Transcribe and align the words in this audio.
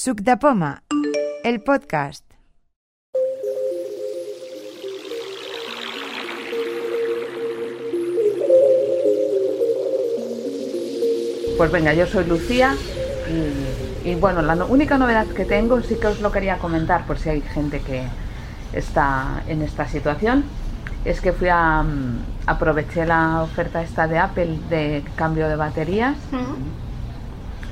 Suc 0.00 0.18
de 0.28 0.36
Poma, 0.36 0.82
el 1.44 1.62
podcast. 1.62 2.24
Pues 11.56 11.72
venga, 11.72 11.94
yo 11.94 12.06
soy 12.06 12.24
Lucía 12.26 12.74
y, 14.04 14.10
y 14.10 14.14
bueno, 14.16 14.42
la 14.42 14.54
no- 14.54 14.66
única 14.66 14.98
novedad 14.98 15.26
que 15.26 15.44
tengo 15.44 15.80
sí 15.80 15.94
que 15.96 16.08
os 16.08 16.20
lo 16.20 16.30
quería 16.30 16.58
comentar 16.58 17.06
por 17.06 17.18
si 17.18 17.30
hay 17.30 17.40
gente 17.40 17.80
que 17.80 18.02
está 18.74 19.42
en 19.48 19.62
esta 19.62 19.88
situación. 19.88 20.44
Es 21.04 21.20
que 21.20 21.32
fui 21.32 21.48
a 21.48 21.82
mm, 21.82 22.18
aproveché 22.46 23.06
la 23.06 23.42
oferta 23.42 23.82
esta 23.82 24.06
de 24.06 24.18
Apple 24.18 24.58
de 24.68 25.02
cambio 25.14 25.48
de 25.48 25.56
baterías, 25.56 26.16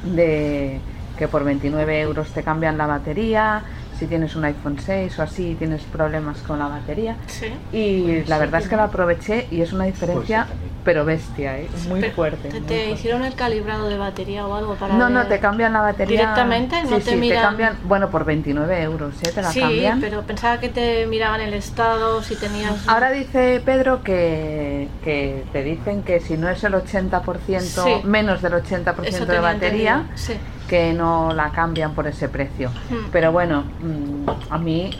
de 0.04 0.80
que 1.18 1.28
por 1.28 1.44
29 1.44 2.00
euros 2.00 2.28
te 2.30 2.42
cambian 2.42 2.76
la 2.78 2.86
batería, 2.86 3.62
si 3.98 4.06
tienes 4.06 4.34
un 4.34 4.44
iPhone 4.44 4.76
6 4.84 5.16
o 5.20 5.22
así 5.22 5.54
tienes 5.56 5.82
problemas 5.82 6.38
con 6.38 6.58
la 6.58 6.66
batería. 6.66 7.16
Sí. 7.26 7.46
Y 7.72 8.24
la 8.26 8.38
verdad 8.38 8.60
es 8.60 8.68
que 8.68 8.74
la 8.76 8.84
aproveché 8.84 9.46
y 9.52 9.60
es 9.60 9.72
una 9.72 9.84
diferencia, 9.84 10.48
pero 10.84 11.04
bestia, 11.04 11.58
¿eh? 11.60 11.68
muy 11.88 12.00
Pero, 12.00 12.12
fuerte. 12.14 12.48
¿Te, 12.48 12.58
muy 12.58 12.66
te 12.66 12.74
fuerte. 12.74 12.90
hicieron 12.90 13.24
el 13.24 13.34
calibrado 13.36 13.88
de 13.88 13.96
batería 13.96 14.46
o 14.48 14.54
algo 14.54 14.74
para 14.74 14.94
No, 14.94 15.08
no, 15.08 15.26
te 15.28 15.38
cambian 15.38 15.72
la 15.74 15.80
batería. 15.80 16.18
¿Directamente? 16.22 16.82
¿No 16.82 16.98
sí, 16.98 17.04
te 17.04 17.10
sí, 17.12 17.16
miran? 17.16 17.38
te 17.38 17.42
cambian, 17.46 17.78
bueno, 17.84 18.10
por 18.10 18.24
29 18.24 18.82
euros, 18.82 19.14
¿eh? 19.22 19.30
Te 19.32 19.40
la 19.42 19.50
Sí, 19.52 19.60
cambian. 19.60 20.00
pero 20.00 20.22
pensaba 20.22 20.58
que 20.58 20.68
te 20.70 21.06
miraban 21.06 21.40
el 21.40 21.54
estado, 21.54 22.20
si 22.24 22.34
tenías... 22.34 22.86
Ahora 22.88 23.12
dice 23.12 23.62
Pedro 23.64 24.02
que, 24.02 24.88
que 25.04 25.44
te 25.52 25.62
dicen 25.62 26.02
que 26.02 26.18
si 26.18 26.36
no 26.36 26.48
es 26.48 26.64
el 26.64 26.74
80%, 26.74 27.60
Sí. 27.60 28.00
menos 28.02 28.42
del 28.42 28.54
80% 28.54 29.04
Eso 29.04 29.24
de 29.24 29.38
batería, 29.38 29.92
entendido, 30.08 30.16
Sí. 30.16 30.34
Que 30.74 30.92
no 30.92 31.32
la 31.32 31.50
cambian 31.50 31.94
por 31.94 32.08
ese 32.08 32.28
precio. 32.28 32.68
Hmm. 32.90 33.10
Pero 33.12 33.30
bueno, 33.30 33.62
mm, 33.80 34.28
a 34.52 34.58
mí, 34.58 34.90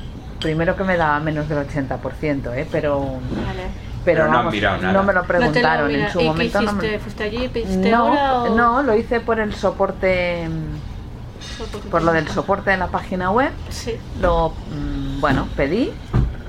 primero 0.41 0.77
que 0.77 0.85
me 0.85 0.97
daba 0.97 1.19
menos 1.19 1.49
del 1.49 1.59
80%, 1.67 2.55
¿eh? 2.55 2.65
Pero, 2.71 3.01
Vale. 3.01 3.19
pero, 4.05 4.05
Pero 4.05 4.19
no 4.27 4.31
han 4.31 4.33
vamos, 4.37 4.53
mirado 4.53 4.77
nada. 4.81 4.93
no 4.93 5.03
me 5.03 5.13
lo 5.13 5.23
No 5.23 5.27
te 5.27 5.33
lo 5.33 5.39
preguntaron 5.41 5.91
en 5.91 6.09
su 6.11 6.19
¿Y 6.21 6.23
qué 6.23 6.29
momento. 6.29 6.61
no 6.63 6.73
me- 6.75 6.99
¿Fuiste 7.01 7.25
allí? 7.25 7.49
¿Pediste 7.49 7.93
hora 7.93 8.29
no, 8.29 8.43
o...? 8.45 8.55
no, 8.57 8.83
lo 8.85 8.95
hice 8.95 9.19
por 9.19 9.41
el 9.41 9.53
soporte, 9.53 10.49
por 11.91 12.03
lo 12.03 12.13
del 12.13 12.29
soporte 12.29 12.71
de 12.71 12.77
la 12.77 12.87
página 12.87 13.33
web. 13.33 13.51
Sí. 13.71 13.97
Lo, 14.21 14.51
mm, 14.51 15.21
bueno, 15.21 15.49
pedí 15.57 15.93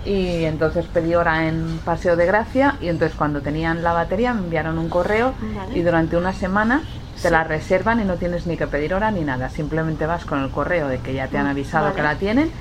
y 0.05 0.45
entonces 0.45 0.87
pedí 0.87 1.15
hora 1.15 1.47
en 1.47 1.79
Paseo 1.79 2.15
de 2.15 2.25
Gracia 2.25 2.77
y 2.79 2.89
entonces 2.89 3.17
cuando 3.17 3.41
tenían 3.41 3.83
la 3.83 3.93
batería 3.93 4.33
me 4.33 4.41
enviaron 4.41 4.77
un 4.77 4.89
correo 4.89 5.35
Vale. 5.41 5.73
y 5.75 5.81
durante 5.81 6.17
una 6.17 6.33
semana 6.33 6.83
te 7.21 7.29
Sí. 7.29 7.31
la 7.31 7.43
reservan 7.43 7.99
y 8.01 8.05
no 8.05 8.17
tienes 8.17 8.45
ni 8.45 8.57
que 8.57 8.67
pedir 8.67 8.93
hora 8.93 9.09
ni 9.11 9.23
nada, 9.23 9.49
simplemente 9.49 10.05
vas 10.05 10.25
con 10.25 10.39
el 10.43 10.51
correo 10.51 10.87
de 10.89 10.99
que 11.01 11.13
ya 11.13 11.29
te 11.29 11.37
han 11.37 11.47
Mm, 11.47 11.49
avisado 11.51 11.85
vale. 11.85 11.95
que 11.95 12.01
la 12.03 12.17
tienen, 12.17 12.51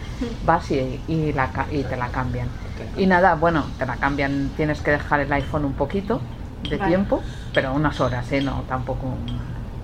vas 0.41 0.71
y, 0.71 1.05
y 1.07 1.33
la, 1.33 1.53
ca- 1.53 1.67
y 1.71 1.85
te 1.85 1.97
la 1.97 2.11
cambian. 2.11 2.49
Y 2.97 3.07
nada, 3.07 3.35
bueno, 3.35 3.75
te 3.79 3.85
la 3.87 3.97
cambian, 3.99 4.51
tienes 4.57 4.81
que 4.81 4.93
dejar 4.93 5.21
el 5.21 5.33
iPhone 5.33 5.65
un 5.65 5.75
poquito 5.75 6.21
de 6.63 6.79
Vale. 6.79 6.89
tiempo, 6.89 7.21
pero 7.53 7.73
unas 7.75 8.01
horas, 8.01 8.31
¿eh? 8.33 8.41
no 8.41 8.65
tampoco 8.69 9.07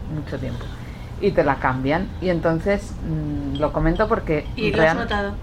mucho 0.08 0.38
tiempo. 0.38 0.64
Y 1.20 1.33
te 1.33 1.44
la 1.44 1.58
cambian. 1.58 2.08
Y 2.20 2.31
entonces 2.31 2.92
mm, 3.03 3.58
lo 3.58 3.72
comento 3.72 4.08
porque 4.08 4.44
¿Y 4.56 4.70
lo 4.72 4.83
has 4.83 4.94
notado? 4.94 5.34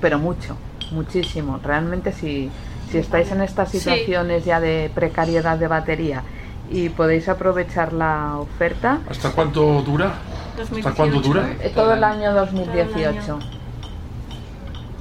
pero 0.00 0.18
mucho, 0.18 0.56
muchísimo. 0.92 1.60
Realmente 1.62 2.12
si, 2.12 2.50
si 2.90 2.98
estáis 2.98 3.30
en 3.32 3.40
estas 3.42 3.70
Sí. 3.70 3.78
situaciones 3.78 4.44
ya 4.44 4.60
de 4.60 4.90
precariedad 4.94 5.58
de 5.58 5.68
batería 5.68 6.22
y 6.70 6.88
podéis 6.88 7.28
aprovechar 7.28 7.92
la 7.92 8.36
oferta, 8.38 9.00
¿Hasta 9.08 9.30
cuánto 9.30 9.82
dura? 9.82 10.14
¿Hasta 10.60 10.92
cuándo 10.94 11.20
2018. 11.20 11.28
dura? 11.28 11.48
eh, 11.62 11.72
todo 11.74 11.94
el 11.94 12.02
año 12.04 12.30
Todo 12.32 12.46
2018. 12.46 13.38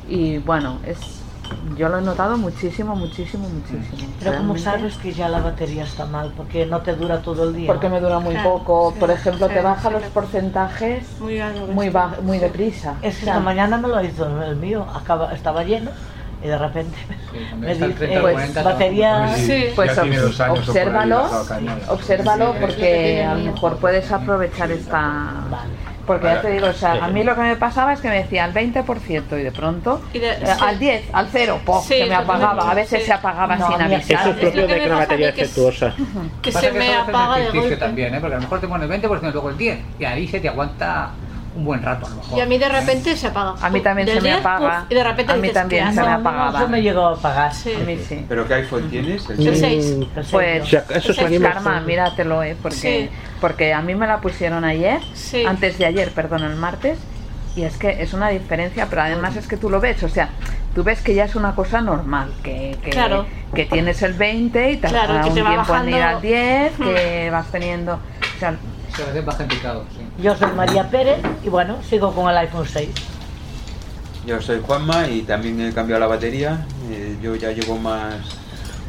Y 0.07 0.37
bueno, 0.39 0.77
es 0.85 0.97
yo 1.77 1.89
lo 1.89 1.99
he 1.99 2.01
notado 2.01 2.37
muchísimo, 2.37 2.95
muchísimo, 2.95 3.47
muchísimo. 3.49 3.97
Pero 4.19 4.37
¿cómo 4.37 4.53
Realmente, 4.53 4.61
sabes 4.61 4.95
que 4.97 5.13
ya 5.13 5.29
la 5.29 5.39
batería 5.39 5.83
está 5.83 6.05
mal? 6.05 6.33
Porque 6.35 6.65
no 6.65 6.81
te 6.81 6.95
dura 6.95 7.21
todo 7.21 7.43
el 7.49 7.55
día. 7.55 7.67
Porque 7.67 7.89
me 7.89 7.99
dura 7.99 8.19
muy 8.19 8.33
Claro, 8.33 8.53
poco. 8.57 8.91
sí, 8.93 8.99
Por 8.99 9.11
ejemplo, 9.11 9.47
sí, 9.47 9.53
te 9.53 9.61
baja 9.61 9.87
sí, 9.89 9.93
los 9.93 10.03
sí. 10.03 10.09
porcentajes 10.13 11.19
Muy 11.19 11.39
muy, 11.73 11.89
ba- 11.89 12.17
muy 12.21 12.39
deprisa. 12.39 12.95
Es 13.01 13.17
que 13.17 13.25
esta 13.25 13.39
mañana 13.39 13.77
me 13.77 13.87
lo 13.87 14.03
hizo 14.03 14.43
el 14.43 14.55
mío, 14.55 14.85
acaba, 14.93 15.33
estaba 15.33 15.63
lleno 15.63 15.91
y 16.43 16.47
de 16.47 16.57
repente 16.57 16.97
me 17.59 17.71
está 17.71 17.85
el 17.85 17.91
dice, 17.93 18.07
30 18.07 18.19
eh, 18.19 18.31
40, 18.33 18.63
batería... 18.63 19.35
Sí. 19.35 19.65
Pues 19.75 19.97
obsérvalo, 19.97 21.25
obsérvalo 21.89 22.53
Sí, 22.53 22.57
porque 22.61 23.23
a 23.23 23.35
lo 23.35 23.51
mejor 23.51 23.77
puedes 23.77 24.11
aprovechar 24.11 24.71
esta... 24.71 25.33
Porque 26.05 26.25
ya 26.27 26.41
te 26.41 26.51
digo, 26.51 26.67
o 26.67 26.73
sea, 26.73 27.03
a 27.03 27.07
mí 27.07 27.23
lo 27.23 27.33
que 27.35 27.41
me 27.41 27.55
pasaba 27.55 27.93
es 27.93 27.99
que 27.99 28.09
me 28.09 28.17
decía 28.17 28.43
al 28.45 28.53
20% 28.53 29.39
y 29.39 29.43
de 29.43 29.51
pronto 29.51 30.01
Y 30.13 30.19
de- 30.19 30.31
eh, 30.33 30.37
sí. 30.43 30.51
al 30.63 30.77
10, 30.79 31.03
al 31.13 31.27
0, 31.31 31.59
¡pum! 31.65 31.81
Sí, 31.81 31.95
se 31.97 32.05
me 32.05 32.15
apagaba. 32.15 32.69
A 32.71 32.73
veces 32.75 32.99
sí. 33.01 33.05
se 33.07 33.13
apagaba 33.13 33.55
No, 33.55 33.67
sin 33.71 33.81
avisar. 33.81 34.21
Eso 34.21 34.29
es 34.29 34.35
propio 34.37 34.67
que 34.67 34.73
de 34.73 34.79
que 34.81 34.85
una 34.87 34.95
batería 34.99 35.33
que 35.33 35.41
es- 35.41 35.55
defectuosa. 35.55 35.95
Que 36.41 36.51
Pasa 36.51 36.67
se 36.67 36.73
que 36.73 36.79
me 36.79 36.93
apaga 36.95 37.37
de 37.37 37.49
golpe. 37.59 37.77
también, 37.77 38.13
¿eh? 38.13 38.19
porque 38.19 38.33
a 38.35 38.37
lo 38.37 38.43
mejor 38.43 38.61
te 38.61 38.67
pone 38.67 38.83
el 38.85 38.89
20% 38.91 39.29
y 39.29 39.33
luego 39.33 39.49
el 39.49 39.57
10%, 39.57 39.79
y 39.99 40.05
ahí 40.05 40.27
se 40.27 40.39
te 40.39 40.47
aguanta 40.49 41.09
un 41.55 41.63
buen 41.65 41.81
rato 41.81 42.05
a 42.05 42.09
lo 42.09 42.15
mejor. 42.17 42.37
Y 42.37 42.41
a 42.41 42.45
mí 42.45 42.57
de 42.57 42.67
repente 42.69 43.15
se 43.15 43.27
apaga. 43.27 43.53
A 43.61 43.69
mí 43.69 43.81
también 43.81 44.07
se 44.07 44.15
me 44.15 44.21
10, 44.21 44.39
apaga. 44.39 44.85
Y 44.89 44.93
de 44.95 45.03
repente 45.03 45.31
A 45.31 45.35
mí 45.35 45.41
dices, 45.43 45.53
también 45.55 45.87
¿qué 45.87 45.93
se 45.95 46.01
me 46.01 46.07
apagaba. 46.07 46.59
se 46.61 46.67
me 46.67 46.81
llegó 46.81 47.07
a 47.07 47.13
apagar. 47.13 47.53
Sí. 47.53 47.73
A 47.73 47.79
mí 47.85 47.97
sí. 47.97 48.25
¿Pero 48.27 48.47
qué 48.47 48.53
iPhone 48.55 48.89
tienes? 48.89 49.29
¿El 49.29 49.47
El 49.47 49.55
seis? 49.55 49.85
seis. 49.85 49.85
El 50.15 50.25
Pues 50.25 50.27
sello. 50.27 50.83
Ya, 50.89 50.95
eso 50.95 51.11
es 51.13 51.39
Karma, 51.41 51.79
míratelo, 51.81 52.43
¿eh? 52.43 52.55
Porque, 52.61 52.75
Sí. 52.77 53.09
porque 53.39 53.73
a 53.73 53.81
mí 53.81 53.95
me 53.95 54.05
la 54.07 54.19
pusieron 54.19 54.65
ayer, 54.65 54.99
Sí. 55.13 55.45
antes 55.45 55.77
de 55.77 55.85
ayer, 55.85 56.11
perdón, 56.11 56.43
el 56.43 56.55
martes, 56.57 56.99
y 57.55 57.63
es 57.63 57.77
que 57.77 58.01
es 58.03 58.13
una 58.13 58.29
diferencia, 58.29 58.87
pero 58.89 59.03
además 59.03 59.35
es 59.37 59.47
que 59.47 59.55
tú 59.55 59.69
lo 59.69 59.79
ves, 59.79 60.03
o 60.03 60.09
sea, 60.09 60.29
tú 60.73 60.83
ves 60.83 61.01
que 61.01 61.13
ya 61.15 61.23
es 61.23 61.35
una 61.35 61.55
cosa 61.55 61.79
normal, 61.79 62.31
que, 62.43 62.77
que, 62.83 62.89
Claro. 62.89 63.25
que 63.53 63.63
tienes 63.65 64.01
el 64.01 64.11
20 64.13 64.71
y 64.71 64.77
te 64.77 64.89
Claro, 64.89 65.13
un 65.15 65.21
te 65.33 65.41
va 65.41 65.51
tiempo 65.51 65.75
en 65.75 65.87
ir 65.89 65.95
bajando. 65.95 66.03
al 66.17 66.21
10, 66.21 66.79
Hmm. 66.79 66.83
que 66.83 67.29
vas 67.31 67.47
teniendo... 67.51 67.93
O 67.93 68.39
sea, 68.39 68.55
Se 68.93 69.03
a 69.03 69.05
veces 69.05 69.25
baja 69.25 69.43
en 69.43 69.49
picado, 69.49 69.85
sí. 69.95 70.04
Yo 70.21 70.35
soy 70.35 70.51
María 70.53 70.89
Pérez 70.89 71.19
y 71.43 71.49
bueno, 71.49 71.77
sigo 71.87 72.13
con 72.13 72.29
el 72.29 72.37
iPhone 72.37 72.65
6. 72.67 72.89
Yo 74.25 74.41
soy 74.41 74.61
Juanma 74.65 75.07
y 75.07 75.21
también 75.21 75.59
he 75.61 75.73
cambiado 75.73 75.99
la 75.99 76.07
batería. 76.07 76.65
Eh, 76.89 77.17
yo 77.21 77.35
ya 77.35 77.51
llevo 77.51 77.77
más 77.77 78.15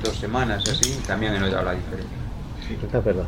dos 0.04 0.16
semanas 0.16 0.64
así 0.68 0.92
y 0.92 1.06
también 1.06 1.34
he 1.34 1.40
notado 1.40 1.64
la 1.64 1.72
diferencia. 1.72 2.16
Está 2.82 3.00
verdad. 3.00 3.24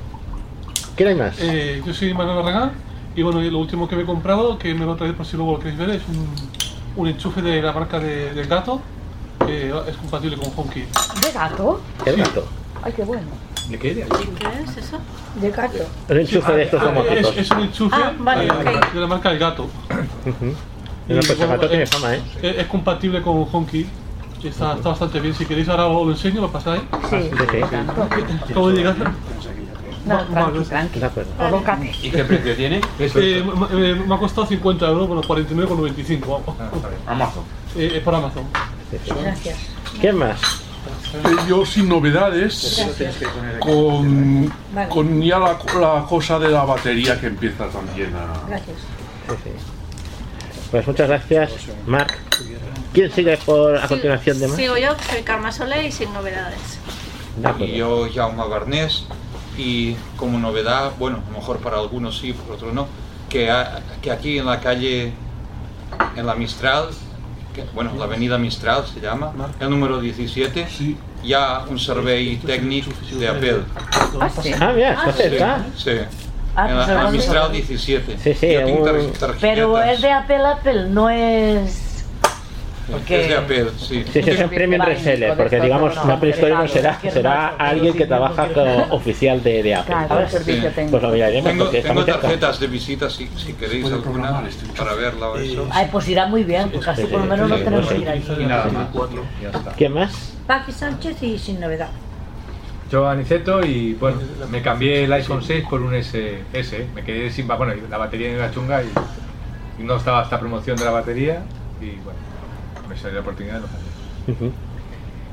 ¿Quién 0.97 1.09
hay 1.11 1.15
más? 1.17 1.37
Eh, 1.41 1.83
yo 1.85 1.93
soy 1.93 2.15
Manuel 2.15 2.37
Barragán 2.39 2.73
y 3.15 3.23
bueno, 3.23 3.43
y 3.43 3.51
lo 3.51 3.59
último 3.59 3.89
que 3.89 3.97
me 3.97 4.03
he 4.03 4.07
comprado, 4.07 4.59
que 4.59 4.75
me 4.75 4.87
lo 4.87 4.95
traéis 4.97 5.17
por 5.17 5.27
si 5.27 5.37
luego 5.37 5.53
lo 5.53 5.59
queréis 5.59 5.79
ver, 5.79 5.91
es 5.91 6.03
un, 6.09 6.29
un 6.97 7.09
enchufe 7.09 7.43
de 7.43 7.61
la 7.61 7.73
marca 7.73 7.99
de, 7.99 8.33
del 8.33 8.47
gato 8.47 8.81
que 9.45 9.69
es 9.89 9.97
compatible 9.97 10.37
con 10.37 10.53
HomeKit. 10.57 10.87
¿De 11.23 11.33
gato? 11.33 11.81
¿Qué 12.05 12.13
gato? 12.13 12.47
Ay, 12.83 12.93
qué 12.93 13.03
bueno. 13.03 13.27
¿De 13.69 13.79
qué? 13.79 13.89
¿Y 13.91 14.27
qué 14.35 14.49
es 14.65 14.77
eso? 14.77 14.99
¿De 15.41 15.51
gato? 15.51 15.79
El 16.09 16.21
enchufe 16.21 16.53
de 16.53 16.63
estos 16.63 16.81
Ah, 16.83 16.87
famosos. 16.87 17.13
es, 17.13 17.37
es 17.37 17.51
un 17.51 17.61
enchufe 17.61 17.97
Ah, 17.97 18.13
vale, 18.19 18.47
eh, 18.47 18.81
de 18.95 19.01
la 19.01 19.07
marca 19.07 19.33
gato. 19.35 19.69
Pues 21.09 21.31
el 21.31 21.37
bueno, 21.37 21.53
gato 21.53 21.69
tiene 21.69 21.85
eh, 21.85 21.87
fama, 21.87 22.15
¿eh? 22.15 22.23
Es, 22.43 22.59
es 22.59 22.67
compatible 22.67 23.23
con 23.23 23.47
HomeKit. 23.51 23.87
y 24.43 24.49
Está, 24.49 24.75
está 24.75 24.89
bastante 24.91 25.21
bien. 25.21 25.35
Si 25.35 25.45
queréis 25.47 25.69
ahora 25.69 25.87
os 25.87 26.07
lo 26.07 26.13
enseño, 26.13 26.41
lo 26.41 26.51
pasáis. 26.51 26.83
Sí, 27.11 27.17
sí, 27.23 27.31
sí. 27.51 27.59
tanto. 27.71 28.09
¿Cómo 28.55 28.71
llegas? 28.71 28.97
No, 30.07 30.25
tranqui, 30.27 30.61
tranqui. 30.65 31.01
De 31.01 31.07
acuerdo. 31.07 31.31
¿Y 32.03 32.11
qué 32.11 32.25
precio 32.25 32.57
tiene? 32.57 32.77
Eh, 32.99 33.11
eh, 33.17 34.03
me 34.07 34.15
ha 34.15 34.19
costado 34.19 34.47
50 34.47 34.87
euros, 34.89 35.07
bueno, 35.09 35.23
49,95. 35.23 36.21
Vamos. 36.27 36.45
Amazon. 37.07 37.43
Eh, 37.77 37.93
es 37.97 38.03
por 38.03 38.15
Amazon. 38.15 38.45
Gracias. 39.23 39.59
¿Quién 40.01 40.17
más? 40.17 40.41
Eh, 41.15 41.37
yo 41.49 41.65
sin 41.65 41.89
novedades, 41.89 42.87
con, 43.61 44.53
con 44.91 45.23
ya 45.23 45.39
la, 45.39 45.59
la 45.81 46.05
cosa 46.09 46.39
de 46.39 46.49
la 46.49 46.65
batería 46.65 47.19
que 47.19 47.29
empieza 47.29 47.67
también 47.69 48.15
a... 48.15 48.47
Gracias. 48.49 48.77
Pues 50.71 50.87
muchas 50.87 51.09
gracias, 51.09 51.51
Marc. 51.87 52.19
¿Quién 52.93 53.11
sigue 53.11 53.37
por 53.39 53.77
a 53.77 53.89
continuación 53.89 54.39
de 54.39 54.49
más? 54.49 54.57
Sigo 54.57 54.77
yo, 54.77 54.91
soy 55.11 55.23
Karma 55.23 55.51
Sole 55.51 55.87
y 55.87 55.93
sin 55.93 56.13
novedades. 56.13 56.79
Y 57.59 57.77
yo, 57.77 58.09
Jaume 58.13 58.49
Garnés, 58.49 59.05
y 59.57 59.95
como 60.17 60.39
novedad, 60.39 60.93
bueno, 60.99 61.23
a 61.27 61.33
lo 61.33 61.39
mejor 61.39 61.59
para 61.59 61.79
algunos 61.79 62.19
sí, 62.19 62.33
para 62.33 62.55
otros 62.55 62.75
no, 62.75 62.87
que, 63.29 63.53
que 64.03 64.11
aquí 64.11 64.39
en 64.39 64.47
la 64.47 64.61
calle, 64.61 65.13
en 66.17 66.27
la 66.27 66.35
Mistral, 66.35 66.89
bueno, 67.75 67.93
la 67.99 68.05
avenida 68.05 68.39
Mistral 68.39 68.85
se 68.93 69.01
llama, 69.01 69.33
el 69.61 69.71
número 69.71 70.01
17, 70.01 70.67
Sí. 70.69 70.97
ya 71.25 71.65
un 71.69 71.79
survey 71.79 72.37
técnico 72.37 72.91
de 73.19 73.29
Apple. 73.29 73.61
Ah, 74.21 74.29
sí. 74.43 74.53
Ah, 74.61 74.73
mira, 74.75 74.93
está 74.95 75.13
cerca. 75.13 75.65
Sí, 75.77 75.91
Ah, 76.57 76.69
en 76.69 76.75
pues 76.77 76.89
la, 76.89 76.95
en 76.95 77.05
la 77.05 77.11
Mistral 77.13 77.49
ver. 77.53 77.63
17. 77.67 78.19
Sí, 78.19 78.35
sí, 78.35 78.53
Yo 78.53 78.65
tengo 78.65 78.79
un- 78.81 78.85
tar- 78.85 78.95
tarjetas. 79.21 79.37
Pero 79.41 79.81
es 79.83 80.01
de 80.01 80.11
Apple 80.11 80.45
Apple, 80.45 80.85
no 80.89 81.09
es... 81.09 81.88
Porque 82.91 83.21
Es 83.23 83.29
de 83.29 83.37
Apple, 83.37 83.67
sí. 83.79 84.05
Sí, 84.13 84.23
sí, 84.23 84.31
es 84.31 84.41
un 84.41 84.49
premium 84.49 84.83
reseller, 84.83 85.37
porque 85.37 85.61
digamos, 85.61 85.95
no, 85.95 86.13
Apple 86.13 86.31
Store 86.31 86.55
no 86.55 86.69
será, 86.69 86.99
será 87.01 87.49
alguien 87.49 87.95
que 87.95 88.07
trabaja 88.07 88.47
no, 88.47 88.55
como 88.55 88.83
oficial 88.95 89.43
de, 89.43 89.63
de 89.63 89.75
Apple. 89.75 89.95
Claro, 89.95 90.21
el 90.21 90.29
servicio 90.29 90.69
Sí. 90.69 90.75
tengo. 90.75 90.91
Pues 90.93 91.03
lo 91.03 91.11
miraremos 91.11 91.51
Tengo, 91.51 91.69
tengo 91.69 92.05
tarjetas 92.05 92.61
de 92.61 92.67
visita 92.67 93.11
si, 93.11 93.29
si 93.37 93.53
queréis 93.53 93.85
alguna 93.93 94.43
este 94.49 94.67
para 94.73 94.95
verla 94.95 95.29
o 95.29 95.37
eso. 95.37 95.69
Ay, 95.71 95.89
pues 95.93 96.09
irá 96.09 96.27
muy 96.27 96.45
bien, 96.45 96.71
porque 96.71 96.89
así 96.91 97.05
por 97.05 97.21
lo 97.21 97.27
menos 97.27 97.49
no 97.51 97.57
tenemos 97.57 97.89
sí. 97.89 97.95
que 97.95 98.01
ir 98.01 98.09
allí. 98.09 98.25
Y 98.39 98.47
nada 98.47 98.65
más. 98.67 98.89
Ya 99.43 99.51
está. 99.51 99.73
¿Quién 99.73 99.93
más? 99.93 100.35
Paqui 100.47 100.73
Sánchez 100.73 101.23
y 101.23 101.39
sin 101.39 101.61
novedad. 101.61 101.91
Yo 102.91 103.07
Aniceto 103.07 103.65
y 103.67 103.93
bueno, 103.95 104.19
me 104.51 104.63
cambié 104.63 105.05
el 105.05 105.13
iPhone 105.13 105.43
6 105.43 105.65
por 105.69 105.83
un 105.83 105.95
S, 105.95 106.39
S. 106.55 106.87
Me 106.95 107.05
quedé 107.05 107.31
sin 107.31 107.47
bueno, 107.47 107.75
la 107.91 107.99
batería 107.99 108.31
era 108.31 108.51
chunga 108.51 108.83
y, 108.83 108.89
y 109.79 109.85
no 109.85 109.97
estaba 109.97 110.23
esta 110.23 110.41
promoción 110.41 110.79
de 110.79 110.87
la 110.87 110.91
batería 110.91 111.43
y 111.83 111.91
bueno, 111.97 112.19
la 113.05 113.21
oportunidad 113.21 113.61
de. 113.61 114.51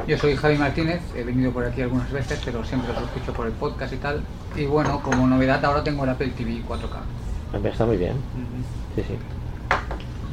Yo 0.08 0.18
soy 0.18 0.36
Javi 0.36 0.58
Martínez, 0.58 1.02
he 1.16 1.24
venido 1.24 1.52
por 1.52 1.66
aquí 1.66 1.82
algunas 1.82 2.12
veces, 2.12 2.40
pero 2.44 2.64
siempre 2.64 2.92
os 2.92 3.02
escucho 3.02 3.34
por 3.34 3.48
el 3.48 3.54
podcast 3.54 3.94
y 3.94 3.98
tal. 3.98 4.22
Y 4.56 4.66
bueno, 4.66 5.02
como 5.02 5.26
novedad 5.26 5.64
ahora 5.66 5.84
tengo 5.84 6.04
el 6.04 6.10
Apple 6.12 6.32
TV 6.38 6.62
4K. 6.68 7.56
Hombre, 7.56 7.72
Está 7.72 7.86
muy 7.86 7.98
bien. 7.98 8.14
Sí, 8.96 9.04
sí. 9.08 9.16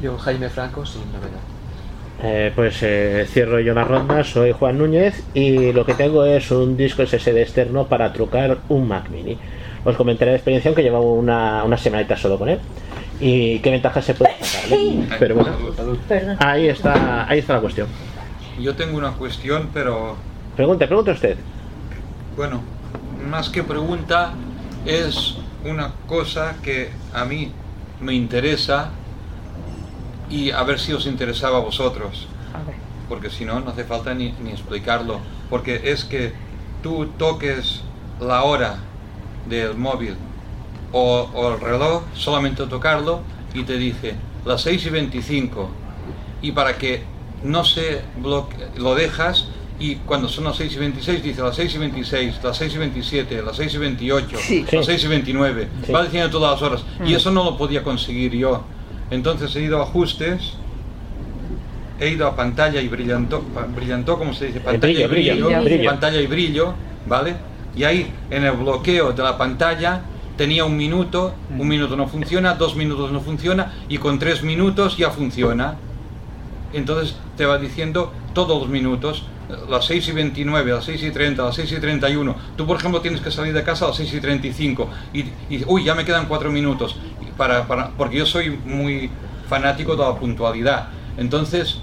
Yo, 0.01 0.17
Jaime 0.17 0.49
Franco, 0.49 0.85
sin 0.85 1.01
novedad. 1.11 1.39
Eh, 2.21 2.51
pues 2.55 2.77
eh, 2.83 3.25
cierro 3.27 3.59
yo 3.59 3.73
la 3.73 3.83
ronda, 3.83 4.23
soy 4.23 4.51
Juan 4.51 4.77
Núñez 4.77 5.23
y 5.33 5.73
lo 5.73 5.85
que 5.85 5.93
tengo 5.95 6.23
es 6.25 6.51
un 6.51 6.77
disco 6.77 7.05
SSD 7.05 7.37
externo 7.37 7.87
para 7.87 8.13
trucar 8.13 8.59
un 8.69 8.87
Mac 8.87 9.09
Mini. 9.09 9.37
Os 9.83 9.95
comentaré 9.95 10.31
la 10.31 10.37
experiencia 10.37 10.69
aunque 10.69 10.83
llevo 10.83 11.15
una, 11.15 11.63
una 11.63 11.77
semanita 11.77 12.15
solo 12.15 12.37
con 12.37 12.49
él 12.49 12.59
y 13.19 13.59
qué 13.59 13.71
ventajas 13.71 14.05
se 14.05 14.13
puede 14.13 14.33
sacar. 14.43 14.73
¿eh? 14.73 15.07
Pero 15.19 15.35
bueno, 15.35 15.55
ahí 16.39 16.67
está, 16.67 17.27
ahí 17.29 17.39
está 17.39 17.53
la 17.55 17.61
cuestión. 17.61 17.87
Yo 18.59 18.75
tengo 18.75 18.97
una 18.97 19.11
cuestión, 19.13 19.69
pero 19.73 20.15
Pregunte, 20.55 20.85
pregunte 20.87 21.11
usted. 21.11 21.37
bueno, 22.37 22.61
más 23.29 23.49
que 23.49 23.63
pregunta, 23.63 24.33
es 24.85 25.35
una 25.65 25.93
cosa 26.07 26.55
que 26.61 26.91
a 27.13 27.25
mí 27.25 27.51
me 28.01 28.13
interesa 28.13 28.89
y 30.29 30.51
a 30.51 30.61
ver 30.63 30.79
si 30.79 30.93
os 30.93 31.05
interesaba 31.07 31.57
a 31.57 31.61
vosotros. 31.61 32.27
Porque 33.09 33.29
si 33.29 33.45
no, 33.45 33.59
no 33.59 33.71
hace 33.71 33.83
falta 33.83 34.13
ni, 34.13 34.31
ni 34.43 34.51
explicarlo. 34.51 35.19
Porque 35.49 35.91
es 35.91 36.03
que 36.05 36.33
tú 36.81 37.07
toques 37.17 37.81
la 38.19 38.43
hora 38.43 38.77
del 39.49 39.75
móvil 39.75 40.15
o, 40.93 41.29
o 41.33 41.53
el 41.53 41.59
reloj, 41.59 42.03
solamente 42.13 42.65
tocarlo 42.67 43.21
y 43.53 43.63
te 43.63 43.77
dice 43.77 44.15
las 44.45 44.61
6 44.61 44.85
y 44.85 44.89
25. 44.89 45.69
Y 46.41 46.51
para 46.53 46.77
que 46.77 47.03
no 47.43 47.65
se 47.65 48.01
bloquee, 48.17 48.67
lo 48.77 48.95
dejas 48.95 49.47
y 49.79 49.95
cuando 49.97 50.29
son 50.29 50.43
las 50.45 50.55
6 50.57 50.73
y 50.75 50.79
26 50.79 51.23
dice 51.23 51.41
las 51.41 51.55
6 51.55 51.75
y 51.75 51.77
26, 51.79 52.39
las 52.43 52.55
6 52.57 52.73
y 52.75 52.77
27, 52.77 53.41
las 53.41 53.55
6 53.57 53.73
y 53.73 53.77
28, 53.77 54.37
Sí. 54.39 54.65
las 54.71 54.85
6 54.85 55.03
y 55.03 55.07
29. 55.07 55.67
Sí. 55.85 55.91
Va 55.91 56.03
diciendo 56.03 56.29
todas 56.29 56.51
las 56.53 56.61
horas. 56.61 56.83
Y 57.05 57.11
Mm. 57.13 57.15
eso 57.15 57.31
no 57.31 57.43
lo 57.43 57.57
podía 57.57 57.83
conseguir 57.83 58.33
yo. 58.33 58.63
Entonces 59.11 59.53
he 59.55 59.61
ido 59.61 59.79
a 59.79 59.83
ajustes 59.83 60.53
he 61.99 62.09
ido 62.09 62.27
a 62.27 62.35
pantalla 62.35 62.81
y 62.81 62.87
brillantó, 62.89 63.41
brillantó, 63.75 64.17
¿cómo 64.17 64.33
se 64.33 64.47
dice? 64.47 64.59
Pantalla 64.59 65.07
brillo, 65.07 65.33
y 65.35 65.41
brillo, 65.43 65.61
brillo. 65.63 65.89
pantalla 65.89 66.19
y 66.21 66.27
brillo, 66.27 66.73
¿vale? 67.07 67.35
Y 67.75 67.83
ahí 67.85 68.11
en 68.29 68.43
el 68.43 68.51
bloqueo 68.53 69.13
de 69.13 69.23
la 69.23 69.37
pantalla 69.37 70.01
tenía 70.37 70.65
un 70.65 70.77
minuto, 70.77 71.33
un 71.49 71.67
minuto 71.67 71.95
no 71.95 72.07
funciona, 72.07 72.55
dos 72.55 72.75
minutos 72.75 73.11
no 73.11 73.21
funciona 73.21 73.73
y 73.89 73.97
con 73.97 74.19
tres 74.19 74.43
minutos 74.43 74.97
ya 74.97 75.09
funciona. 75.11 75.75
Entonces 76.73 77.15
te 77.37 77.45
va 77.45 77.57
diciendo 77.57 78.11
todos 78.33 78.61
los 78.61 78.69
minutos, 78.69 79.23
las 79.69 79.85
6 79.85 80.07
y 80.07 80.11
29, 80.11 80.71
las 80.71 80.85
6 80.85 81.03
y 81.03 81.11
30, 81.11 81.43
las 81.43 81.55
6 81.55 81.71
y 81.71 81.79
31. 81.79 82.35
Tú, 82.55 82.65
por 82.65 82.77
ejemplo, 82.77 83.01
tienes 83.01 83.21
que 83.21 83.31
salir 83.31 83.53
de 83.53 83.63
casa 83.63 83.85
a 83.85 83.89
las 83.89 83.97
6 83.97 84.13
y 84.13 84.19
35 84.19 84.89
y, 85.13 85.19
y 85.49 85.63
uy, 85.67 85.83
ya 85.83 85.93
me 85.93 86.05
quedan 86.05 86.25
cuatro 86.27 86.51
minutos, 86.51 86.95
para, 87.37 87.67
para, 87.67 87.89
porque 87.91 88.17
yo 88.17 88.25
soy 88.25 88.49
muy 88.49 89.09
fanático 89.47 89.95
de 89.95 90.03
la 90.03 90.15
puntualidad. 90.15 90.87
Entonces, 91.17 91.79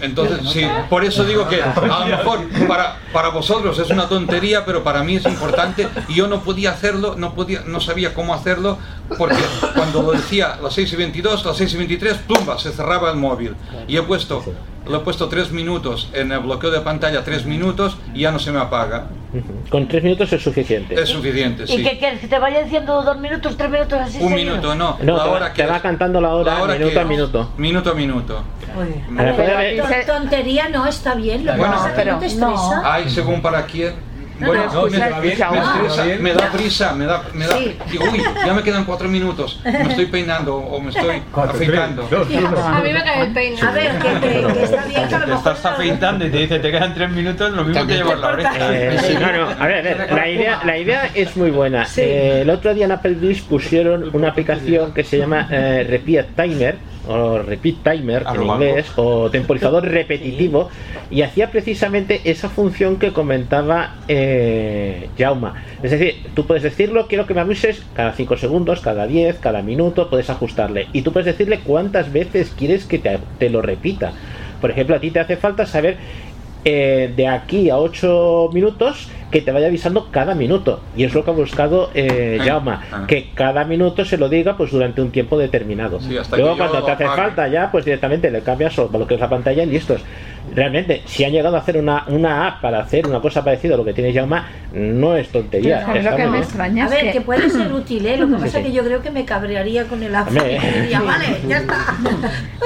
entonces, 0.00 0.40
sí, 0.52 0.62
por 0.90 1.04
eso 1.04 1.24
digo 1.24 1.48
que 1.48 1.62
a 1.62 2.00
lo 2.00 2.06
mejor 2.06 2.48
para, 2.68 2.98
para 3.12 3.28
vosotros 3.28 3.78
es 3.78 3.90
una 3.90 4.08
tontería, 4.08 4.64
pero 4.64 4.82
para 4.84 5.02
mí 5.02 5.16
es 5.16 5.24
importante 5.24 5.88
y 6.08 6.14
yo 6.14 6.26
no 6.26 6.42
podía 6.42 6.72
hacerlo, 6.72 7.14
no, 7.16 7.34
podía, 7.34 7.62
no 7.66 7.80
sabía 7.80 8.14
cómo 8.14 8.34
hacerlo, 8.34 8.78
porque 9.16 9.42
cuando 9.74 10.02
lo 10.02 10.12
decía 10.12 10.58
las 10.62 10.74
6 10.74 10.92
y 10.92 10.96
22, 10.96 11.44
las 11.44 11.56
6 11.56 11.74
y 11.74 11.76
23, 11.76 12.16
¡plumba! 12.18 12.58
se 12.58 12.72
cerraba 12.72 13.10
el 13.10 13.16
móvil. 13.16 13.54
Y 13.88 13.96
he 13.96 14.02
puesto, 14.02 14.44
lo 14.86 14.98
he 14.98 15.00
puesto 15.00 15.28
3 15.28 15.50
minutos 15.52 16.10
en 16.12 16.32
el 16.32 16.40
bloqueo 16.40 16.70
de 16.70 16.80
pantalla, 16.80 17.24
3 17.24 17.46
minutos 17.46 17.96
y 18.14 18.20
ya 18.20 18.30
no 18.32 18.38
se 18.38 18.52
me 18.52 18.58
apaga. 18.60 19.06
Con 19.68 19.88
tres 19.88 20.04
minutos 20.04 20.32
es 20.32 20.42
suficiente. 20.42 20.94
Es 20.94 21.08
suficiente, 21.08 21.64
¿Y 21.64 21.66
sí. 21.66 21.82
qué 21.82 21.98
quieres? 21.98 22.20
¿Que 22.20 22.28
te 22.28 22.38
vaya 22.38 22.62
diciendo 22.62 23.02
dos 23.02 23.18
minutos, 23.18 23.56
tres 23.56 23.68
minutos 23.68 23.98
así 24.00 24.18
Un 24.22 24.32
minuto, 24.32 24.76
no. 24.76 24.96
No, 25.02 25.16
la 25.16 25.22
te 25.24 25.28
va- 25.28 25.34
hora 25.34 25.52
te 25.52 25.62
que 25.62 25.66
va 25.68 25.76
es- 25.76 25.82
cantando 25.82 26.20
la 26.20 26.34
hora, 26.34 26.54
minuto 26.68 26.92
que 26.92 26.98
a 26.98 27.02
es. 27.02 27.08
minuto. 27.08 27.50
Minuto 27.56 27.90
a 27.90 27.94
minuto. 27.94 28.42
Uy. 28.78 29.18
A 29.18 29.22
ver, 29.24 29.74
Dice- 29.82 30.04
tontería 30.06 30.68
no 30.68 30.86
está 30.86 31.14
bien. 31.16 31.44
Lo 31.44 31.52
que 31.52 31.58
Bueno, 31.58 31.74
pasa 31.74 31.86
es 31.88 31.94
que 31.94 31.98
pero- 32.00 32.12
no 32.12 32.18
te 32.20 32.26
estresa. 32.26 32.82
Ay, 32.84 33.10
según 33.10 33.42
para 33.42 33.66
quién. 33.66 33.94
No, 34.38 34.48
Bueno, 34.48 34.64
no, 34.72 34.82
me, 34.82 34.88
escucha, 34.88 35.10
me 35.10 35.14
me 36.18 36.18
bien. 36.24 36.36
da 36.36 36.50
prisa, 36.50 36.92
me 36.94 37.04
da, 37.06 37.22
me 37.34 37.46
da, 37.46 37.56
Sí. 37.56 37.76
digo, 37.92 38.04
uy, 38.12 38.20
ya 38.44 38.52
me 38.52 38.62
quedan 38.64 38.84
cuatro 38.84 39.08
minutos, 39.08 39.60
me 39.64 39.82
estoy 39.82 40.06
peinando 40.06 40.56
o 40.56 40.80
me 40.80 40.90
estoy 40.90 41.22
Cuatro, 41.32 41.54
afeitando. 41.54 42.02
tres, 42.02 42.28
dos, 42.28 42.28
uno. 42.50 42.58
A 42.58 42.80
mí 42.80 42.92
me 42.92 43.04
cae 43.04 43.22
el 43.26 43.32
peine. 43.32 43.56
A 43.62 43.70
ver, 43.70 43.92
que, 43.98 44.08
que- 44.20 44.52
que 44.54 44.62
está 44.64 44.84
bien 44.86 45.08
que 45.08 45.14
a 45.14 45.18
lo 45.20 45.26
Te 45.26 45.32
estás 45.34 45.64
afeitando 45.64 46.26
y 46.26 46.30
te 46.30 46.38
dice 46.38 46.58
te 46.58 46.70
quedan 46.72 46.94
tres 46.94 47.10
minutos, 47.10 47.52
lo 47.52 47.64
mismo 47.64 47.86
que 47.86 47.94
llevas 47.94 48.18
la 48.18 48.28
oreja. 48.28 48.52
Eh, 48.74 48.98
sí, 49.06 49.14
no, 49.20 49.32
no, 49.32 49.50
a 49.50 49.66
ver, 49.68 49.78
a 49.88 49.94
ver, 50.04 50.12
la 50.12 50.28
idea, 50.28 50.60
la 50.64 50.78
idea 50.78 51.10
es 51.14 51.36
muy 51.36 51.50
buena. 51.50 51.86
Eh, 51.96 52.40
el 52.42 52.50
otro 52.50 52.74
día 52.74 52.86
en 52.86 52.92
Applebee's 52.92 53.40
pusieron 53.42 54.10
una 54.12 54.30
aplicación 54.30 54.92
que 54.92 55.04
se 55.04 55.18
llama 55.18 55.46
eh, 55.50 55.86
Repeat 55.88 56.34
Timer 56.34 56.76
o 57.06 57.38
Repeat 57.38 57.76
Timer 57.84 58.24
A 58.26 58.34
en 58.34 58.42
inglés 58.44 58.86
o 58.96 59.30
temporizador 59.30 59.84
repetitivo 59.86 60.70
y 61.10 61.20
hacía 61.20 61.50
precisamente 61.50 62.22
esa 62.24 62.48
función 62.48 62.96
que 62.96 63.12
comentaba 63.12 63.96
eh, 64.08 64.23
Jauma. 65.18 65.62
Es 65.82 65.90
decir, 65.90 66.26
tú 66.34 66.46
puedes 66.46 66.62
decirlo, 66.62 67.06
quiero 67.08 67.26
que 67.26 67.34
me 67.34 67.40
avises 67.40 67.82
cada 67.94 68.12
5 68.12 68.36
segundos, 68.36 68.80
cada 68.80 69.06
10, 69.06 69.38
cada 69.38 69.62
minuto, 69.62 70.10
puedes 70.10 70.30
ajustarle 70.30 70.88
y 70.92 71.02
tú 71.02 71.12
puedes 71.12 71.26
decirle 71.26 71.60
cuántas 71.60 72.12
veces 72.12 72.52
quieres 72.56 72.84
que 72.84 72.98
te, 72.98 73.18
te 73.38 73.50
lo 73.50 73.62
repita. 73.62 74.12
Por 74.60 74.70
ejemplo, 74.70 74.96
a 74.96 75.00
ti 75.00 75.10
te 75.10 75.20
hace 75.20 75.36
falta 75.36 75.66
saber 75.66 75.96
eh, 76.64 77.12
de 77.14 77.28
aquí 77.28 77.68
a 77.68 77.76
8 77.76 78.48
minutos 78.52 79.08
que 79.34 79.42
te 79.42 79.50
vaya 79.50 79.66
avisando 79.66 80.12
cada 80.12 80.36
minuto. 80.36 80.78
Y 80.96 81.02
es 81.02 81.12
lo 81.12 81.24
que 81.24 81.32
ha 81.32 81.34
buscado 81.34 81.90
eh, 81.92 82.38
Ah, 82.40 82.44
Jaume, 82.44 82.70
ah. 82.70 83.04
que 83.08 83.30
cada 83.34 83.64
minuto 83.64 84.04
se 84.04 84.16
lo 84.16 84.28
diga 84.28 84.56
pues 84.56 84.70
durante 84.70 85.02
un 85.02 85.10
tiempo 85.10 85.36
determinado. 85.36 86.00
Sí, 86.00 86.16
hasta 86.16 86.36
Luego 86.36 86.56
cuando 86.56 86.84
te 86.84 86.92
hace 86.92 87.04
falta 87.06 87.48
ya, 87.48 87.68
pues 87.72 87.84
directamente 87.84 88.30
le 88.30 88.42
cambias 88.42 88.78
o 88.78 88.88
lo 88.92 89.04
que 89.08 89.14
es 89.14 89.20
la 89.20 89.28
pantalla 89.28 89.64
y 89.64 89.66
listos. 89.66 90.02
Realmente, 90.54 91.02
si 91.06 91.24
han 91.24 91.32
llegado 91.32 91.56
a 91.56 91.58
hacer 91.58 91.78
una, 91.78 92.04
una 92.06 92.46
app 92.46 92.60
para 92.60 92.78
hacer 92.78 93.08
una 93.08 93.20
cosa 93.20 93.42
parecida 93.42 93.74
a 93.74 93.76
lo 93.76 93.84
que 93.84 93.92
tiene 93.92 94.12
Jaume, 94.12 94.40
no 94.72 95.16
es 95.16 95.28
tontería. 95.30 95.84
A 95.84 95.92
mí 95.92 95.98
está 95.98 96.12
lo 96.12 96.16
que 96.16 96.26
me 96.28 96.38
extraña 96.38 96.84
A 96.84 96.86
es 96.86 96.92
ver, 96.92 97.02
que... 97.06 97.12
que 97.12 97.20
puede 97.22 97.50
ser 97.50 97.72
útil, 97.72 98.06
¿eh? 98.06 98.16
Lo 98.16 98.28
que 98.28 98.34
pasa 98.34 98.46
sí. 98.46 98.58
es 98.58 98.66
que 98.66 98.72
yo 98.72 98.84
creo 98.84 99.02
que 99.02 99.10
me 99.10 99.24
cabrearía 99.24 99.84
con 99.86 100.00
el 100.00 100.12
y 100.14 100.80
diría, 100.80 101.00
vale, 101.00 101.40
ya 101.48 101.58
está. 101.58 101.96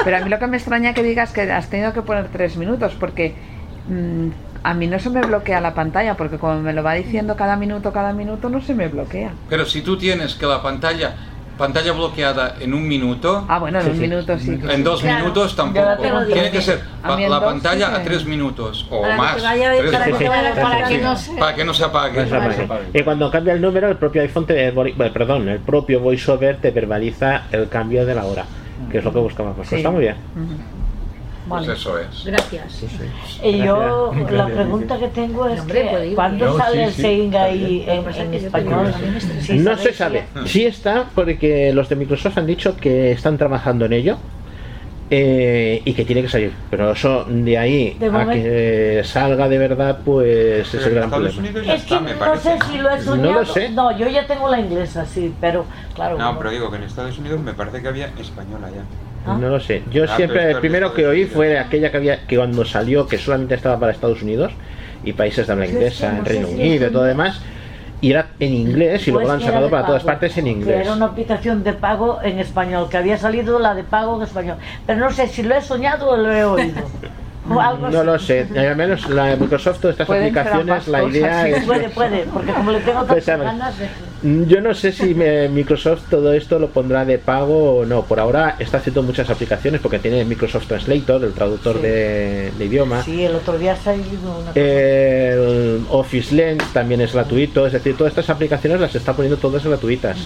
Pero 0.05 0.17
a 0.19 0.21
mí 0.21 0.29
lo 0.29 0.39
que 0.39 0.47
me 0.49 0.59
extraña 0.59 0.93
que 0.93 1.03
digas 1.03 1.33
que 1.33 1.51
has 1.51 1.71
tenido 1.71 1.95
que 1.95 2.03
poner 2.03 2.29
tres 2.29 2.59
minutos, 2.59 2.95
porque 3.01 3.35
mm, 3.89 4.29
a 4.63 4.75
mí 4.75 4.87
no 4.87 4.99
se 4.99 5.11
me 5.11 5.21
bloquea 5.21 5.61
la 5.61 5.75
pantalla, 5.75 6.15
porque 6.17 6.39
como 6.39 6.61
me 6.61 6.73
lo 6.73 6.83
va 6.83 6.95
diciendo 6.95 7.37
cada 7.37 7.57
minuto, 7.57 7.93
cada 7.93 8.13
minuto, 8.13 8.49
no 8.49 8.61
se 8.61 8.75
me 8.75 8.89
bloquea. 8.89 9.31
Pero 9.49 9.65
si 9.67 9.83
tú 9.83 9.97
tienes 9.97 10.35
que 10.35 10.47
la 10.47 10.63
pantalla, 10.63 11.15
pantalla 11.57 11.93
bloqueada 11.93 12.55
en 12.61 12.73
un 12.73 12.87
minuto, 12.87 13.45
Ah, 13.49 13.59
bueno, 13.59 13.79
en 13.81 13.85
Sí, 13.87 13.91
un 13.91 13.97
sí. 13.97 14.01
minuto 14.03 14.39
sí. 14.39 14.59
que 14.59 14.67
en 14.73 14.77
sí. 14.77 14.83
dos 14.83 15.01
Claro, 15.01 15.19
minutos 15.21 15.57
tampoco. 15.57 15.87
Tiene 16.33 16.51
que 16.53 16.63
ser 16.63 16.81
A 17.03 17.17
la 17.19 17.29
dos 17.29 17.45
pantalla 17.45 17.87
sí 17.87 17.93
que- 17.95 18.01
a 18.01 18.05
tres 18.05 18.25
minutos 18.27 18.87
o 18.91 19.01
Para 19.03 19.15
que 19.15 19.19
más. 19.21 19.37
te 19.37 19.43
vaya- 19.43 19.71
tres 19.79 19.91
para 19.93 20.05
que 20.05 20.13
minutos. 20.13 20.57
Para 20.63 20.87
sí, 20.89 20.95
que 20.97 21.03
no 21.03 21.17
se... 21.17 21.33
Para 21.37 21.55
que 21.57 21.65
no 21.65 21.75
se 21.75 21.85
apague. 21.85 22.23
Esa 22.23 22.39
parte. 22.69 22.99
Y 22.99 23.03
cuando 23.03 23.31
cambia 23.31 23.53
el 23.55 23.61
número, 23.61 23.89
el 23.89 23.97
propio 23.97 24.23
iPhone 24.23 24.47
te, 24.47 24.71
bueno, 24.71 24.95
perdón, 25.13 25.49
el 25.49 25.59
propio 25.59 25.99
VoiceOver 26.01 26.59
te 26.59 26.71
verbaliza 26.71 27.43
el 27.51 27.69
cambio 27.69 28.07
de 28.07 28.15
la 28.15 28.25
hora, 28.25 28.45
que 28.91 28.99
es 28.99 29.05
lo 29.05 29.13
que 29.13 29.19
buscamos. 29.19 29.57
Pues 29.57 29.69
Sí. 29.69 29.77
está 29.77 29.91
muy 29.91 30.03
bien. 30.03 30.15
Ujú. 30.37 30.47
Pues 30.47 30.78
Vale. 31.49 31.73
eso 31.73 31.99
es. 31.99 32.25
Gracias. 32.25 32.85
Y 33.43 33.59
yo 33.59 34.11
Gracias. 34.13 34.33
la 34.33 34.47
pregunta 34.47 34.99
que 34.99 35.09
tengo 35.09 35.47
es 35.49 35.61
que 35.63 36.13
¿cuándo. 36.15 36.47
No, 36.47 36.57
sale 36.59 36.91
sí, 36.93 37.03
el 37.03 37.21
está 37.27 37.43
ahí 37.45 37.85
en, 37.89 37.97
Lo 37.97 38.03
que 38.03 38.09
pasa 38.09 38.19
es 38.19 38.25
en 38.25 38.31
que 38.33 38.41
yo 38.41 38.47
español? 38.47 38.85
no 38.85 39.71
¿sabéis 39.77 39.79
se 39.83 39.93
sabe. 39.95 40.25
Sí 40.47 40.65
está 40.67 41.07
porque 41.15 41.73
los 41.73 41.89
de 41.89 41.97
Microsoft 41.97 42.39
han 42.39 42.47
dicho 42.47 42.77
que 42.77 43.13
están 43.13 43.39
trabajando 43.39 43.85
en 43.87 43.93
ello 43.95 44.19
eh, 45.11 45.81
y 45.85 45.95
que 45.95 46.05
tiene 46.05 46.21
que 46.23 46.29
salir. 46.29 46.53
Pero 46.71 46.93
eso 46.93 47.25
de 47.27 47.57
ahí 47.57 47.97
De 47.99 48.07
a 48.07 48.11
momento- 48.11 48.33
que 48.33 49.01
salga 49.05 49.49
de 49.49 49.57
verdad, 49.59 49.99
pues 50.05 50.75
es 50.75 50.87
el 50.87 50.95
gran 50.95 51.05
Estados 51.05 51.35
problema. 51.35 51.39
Unidos 51.41 51.67
ya 51.67 51.75
Es 51.75 51.83
que 51.85 51.95
está, 51.95 52.01
me 52.01 52.13
no 52.13 52.19
parece. 52.19 52.43
sé 52.51 52.59
si 52.71 52.79
lo 52.79 52.91
he 52.91 52.97
No 52.99 53.03
soñado. 53.03 53.41
lo 53.41 53.47
sé. 53.47 53.69
No, 53.71 53.99
yo 53.99 54.09
ya 54.09 54.27
tengo 54.27 54.49
la 54.51 54.61
inglesa, 54.61 55.07
sí, 55.07 55.33
pero 55.41 55.65
claro. 55.95 56.19
No, 56.19 56.37
pero 56.37 56.51
digo 56.51 56.71
que 56.71 56.77
en 56.77 56.83
Estados 56.83 57.17
Unidos 57.19 57.41
me 57.41 57.55
parece 57.55 57.81
que 57.81 57.89
había 57.89 58.07
española 58.19 58.69
ya. 58.75 58.83
No 59.27 59.49
lo 59.49 59.61
sé. 59.61 59.83
Yo 59.91 60.05
Ah, 60.05 60.17
siempre, 60.17 60.51
el 60.51 60.59
primero 60.61 60.95
que 60.95 61.07
oí 61.07 61.25
fue 61.27 61.59
aquella 61.59 61.91
que 61.91 61.97
había 61.99 62.27
que 62.27 62.37
cuando 62.37 62.65
salió, 62.65 63.07
que 63.07 63.19
solamente 63.19 63.55
estaba 63.55 63.79
para 63.79 63.93
Estados 63.93 64.23
Unidos 64.23 64.53
y 65.05 65.13
países 65.13 65.47
de 65.47 65.53
habla 65.53 65.67
Sí, 65.67 65.73
inglesa, 65.73 66.17
en 66.17 66.25
Reino 66.25 66.49
si 66.49 66.55
Unido 66.55 66.89
y 66.89 66.91
todo 66.93 67.05
demás, 67.05 67.41
y 68.01 68.11
era 68.11 68.29
en 68.41 68.53
inglés 68.55 69.07
y 69.07 69.11
luego 69.11 69.27
Pues 69.27 69.29
lo 69.29 69.33
han 69.35 69.41
sacado 69.53 69.71
para 69.71 69.87
todas 69.87 70.05
partes 70.05 70.39
en 70.39 70.47
inglés. 70.47 70.81
Era 70.87 70.95
una 70.95 71.07
aplicación 71.07 71.63
de 71.63 71.73
pago 71.75 72.21
en 72.23 72.39
español, 72.39 72.89
que 72.89 72.97
había 72.97 73.19
salido 73.19 73.59
la 73.59 73.75
de 73.75 73.85
pago 73.85 74.17
en 74.17 74.23
español. 74.23 74.57
Pero 74.87 75.01
no 75.01 75.11
sé 75.11 75.27
si 75.29 75.43
lo 75.43 75.55
he 75.55 75.61
soñado 75.61 76.09
o 76.11 76.17
lo 76.17 76.33
he 76.33 76.45
oído. 76.45 76.83
No 77.49 77.61
así. 77.63 78.07
lo 78.07 78.19
sé, 78.19 78.47
al 78.59 78.77
menos 78.77 79.09
la 79.09 79.35
Microsoft 79.37 79.81
todas 79.81 79.95
estas 79.99 80.11
aplicaciones, 80.11 80.87
la 80.87 81.05
idea 81.05 81.45
sí. 81.45 81.51
es 81.53 81.65
Puede, 81.65 81.89
puede, 81.89 82.25
porque 82.25 82.53
como 82.53 82.73
le 82.73 82.81
tengo 82.81 83.05
Pues, 83.07 83.25
tantas 83.25 83.47
ganas 83.47 83.79
de... 83.79 83.89
Yo 84.23 84.61
no 84.61 84.75
sé 84.75 84.91
si 84.91 85.15
me- 85.15 85.49
Microsoft 85.49 86.03
todo 86.11 86.33
esto 86.33 86.59
lo 86.59 86.69
pondrá 86.71 87.05
de 87.05 87.19
pago 87.19 87.77
o 87.79 87.85
no. 87.87 88.03
Por 88.05 88.19
ahora 88.19 88.57
está 88.59 88.79
haciendo 88.79 89.03
muchas 89.05 89.31
aplicaciones 89.31 89.81
porque 89.81 90.01
tiene 90.01 90.25
Microsoft 90.25 90.67
Translator, 90.67 91.23
el 91.23 91.33
traductor 91.33 91.77
Sí. 91.77 91.83
de, 91.83 92.51
de 92.59 92.65
idioma. 92.65 93.03
Sí, 93.05 93.23
el 93.25 93.37
otro 93.37 93.57
día 93.59 93.75
ha 93.75 93.77
salido 93.77 94.39
una 94.41 94.49
cosa. 94.53 94.61
El 94.61 95.83
Office 95.91 96.35
Lens 96.35 96.65
también 96.73 97.01
es 97.01 97.13
gratuito, 97.13 97.67
es 97.67 97.73
decir, 97.73 97.97
todas 97.97 98.11
estas 98.11 98.29
aplicaciones 98.31 98.81
las 98.81 98.95
está 98.95 99.15
poniendo 99.15 99.37
todas 99.39 99.65
gratuitas. 99.65 100.17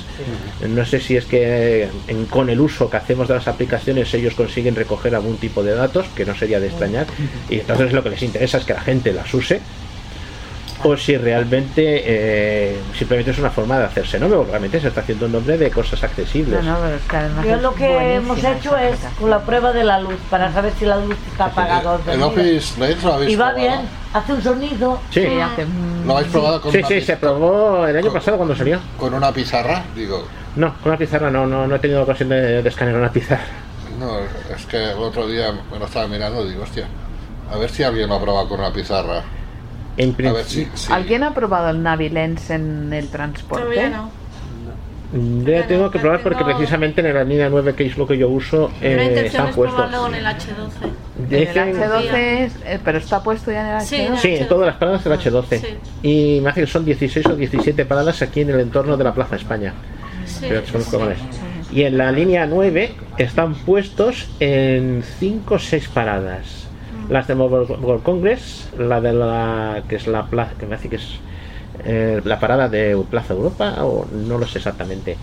No 0.66 0.84
sé 0.86 0.98
si 0.98 1.16
es 1.16 1.26
que 1.26 1.88
en- 2.08 2.24
con 2.26 2.48
el 2.48 2.60
uso 2.60 2.88
que 2.88 2.96
hacemos 2.96 3.28
de 3.28 3.34
las 3.34 3.46
aplicaciones 3.48 4.12
ellos 4.14 4.34
consiguen 4.34 4.74
recoger 4.74 5.14
algún 5.14 5.36
tipo 5.36 5.62
de 5.62 5.74
datos, 5.74 6.06
que 6.16 6.24
no 6.24 6.34
sería 6.34 6.60
de 6.60 6.68
extrañar, 6.68 7.06
y 7.50 7.56
entonces 7.60 7.92
lo 7.92 8.02
que 8.02 8.10
les 8.10 8.22
interesa 8.22 8.56
es 8.58 8.64
que 8.64 8.72
la 8.72 8.80
gente 8.80 9.12
las 9.12 9.32
use, 9.34 9.60
o 10.84 10.96
si 10.96 11.16
realmente 11.16 12.02
eh, 12.04 12.76
simplemente 12.98 13.30
es 13.30 13.38
una 13.38 13.50
forma 13.50 13.78
de 13.78 13.84
hacerse 13.84 14.18
nombre, 14.18 14.36
porque 14.38 14.50
realmente 14.52 14.80
se 14.80 14.88
está 14.88 15.00
haciendo 15.02 15.26
un 15.26 15.32
nombre 15.32 15.56
de 15.58 15.70
cosas 15.70 16.02
accesibles. 16.02 16.62
No, 16.64 16.72
no, 16.72 16.78
pero 16.82 16.96
es 16.96 17.02
que 17.02 17.16
además 17.16 17.44
Yo 17.46 17.54
es 17.56 17.62
lo 17.62 17.74
que 17.74 18.14
hemos 18.14 18.38
hecho 18.44 18.76
es 18.76 18.98
con 19.18 19.30
la 19.30 19.40
prueba 19.40 19.72
de 19.72 19.84
la 19.84 20.00
luz, 20.00 20.16
para 20.30 20.52
saber 20.52 20.72
si 20.78 20.84
la 20.86 20.96
luz 20.96 21.16
está 21.30 21.46
apagada 21.46 21.92
o 21.92 21.94
El 21.94 22.00
encendida. 22.00 22.26
Office 22.26 22.80
Lens 22.80 23.02
lo 23.04 23.12
habéis 23.14 23.32
Y 23.32 23.36
va 23.36 23.52
bien, 23.52 23.80
hace 24.12 24.32
un 24.32 24.42
sonido. 24.42 25.00
Sí, 25.10 25.22
Sí, 25.22 25.40
hace- 25.40 25.66
¿Lo 26.06 26.16
habéis 26.16 26.32
probado 26.32 26.60
con 26.60 26.72
sí, 26.72 26.78
una 26.78 26.88
sí, 26.88 27.00
se 27.00 27.16
probó 27.16 27.86
el 27.86 27.96
año 27.96 28.12
pasado 28.12 28.36
cuando 28.36 28.56
salió. 28.56 28.80
con 28.98 29.14
una 29.14 29.32
pizarra? 29.32 29.82
Digo, 29.94 30.26
No, 30.56 30.74
con 30.82 30.90
una 30.92 30.98
pizarra 30.98 31.30
no, 31.30 31.46
no, 31.46 31.66
no 31.66 31.76
he 31.76 31.78
tenido 31.78 32.02
ocasión 32.02 32.28
de, 32.28 32.62
de 32.62 32.68
escanear 32.68 32.96
una 32.96 33.10
pizarra. 33.12 33.44
no, 33.98 34.18
es 34.54 34.66
que 34.66 34.90
el 34.92 34.98
otro 34.98 35.26
día 35.28 35.52
me 35.70 35.78
lo 35.78 35.84
estaba 35.86 36.08
mirando 36.08 36.44
digo, 36.44 36.62
hostia, 36.64 36.86
a 37.52 37.56
ver 37.56 37.70
si 37.70 37.82
alguien 37.84 38.08
lo 38.08 38.16
ha 38.16 38.20
probado 38.22 38.48
con 38.48 38.58
una 38.60 38.72
pizarra. 38.72 39.22
En 39.96 40.14
principio, 40.14 40.44
si... 40.44 40.68
si- 40.74 40.92
¿Alguien 40.92 41.22
ha 41.22 41.34
probado 41.34 41.70
el 41.70 41.82
Navilens 41.82 42.50
en 42.50 42.92
el 42.92 43.08
transporte? 43.08 43.64
Todavía 43.64 43.90
no. 43.90 44.10
Mm, 45.12 45.44
ya 45.44 45.66
tengo 45.66 45.90
que 45.90 45.98
probar 45.98 46.22
porque 46.22 46.42
precisamente 46.42 47.06
en 47.06 47.12
la 47.14 47.22
línea 47.24 47.50
9, 47.50 47.74
que 47.74 47.84
es 47.84 47.98
lo 47.98 48.06
que 48.06 48.16
yo 48.16 48.30
uso, 48.30 48.70
eh, 48.80 48.92
intención 48.92 49.26
están 49.26 49.48
es 49.48 49.54
puestos. 49.56 49.82
probarlo 49.90 50.08
en 50.08 50.14
el 50.14 50.26
H12. 50.26 50.40
En 51.18 51.34
el 51.34 51.46
Dicen- 51.48 51.76
H12, 51.76 52.44
es- 52.44 52.52
eh, 52.64 52.80
pero 52.82 52.96
está 52.98 53.22
puesto 53.22 53.52
ya 53.52 53.60
en 53.68 53.76
el 53.76 53.82
Sí, 53.82 53.96
H12. 53.96 54.16
Sí, 54.22 54.28
en 54.36 54.48
todas 54.48 54.66
las 54.68 54.76
paradas 54.76 55.04
del 55.04 55.12
H12. 55.12 55.58
Sí. 55.60 55.66
Y 56.02 56.40
me 56.40 56.48
hace 56.48 56.62
que 56.62 56.66
son 56.66 56.86
16 56.86 57.26
o 57.26 57.36
17 57.36 57.84
paradas 57.84 58.22
aquí 58.22 58.40
en 58.40 58.50
el 58.50 58.60
entorno 58.60 58.96
de 58.96 59.04
la 59.04 59.12
Plaza 59.12 59.36
España. 59.36 59.74
Sí, 60.24 60.46
Pero 60.48 60.60
es. 60.60 61.18
Y 61.72 61.82
en 61.82 61.98
la 61.98 62.10
línea 62.10 62.46
9 62.46 62.94
están 63.18 63.54
puestos 63.54 64.30
en 64.40 65.02
5 65.18 65.56
o 65.56 65.58
6 65.58 65.88
paradas. 65.88 66.61
Las 67.08 67.26
de 67.26 67.34
Mobile 67.34 67.66
World 67.80 68.02
Congress, 68.02 68.68
la 68.78 69.00
de 69.00 69.12
la 69.12 69.82
que 69.88 69.96
es 69.96 70.06
la 70.06 70.26
plaza, 70.26 70.52
que 70.58 70.66
me 70.66 70.74
hace 70.76 70.88
que 70.88 70.96
es 70.96 71.18
eh, 71.84 72.20
la 72.24 72.38
parada 72.38 72.68
de 72.68 72.96
Plaza 73.10 73.34
Europa, 73.34 73.76
o 73.80 74.06
no 74.12 74.38
lo 74.38 74.46
sé 74.46 74.58
exactamente. 74.58 75.16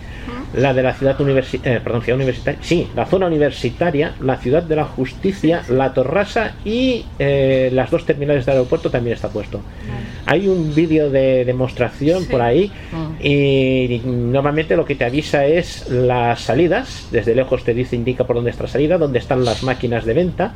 La 0.54 0.74
de 0.74 0.82
la 0.82 0.92
ciudad, 0.94 1.16
universi- 1.18 1.60
eh, 1.64 1.80
perdón, 1.82 2.02
ciudad 2.02 2.16
universitaria, 2.16 2.58
sí, 2.62 2.88
la 2.96 3.06
zona 3.06 3.26
universitaria, 3.28 4.14
la 4.20 4.36
ciudad 4.36 4.62
de 4.64 4.76
la 4.76 4.84
justicia, 4.84 5.62
la 5.68 5.94
Torrasa 5.94 6.54
y 6.64 7.04
eh, 7.20 7.70
las 7.72 7.90
dos 7.90 8.04
terminales 8.04 8.44
del 8.46 8.56
aeropuerto 8.56 8.90
también 8.90 9.14
está 9.14 9.28
puesto. 9.28 9.60
Hay 10.26 10.48
un 10.48 10.74
vídeo 10.74 11.08
de 11.08 11.44
demostración 11.44 12.24
por 12.26 12.42
ahí 12.42 12.70
y 13.22 14.02
normalmente 14.04 14.76
lo 14.76 14.84
que 14.84 14.96
te 14.96 15.04
avisa 15.04 15.46
es 15.46 15.88
las 15.88 16.40
salidas, 16.40 17.08
desde 17.10 17.34
lejos 17.34 17.64
te 17.64 17.72
dice, 17.74 17.96
indica 17.96 18.24
por 18.24 18.36
dónde 18.36 18.50
está 18.50 18.64
la 18.64 18.68
salida, 18.68 18.98
dónde 18.98 19.18
están 19.20 19.44
las 19.44 19.62
máquinas 19.62 20.04
de 20.04 20.14
venta 20.14 20.52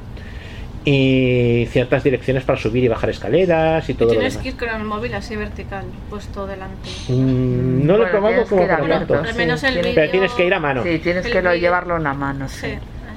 y 0.85 1.67
ciertas 1.71 2.05
direcciones 2.05 2.45
para 2.45 2.59
subir 2.59 2.85
y 2.85 2.89
bajar 2.89 3.09
escaleras 3.11 3.89
y 3.89 3.95
todo 3.95 4.09
lo 4.09 4.11
Tienes 4.13 4.35
demás. 4.35 4.43
que 4.43 4.49
ir 4.51 4.57
con 4.57 4.69
el 4.81 4.87
móvil 4.87 5.15
así 5.15 5.35
vertical, 5.35 5.85
puesto 6.11 6.47
delante. 6.47 6.89
Mm, 7.09 7.87
no 7.87 7.97
lo 7.97 8.07
he 8.07 8.11
Bueno, 8.11 8.11
probado 8.11 8.47
como 8.47 8.63
para 8.63 8.77
abierto, 8.77 9.15
tanto. 9.15 9.29
Al 9.31 9.35
menos 9.37 9.63
el 9.63 9.81
Pero 9.95 10.11
tienes 10.11 10.33
que 10.33 10.47
ir 10.47 10.53
a 10.55 10.61
mano. 10.61 10.83
Sí, 10.83 10.99
tienes 10.99 11.25
El 11.25 11.33
que 11.33 11.41
lo- 11.43 11.51
vídeo- 11.51 11.61
llevarlo 11.63 11.97
en 11.97 12.03
la 12.03 12.13
mano. 12.15 12.49
Sí. 12.49 12.67
Sí. 12.67 12.75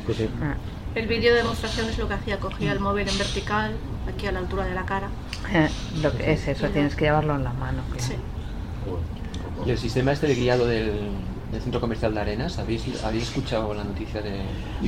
Sí, 0.07 0.13
sí. 0.13 0.29
Ah, 0.41 0.55
El 0.95 1.07
vídeo 1.07 1.31
de 1.33 1.41
demostración 1.41 1.89
es 1.89 1.97
lo 1.97 2.07
que 2.07 2.13
hacía, 2.13 2.37
cogía 2.39 2.71
el 2.71 2.79
móvil 2.79 3.07
en 3.07 3.17
vertical, 3.17 3.73
aquí 4.13 4.25
a 4.27 4.31
la 4.31 4.39
altura 4.39 4.65
de 4.65 4.73
la 4.73 4.85
cara. 4.85 5.09
eh, 5.53 5.67
lo 6.01 6.15
que 6.17 6.31
es 6.33 6.47
eso, 6.47 6.67
tienes 6.69 6.95
que 6.95 7.05
llevarlo 7.05 7.35
en 7.35 7.43
la 7.43 7.53
mano. 7.53 7.81
que- 7.93 7.99
Sí. 8.01 8.13
Y 9.65 9.71
el 9.71 9.77
sistema 9.77 10.11
este 10.13 10.27
de 10.27 10.35
guiado 10.35 10.65
del, 10.67 10.91
del 11.51 11.61
centro 11.61 11.79
comercial 11.79 12.13
de 12.13 12.19
Arenas, 12.21 12.59
¿habéis, 12.59 12.83
habéis 13.03 13.23
escuchado 13.23 13.73
la 13.73 13.83
noticia 13.83 14.21
de... 14.21 14.41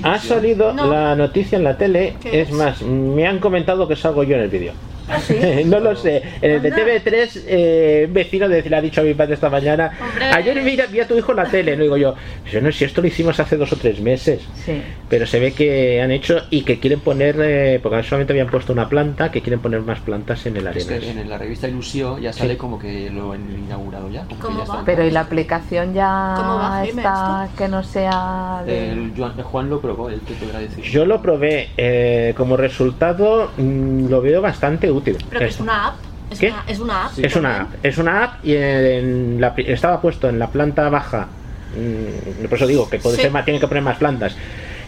Ha 0.04 0.20
salido 0.20 0.74
No. 0.74 0.88
la 0.92 1.16
noticia 1.16 1.58
en 1.58 1.64
la 1.64 1.78
tele, 1.78 2.16
¿Qué 2.22 2.42
es 2.42 2.50
es? 2.50 2.54
más, 2.56 2.82
me 2.82 3.26
han 3.28 3.40
comentado 3.40 3.88
que 3.88 3.96
salgo 3.96 4.24
yo 4.24 4.36
en 4.36 4.42
el 4.42 4.50
vídeo. 4.50 4.74
¿Ah, 5.10 5.20
no 5.66 5.80
lo 5.80 5.96
sé. 5.96 6.22
En 6.42 6.52
el 6.52 6.62
de 6.62 6.70
Anda. 6.70 6.84
TV3, 6.86 7.42
eh, 7.48 8.04
un 8.08 8.14
vecino 8.14 8.48
de- 8.48 8.62
le 8.70 8.76
ha 8.76 8.82
dicho 8.82 9.02
a 9.02 9.04
mi 9.04 9.14
padre 9.14 9.34
esta 9.36 9.50
mañana, 9.50 9.92
Hombre. 10.00 10.26
ayer 10.26 10.64
vi, 10.64 10.80
vi 10.92 11.00
a 11.00 11.08
tu 11.08 11.18
hijo 11.18 11.32
en 11.32 11.38
la 11.38 11.46
tele. 11.46 11.76
No 11.76 11.84
digo 11.84 11.98
yo, 11.98 12.16
yo 12.52 12.62
no 12.62 12.72
sé, 12.72 12.80
si 12.80 12.86
esto 12.86 13.02
lo 13.02 13.08
hicimos 13.08 13.40
hace 13.40 13.58
dos 13.58 13.72
o 13.74 13.76
tres 13.76 14.00
meses. 14.02 14.42
Sí. 14.66 14.82
Pero 15.10 15.26
se 15.26 15.40
ve 15.40 15.54
que 15.54 16.02
han 16.02 16.12
hecho 16.12 16.42
y 16.50 16.62
que 16.62 16.80
quieren 16.80 17.00
poner, 17.00 17.36
eh, 17.40 17.80
porque 17.82 18.04
solamente 18.04 18.34
habían 18.34 18.50
puesto 18.50 18.74
una 18.74 18.88
planta, 18.88 19.32
que 19.32 19.42
quieren 19.42 19.60
poner 19.60 19.82
más 19.82 20.00
plantas 20.00 20.46
en 20.46 20.58
el 20.58 20.68
Es 20.68 20.86
que 20.86 20.96
Arenas. 20.96 21.18
en 21.18 21.30
la 21.30 21.38
revista 21.38 21.68
Ilusión 21.68 22.22
ya 22.22 22.32
sale 22.32 22.52
Sí. 22.54 22.58
como 22.58 22.78
que 22.78 23.10
lo 23.10 23.32
han 23.34 23.42
inaugurado 23.66 24.10
ya. 24.10 24.22
como 24.26 24.36
que 24.36 24.42
¿Cómo 24.46 24.58
ya 24.60 24.64
está 24.64 24.76
va? 24.78 24.86
Pero 24.86 25.06
¿y 25.06 25.12
la 25.12 25.22
aplicación 25.22 25.94
ya 25.94 26.34
¿Cómo 26.38 26.56
va, 26.58 26.84
está 26.86 27.50
que 27.58 27.68
no 27.68 27.82
sea 27.84 28.62
de... 28.66 28.92
El 28.92 29.14
Juan, 29.18 29.34
el 29.38 29.44
Juan 29.44 29.70
lo 29.70 29.82
probó, 29.82 30.10
él 30.10 30.22
te 30.22 30.34
podrá 30.36 30.60
decir. 30.60 30.84
Yo 30.84 31.06
lo 31.06 31.22
probé, 31.22 31.70
eh, 31.78 32.34
como 32.38 32.56
resultado 32.58 33.52
mm, 33.58 34.08
lo 34.10 34.22
veo 34.22 34.42
bastante 34.42 34.92
útil. 34.92 34.99
Pero 35.02 35.40
que 35.40 35.46
es 35.46 35.60
una 35.60 35.88
app. 35.88 35.96
Es, 36.32 36.40
¿Qué? 36.40 36.50
Una, 36.52 36.64
es 36.68 36.80
una 36.80 37.06
app. 37.06 37.12
Es 37.20 37.36
una 37.36 37.62
app, 37.62 37.70
es 37.84 37.98
una 37.98 38.24
app 38.24 38.46
y 38.46 38.56
en 38.56 39.42
la 39.42 39.54
estaba 39.58 40.00
puesto 40.02 40.30
en 40.30 40.38
la 40.40 40.48
planta 40.48 40.88
baja. 40.90 41.28
mm, 41.76 42.46
Por 42.46 42.58
eso 42.58 42.68
digo 42.68 42.90
que 42.90 43.00
puede 43.00 43.16
Sí. 43.16 43.24
ser 43.24 43.32
más, 43.32 43.46
tiene 43.46 43.60
que 43.60 43.68
poner 43.68 43.84
más 43.84 43.98
plantas. 43.98 44.36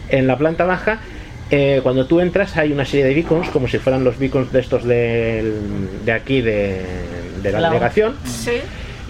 En 0.08 0.26
la 0.26 0.36
planta 0.38 0.64
baja, 0.64 0.98
eh, 1.50 1.80
cuando 1.82 2.06
tú 2.06 2.20
entras, 2.20 2.56
hay 2.56 2.72
una 2.72 2.84
serie 2.84 3.04
de 3.06 3.14
beacons, 3.14 3.48
como 3.50 3.66
si 3.68 3.78
fueran 3.78 4.04
los 4.04 4.18
beacons 4.18 4.52
de 4.52 4.60
estos 4.60 4.84
del- 4.84 6.04
de 6.04 6.12
aquí 6.12 6.40
de, 6.40 6.80
de 7.42 7.52
la 7.52 7.60
La- 7.60 7.68
navegación. 7.68 8.14
Sí. 8.24 8.52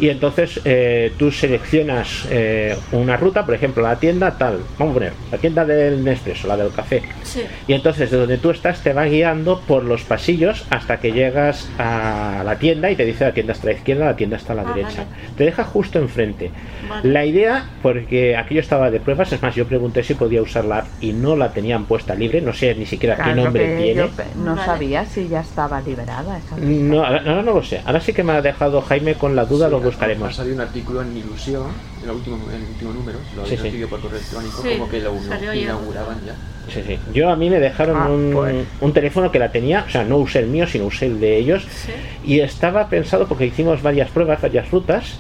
Y 0.03 0.09
entonces 0.11 0.61
eh, 0.65 1.13
tú 1.17 1.31
seleccionas 1.31 2.27
eh, 2.29 2.77
una 2.91 3.17
ruta, 3.17 3.47
por 3.47 3.55
ejemplo, 3.55 3.85
la 3.85 3.95
tienda 4.01 4.33
tal, 4.37 4.59
vamos 4.77 4.91
a 4.91 4.95
poner, 4.95 5.13
la 5.31 5.39
tienda 5.39 5.65
del 5.65 6.03
Nespresso, 6.03 6.49
la 6.49 6.57
del 6.57 6.73
café. 6.73 7.03
Sí. 7.23 7.43
Y 7.69 7.73
entonces 7.73 8.11
de 8.11 8.17
donde 8.17 8.37
tú 8.39 8.51
estás 8.51 8.81
te 8.83 8.93
va 8.93 9.05
guiando 9.05 9.61
por 9.61 9.85
los 9.85 10.03
pasillos 10.03 10.65
hasta 10.71 10.97
que 10.99 11.13
llegas 11.13 11.69
a 11.79 12.43
la 12.45 12.57
tienda 12.59 12.91
y 12.91 12.97
te 12.97 13.05
dice 13.05 13.25
la 13.27 13.33
tienda 13.33 13.53
está 13.53 13.69
a 13.69 13.71
la 13.71 13.77
izquierda, 13.79 14.05
la 14.07 14.17
tienda 14.17 14.37
está 14.39 14.55
a 14.55 14.57
la 14.57 14.63
Ah, 14.63 14.73
derecha. 14.75 15.05
vale. 15.05 15.35
Te 15.37 15.45
deja 15.45 15.63
justo 15.63 16.01
enfrente. 16.01 16.51
Vale. 16.89 17.09
La 17.09 17.25
idea, 17.25 17.67
porque 17.81 18.37
aquí 18.37 18.55
yo 18.57 18.61
estaba 18.61 18.91
de 18.91 18.99
pruebas, 18.99 19.33
es 19.33 19.41
más, 19.41 19.55
yo 19.55 19.67
pregunté 19.69 20.03
si 20.03 20.15
podía 20.15 20.43
usar 20.43 20.65
la 20.65 20.79
app 20.79 20.87
y 21.01 21.13
no 21.13 21.37
la 21.37 21.53
tenían 21.53 21.85
puesta 21.85 22.17
libre, 22.17 22.41
no 22.41 22.53
sé 22.53 22.75
ni 22.75 22.87
siquiera 22.87 23.15
Claro, 23.15 23.31
qué 23.37 23.41
nombre 23.41 23.67
que 23.67 23.83
tiene. 23.85 24.03
no 24.45 24.57
Vale. 24.57 24.65
sabía 24.67 25.05
si 25.07 25.29
ya 25.29 25.43
estaba 25.43 25.81
liberada 25.81 26.39
esa 26.39 26.57
No, 26.57 27.05
ahora, 27.05 27.21
no 27.23 27.43
lo 27.43 27.63
sé. 27.63 27.81
Ahora 27.85 28.01
sí 28.01 28.13
que 28.13 28.25
me 28.25 28.33
ha 28.33 28.43
dejado 28.43 28.81
Jaime 28.83 29.15
con 29.15 29.37
la 29.37 29.45
duda, 29.45 29.67
Sí, 29.67 29.71
lo 29.71 29.92
Ha 29.93 29.97
buscaremos. 29.97 30.35
salido 30.35 30.55
un 30.57 30.61
artículo 30.63 31.03
en 31.03 31.17
Ilusión, 31.17 31.67
en 32.03 32.09
el 32.11 32.17
último, 32.17 32.39
en 32.51 32.63
el 32.63 32.69
último 32.69 32.93
número, 32.93 33.19
lo 33.37 33.47
Sí, 33.47 33.57
sí. 33.57 33.85
por 33.89 34.01
correo 34.01 34.19
electrónico, 34.19 34.63
Sí, 34.63 34.69
como 34.79 34.89
que 34.91 35.01
lo 35.01 35.15
inauguraban 35.55 36.19
ya. 36.25 36.35
Sí, 36.73 36.81
sí. 36.87 36.99
Yo 37.13 37.29
a 37.31 37.37
mí 37.37 37.51
me 37.51 37.59
dejaron 37.59 37.97
Ah, 37.97 38.09
un, 38.09 38.31
pues. 38.33 38.67
un 38.81 38.93
teléfono 38.93 39.31
que 39.33 39.39
la 39.39 39.51
tenía, 39.53 39.85
o 39.87 39.91
sea, 39.91 40.05
no 40.05 40.17
usé 40.19 40.39
el 40.41 40.47
mío, 40.47 40.67
sino 40.67 40.87
usé 40.87 41.07
el 41.07 41.19
de 41.21 41.37
ellos. 41.37 41.67
Sí. 41.71 41.93
Y 42.25 42.41
estaba 42.41 42.89
pensado, 42.89 43.27
porque 43.27 43.47
hicimos 43.47 43.83
varias 43.83 44.11
pruebas, 44.11 44.41
varias 44.41 44.71
rutas, 44.71 45.19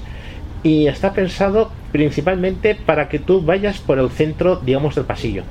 y 0.63 0.87
está 0.87 1.13
pensado 1.13 1.71
principalmente 1.91 2.75
para 2.75 3.09
que 3.09 3.19
tú 3.19 3.43
vayas 3.43 3.79
por 3.81 3.99
el 3.99 4.09
centro, 4.11 4.57
digamos, 4.57 4.95
del 4.95 5.05
pasillo. 5.05 5.43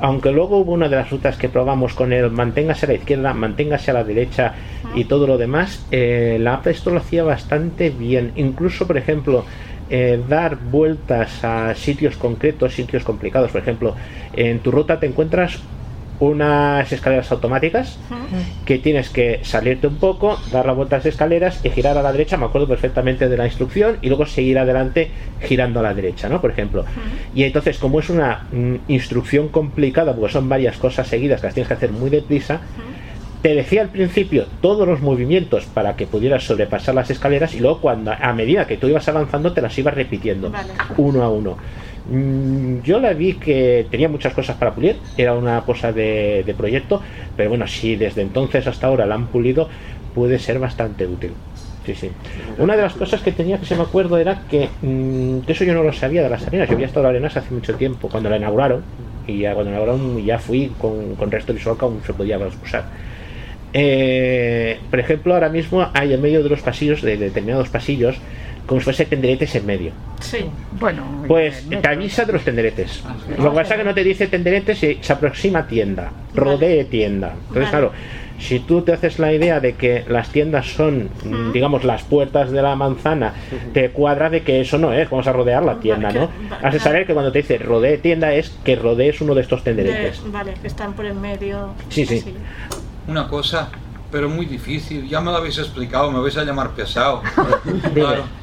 Aunque 0.00 0.32
luego 0.32 0.58
hubo 0.58 0.72
una 0.72 0.88
de 0.88 0.96
las 0.96 1.10
rutas 1.10 1.36
que 1.36 1.48
probamos 1.48 1.94
con 1.94 2.12
el 2.12 2.30
manténgase 2.30 2.86
a 2.86 2.88
la 2.88 2.94
izquierda, 2.94 3.34
manténgase 3.34 3.90
a 3.90 3.94
la 3.94 4.04
derecha 4.04 4.54
y 4.94 5.04
todo 5.04 5.26
lo 5.26 5.36
demás, 5.36 5.86
eh, 5.90 6.38
la 6.40 6.54
app 6.54 6.66
esto 6.68 6.90
lo 6.90 6.98
hacía 6.98 7.22
bastante 7.22 7.90
bien. 7.90 8.32
Incluso, 8.36 8.86
por 8.86 8.96
ejemplo, 8.96 9.44
eh, 9.90 10.22
dar 10.28 10.56
vueltas 10.56 11.44
a 11.44 11.74
sitios 11.74 12.16
concretos, 12.16 12.74
sitios 12.74 13.04
complicados. 13.04 13.50
Por 13.50 13.60
ejemplo, 13.60 13.94
en 14.32 14.60
tu 14.60 14.70
ruta 14.70 15.00
te 15.00 15.06
encuentras 15.06 15.60
unas 16.20 16.92
escaleras 16.92 17.32
automáticas 17.32 17.98
que 18.66 18.78
tienes 18.78 19.08
que 19.08 19.40
salirte 19.42 19.86
un 19.86 19.96
poco, 19.96 20.38
dar 20.52 20.66
la 20.66 20.72
vuelta 20.72 20.96
a 20.96 20.98
las 20.98 21.06
escaleras 21.06 21.60
y 21.64 21.70
girar 21.70 21.96
a 21.98 22.02
la 22.02 22.12
derecha, 22.12 22.36
me 22.36 22.44
acuerdo 22.44 22.68
perfectamente 22.68 23.28
de 23.28 23.36
la 23.36 23.46
instrucción, 23.46 23.96
y 24.02 24.08
luego 24.08 24.26
seguir 24.26 24.58
adelante 24.58 25.10
girando 25.40 25.80
a 25.80 25.82
la 25.82 25.94
derecha, 25.94 26.28
¿no? 26.28 26.40
Por 26.40 26.50
ejemplo. 26.50 26.84
Y 27.34 27.44
entonces, 27.44 27.78
como 27.78 28.00
es 28.00 28.10
una 28.10 28.46
mm, 28.52 28.74
instrucción 28.88 29.48
complicada, 29.48 30.14
porque 30.14 30.32
son 30.32 30.48
varias 30.48 30.76
cosas 30.76 31.08
seguidas 31.08 31.40
que 31.40 31.46
las 31.46 31.54
tienes 31.54 31.68
que 31.68 31.74
hacer 31.74 31.90
muy 31.90 32.10
deprisa, 32.10 32.60
te 33.42 33.54
decía 33.54 33.80
al 33.80 33.88
principio 33.88 34.46
todos 34.60 34.86
los 34.86 35.00
movimientos 35.00 35.64
para 35.64 35.96
que 35.96 36.06
pudieras 36.06 36.44
sobrepasar 36.44 36.94
las 36.94 37.10
escaleras 37.10 37.54
y 37.54 37.60
luego 37.60 37.80
cuando 37.80 38.12
a 38.12 38.32
medida 38.34 38.66
que 38.66 38.76
tú 38.76 38.86
ibas 38.86 39.08
avanzando 39.08 39.52
te 39.52 39.62
las 39.62 39.76
ibas 39.78 39.94
repitiendo 39.94 40.50
Vale. 40.50 40.72
uno 40.98 41.22
a 41.22 41.30
uno. 41.30 41.56
Mm, 42.10 42.80
Yo 42.82 42.98
la 42.98 43.12
vi 43.14 43.34
que 43.34 43.86
tenía 43.90 44.08
muchas 44.08 44.34
cosas 44.34 44.56
para 44.56 44.74
pulir, 44.74 44.96
era 45.16 45.34
una 45.34 45.64
cosa 45.64 45.92
de, 45.92 46.54
proyecto, 46.56 47.02
pero 47.36 47.50
bueno, 47.50 47.66
si 47.68 47.96
desde 47.96 48.22
entonces 48.22 48.66
hasta 48.66 48.88
ahora 48.88 49.06
la 49.06 49.14
han 49.14 49.28
pulido, 49.28 49.68
puede 50.12 50.38
ser 50.40 50.58
bastante 50.58 51.06
útil. 51.06 51.32
Sí, 51.86 51.94
sí. 51.94 52.10
Una 52.58 52.76
de 52.76 52.82
las 52.82 52.94
cosas 52.94 53.22
que 53.22 53.32
tenía 53.32 53.58
que 53.58 53.64
se 53.64 53.76
me 53.76 53.82
acuerdo 53.82 54.18
era 54.18 54.44
que, 54.48 54.68
mm, 54.82 55.40
que 55.40 55.52
eso 55.52 55.64
yo 55.64 55.72
no 55.72 55.82
lo 55.84 55.92
sabía 55.92 56.22
de 56.22 56.28
las 56.28 56.46
arenas. 56.46 56.68
Yo 56.68 56.74
había 56.74 56.86
estado 56.86 57.06
en 57.06 57.10
arenas 57.10 57.36
hace 57.36 57.54
mucho 57.54 57.76
tiempo, 57.76 58.08
cuando 58.10 58.28
la 58.28 58.36
inauguraron, 58.36 58.84
y 59.26 59.38
ya 59.40 59.54
cuando 59.54 59.70
la 59.70 59.78
inauguraron 59.78 60.22
ya 60.24 60.38
fui 60.38 60.74
con, 60.76 61.14
con 61.16 61.30
resto 61.30 61.52
visual 61.54 61.78
que 61.78 61.84
aún 61.84 62.02
se 62.02 62.12
podía 62.12 62.38
usar. 62.38 62.90
Eh, 63.72 64.80
por 64.90 64.98
ejemplo, 65.00 65.34
ahora 65.34 65.48
mismo 65.48 65.88
hay 65.94 66.12
en 66.12 66.20
medio 66.20 66.42
de 66.42 66.48
los 66.48 66.62
pasillos, 66.62 67.02
de 67.02 67.16
determinados 67.16 67.68
pasillos, 67.70 68.20
como 68.70 68.80
si 68.80 68.84
fuese 68.84 69.04
tenderetes 69.04 69.52
en 69.56 69.66
medio. 69.66 69.90
Sí. 70.20 70.46
Bueno, 70.78 71.02
Pues 71.26 71.68
te 71.68 71.88
avisa 71.88 72.24
de 72.24 72.32
los 72.34 72.44
tenderetes. 72.44 73.02
Lo 73.36 73.50
que 73.50 73.56
pasa 73.56 73.74
es 73.74 73.80
que 73.80 73.84
no 73.84 73.94
te 73.94 74.04
dice 74.04 74.28
tenderete 74.28 74.76
si 74.76 74.98
se 75.00 75.12
aproxima 75.12 75.66
tienda, 75.66 76.12
rodee 76.36 76.84
tienda. 76.84 77.32
Entonces, 77.48 77.64
Vale. 77.64 77.70
claro, 77.70 77.92
si 78.38 78.60
tú 78.60 78.82
te 78.82 78.92
haces 78.92 79.18
la 79.18 79.32
idea 79.32 79.58
de 79.58 79.72
que 79.74 80.04
las 80.08 80.28
tiendas 80.28 80.68
son, 80.68 81.10
mm, 81.24 81.50
digamos, 81.50 81.82
las 81.82 82.04
puertas 82.04 82.52
de 82.52 82.62
la 82.62 82.76
manzana, 82.76 83.34
te 83.74 83.90
cuadra 83.90 84.30
de 84.30 84.42
que 84.42 84.60
eso 84.60 84.78
no 84.78 84.92
es, 84.92 85.10
vamos 85.10 85.26
a 85.26 85.32
rodear 85.32 85.64
la 85.64 85.80
tienda, 85.80 86.12
¿no? 86.12 86.30
Has 86.62 86.72
de 86.72 86.78
saber 86.78 87.08
que 87.08 87.12
cuando 87.12 87.32
te 87.32 87.38
dice 87.40 87.58
rodee 87.58 87.98
tienda 87.98 88.32
es 88.34 88.50
que 88.64 88.76
rodees 88.76 89.20
uno 89.20 89.34
de 89.34 89.40
estos 89.40 89.64
De- 89.64 89.74
tenderetes. 89.74 90.22
vale, 90.30 90.54
que 90.62 90.68
están 90.68 90.92
por 90.92 91.06
en 91.06 91.20
medio. 91.20 91.70
Sí, 91.88 92.06
sí. 92.06 92.22
Una 93.08 93.26
cosa, 93.26 93.68
pero 94.12 94.28
muy 94.28 94.46
difícil. 94.46 95.08
Ya 95.08 95.20
me 95.20 95.32
lo 95.32 95.38
habéis 95.38 95.58
explicado, 95.58 96.12
me 96.12 96.20
vais 96.20 96.36
a 96.36 96.44
llamar 96.44 96.70
pesado. 96.70 97.20
claro. 97.94 98.38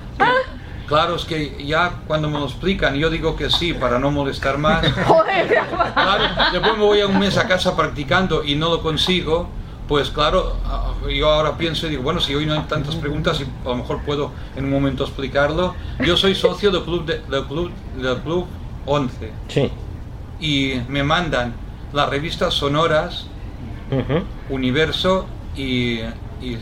Claro, 0.87 1.15
es 1.15 1.25
que 1.25 1.65
ya 1.65 1.99
cuando 2.07 2.29
me 2.29 2.39
lo 2.39 2.45
explican, 2.45 2.95
yo 2.95 3.09
digo 3.09 3.35
que 3.35 3.49
sí 3.49 3.73
para 3.73 3.99
no 3.99 4.09
molestar 4.11 4.57
más. 4.57 4.85
Claro, 5.93 6.23
después 6.53 6.77
me 6.77 6.83
voy 6.83 7.01
a 7.01 7.07
un 7.07 7.19
mes 7.19 7.37
a 7.37 7.47
casa 7.47 7.75
practicando 7.75 8.43
y 8.43 8.55
no 8.55 8.69
lo 8.69 8.81
consigo. 8.81 9.49
Pues 9.87 10.09
claro, 10.09 10.57
yo 11.09 11.29
ahora 11.31 11.57
pienso 11.57 11.87
y 11.87 11.91
digo, 11.91 12.03
bueno, 12.03 12.19
si 12.19 12.35
hoy 12.35 12.45
no 12.45 12.53
hay 12.53 12.61
tantas 12.61 12.95
preguntas 12.95 13.39
y 13.39 13.43
a 13.65 13.69
lo 13.69 13.75
mejor 13.77 14.01
puedo 14.03 14.31
en 14.55 14.65
un 14.65 14.71
momento 14.71 15.03
explicarlo. 15.05 15.75
Yo 16.05 16.17
soy 16.17 16.35
socio 16.35 16.71
del 16.71 16.83
club, 16.83 17.05
de- 17.05 17.19
del 17.19 17.45
club, 17.45 17.71
del 17.97 18.17
club 18.17 18.45
11 18.85 19.31
Sí. 19.47 19.71
y 20.39 20.81
me 20.89 21.03
mandan 21.03 21.53
las 21.93 22.09
revistas 22.09 22.53
sonoras. 22.53 23.27
Universo 24.49 25.25
y, 25.55 25.99
y, 26.41 26.57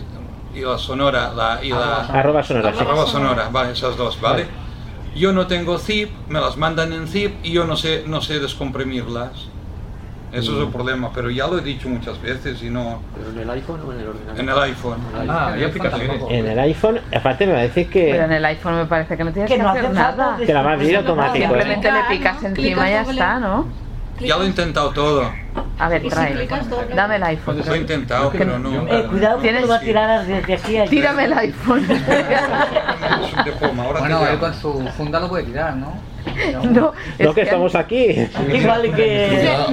y 0.55 0.62
la 0.62 0.77
Sonora, 0.77 1.33
la, 1.33 1.59
y 1.63 1.69
la 1.69 2.05
Arroba 2.05 2.41
sonora, 2.43 2.74
sí. 2.74 2.79
arroba 2.79 3.05
sonora, 3.05 3.50
vale, 3.51 3.74
esas 3.74 3.97
dos, 3.97 4.19
¿vale? 4.21 4.47
Yo 5.15 5.31
no 5.31 5.47
tengo 5.47 5.77
zip, 5.77 6.12
me 6.29 6.39
las 6.39 6.57
mandan 6.57 6.93
en 6.93 7.07
zip 7.07 7.33
y 7.43 7.51
yo 7.51 7.65
no 7.65 7.75
sé, 7.75 8.03
no 8.05 8.21
sé 8.21 8.39
descomprimirlas. 8.39 9.50
Eso 10.31 10.57
es 10.57 10.67
el 10.67 10.69
problema, 10.74 11.12
pero 11.13 11.29
ya 11.29 11.47
lo 11.47 11.59
he 11.59 11.62
dicho 11.62 11.88
muchas 11.88 12.21
veces 12.21 12.62
y 12.62 12.69
no... 12.69 13.00
¿Pero 13.15 13.29
en 13.29 13.39
el 13.39 13.50
iPhone 13.51 13.79
o 13.88 13.93
en 13.93 14.00
el 14.01 14.07
ordenador? 14.09 14.39
En 14.39 14.50
el 14.50 14.59
iPhone. 14.59 14.97
Ah, 15.29 15.51
hay 15.53 15.63
aplicaciones. 15.63 16.21
En 16.29 16.47
el 16.47 16.59
iPhone, 16.59 17.00
aparte 17.15 17.47
me 17.47 17.53
parece 17.53 17.88
que... 17.88 18.09
Pero 18.12 18.25
en 18.25 18.31
el 18.33 18.43
iPhone 18.43 18.75
me 18.75 18.85
parece 18.85 19.15
que 19.15 19.24
no 19.24 19.31
tienes 19.31 19.50
Que 19.50 19.55
que, 19.55 19.63
no 19.63 19.69
hacer 19.69 19.91
nada. 19.91 20.38
Que 20.38 20.53
la 20.53 20.62
va 20.62 20.71
a 20.71 20.74
abrir 20.74 20.97
automático. 20.97 21.45
¿eh? 21.45 21.47
Simplemente 21.47 21.89
le 21.89 22.05
Clicar, 22.07 22.35
picas 22.38 22.43
encima 22.43 22.89
y 22.89 22.91
ya 22.91 23.01
está, 23.03 23.39
¿no? 23.39 23.84
Ya 24.19 24.38
lo 24.38 24.43
he 24.43 24.48
intentado 24.48 24.91
todo. 24.91 25.31
A 25.77 25.89
ver, 25.89 26.07
trae. 26.07 26.48
Dame 26.95 27.17
el 27.17 27.24
iPhone. 27.24 27.62
Lo 27.65 27.74
he 27.74 27.77
intentado, 27.79 28.31
pero 28.31 28.57
no... 28.57 28.88
Eh, 28.88 29.05
cuidado 29.10 29.41
que 29.41 29.51
lo 29.51 29.67
va 29.67 29.75
a 29.75 29.79
tirar 29.79 30.25
desde 30.25 30.53
aquí 30.53 30.77
a. 30.77 30.86
Tírame 30.86 31.25
el 31.25 31.34
iPhone. 31.34 31.86
Bueno, 34.00 34.25
él 34.27 34.39
con 34.39 34.53
su 34.53 34.88
funda 34.98 35.19
lo 35.19 35.29
puede 35.29 35.43
tirar, 35.43 35.75
¿no? 35.75 35.93
no, 36.63 36.91
Lo 37.19 37.29
es 37.29 37.36
que 37.36 37.41
estamos 37.41 37.75
aquí. 37.75 38.07
Igual 38.53 38.95
que... 38.95 39.65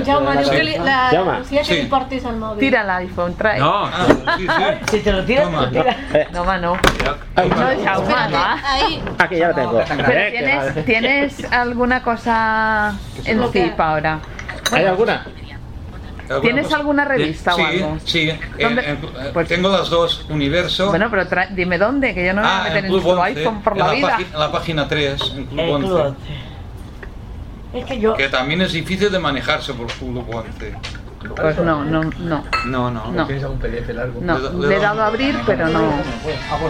Li, 0.62 0.76
la 0.78 1.42
Sí. 1.64 1.88
el 2.26 2.36
mòbil. 2.36 2.58
Tira 2.58 2.82
el 2.82 2.90
iPhone, 2.90 3.34
trae. 3.34 3.58
No, 3.58 3.86
Ah, 3.86 4.06
sí, 4.36 4.46
sí. 4.46 4.90
Si 4.90 4.98
te 5.00 5.12
lo 5.12 5.24
tiras, 5.24 5.44
Toma. 5.46 5.70
Eh, 5.72 6.26
No, 6.32 6.44
va, 6.44 6.58
no. 6.58 6.74
No, 6.74 7.84
Jaume. 7.84 8.14
Ahí, 8.64 9.02
aquí 9.18 9.36
ya 9.36 9.48
lo 9.48 9.54
tengo. 9.54 9.72
No, 9.72 9.84
Pero 10.06 10.30
¿tienes, 10.30 10.56
vale. 10.56 10.82
¿tienes 10.82 11.52
alguna 11.52 12.02
cosa 12.02 12.94
en 13.24 13.50
zip 13.50 13.80
ahora? 13.80 14.20
¿Hay 14.70 14.84
alguna? 14.84 15.26
¿Tienes 16.40 16.64
cosa? 16.64 16.76
alguna 16.76 17.04
revista 17.04 17.54
o 17.54 17.56
sí, 17.56 17.62
algo? 17.62 17.98
Sí, 18.04 18.30
en- 18.30 18.40
¿Dónde? 18.58 18.90
en- 18.90 19.32
Pues- 19.32 19.48
tengo 19.48 19.68
las 19.68 19.90
dos, 19.90 20.24
Universo. 20.30 20.88
Bueno, 20.88 21.08
pero 21.10 21.24
tra- 21.28 21.48
dime 21.50 21.76
dónde, 21.78 22.14
que 22.14 22.24
yo 22.24 22.32
no 22.32 22.40
me 22.42 22.46
voy 22.48 22.56
a 22.56 22.60
ah, 22.60 22.64
meter 22.64 22.78
en 22.78 22.84
en 22.86 22.90
Club 22.90 23.02
tu 23.02 23.10
11, 23.10 23.22
iPhone 23.40 23.62
por 23.62 23.72
en 23.74 23.78
la 23.80 23.90
vida. 23.92 24.18
en 24.32 24.40
la 24.40 24.52
página 24.52 24.88
3, 24.88 25.20
en 25.36 25.44
Club 25.46 25.60
El 25.60 25.70
11. 25.70 25.86
Club 25.88 26.00
11. 26.00 26.18
Es 27.74 27.84
que 27.86 28.00
yo... 28.00 28.14
Que 28.14 28.28
también 28.28 28.60
es 28.62 28.72
difícil 28.72 29.10
de 29.10 29.18
manejarse 29.18 29.74
por 29.74 29.88
Club 29.88 30.24
11. 30.32 30.74
Pues 31.36 31.56
no, 31.58 31.84
no, 31.84 32.02
no. 32.02 32.44
No, 32.66 32.90
no. 32.90 33.12
No. 33.12 33.26
¿Tienes 33.26 33.44
algún 33.44 33.58
PDF 33.58 33.88
largo? 33.94 34.20
No, 34.20 34.38
Le- 34.38 34.50
le 34.60 34.68
le 34.68 34.76
he 34.76 34.80
dado 34.80 35.02
a 35.02 35.06
abrir, 35.06 35.38
pero 35.46 35.68
no. 35.68 35.92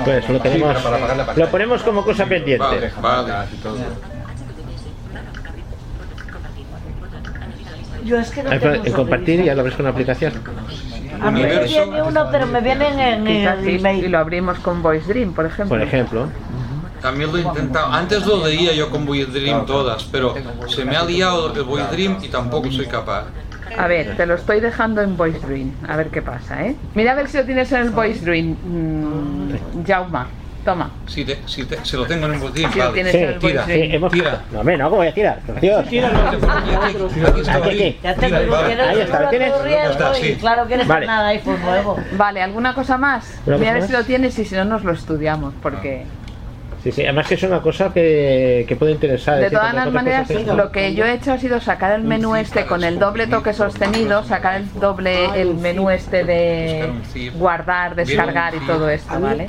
Pues 0.05 0.29
lo 0.29 0.41
tenemos. 0.41 0.85
la. 0.85 1.35
Lo 1.37 1.49
ponemos 1.49 1.83
como 1.83 2.05
cosa 2.05 2.27
pendiente. 2.27 2.59
Vale, 2.65 2.93
vale. 3.01 3.47
y 3.53 3.57
todo. 3.57 3.77
Yo 8.05 8.19
es 8.19 8.31
que 8.31 8.43
no 8.43 8.51
compartir 8.95 9.41
y 9.41 9.45
ya 9.45 9.55
lo 9.55 9.65
ves 9.65 9.75
con 9.75 9.87
una 9.87 9.91
aplicación. 9.91 10.33
A 11.21 11.31
mí 11.31 11.43
me 11.43 11.65
viene 11.65 12.03
uno, 12.03 12.29
pero 12.33 12.47
me 12.47 12.61
vienen 12.61 12.99
en 12.99 13.27
el 13.27 13.87
y 14.05 14.09
lo 14.09 14.19
abrimos 14.19 14.59
con 14.59 14.83
Voice 14.83 15.07
Dream, 15.07 15.33
por 15.33 15.47
ejemplo. 15.47 15.77
Por 15.77 15.83
ejemplo. 15.83 16.29
También 17.03 17.33
lo 17.33 17.39
he 17.39 17.43
intentado. 17.43 17.93
Antes 17.93 18.25
lo 18.25 18.47
leía 18.47 18.73
yo 18.73 18.89
con 18.89 19.05
Void 19.05 19.29
Dream 19.29 19.67
todas, 19.67 20.05
pero 20.05 20.35
se 20.69 20.85
me 20.85 20.97
ha 20.97 21.05
liado 21.05 21.53
el 21.53 21.63
Void 21.65 21.83
Dream 21.91 22.19
y 22.23 22.29
tampoco 22.29 22.71
soy 22.71 22.87
capaz. 22.87 23.25
A 23.77 23.87
ver, 23.89 24.17
te 24.17 24.25
lo 24.27 24.35
estoy 24.35 24.61
dejando 24.61 25.01
en 25.01 25.17
Voice 25.17 25.45
Dream. 25.45 25.73
A 25.89 25.97
ver 25.97 26.09
qué 26.09 26.23
pasa, 26.23 26.65
¿eh? 26.65 26.77
Mira 26.95 27.13
a 27.13 27.15
ver 27.15 27.29
si 27.29 27.39
lo 27.39 27.45
tienes 27.45 27.73
en 27.73 27.83
el 27.83 27.91
Voice 27.91 28.25
Dream. 28.25 28.57
Mm, 28.63 29.85
Jauma, 29.85 30.29
toma. 30.65 30.91
Si, 31.07 31.25
te- 31.25 31.39
si, 31.47 31.65
te- 31.65 31.85
si 31.85 31.97
lo 31.97 32.07
tengo 32.07 32.27
en 32.27 32.35
el 32.35 32.41
Dream, 32.53 32.73
Si 32.73 32.79
lo 32.79 32.85
vale. 32.85 32.95
tienes 32.95 33.13
Sí, 33.13 33.19
el 33.19 33.39
tira, 33.39 33.67
Sí, 33.67 33.73
hemos... 33.93 34.13
Tira. 34.13 34.43
No, 34.53 34.61
hombre, 34.61 34.77
no, 34.79 34.85
¿cómo 34.85 34.97
voy 34.97 35.07
a 35.09 35.15
tirar? 35.15 35.39
Por 35.41 35.61
Dios. 35.61 35.79
Aquí, 35.87 35.99
aquí, 35.99 36.17
aquí 36.17 36.37
Aquí, 36.37 36.75
aquí. 36.75 37.97
Tira, 38.01 38.15
quieres 38.15 38.89
Ahí 38.89 39.01
está, 39.01 39.21
¿lo 39.23 39.29
tienes? 39.29 39.53
Está, 39.91 40.15
sí. 40.15 40.37
claro 40.41 40.67
que 40.67 40.75
eres 40.75 40.87
Vale. 40.89 41.07
nada 41.07 41.29
iPhone 41.29 41.61
nuevo. 41.63 41.97
Vale, 42.17 42.43
¿alguna 42.43 42.75
cosa 42.75 42.99
más? 42.99 43.39
¿Una 43.47 43.59
Mira 43.59 43.71
a 43.71 43.75
ver 43.75 43.83
si 43.87 43.93
lo 43.93 44.05
tienes 44.05 44.39
y 44.39 44.45
si 44.45 44.55
no 44.55 44.65
nos 44.65 44.85
lo 44.85 44.93
estudiamos, 44.93 45.55
porque... 45.63 46.05
Sí, 46.83 46.91
sí, 46.91 47.03
además 47.03 47.29
que 47.29 47.35
es 47.35 47.43
una 47.45 47.61
cosa 47.63 47.93
que, 47.93 48.65
que 48.67 48.75
puede 48.75 48.91
interesar. 48.93 49.39
De 49.39 49.51
todas 49.51 49.73
las 49.73 49.93
maneras, 49.93 50.29
lo 50.57 50.73
que 50.73 50.95
yo 50.95 51.05
he 51.05 51.15
hecho 51.15 51.33
ha 51.33 51.39
sido 51.39 51.61
sacar 51.61 51.93
el 51.93 52.03
menú 52.03 52.35
este 52.35 52.67
con 52.67 52.83
el 52.83 52.99
doble 52.99 53.29
toque 53.29 53.53
sostenido, 53.53 54.25
sacar 54.25 54.57
el 54.61 54.73
doble, 54.81 55.27
el 55.41 55.55
menú 55.55 55.91
este 55.91 56.25
de 56.25 56.91
guardar, 57.39 57.95
descargar 57.95 58.55
y 58.57 58.59
todo 58.67 58.89
esto, 58.89 59.13
¿vale? 59.21 59.47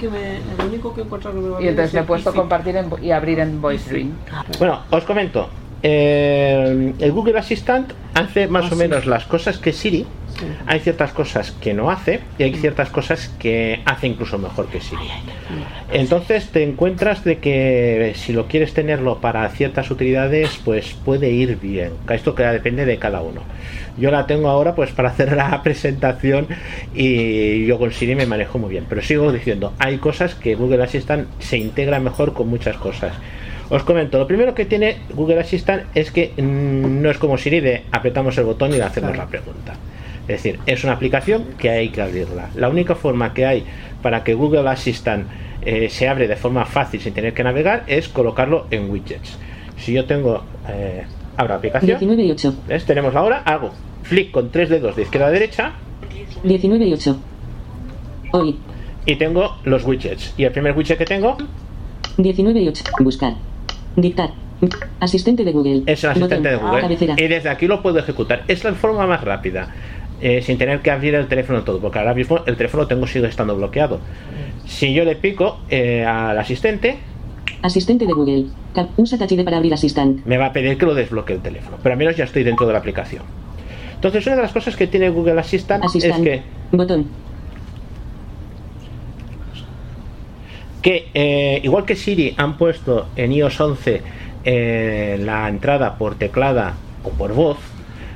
Y 1.59 1.67
entonces 1.69 1.87
es 1.87 1.93
le 1.95 1.99
he 2.01 2.03
puesto 2.03 2.29
compartir 2.41 2.75
en- 2.77 2.91
y 3.03 3.09
abrir 3.11 3.39
en 3.39 3.59
Voice 3.61 3.89
Dream. 3.89 4.11
Bueno, 4.59 4.81
os 4.91 5.03
comento. 5.03 5.49
eh, 5.85 6.93
el 6.99 7.11
Google 7.11 7.37
Assistant 7.39 7.91
hace 8.13 8.47
más 8.47 8.71
o 8.71 8.75
menos 8.75 9.05
las 9.05 9.25
cosas 9.25 9.57
que 9.57 9.73
Siri. 9.73 10.05
Hay 10.65 10.79
ciertas 10.79 11.11
cosas 11.11 11.51
que 11.51 11.73
no 11.73 11.91
hace 11.91 12.21
y 12.37 12.43
hay 12.43 12.53
ciertas 12.55 12.89
cosas 12.89 13.29
que 13.39 13.81
hace 13.85 14.07
incluso 14.07 14.37
mejor 14.37 14.67
que 14.67 14.81
Siri. 14.81 15.07
Entonces 15.91 16.49
te 16.49 16.63
encuentras 16.63 17.23
de 17.23 17.39
que 17.39 18.13
si 18.15 18.33
lo 18.33 18.47
quieres 18.47 18.73
tenerlo 18.73 19.19
para 19.19 19.47
ciertas 19.49 19.91
utilidades, 19.91 20.59
pues 20.63 20.95
puede 21.05 21.29
ir 21.31 21.59
bien. 21.59 21.93
Esto 22.09 22.35
que 22.35 22.43
depende 22.43 22.85
de 22.85 22.97
cada 22.97 23.21
uno. 23.21 23.41
Yo 23.97 24.09
la 24.09 24.25
tengo 24.25 24.49
ahora 24.49 24.75
pues 24.75 24.91
para 24.91 25.09
hacer 25.09 25.35
la 25.35 25.61
presentación 25.63 26.47
y 26.93 27.65
yo 27.65 27.77
con 27.77 27.91
Siri 27.91 28.15
me 28.15 28.25
manejo 28.25 28.57
muy 28.57 28.69
bien. 28.69 28.85
Pero 28.89 29.01
sigo 29.01 29.31
diciendo, 29.31 29.73
hay 29.79 29.97
cosas 29.97 30.35
que 30.35 30.55
Google 30.55 30.83
Assistant 30.83 31.27
se 31.39 31.57
integra 31.57 31.99
mejor 31.99 32.33
con 32.33 32.47
muchas 32.49 32.77
cosas. 32.77 33.13
Os 33.69 33.83
comento, 33.83 34.19
lo 34.19 34.27
primero 34.27 34.53
que 34.53 34.65
tiene 34.65 34.97
Google 35.13 35.39
Assistant 35.39 35.83
es 35.95 36.11
que 36.11 36.33
mm, 36.37 37.01
no 37.01 37.09
es 37.09 37.17
como 37.17 37.37
Siri 37.37 37.59
de 37.59 37.83
apretamos 37.91 38.37
el 38.37 38.45
botón 38.45 38.73
y 38.73 38.77
le 38.77 38.83
hacemos 38.83 39.15
la 39.15 39.25
pregunta. 39.25 39.73
Es 40.27 40.43
decir, 40.43 40.59
es 40.65 40.83
una 40.83 40.93
aplicación 40.93 41.45
que 41.57 41.69
hay 41.69 41.89
que 41.89 42.01
abrirla. 42.01 42.49
La 42.55 42.69
única 42.69 42.95
forma 42.95 43.33
que 43.33 43.45
hay 43.45 43.63
para 44.01 44.23
que 44.23 44.33
Google 44.33 44.69
Assistant 44.69 45.27
eh, 45.61 45.89
se 45.89 46.07
abre 46.07 46.27
de 46.27 46.35
forma 46.35 46.65
fácil 46.65 47.01
sin 47.01 47.13
tener 47.13 47.33
que 47.33 47.43
navegar 47.43 47.83
es 47.87 48.07
colocarlo 48.09 48.67
en 48.71 48.89
widgets. 48.89 49.37
Si 49.77 49.93
yo 49.93 50.05
tengo, 50.05 50.43
eh, 50.69 51.03
abro 51.37 51.55
aplicación, 51.55 51.99
19 51.99 52.23
y 52.23 52.31
8. 52.31 52.55
¿ves? 52.67 52.85
tenemos 52.85 53.15
ahora, 53.15 53.43
hago 53.45 53.71
flick 54.03 54.31
con 54.31 54.49
tres 54.51 54.69
dedos 54.69 54.95
de 54.95 55.03
izquierda 55.03 55.27
a 55.27 55.31
derecha 55.31 55.73
19 56.43 56.85
y 56.85 56.93
8. 56.93 57.17
Hoy. 58.31 58.57
y 59.05 59.15
tengo 59.15 59.57
los 59.63 59.85
widgets. 59.85 60.33
Y 60.37 60.43
el 60.43 60.51
primer 60.51 60.75
widget 60.75 60.97
que 60.97 61.05
tengo 61.05 61.37
19 62.17 62.61
y 62.61 62.67
8. 62.67 62.83
Buscar. 62.99 63.33
Dictar. 63.95 64.31
Asistente 64.99 65.43
de 65.43 65.51
Google. 65.51 65.83
es 65.85 66.03
el 66.03 66.11
asistente 66.11 66.49
de. 66.49 66.55
Google. 66.55 66.81
Cabecera. 66.81 67.15
Y 67.17 67.27
desde 67.27 67.49
aquí 67.49 67.67
lo 67.67 67.81
puedo 67.81 67.99
ejecutar. 67.99 68.43
Es 68.47 68.63
la 68.63 68.73
forma 68.73 69.05
más 69.07 69.23
rápida. 69.23 69.73
Eh, 70.23 70.41
sin 70.41 70.57
tener 70.57 70.79
que 70.79 70.89
abrir 70.89 71.15
el 71.15 71.27
teléfono 71.27 71.63
todo, 71.63 71.81
porque 71.81 71.99
ahora 71.99 72.13
mismo 72.13 72.39
el 72.45 72.55
teléfono 72.55 72.87
tengo 72.87 73.05
sigue 73.05 73.27
estando 73.27 73.57
bloqueado. 73.57 73.99
Si 74.65 74.93
yo 74.93 75.03
le 75.03 75.17
pico 75.17 75.59
eh, 75.69 76.05
al 76.05 76.39
asistente, 76.39 76.97
Asistente 77.61 78.05
de 78.05 78.13
Google. 78.13 78.45
Usa 78.97 79.17
Touch 79.17 79.43
para 79.43 79.57
abrir 79.57 79.73
Assistant. 79.73 80.25
me 80.25 80.37
va 80.37 80.47
a 80.47 80.53
pedir 80.53 80.77
que 80.77 80.85
lo 80.85 80.95
desbloquee 80.95 81.33
el 81.35 81.41
teléfono. 81.41 81.77
Pero 81.83 81.93
al 81.93 81.99
menos 81.99 82.15
ya 82.15 82.23
estoy 82.23 82.43
dentro 82.43 82.65
de 82.65 82.73
la 82.73 82.79
aplicación. 82.79 83.23
Entonces, 83.95 84.25
una 84.25 84.37
de 84.37 84.41
las 84.41 84.53
cosas 84.53 84.75
que 84.77 84.87
tiene 84.87 85.09
Google 85.09 85.39
Assistant, 85.39 85.83
Assistant. 85.83 86.25
es 86.27 86.41
que, 86.41 86.41
Botón. 86.71 87.05
que 90.81 91.07
eh, 91.13 91.59
igual 91.63 91.85
que 91.85 91.95
Siri 91.95 92.33
han 92.37 92.57
puesto 92.57 93.07
en 93.15 93.31
iOS 93.33 93.59
11 93.59 94.01
eh, 94.45 95.17
la 95.21 95.47
entrada 95.49 95.97
por 95.97 96.15
teclada 96.15 96.75
o 97.03 97.09
por 97.09 97.33
voz, 97.33 97.57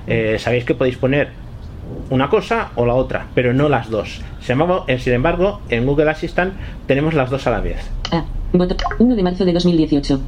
eh, 0.08 0.38
sabéis 0.40 0.66
que 0.66 0.74
podéis 0.74 0.98
poner 0.98 1.47
una 2.10 2.30
cosa 2.30 2.70
o 2.76 2.86
la 2.86 2.94
otra, 2.94 3.28
pero 3.36 3.54
no 3.54 3.70
las 3.70 3.90
dos. 3.90 4.22
Sin 4.42 4.54
embargo, 4.54 4.86
eh, 4.88 5.00
sin 5.00 5.14
embargo, 5.14 5.62
en 5.70 5.86
Google 5.86 6.10
Assistant 6.10 6.54
tenemos 6.86 7.14
las 7.14 7.30
dos 7.30 7.46
a 7.48 7.52
la 7.52 7.60
vez. 7.62 7.90
A. 8.12 8.24
Botón. 8.54 8.78
1 9.00 9.16
de 9.16 9.24
marzo 9.24 9.44
de 9.46 9.54
2018. 9.54 10.20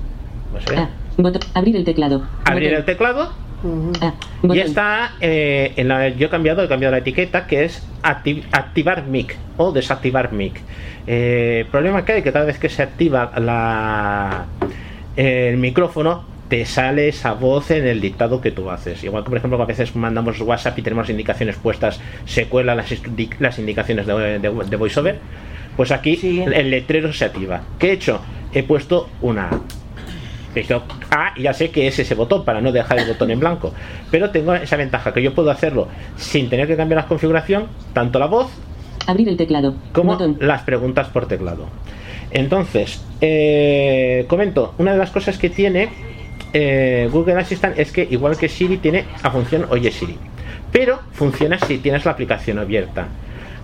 No 0.54 0.62
sé. 0.62 0.76
A. 0.78 0.89
Botón. 1.17 1.41
Abrir 1.54 1.76
el 1.76 1.86
teclado. 1.86 2.24
Abrir 2.45 2.69
Botón. 2.69 2.80
el 2.80 2.86
teclado 2.86 3.22
A. 4.02 4.13
y 4.43 4.48
Botón. 4.48 4.58
está 4.58 5.12
eh, 5.22 5.74
en 5.78 5.88
la, 5.88 6.10
yo 6.10 6.28
he 6.28 6.30
cambiado, 6.30 6.63
he 6.63 6.67
cambiado 6.67 6.91
la 6.91 7.00
etiqueta 7.00 7.48
que 7.48 7.63
es 7.65 7.86
acti- 8.04 8.43
activar 8.52 9.06
mic 9.06 9.38
o 9.58 9.72
desactivar 9.72 10.34
mic. 10.34 10.60
Eh, 11.08 11.65
problema 11.72 12.04
que 12.06 12.12
hay 12.13 12.22
que 12.24 12.32
cada 12.34 12.45
vez 12.45 12.60
que 12.60 12.69
se 12.69 12.84
activa 12.84 13.32
la, 13.39 14.45
el 15.15 15.58
micrófono 15.58 16.24
te 16.49 16.65
sale 16.65 17.07
esa 17.09 17.33
voz 17.33 17.71
en 17.71 17.88
el 17.88 18.01
dictado 18.01 18.41
que 18.41 18.51
tú 18.51 18.69
haces. 18.71 19.03
Igual 19.03 19.23
que 19.23 19.29
por 19.29 19.38
ejemplo 19.38 19.62
a 19.62 19.65
veces 19.65 19.95
mandamos 19.95 20.41
WhatsApp 20.41 20.77
y 20.79 20.81
tenemos 20.81 21.09
indicaciones 21.09 21.55
puestas, 21.57 21.99
se 22.25 22.47
cuelan 22.47 22.77
las, 22.77 22.91
las 23.39 23.59
indicaciones 23.59 24.05
de, 24.07 24.39
de, 24.39 24.39
de 24.39 24.75
VoiceOver. 24.75 25.19
Pues 25.77 25.91
aquí 25.91 26.43
el 26.45 26.71
letrero 26.71 27.13
se 27.13 27.25
activa. 27.25 27.62
¿Qué 27.77 27.89
he 27.89 27.93
hecho? 27.93 28.19
He 28.53 28.63
puesto 28.63 29.09
una 29.21 29.49
He 30.55 30.62
dicho, 30.62 30.83
Ah, 31.12 31.31
y 31.35 31.43
ya 31.43 31.53
sé 31.53 31.69
que 31.69 31.88
es 31.88 31.99
ese 31.99 32.15
botón 32.15 32.43
para 32.43 32.59
no 32.59 32.71
dejar 32.71 32.97
el 32.97 33.07
botón 33.07 33.29
en 33.29 33.39
blanco. 33.39 33.71
Pero 34.09 34.31
tengo 34.31 34.55
esa 34.55 34.75
ventaja 34.77 35.13
que 35.13 35.21
yo 35.21 35.33
puedo 35.35 35.51
hacerlo 35.51 35.88
sin 36.17 36.49
tener 36.49 36.65
que 36.67 36.75
cambiar 36.75 37.01
la 37.03 37.07
configuración, 37.07 37.67
tanto 37.93 38.17
la 38.19 38.25
voz 38.25 38.47
Abrir 39.05 39.29
el 39.29 39.38
teclado. 39.38 39.75
como 39.93 40.13
Botón. 40.13 40.38
las 40.41 40.63
preguntas 40.63 41.07
por 41.09 41.27
teclado. 41.27 41.67
Entonces, 42.31 43.03
eh, 43.21 44.25
comento, 44.27 44.73
una 44.79 44.91
de 44.93 44.97
las 44.97 45.12
cosas 45.12 45.38
que 45.38 45.49
tiene 45.49 45.89
eh, 46.53 47.09
Google 47.12 47.39
Assistant 47.39 47.77
es 47.77 47.91
que 47.91 48.07
igual 48.09 48.38
que 48.38 48.49
Siri 48.49 48.77
tiene 48.77 49.05
la 49.23 49.31
función 49.31 49.67
Oye 49.69 49.91
Siri, 49.91 50.17
pero 50.71 50.99
funciona 51.12 51.59
si 51.59 51.77
tienes 51.77 52.05
la 52.05 52.12
aplicación 52.12 52.59
abierta. 52.59 53.07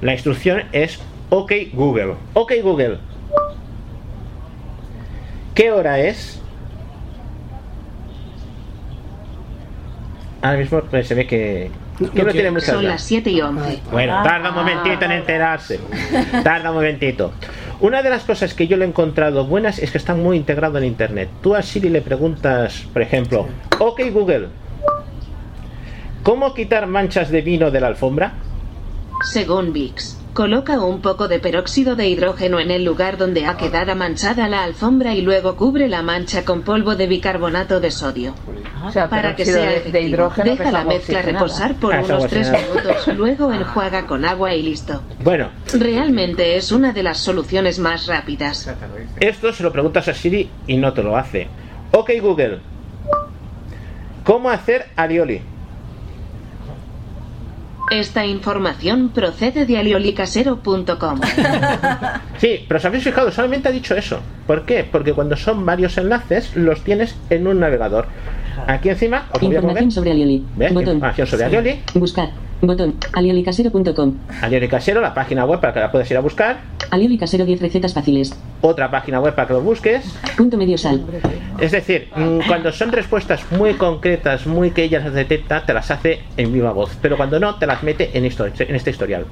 La 0.02 0.13
instrucción 0.13 0.63
es 0.71 1.00
OK 1.30 1.52
Google. 1.74 2.15
OK 2.34 2.54
Google. 2.62 3.00
¿Qué 5.54 5.71
hora 5.71 6.00
es? 6.00 6.41
Ahora 10.41 10.58
mismo 10.58 10.82
pues, 10.82 11.08
se 11.08 11.15
ve 11.15 11.26
que, 11.26 11.71
que 12.13 12.24
no, 12.24 12.32
tiene 12.32 12.52
muchas 12.52 12.76
Son 12.76 12.86
las 12.86 13.02
7 13.04 13.32
y 13.32 13.41
11. 13.41 13.80
Bueno, 13.91 14.21
tarda 14.21 14.50
un 14.50 14.56
momentito 14.56 15.06
en 15.06 15.12
enterarse. 15.13 15.80
Tarda 16.43 16.69
un 16.69 16.76
momentito. 16.76 17.34
Una 17.82 18.02
de 18.02 18.10
las 18.10 18.24
cosas 18.24 18.54
que 18.54 18.68
yo 18.68 18.78
le 18.78 18.86
he 18.86 18.88
encontrado 18.88 19.46
buenas 19.46 19.80
es 19.80 19.92
que 19.92 19.98
está 19.98 20.16
muy 20.16 20.38
integrado 20.38 20.78
en 20.78 20.86
Internet. 20.86 21.30
Tú 21.42 21.56
a 21.56 21.62
Siri 21.62 21.90
le 21.90 22.02
preguntas, 22.02 22.86
por 22.94 23.02
ejemplo, 23.02 23.48
OK 23.80 24.02
Google, 24.14 24.48
¿cómo 26.24 26.54
quitar 26.54 26.88
manchas 26.88 27.30
de 27.30 27.42
vino 27.42 27.72
de 27.72 27.82
la 27.82 27.88
alfombra? 27.88 28.34
Según 29.24 29.74
VIX, 29.74 30.18
coloca 30.36 30.82
un 30.82 31.00
poco 31.02 31.30
de 31.30 31.39
peróxido 31.39 31.95
de 31.95 32.10
hidrógeno 32.10 32.60
en 32.60 32.69
el 32.69 32.84
lugar 32.84 33.17
donde 33.17 33.45
ha 33.45 33.56
quedado 33.56 33.95
manchada 33.95 34.50
la 34.50 34.65
alfombra 34.65 35.15
y 35.15 35.21
luego 35.21 35.56
cubre 35.56 35.88
la 35.88 36.02
mancha 36.02 36.43
con 36.43 36.62
polvo 36.62 36.98
de 36.98 37.08
bicarbonato 37.08 37.80
de 37.80 37.89
sodio. 37.89 38.36
O 38.86 38.91
sea, 38.91 39.08
Para 39.10 39.34
que 39.38 39.45
sea 39.45 39.56
de- 39.56 39.62
de 39.69 39.76
efectivo, 39.78 40.04
hidrógeno, 40.10 40.43
que 40.43 40.58
deja 40.58 40.71
la 40.71 40.84
mezcla 40.84 41.19
oxigenada. 41.19 41.32
reposar 41.45 41.76
por 41.76 41.95
Ah, 41.95 42.02
unos 42.04 42.28
3 42.28 42.50
oxigenada. 42.50 42.84
minutos, 42.84 43.08
luego 43.17 43.54
enjuaga 43.54 44.06
con 44.06 44.26
agua 44.26 44.54
y 44.54 44.62
listo. 44.62 45.02
Bueno, 45.24 45.52
Realmente 45.74 46.58
es 46.58 46.74
una 46.74 46.91
de 46.91 47.02
las 47.04 47.17
soluciones 47.17 47.80
más 47.80 48.06
rápidas. 48.06 48.69
esto 49.21 49.54
se 49.54 49.63
lo 49.63 49.71
preguntas 49.71 50.10
a 50.10 50.13
Siri 50.13 50.50
y 50.67 50.76
no 50.76 50.91
te 50.91 51.02
lo 51.02 51.15
hace. 51.15 51.48
OK 51.93 52.12
Google, 52.21 52.60
¿cómo 54.26 54.50
hacer 54.50 54.88
alioli? 54.98 55.41
Esta 57.91 58.26
información 58.26 59.10
procede 59.10 59.65
de 59.65 59.78
aliolicasero.com. 59.78 61.19
Sí, 62.38 62.65
pero 62.67 62.78
os 62.78 62.86
habéis 62.86 63.04
fijado, 63.04 63.32
solamente 63.32 63.69
ha 63.69 63.71
dicho 63.71 63.95
eso. 63.95 64.19
¿Por 64.45 64.65
qué? 64.65 64.86
Porque 64.89 65.13
cuando 65.13 65.38
son 65.38 65.65
varios 65.65 65.98
enlaces, 65.98 66.56
los 66.56 66.82
tienes 66.84 67.15
en 67.30 67.48
un 67.48 67.62
navegador. 67.62 68.08
Aquí 68.67 68.89
encima, 68.89 69.28
os 69.32 69.41
lo 69.41 69.48
voy 69.48 69.58
a 69.58 69.62
mover. 69.62 69.84
Información 69.84 69.91
sobre 69.91 70.12
Alioli. 70.12 70.45
¿Ves? 70.56 70.74
Botón. 70.74 70.95
Información 70.95 71.28
sobre 71.28 71.45
Alioli. 71.45 71.82
Buscar. 71.93 72.45
Botón. 72.62 72.96
Aliolicasero.com. 73.13 74.13
Alioli 74.41 74.68
Casero, 74.68 75.02
la 75.02 75.13
página 75.13 75.46
web 75.46 75.60
para 75.60 75.74
que 75.74 75.80
la 75.82 75.91
puedas 75.91 76.10
ir 76.10 76.18
a 76.18 76.22
buscar. 76.22 76.58
Alioli 76.89 77.18
Casero 77.18 77.46
10 77.46 77.62
recetas 77.62 77.94
fáciles. 77.94 78.34
Otra 78.62 78.89
página 78.89 79.20
web 79.20 79.36
para 79.36 79.48
que 79.48 79.54
lo 79.54 79.62
busques. 79.62 80.04
Punto 80.38 80.58
medio 80.58 80.78
sal. 80.78 81.04
Es 81.60 81.72
decir, 81.72 82.10
mm, 82.15 82.39
cuando 82.48 82.72
son 82.72 82.91
respuestas 82.91 83.41
muy 83.52 83.74
concretas, 83.74 84.48
muy 84.48 84.72
que 84.72 84.84
ella 84.84 85.00
las 85.00 85.13
detecta, 85.13 85.65
te 85.65 85.74
las 85.74 85.91
hace 85.91 86.22
en 86.38 86.52
viva 86.54 86.72
voz. 86.72 86.98
Pero 87.02 87.18
cuando 87.18 87.39
no, 87.39 87.56
te 87.56 87.68
las 87.68 87.84
mete 87.84 88.18
en, 88.18 88.24
histo- 88.26 88.52
en 88.58 88.76
este 88.76 88.89
historial. 88.91 89.26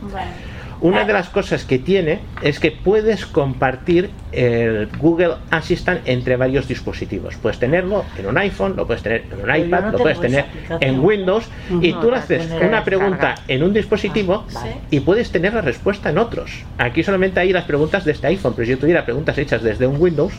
Una 0.84 1.06
de 1.06 1.14
las 1.14 1.30
cosas 1.30 1.64
que 1.64 1.80
tiene 1.80 2.20
es 2.42 2.60
que 2.60 2.70
puedes 2.72 3.26
compartir 3.26 4.10
el 4.34 4.90
Google 5.00 5.36
Assistant 5.50 6.02
entre 6.04 6.36
varios 6.36 6.68
dispositivos. 6.68 7.38
Puedes 7.38 7.58
tenerlo 7.58 8.04
en 8.20 8.26
un 8.26 8.38
iPhone, 8.38 8.76
lo 8.76 8.86
puedes 8.86 9.02
tener 9.02 9.24
en 9.32 9.50
un 9.50 9.56
iPad, 9.56 9.82
no 9.82 9.92
lo 9.94 10.00
puedes 10.00 10.20
tener 10.20 10.44
en 10.82 11.00
Windows 11.00 11.48
y 11.82 11.94
tú 11.94 12.12
le 12.12 12.18
haces 12.18 12.50
una 12.62 12.84
pregunta 12.84 13.36
en 13.48 13.64
un 13.64 13.74
dispositivo 13.74 14.44
y 14.92 15.00
puedes 15.00 15.32
tener 15.32 15.54
la 15.54 15.62
respuesta 15.62 16.10
en 16.10 16.18
otros. 16.18 16.52
Aquí 16.78 17.02
solamente 17.02 17.40
hay 17.40 17.54
las 17.54 17.64
preguntas 17.64 18.04
de 18.04 18.12
este 18.12 18.28
iPhone, 18.28 18.52
pero 18.54 18.66
si 18.66 18.72
yo 18.72 18.78
tuviera 18.78 19.06
preguntas 19.06 19.38
hechas 19.38 19.64
desde 19.64 19.88
un 19.88 20.02
Windows, 20.02 20.34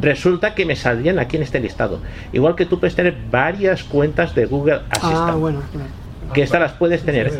resulta 0.00 0.54
que 0.54 0.64
me 0.64 0.74
saldrían 0.74 1.18
aquí 1.18 1.36
en 1.36 1.42
este 1.42 1.60
listado. 1.60 2.00
Igual 2.32 2.56
que 2.56 2.64
tú 2.64 2.80
puedes 2.80 2.96
tener 2.96 3.14
varias 3.30 3.84
cuentas 3.84 4.34
de 4.34 4.46
Google 4.46 4.80
Assistant 4.88 5.30
Ah, 5.32 5.34
bueno, 5.34 5.62
bueno. 5.74 6.01
Que 6.32 6.42
estas 6.42 6.60
las 6.60 6.72
puedes 6.72 7.02
tener. 7.02 7.32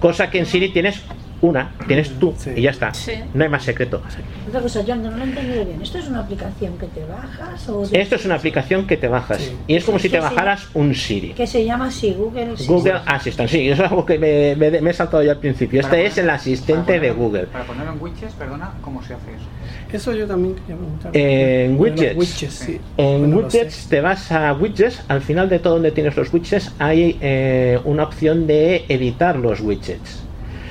Cosa 0.00 0.30
que 0.30 0.38
en 0.38 0.46
Siri 0.46 0.68
tienes 0.70 1.02
una, 1.40 1.72
tienes 1.86 2.10
tú 2.18 2.34
y 2.56 2.62
ya 2.62 2.70
está. 2.70 2.92
Sí. 2.94 3.12
No 3.32 3.44
hay 3.44 3.50
más 3.50 3.62
secreto. 3.62 4.02
Otra 4.48 4.60
cosa, 4.60 4.82
John, 4.86 5.02
no 5.04 5.10
lo 5.12 5.18
he 5.18 5.22
entendido 5.24 5.64
bien. 5.64 5.80
¿Esto 5.80 5.98
es 5.98 6.08
una 6.08 6.20
aplicación 6.20 6.76
que 6.78 6.86
te 6.88 7.04
bajas 7.04 7.68
o 7.68 7.86
de- 7.86 8.00
Esto 8.00 8.16
es 8.16 8.24
una 8.24 8.34
aplicación 8.34 8.86
que 8.88 8.96
te 8.96 9.06
bajas 9.08 9.52
y 9.68 9.76
es 9.76 9.84
como 9.84 9.98
si 10.00 10.08
te 10.08 10.18
bajaras 10.18 10.66
un 10.74 10.94
Siri. 10.94 11.34
que 11.34 11.46
se 11.46 11.64
llama 11.64 11.86
así 11.86 12.12
Google? 12.12 12.54
Google 12.66 13.00
Assistant, 13.06 13.48
sí, 13.48 13.68
eso 13.68 13.84
es 13.84 13.90
algo 13.90 14.04
que 14.04 14.18
me, 14.18 14.56
me- 14.56 14.80
me 14.80 14.90
he 14.90 14.94
saltado 14.94 15.22
yo 15.22 15.30
al 15.30 15.38
principio. 15.38 15.80
Este 15.80 16.06
es 16.06 16.18
el 16.18 16.28
asistente 16.30 16.98
de 16.98 17.10
Google. 17.12 17.44
Para 17.46 17.64
ponerlo 17.64 17.92
en 17.92 18.02
widgets, 18.02 18.34
perdona, 18.34 18.72
¿cómo 18.82 19.00
se 19.02 19.14
hace 19.14 19.30
eso? 19.30 19.44
Eso 19.92 20.12
yo 20.12 20.26
también 20.26 20.54
quería 20.54 20.76
preguntar. 20.76 21.10
En 21.14 21.80
widgets. 21.80 22.16
widgets, 22.16 22.54
sí. 22.54 22.80
En 22.96 23.20
Bueno, 23.20 23.36
widgets 23.38 23.88
te 23.88 24.00
vas 24.00 24.30
a 24.30 24.52
widgets. 24.52 25.02
Al 25.08 25.22
final 25.22 25.48
de 25.48 25.58
todo 25.58 25.74
donde 25.74 25.92
tienes 25.92 26.16
los 26.16 26.32
widgets 26.32 26.72
hay 26.78 27.18
eh, 27.20 27.78
una 27.84 28.04
opción 28.04 28.46
de 28.46 28.84
editar 28.88 29.36
los 29.36 29.60
widgets. 29.60 30.27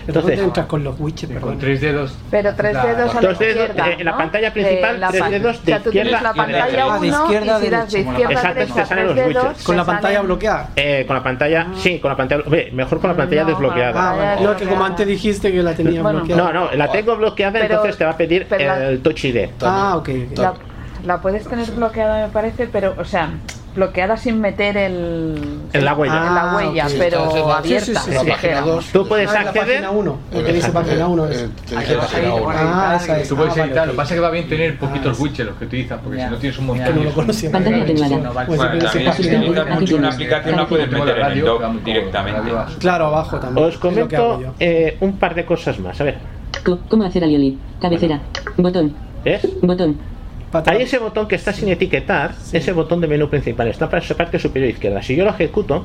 Pero 0.08 0.22
¿dónde 0.22 0.34
Entonces, 0.36 0.48
entras 0.48 0.65
con 0.67 0.84
los 0.86 1.00
widgets? 1.00 1.26
Con 1.28 1.34
perdón? 1.41 1.58
tres 1.60 1.82
dedos. 1.82 2.17
Pero 2.32 2.56
tres 2.56 2.74
La- 2.74 2.86
dedos 2.86 3.12
a 3.15 3.22
la 3.22 3.28
Dos 3.28 3.39
dedos, 3.39 3.70
izquierda. 3.70 3.89
eh, 3.89 3.96
en 4.00 4.06
la 4.06 4.17
pantalla 4.17 4.54
principal, 4.54 4.93
De 4.93 5.00
la 5.00 5.08
tres 5.10 5.22
pa- 5.22 5.30
dedos 5.30 5.56
o 5.58 5.60
de 5.60 5.65
sea, 5.65 5.80
tú 5.84 5.91
tienes 5.91 6.13
izquierda 6.13 6.34
la 6.34 6.43
y 6.43 6.48
derecha. 6.48 6.65
pantalla 6.65 6.84
Ah, 6.84 7.00
de 7.00 7.08
1 7.10 7.24
izquierda 7.24 7.56
a 7.56 7.60
y 7.60 7.63
si 7.63 7.70
das 7.70 7.91
de 7.91 8.00
izquierda 8.00 8.28
a 8.28 8.32
Exacto, 8.32 8.60
derecha 8.60 8.74
te 8.76 8.86
salen 8.86 9.06
los 9.08 9.17
widgets. 9.17 9.63
Con 9.63 9.78
la 9.78 9.84
pantalla 9.86 10.22
bloqueada. 10.22 10.70
Eh, 10.78 11.04
con 11.06 11.15
la 11.17 11.24
pantalla, 11.24 11.67
sí, 11.76 12.00
con 12.00 12.10
la 12.12 12.17
pantalla, 12.17 12.43
ve, 12.48 12.70
mejor 12.74 13.00
con 13.02 13.10
la 13.10 13.15
pantalla 13.17 13.41
No, 13.43 13.50
desbloqueada. 13.50 14.10
Ah, 14.12 14.15
vale. 14.15 14.41
No, 14.41 14.56
que 14.56 14.65
como 14.65 14.86
antes 14.86 15.06
dijiste 15.08 15.52
que 15.52 15.62
la 15.62 15.74
tenía 15.74 16.02
Bueno, 16.02 16.20
bloqueada. 16.20 16.54
No, 16.54 16.65
no, 16.67 16.72
la 16.74 16.89
tengo 16.91 17.15
bloqueada, 17.17 17.52
Pero- 17.60 17.65
entonces 17.65 17.98
te 17.98 18.06
va 18.06 18.12
a 18.12 18.17
pedir 18.17 18.46
pero 18.50 18.65
la- 18.65 18.88
el 18.88 19.02
Touch 19.02 19.26
ID. 19.26 19.50
Ah, 19.62 19.98
ok. 19.98 20.10
ok. 20.32 20.38
La, 20.39 20.54
la 21.06 21.22
puedes 21.22 21.46
tener 21.48 21.70
bloqueada, 21.72 22.26
me 22.28 22.32
parece, 22.32 22.67
pero, 22.67 22.96
o 22.98 23.04
sea, 23.04 23.30
bloqueada 23.78 24.18
sin 24.18 24.42
meter 24.42 24.76
el, 24.76 25.60
En 25.72 25.86
la 25.86 25.94
huella. 25.94 26.18
en 26.28 26.36
la 26.36 26.52
Ah, 26.52 26.56
huella, 26.58 26.88
pero 26.98 27.30
en 27.36 27.48
la- 27.48 27.58
abierta. 27.58 27.86
Sí, 27.86 27.94
sí, 27.94 28.00
sí, 28.06 28.12
si 28.12 28.18
sí. 28.20 28.26
dijéramos. 28.26 28.86
Tú 28.88 29.08
puedes 29.08 29.30
Ah, 29.30 29.38
en 29.38 29.44
la 29.46 29.50
acceder. 29.52 29.68
página 29.82 29.92
1, 29.92 30.18
porque 30.34 30.54
dice 30.54 30.72
página 30.72 31.08
1. 31.08 31.26
Es. 31.28 31.38
Eh, 31.44 31.50
te 31.70 31.76
Ahí 31.78 31.82
dice 31.84 31.96
vas 31.96 32.06
página 32.08 32.28
ahí, 32.28 32.34
uno. 32.34 32.44
bueno, 32.44 32.60
Ah, 32.63 32.98
esa 33.02 33.20
es. 33.20 33.30
Tú 33.30 33.36
puedes 33.36 33.56
editar, 33.58 33.86
lo 33.88 33.94
que 33.94 33.98
pasa 33.98 34.13
es 34.13 34.18
que 34.18 34.22
va 34.22 34.32
bien 34.32 34.50
tener 34.50 34.78
poquitos 34.80 35.12
Ah, 35.12 35.16
sí. 35.16 35.22
widgets 35.24 35.46
los 35.48 35.58
que 35.58 35.66
utilizas, 35.66 36.00
porque 36.04 36.20
si 36.20 36.26
no 36.30 36.38
tienes 36.38 36.60
un 36.60 36.66
montón. 36.66 37.12
Conocía. 37.13 37.52
Pantalla 37.52 37.78
también 37.78 37.98
si 37.98 38.04
mucho 39.80 39.96
una 39.98 40.10
aplicación 40.10 40.56
la 40.58 40.68
puedes 40.68 40.92
meter 40.92 41.20
en 41.20 41.26
el 41.32 41.42
dock 41.42 41.63
directamente. 41.86 42.52
Claro, 42.80 43.06
abajo 43.08 43.38
también. 43.40 43.68
Os 43.68 43.74
es 43.76 43.80
comento 43.80 44.16
hago 44.18 44.42
yo. 44.42 44.54
eh, 44.60 44.98
un 45.02 45.18
par 45.18 45.36
de 45.36 45.46
cosas 45.46 45.80
más. 45.80 46.00
A 46.02 46.04
ver, 46.04 46.18
¿Cómo 46.90 47.04
hacer 47.04 47.24
alioli? 47.24 47.58
Cabecera. 47.80 48.20
Botón. 48.58 48.94
¿ves? 49.24 49.48
Botón. 49.62 49.98
Hay 50.66 50.82
ese 50.84 50.98
botón 51.00 51.28
que 51.28 51.36
está 51.36 51.52
sin 51.54 51.70
etiquetar, 51.70 52.32
ese 52.54 52.72
botón 52.72 53.02
de 53.02 53.08
menú 53.08 53.30
principal, 53.30 53.68
está 53.68 53.90
para 53.90 54.02
esa 54.04 54.16
parte 54.16 54.40
superior 54.40 54.72
izquierda. 54.72 55.02
Si 55.02 55.16
yo 55.16 55.24
lo 55.26 55.32
ejecuto, 55.32 55.84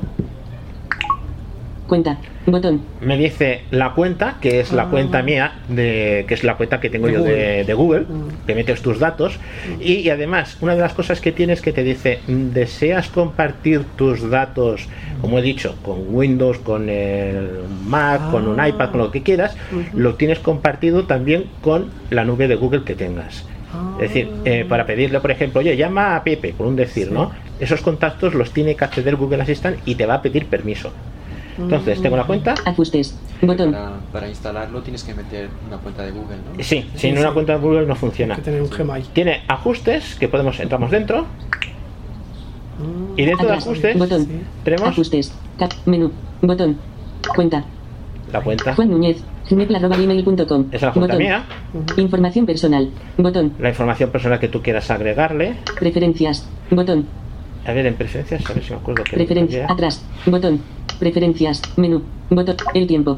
Cuenta. 1.87 2.17
Botón. 2.45 2.81
me 3.01 3.17
dice 3.17 3.61
la 3.71 3.91
cuenta, 3.93 4.37
que 4.41 4.59
es 4.61 4.71
la 4.71 4.83
Ah. 4.83 4.89
cuenta 4.89 5.21
mía, 5.21 5.59
de, 5.69 6.25
que 6.27 6.33
es 6.33 6.43
la 6.43 6.55
cuenta 6.55 6.79
que 6.79 6.89
tengo 6.89 7.07
De 7.07 7.13
yo 7.13 7.21
de, 7.21 7.31
Google. 7.31 7.63
de 7.65 7.73
Google, 7.73 7.99
Mm. 8.01 8.45
que 8.47 8.55
metes 8.55 8.81
tus 8.81 8.99
datos. 8.99 9.37
Y, 9.79 9.95
y 9.95 10.09
además, 10.09 10.57
una 10.61 10.75
de 10.75 10.81
las 10.81 10.93
cosas 10.93 11.19
que 11.21 11.31
tienes 11.31 11.61
que 11.61 11.71
te 11.73 11.83
dice, 11.83 12.19
¿deseas 12.27 13.09
compartir 13.09 13.83
tus 13.97 14.29
datos, 14.29 14.87
como 15.21 15.39
he 15.39 15.41
dicho, 15.41 15.75
con 15.83 16.03
Windows, 16.15 16.57
con 16.59 16.89
el 16.89 17.49
Mac, 17.85 18.31
con 18.31 18.47
un 18.47 18.59
Ah. 18.59 18.69
iPad, 18.69 18.89
con 18.91 18.99
lo 18.99 19.11
que 19.11 19.21
quieras? 19.21 19.55
Lo 19.93 20.15
tienes 20.15 20.39
compartido 20.39 21.03
también 21.03 21.45
con 21.61 21.91
la 22.09 22.23
nube 22.25 22.47
de 22.47 22.55
Google 22.55 22.83
que 22.85 22.95
tengas. 22.95 23.45
Ah. 23.73 23.95
Es 23.99 24.09
decir, 24.09 24.31
eh, 24.45 24.65
para 24.67 24.85
pedirle, 24.85 25.19
por 25.19 25.31
ejemplo, 25.31 25.59
oye, 25.59 25.75
llama 25.75 26.15
a 26.15 26.23
Pepe, 26.23 26.53
por 26.53 26.67
un 26.67 26.75
decir, 26.75 27.11
¿no? 27.11 27.31
Esos 27.59 27.81
contactos 27.81 28.33
los 28.33 28.51
tiene 28.51 28.75
que 28.75 28.83
acceder 28.85 29.15
Google 29.15 29.41
Assistant 29.41 29.77
y 29.85 29.95
te 29.95 30.05
va 30.05 30.15
a 30.15 30.21
pedir 30.21 30.45
permiso. 30.47 30.91
Entonces, 31.57 32.01
tengo 32.01 32.17
la 32.17 32.23
cuenta. 32.23 32.55
Ajustes. 32.65 33.15
Botón. 33.41 33.71
Para, 33.71 33.91
para 34.11 34.27
instalarlo 34.27 34.81
tienes 34.81 35.03
que 35.03 35.13
meter 35.13 35.49
una 35.67 35.77
cuenta 35.77 36.03
de 36.03 36.11
Google, 36.11 36.37
¿no? 36.37 36.55
Sí, 36.63 36.63
Sí, 36.63 36.89
sin 36.95 37.15
sí. 37.15 37.21
una 37.21 37.31
cuenta 37.31 37.53
de 37.53 37.59
Google 37.59 37.85
no 37.85 37.95
funciona. 37.95 38.33
Hay 38.35 38.39
que 38.41 38.45
tener 38.45 38.61
un 38.61 38.69
Gmail. 38.69 39.05
Tiene 39.13 39.43
ajustes, 39.47 40.15
que 40.15 40.27
podemos, 40.27 40.59
entramos 40.59 40.89
dentro, 40.89 41.25
y 43.15 43.25
dentro 43.25 43.47
de 43.47 43.53
ajustes 43.53 43.97
Botón. 43.97 44.27
Tenemos 44.63 44.89
Ajustes. 44.89 45.33
Cap. 45.59 45.71
Menú. 45.85 46.11
Botón. 46.41 46.77
Cuenta. 47.35 47.63
la 48.31 48.41
cuenta. 48.41 48.73
Juan 48.75 48.89
Núñez. 48.89 49.17
gmail.com. 49.49 50.65
Es 50.71 50.81
la 50.81 50.91
Botón. 50.91 51.17
mía, 51.17 51.43
Información 51.97 52.45
personal. 52.45 52.89
Botón. 53.17 53.53
la 53.59 53.69
información 53.69 54.09
personal 54.09 54.39
que 54.39 54.47
tú 54.47 54.61
quieras 54.61 54.89
agregarle. 54.91 55.55
Preferencias. 55.79 56.47
Botón. 56.71 57.05
A 57.65 57.71
ver, 57.73 57.85
en 57.85 57.95
preferencias, 57.95 58.49
a 58.49 58.53
ver 58.53 58.63
si 58.63 58.71
me 58.71 58.77
acuerdo 58.77 59.03
que 59.03 59.13
Preferencias. 59.13 59.69
Atrás. 59.69 60.03
Botón. 60.25 60.59
Preferencias. 60.99 61.61
Menú. 61.77 62.01
Botón. 62.29 62.55
El 62.73 62.87
tiempo. 62.87 63.17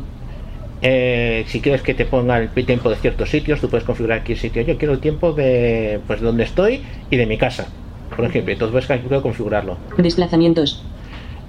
Eh, 0.81 1.45
si 1.47 1.61
quieres 1.61 1.81
que 1.81 1.93
te 1.93 2.05
ponga 2.05 2.37
el 2.37 2.49
tiempo 2.49 2.89
de 2.89 2.95
ciertos 2.97 3.29
sitios, 3.29 3.59
tú 3.59 3.69
puedes 3.69 3.85
configurar 3.85 4.19
aquí 4.19 4.33
el 4.33 4.37
sitio. 4.39 4.61
Yo 4.61 4.77
quiero 4.77 4.93
el 4.93 4.99
tiempo 4.99 5.31
de 5.33 5.99
pues 6.05 6.21
donde 6.21 6.43
estoy 6.43 6.81
y 7.09 7.15
de 7.17 7.25
mi 7.25 7.37
casa, 7.37 7.67
por 8.15 8.25
ejemplo. 8.25 8.53
Entonces 8.53 8.85
puedes 8.85 9.21
configurarlo. 9.23 9.77
Desplazamientos. 9.97 10.83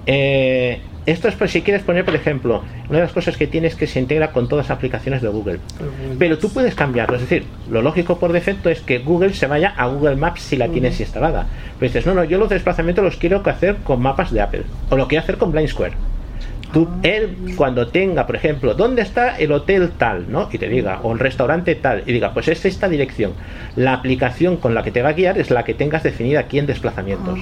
Eh, 0.07 0.79
esto 1.07 1.29
es 1.29 1.35
por 1.35 1.47
si 1.47 1.61
quieres 1.61 1.83
poner, 1.83 2.03
por 2.03 2.15
ejemplo, 2.15 2.63
una 2.89 2.99
de 2.99 3.05
las 3.05 3.13
cosas 3.13 3.37
que 3.37 3.47
tienes 3.47 3.75
que 3.75 3.87
se 3.87 3.97
integra 3.97 4.33
con 4.33 4.49
todas 4.49 4.67
las 4.67 4.77
aplicaciones 4.77 5.21
de 5.21 5.29
Google. 5.29 5.59
Pero 6.19 6.37
tú 6.37 6.49
puedes 6.49 6.75
cambiarlo, 6.75 7.15
es 7.15 7.21
decir, 7.21 7.45
lo 7.71 7.81
lógico 7.81 8.19
por 8.19 8.33
defecto 8.33 8.69
es 8.69 8.81
que 8.81 8.99
Google 8.99 9.33
se 9.33 9.47
vaya 9.47 9.73
a 9.77 9.87
Google 9.87 10.17
Maps 10.17 10.41
si 10.41 10.57
la 10.57 10.67
tienes 10.67 10.99
instalada. 10.99 11.47
Pero 11.79 11.89
dices, 11.89 12.05
no, 12.05 12.13
no, 12.13 12.25
yo 12.25 12.37
los 12.37 12.49
desplazamientos 12.49 13.05
los 13.05 13.15
quiero 13.15 13.41
hacer 13.45 13.77
con 13.77 14.01
mapas 14.01 14.33
de 14.33 14.41
Apple, 14.41 14.63
o 14.89 14.97
lo 14.97 15.07
quiero 15.07 15.23
hacer 15.23 15.37
con 15.37 15.53
Blind 15.53 15.69
Square. 15.69 15.93
Tú, 16.73 16.89
él, 17.03 17.53
cuando 17.55 17.87
tenga, 17.87 18.27
por 18.27 18.35
ejemplo, 18.35 18.73
¿dónde 18.73 19.01
está 19.01 19.37
el 19.37 19.53
hotel 19.53 19.91
tal? 19.97 20.29
¿no? 20.29 20.49
Y 20.51 20.57
te 20.57 20.67
diga, 20.67 20.99
o 21.03 21.13
el 21.13 21.19
restaurante 21.19 21.75
tal, 21.75 22.03
y 22.05 22.11
diga, 22.11 22.33
pues 22.33 22.49
es 22.49 22.65
esta 22.65 22.89
dirección. 22.89 23.31
La 23.77 23.93
aplicación 23.93 24.57
con 24.57 24.75
la 24.75 24.83
que 24.83 24.91
te 24.91 25.01
va 25.01 25.09
a 25.09 25.13
guiar 25.13 25.37
es 25.37 25.51
la 25.51 25.63
que 25.63 25.73
tengas 25.73 26.03
definida 26.03 26.41
aquí 26.41 26.59
en 26.59 26.65
desplazamientos. 26.65 27.39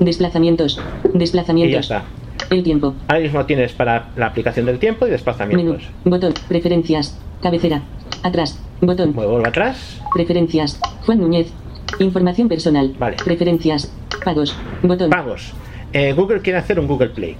Desplazamientos. 0.00 0.76
Y 1.04 1.06
ya 1.12 1.18
Desplazamientos. 1.18 1.80
está. 1.80 2.04
El 2.50 2.62
tiempo. 2.62 2.94
Ahora 3.08 3.20
mismo 3.20 3.44
tienes 3.46 3.72
para 3.72 4.08
la 4.16 4.26
aplicación 4.26 4.66
del 4.66 4.78
tiempo 4.78 5.06
y 5.06 5.08
Menú. 5.08 5.12
desplazamientos. 5.12 5.82
Botón. 6.04 6.34
Preferencias. 6.48 7.18
Cabecera. 7.42 7.82
Atrás. 8.22 8.58
Botón. 8.80 9.12
Vuelvo 9.14 9.38
atrás. 9.46 10.00
Preferencias. 10.14 10.78
Juan 11.06 11.20
Núñez. 11.20 11.48
Información 12.00 12.48
personal. 12.48 12.94
Vale. 12.98 13.16
Preferencias. 13.24 13.92
Pagos. 14.24 14.54
Botón. 14.82 15.10
Pagos. 15.10 15.52
Eh, 15.92 16.12
Google 16.12 16.40
quiere 16.40 16.58
hacer 16.58 16.78
un 16.80 16.86
Google 16.86 17.10
Play. 17.10 17.36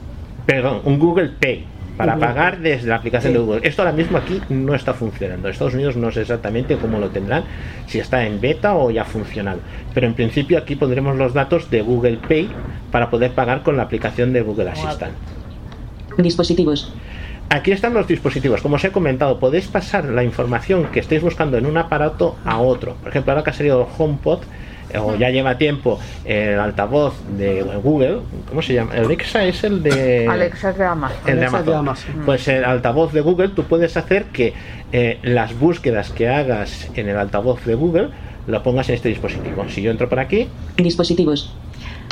Perdón, 0.47 0.81
un 0.85 0.99
Google 0.99 1.31
Pay. 1.41 1.65
Para 1.97 2.19
pagar 2.19 2.59
desde 2.59 2.89
la 2.89 2.97
aplicación 2.97 3.33
de 3.33 3.39
Google. 3.39 3.61
Esto 3.63 3.83
ahora 3.83 3.93
mismo 3.93 4.19
aquí 4.19 4.41
no 4.49 4.75
está 4.75 4.95
funcionando. 4.95 5.47
En 5.47 5.53
Estados 5.53 5.75
Unidos 5.75 5.97
no 5.97 6.11
sé 6.11 6.23
exactamente 6.23 6.77
cómo 6.77 6.99
lo 6.99 7.11
tendrán, 7.11 7.45
si 7.87 8.01
está 8.01 8.27
en 8.27 8.41
beta 8.41 8.75
o 8.75 8.91
ya 8.91 9.05
funcional. 9.05 9.59
Pero 9.93 10.07
en 10.07 10.15
principio 10.15 10.59
aquí 10.59 10.75
pondremos 10.75 11.17
los 11.17 11.35
datos 11.35 11.71
de 11.71 11.83
Google 11.83 12.19
Pay 12.29 12.49
para 12.91 13.11
poder 13.11 13.33
pagar 13.33 13.63
con 13.63 13.77
la 13.77 13.85
aplicación 13.85 14.33
de 14.33 14.43
Google 14.43 14.71
Assistant. 14.71 15.15
Dispositivos. 16.19 16.93
Aquí 17.49 17.71
están 17.71 17.95
los 17.95 18.09
dispositivos. 18.09 18.63
Como 18.63 18.77
os 18.77 18.85
he 18.85 18.91
comentado, 18.91 19.39
podéis 19.39 19.69
pasar 19.69 20.07
la 20.07 20.25
información 20.25 20.87
que 20.87 21.01
estéis 21.01 21.23
buscando 21.23 21.57
en 21.59 21.67
un 21.67 21.77
aparato 21.77 22.37
a 22.45 22.59
otro. 22.59 22.95
Por 22.97 23.11
ejemplo, 23.11 23.33
ahora 23.33 23.45
que 23.45 23.51
ha 23.51 23.53
salido 23.53 23.83
el 23.83 23.87
HomePod, 23.97 24.41
o 24.99 25.15
ya 25.17 25.31
lleva 25.31 25.59
tiempo 25.59 25.99
el 26.25 26.59
altavoz 26.59 27.15
de 27.37 27.63
Google, 27.83 28.19
¿cómo 28.49 28.63
se 28.63 28.75
llama? 28.75 28.93
Alexa 28.93 29.45
es 29.45 29.65
el 29.65 29.83
de... 29.83 30.27
Alexa 30.29 30.71
es 30.71 30.79
de 30.79 30.85
Amazon. 30.85 31.19
El 31.27 31.37
de 31.37 31.41
Alexa 31.47 31.59
es 31.61 31.67
de 31.67 31.75
Amazon. 31.75 32.11
Amazon. 32.11 32.27
Pues 32.27 32.49
el 32.49 32.65
altavoz 32.65 33.13
de 33.13 33.21
Google, 33.21 33.49
tú 33.49 33.65
puedes 33.65 33.97
hacer 33.97 34.25
que 34.27 34.53
eh, 34.93 35.19
las 35.23 35.59
búsquedas 35.59 36.11
que 36.11 36.29
hagas 36.29 36.89
en 36.95 37.09
el 37.09 37.17
altavoz 37.17 37.65
de 37.65 37.75
Google 37.75 38.09
lo 38.47 38.63
pongas 38.63 38.89
en 38.91 38.97
este 38.97 39.09
dispositivo. 39.09 39.65
Si 39.69 39.81
yo 39.83 39.91
entro 39.91 40.09
por 40.09 40.21
aquí, 40.21 40.49
Dispositivos. 40.77 41.53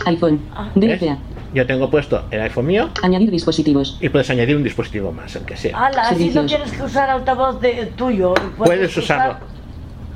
iPhone. 0.06 0.40
DFA. 0.74 1.18
yo 1.54 1.66
tengo 1.66 1.90
puesto 1.90 2.24
el 2.30 2.40
iPhone 2.40 2.66
mío 2.66 2.88
Añadir 3.02 3.30
dispositivos. 3.30 3.98
y 4.00 4.08
puedes 4.08 4.30
añadir 4.30 4.56
un 4.56 4.62
dispositivo 4.64 5.12
más, 5.12 5.36
el 5.36 5.42
que 5.44 5.56
sea. 5.56 5.78
Ala, 5.86 6.14
si 6.14 6.30
no 6.30 6.46
que 6.46 6.56
usar 6.82 7.10
altavoz 7.10 7.60
de, 7.60 7.86
tuyo. 7.96 8.32
Puedes 8.56 8.96
usarlo. 8.96 9.36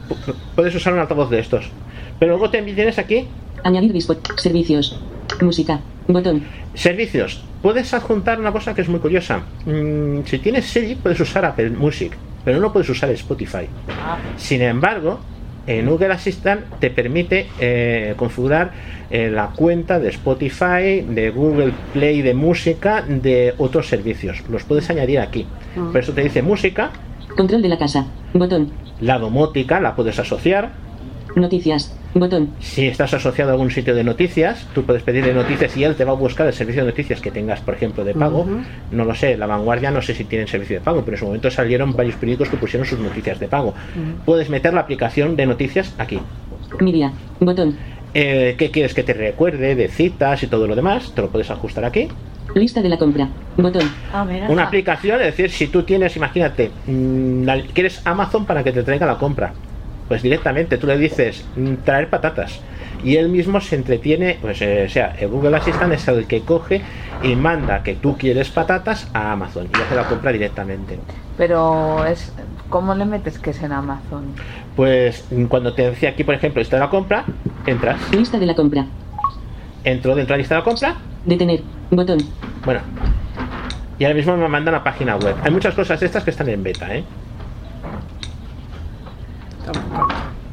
Pu- 0.09 0.35
Puedes 0.55 0.75
usar 0.75 0.95
un 0.95 1.01
altavoz 1.01 1.29
de 1.31 1.41
estos. 1.41 1.71
Pero 2.19 2.33
luego 2.33 2.51
también 2.51 2.77
tienes 2.77 2.99
aquí 2.99 3.27
Añadir. 3.63 4.01
Servicios. 4.37 4.99
Música. 5.41 5.81
Botón. 6.09 6.43
servicios. 6.75 7.43
Puedes 7.63 7.93
adjuntar 7.95 8.39
una 8.39 8.53
cosa 8.53 8.75
que 8.75 8.83
es 8.83 8.89
muy 8.89 9.01
curiosa. 9.01 9.43
Mm, 9.65 10.21
si 10.25 10.39
tienes 10.39 10.67
Siri, 10.67 10.95
puedes 10.95 11.19
usar 11.19 11.45
Apple 11.45 11.71
Music, 11.71 12.13
pero 12.45 12.61
no 12.61 12.73
puedes 12.73 12.89
usar 12.89 13.11
Spotify. 13.11 13.67
Sin 14.37 14.63
embargo, 14.63 15.19
en 15.67 15.89
Google 15.89 16.13
Assistant 16.13 16.79
te 16.79 16.91
permite 16.91 17.49
eh, 17.59 18.15
configurar 18.17 18.71
eh, 19.11 19.31
la 19.31 19.49
cuenta 19.49 19.99
de 19.99 20.11
Spotify, 20.11 21.01
de 21.09 21.33
Google 21.35 21.73
Play 21.93 22.23
de 22.23 22.35
música, 22.35 23.03
de 23.03 23.55
otros 23.59 23.89
servicios. 23.89 24.45
Los 24.49 24.63
puedes 24.63 24.89
añadir 24.91 25.19
aquí. 25.19 25.45
Ah. 25.77 25.89
Por 25.91 26.01
eso 26.01 26.13
te 26.13 26.23
dice 26.23 26.43
música, 26.43 26.91
Control 27.37 27.63
de 27.63 27.69
la 27.69 27.79
casa. 27.79 28.07
Botón. 28.33 28.71
la 29.01 29.19
domótica 29.19 29.81
la 29.81 29.97
puedes 29.97 30.19
asociar. 30.21 30.71
Noticias. 31.35 31.95
Botón. 32.19 32.49
Si 32.61 32.87
estás 32.87 33.13
asociado 33.13 33.51
a 33.51 33.53
algún 33.53 33.71
sitio 33.71 33.95
de 33.95 34.03
noticias, 34.03 34.67
tú 34.75 34.85
puedes 34.85 35.03
pedirle 35.03 35.35
noticias 35.35 35.77
y 35.77 35.85
él 35.85 35.95
te 35.97 36.05
va 36.05 36.13
a 36.13 36.15
buscar 36.15 36.47
el 36.47 36.55
servicio 36.55 36.83
de 36.83 36.91
noticias 36.91 37.21
que 37.21 37.31
tengas, 37.31 37.61
por 37.61 37.75
ejemplo, 37.75 38.05
de 38.05 38.15
pago. 38.15 38.47
No 38.91 39.05
lo 39.05 39.15
sé, 39.15 39.37
La 39.37 39.47
Vanguardia 39.47 39.91
no 39.91 40.01
sé 40.01 40.15
si 40.15 40.25
tienen 40.25 40.49
servicio 40.49 40.79
de 40.79 40.81
pago, 40.85 41.03
pero 41.05 41.17
en 41.17 41.19
su 41.21 41.27
momento 41.27 41.51
salieron 41.51 41.93
varios 41.95 42.17
periódicos 42.17 42.49
que 42.49 42.57
pusieron 42.57 42.87
sus 42.87 42.99
noticias 42.99 43.39
de 43.39 43.49
pago. 43.49 43.75
Puedes 44.25 44.49
meter 44.49 44.73
la 44.73 44.81
aplicación 44.81 45.37
de 45.37 45.47
noticias 45.47 45.93
aquí. 45.99 46.19
Miria. 46.81 47.13
Botón. 47.39 47.77
Eh, 48.15 48.55
¿Qué 48.57 48.71
quieres 48.71 48.95
que 48.95 49.03
te 49.03 49.13
recuerde 49.13 49.75
de 49.75 49.89
citas 49.89 50.43
y 50.43 50.47
todo 50.47 50.67
lo 50.67 50.75
demás? 50.75 51.13
Te 51.15 51.21
lo 51.21 51.29
puedes 51.29 51.51
ajustar 51.51 51.85
aquí. 51.85 52.09
Lista 52.55 52.81
de 52.81 52.89
la 52.89 52.97
compra. 52.97 53.29
Botón. 53.59 53.83
Ah, 54.13 54.25
mira. 54.25 54.49
Una 54.49 54.63
aplicación, 54.65 55.21
es 55.21 55.27
decir, 55.27 55.51
si 55.51 55.67
tú 55.67 55.83
tienes, 55.83 56.17
imagínate, 56.17 56.71
mm, 56.87 57.43
la- 57.45 57.61
quieres 57.75 58.01
Amazon 58.07 58.47
para 58.47 58.65
que 58.65 58.73
te 58.73 58.83
traiga 58.83 59.05
la 59.05 59.19
compra, 59.19 59.53
pues 60.09 60.23
directamente 60.23 60.79
tú 60.79 60.87
le 60.87 60.97
dices 60.99 61.45
mm, 61.57 61.75
traer 61.85 62.09
patatas 62.11 62.61
y 63.05 63.17
él 63.17 63.29
mismo 63.29 63.61
se 63.61 63.77
entretiene, 63.77 64.39
pues 64.41 64.61
eh, 64.63 64.85
o 64.87 64.89
sea, 64.89 65.15
el 65.19 65.29
Google 65.29 65.57
Assistant 65.57 65.93
es 65.93 66.09
el 66.09 66.27
que 66.27 66.41
coge 66.41 66.81
y 67.23 67.35
manda 67.37 67.83
que 67.83 67.95
tú 67.95 68.17
quieres 68.17 68.49
patatas 68.51 69.09
a 69.13 69.33
Amazon 69.33 69.69
y 69.73 69.81
hace 69.81 69.95
la 69.95 70.05
compra 70.05 70.33
directamente. 70.33 70.99
Pero 71.37 72.05
es 72.07 72.33
¿cómo 72.71 72.95
le 72.95 73.05
metes 73.05 73.39
que 73.39 73.51
es 73.51 73.63
en 73.63 73.73
Amazon? 73.73 74.25
Pues 74.75 75.25
mm, 75.31 75.45
cuando 75.47 75.75
te 75.75 75.91
decía 75.91 76.11
aquí, 76.11 76.25
por 76.25 76.35
ejemplo, 76.35 76.61
lista 76.61 76.77
de 76.77 76.81
la 76.81 76.91
compra, 76.91 77.25
entras, 77.67 77.99
Lista 78.13 78.39
de 78.39 78.47
la 78.47 78.55
compra. 78.55 78.87
entro 79.85 80.15
dentro 80.15 80.33
de 80.35 80.39
la 80.39 80.39
lista 80.39 80.55
de 80.55 80.61
la 80.61 80.65
compra, 80.65 80.97
Detener. 81.25 81.61
Botón. 81.91 82.19
bueno, 82.65 82.81
y 83.99 84.05
ahora 84.05 84.15
mismo 84.15 84.37
me 84.37 84.49
manda 84.49 84.71
a 84.71 84.75
la 84.75 84.85
página 84.85 85.17
web. 85.17 85.35
Hay 85.43 85.51
muchas 85.51 85.75
cosas 85.75 85.99
de 86.01 86.07
estas 86.07 86.25
que 86.25 86.31
están 86.31 86.49
en 86.49 86.63
beta, 86.63 86.95
¿eh? 86.95 87.05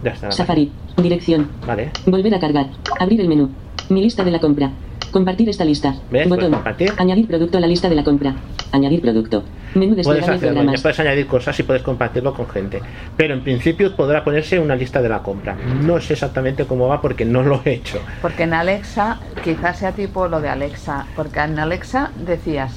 Ya 0.04 0.12
está. 0.12 0.28
la 0.28 0.32
Safari. 0.32 0.71
Dirección. 0.97 1.49
Vale. 1.65 1.91
Volver 2.06 2.34
a 2.36 2.39
cargar. 2.39 2.67
Abrir 2.99 3.21
el 3.21 3.28
menú. 3.28 3.49
Mi 3.89 4.02
lista 4.02 4.23
de 4.23 4.32
la 4.32 4.39
compra. 4.39 4.71
Compartir 5.12 5.47
esta 5.49 5.63
lista. 5.65 5.91
¿Ves? 6.12 6.28
Puedes 6.28 6.30
Botón. 6.30 6.52
compartir. 6.54 6.91
Añadir 6.97 7.28
producto 7.28 7.58
a 7.58 7.62
la 7.62 7.67
lista 7.67 7.88
de 7.88 7.95
la 7.95 8.04
compra. 8.04 8.34
Añadir 8.71 9.02
producto. 9.02 9.43
Menú 9.76 9.95
Puedes 10.04 10.23
hacerlo, 10.23 10.39
ya 10.39 10.47
programas. 10.54 10.82
puedes 10.82 10.99
añadir 10.99 11.28
cosas 11.28 11.60
y 11.60 11.63
puedes 11.63 11.82
compartirlo 11.82 12.34
con 12.34 12.47
gente. 12.47 12.80
Pero 13.17 13.34
en 13.34 13.43
principio 13.43 13.95
podrá 13.95 14.23
ponerse 14.23 14.60
una 14.60 14.76
lista 14.76 15.02
de 15.02 15.10
la 15.10 15.19
compra. 15.23 15.56
No 15.56 15.99
sé 15.99 16.13
exactamente 16.13 16.65
cómo 16.65 16.88
va 16.88 17.02
porque 17.02 17.26
no 17.26 17.41
lo 17.43 17.62
he 17.65 17.73
hecho. 17.73 17.99
Porque 18.21 18.43
en 18.43 18.54
Alexa, 18.54 19.19
quizás 19.43 19.78
sea 19.80 19.91
tipo 19.91 20.28
lo 20.28 20.41
de 20.41 20.49
Alexa, 20.49 21.06
porque 21.15 21.39
en 21.39 21.58
Alexa 21.58 22.12
decías 22.26 22.71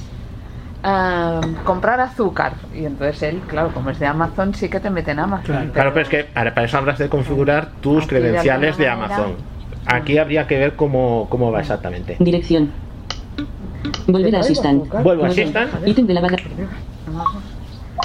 ah, 0.87 1.41
comprar 1.63 1.99
azúcar 1.99 2.53
y 2.73 2.85
entonces 2.85 3.21
él, 3.23 3.41
claro, 3.47 3.73
como 3.73 3.89
es 3.89 3.99
de 3.99 4.05
Amazon, 4.05 4.53
sí 4.53 4.69
que 4.69 4.79
te 4.79 4.89
mete 4.89 5.11
en 5.11 5.19
Amazon. 5.19 5.71
Claro, 5.73 5.93
pero 5.93 6.03
es 6.03 6.09
que 6.09 6.25
ahora 6.33 6.53
para 6.53 6.65
eso 6.65 6.77
habrás 6.77 6.97
de 6.97 7.09
configurar 7.09 7.71
tus 7.81 8.03
de 8.03 8.07
credenciales 8.07 8.77
de, 8.77 8.87
Amazon. 8.87 9.35
Aquí 9.85 10.17
habría 10.17 10.47
que 10.47 10.57
ver 10.57 10.75
cómo, 10.75 11.27
cómo 11.29 11.51
va 11.51 11.61
exactamente. 11.61 12.17
Dirección. 12.19 12.71
Volver 14.07 14.35
a 14.35 14.39
Assistant. 14.39 14.89
Vuelvo 15.03 15.25
a. 15.25 15.27
Assistant. 15.27 15.87
Ítem 15.87 16.07
de 16.07 16.13
la 16.13 16.21
barra. 16.21 16.37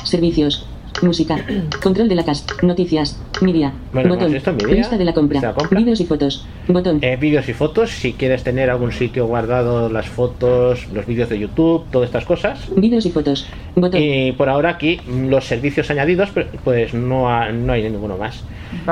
Servicios. 0.04 0.66
Música. 1.02 1.36
Control 1.82 2.08
de 2.08 2.14
la 2.14 2.24
cast. 2.24 2.62
Noticias. 2.62 3.18
Media. 3.40 3.72
Bueno, 3.92 4.10
Botón. 4.10 4.22
hemos 4.28 4.34
visto 4.34 4.52
media, 4.52 4.74
Lista 4.76 4.96
de 4.96 5.04
la 5.04 5.12
compra. 5.12 5.40
la 5.40 5.52
compra. 5.52 5.78
Vídeos 5.80 6.00
y 6.00 6.06
fotos. 6.06 6.46
Botón. 6.68 6.98
Eh, 7.02 7.16
vídeos 7.20 7.48
y 7.48 7.52
fotos, 7.54 7.90
si 7.90 8.12
quieres 8.12 8.44
tener 8.44 8.70
algún 8.70 8.92
sitio 8.92 9.26
guardado 9.26 9.88
las 9.88 10.06
fotos, 10.08 10.86
los 10.94 11.04
vídeos 11.06 11.28
de 11.28 11.40
YouTube, 11.40 11.84
todas 11.90 12.06
estas 12.06 12.24
cosas. 12.24 12.60
Vídeos 12.76 13.04
y 13.04 13.10
fotos. 13.10 13.46
Botón. 13.74 14.00
Y 14.00 14.30
por 14.32 14.48
ahora 14.48 14.70
aquí 14.70 15.00
los 15.28 15.44
servicios 15.44 15.90
añadidos, 15.90 16.30
pero, 16.32 16.46
pues 16.62 16.94
no, 16.94 17.28
ha- 17.28 17.50
no 17.50 17.72
hay 17.72 17.82
ninguno 17.90 18.16
más. 18.16 18.44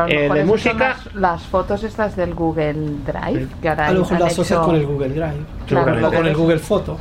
Eh, 0.09 0.29
de 0.35 0.45
música, 0.45 0.97
las, 1.05 1.15
las 1.15 1.43
fotos 1.45 1.85
estas 1.85 2.17
del 2.17 2.35
Google 2.35 2.75
Drive, 3.07 3.47
que 3.63 3.69
ahora 3.69 3.87
A 3.87 3.93
lo 3.93 4.01
mejor 4.01 4.19
lo 4.19 4.25
asocias 4.27 4.59
hecho- 4.59 4.67
con 4.67 4.75
el 4.77 4.85
Google 4.87 5.09
Drive. 5.11 5.37
Claro, 5.69 6.09
o 6.09 6.13
con 6.13 6.27
el 6.27 6.35
Google 6.37 6.59
Foto. 6.59 6.99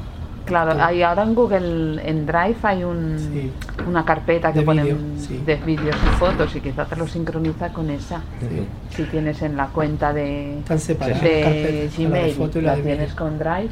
Claro, 0.50 0.84
hay 0.84 1.02
ahora 1.04 1.24
en 1.24 1.34
Google, 1.36 2.02
en 2.04 2.26
Drive 2.26 2.56
hay 2.64 2.84
un, 2.84 3.52
una 3.88 4.04
carpeta 4.04 4.52
que 4.52 4.60
De 4.60 4.66
pone 4.66 4.84
vídeo, 4.84 4.98
un- 4.98 5.18
sí. 5.20 5.42
de 5.46 5.56
vídeos 5.56 5.96
y 5.96 6.16
fotos 6.18 6.56
y 6.56 6.60
quizá 6.60 6.86
te 6.86 6.96
lo 6.98 7.08
sincroniza 7.08 7.70
con 7.72 7.90
esa. 7.90 8.22
Si 8.90 9.04
tienes 9.04 9.42
en 9.42 9.56
la 9.56 9.68
cuenta 9.68 10.12
de, 10.12 10.60
Están 10.60 10.80
separadas 10.80 11.22
de 11.22 11.30
las 11.30 11.44
carpetas, 11.44 11.72
la 11.72 11.80
de 11.80 11.90
Gmail, 11.98 12.38
la 12.56 12.62
la 12.72 12.76
de 12.76 12.82
tienes 12.84 13.14
con 13.14 13.40
Drive. 13.40 13.70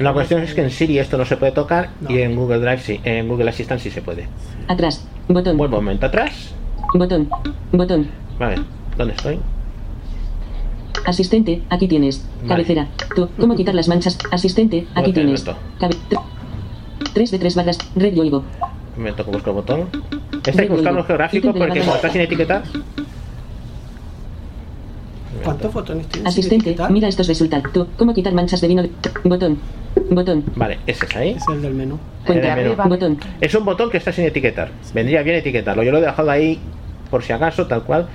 La 0.00 0.12
cuestión 0.12 0.42
es 0.42 0.54
que 0.54 0.62
en 0.62 0.70
Siri 0.70 0.98
esto 0.98 1.18
no 1.18 1.24
se 1.24 1.36
puede 1.36 1.52
tocar 1.52 1.88
y 2.08 2.18
en 2.20 2.36
Google 2.36 2.58
Drive 2.60 2.78
sí, 2.78 3.00
en 3.04 3.26
Google 3.28 3.50
Assistant 3.50 3.80
sí 3.80 3.90
se 3.90 4.02
puede. 4.02 4.28
Atrás. 4.68 5.04
Botón. 5.28 5.56
Vuelvo 5.56 5.78
un 5.78 5.84
momento 5.84 6.06
atrás. 6.06 6.54
Botón. 6.94 7.28
Botón. 7.72 8.06
Vale, 8.38 8.56
¿dónde 8.98 9.14
estoy? 9.14 9.40
Asistente, 11.04 11.62
aquí 11.70 11.88
tienes. 11.88 12.24
Vale. 12.42 12.48
Cabecera. 12.48 12.88
Tú, 13.14 13.28
¿cómo 13.38 13.54
quitar 13.56 13.74
las 13.74 13.88
manchas? 13.88 14.18
Asistente, 14.30 14.86
aquí 14.94 15.12
tienes. 15.12 15.44
Cabe 15.80 15.96
3 17.14 17.30
de 17.30 17.38
3 17.38 17.54
barras. 17.56 17.78
Red 17.96 18.14
Yoigo. 18.14 18.42
Me 18.96 19.12
toco 19.12 19.32
buscar 19.32 19.48
el 19.50 19.54
botón. 19.54 19.88
Este 20.46 20.62
hay 20.62 20.68
que 20.68 20.74
buscarlo 20.74 21.04
geográfico 21.04 21.52
porque 21.52 21.80
como 21.80 21.94
está 21.94 22.10
sin 22.10 22.20
etiquetar. 22.22 22.62
¿Cuántos 25.44 25.72
botones 25.72 26.06
tienes? 26.08 26.28
Asistente, 26.30 26.76
mira 26.90 27.08
estos 27.08 27.26
resultados. 27.26 27.72
Tú, 27.72 27.86
¿cómo 27.96 28.14
quitar 28.14 28.32
manchas 28.32 28.60
de 28.60 28.68
vino? 28.68 28.82
de- 28.82 28.90
Botón. 29.24 29.58
Botón. 30.10 30.44
Vale, 30.56 30.78
ese 30.86 31.06
es 31.06 31.16
ahí. 31.16 31.30
Es 31.30 31.42
el 31.52 31.62
del 31.62 31.74
menú. 31.74 31.98
Cuenta. 32.26 32.54
El 32.60 32.68
menú. 32.76 32.88
Botón. 32.88 33.18
Es 33.40 33.54
un 33.54 33.64
botón 33.64 33.90
que 33.90 33.96
está 33.96 34.12
sin 34.12 34.24
etiquetar. 34.24 34.70
Vendría 34.94 35.22
bien 35.22 35.36
etiquetarlo. 35.36 35.82
Yo 35.82 35.90
lo 35.90 35.98
he 35.98 36.02
dejado 36.02 36.30
ahí 36.30 36.58
por 37.10 37.22
si 37.24 37.32
acaso, 37.32 37.66
tal 37.66 37.82
cual. 37.82 38.08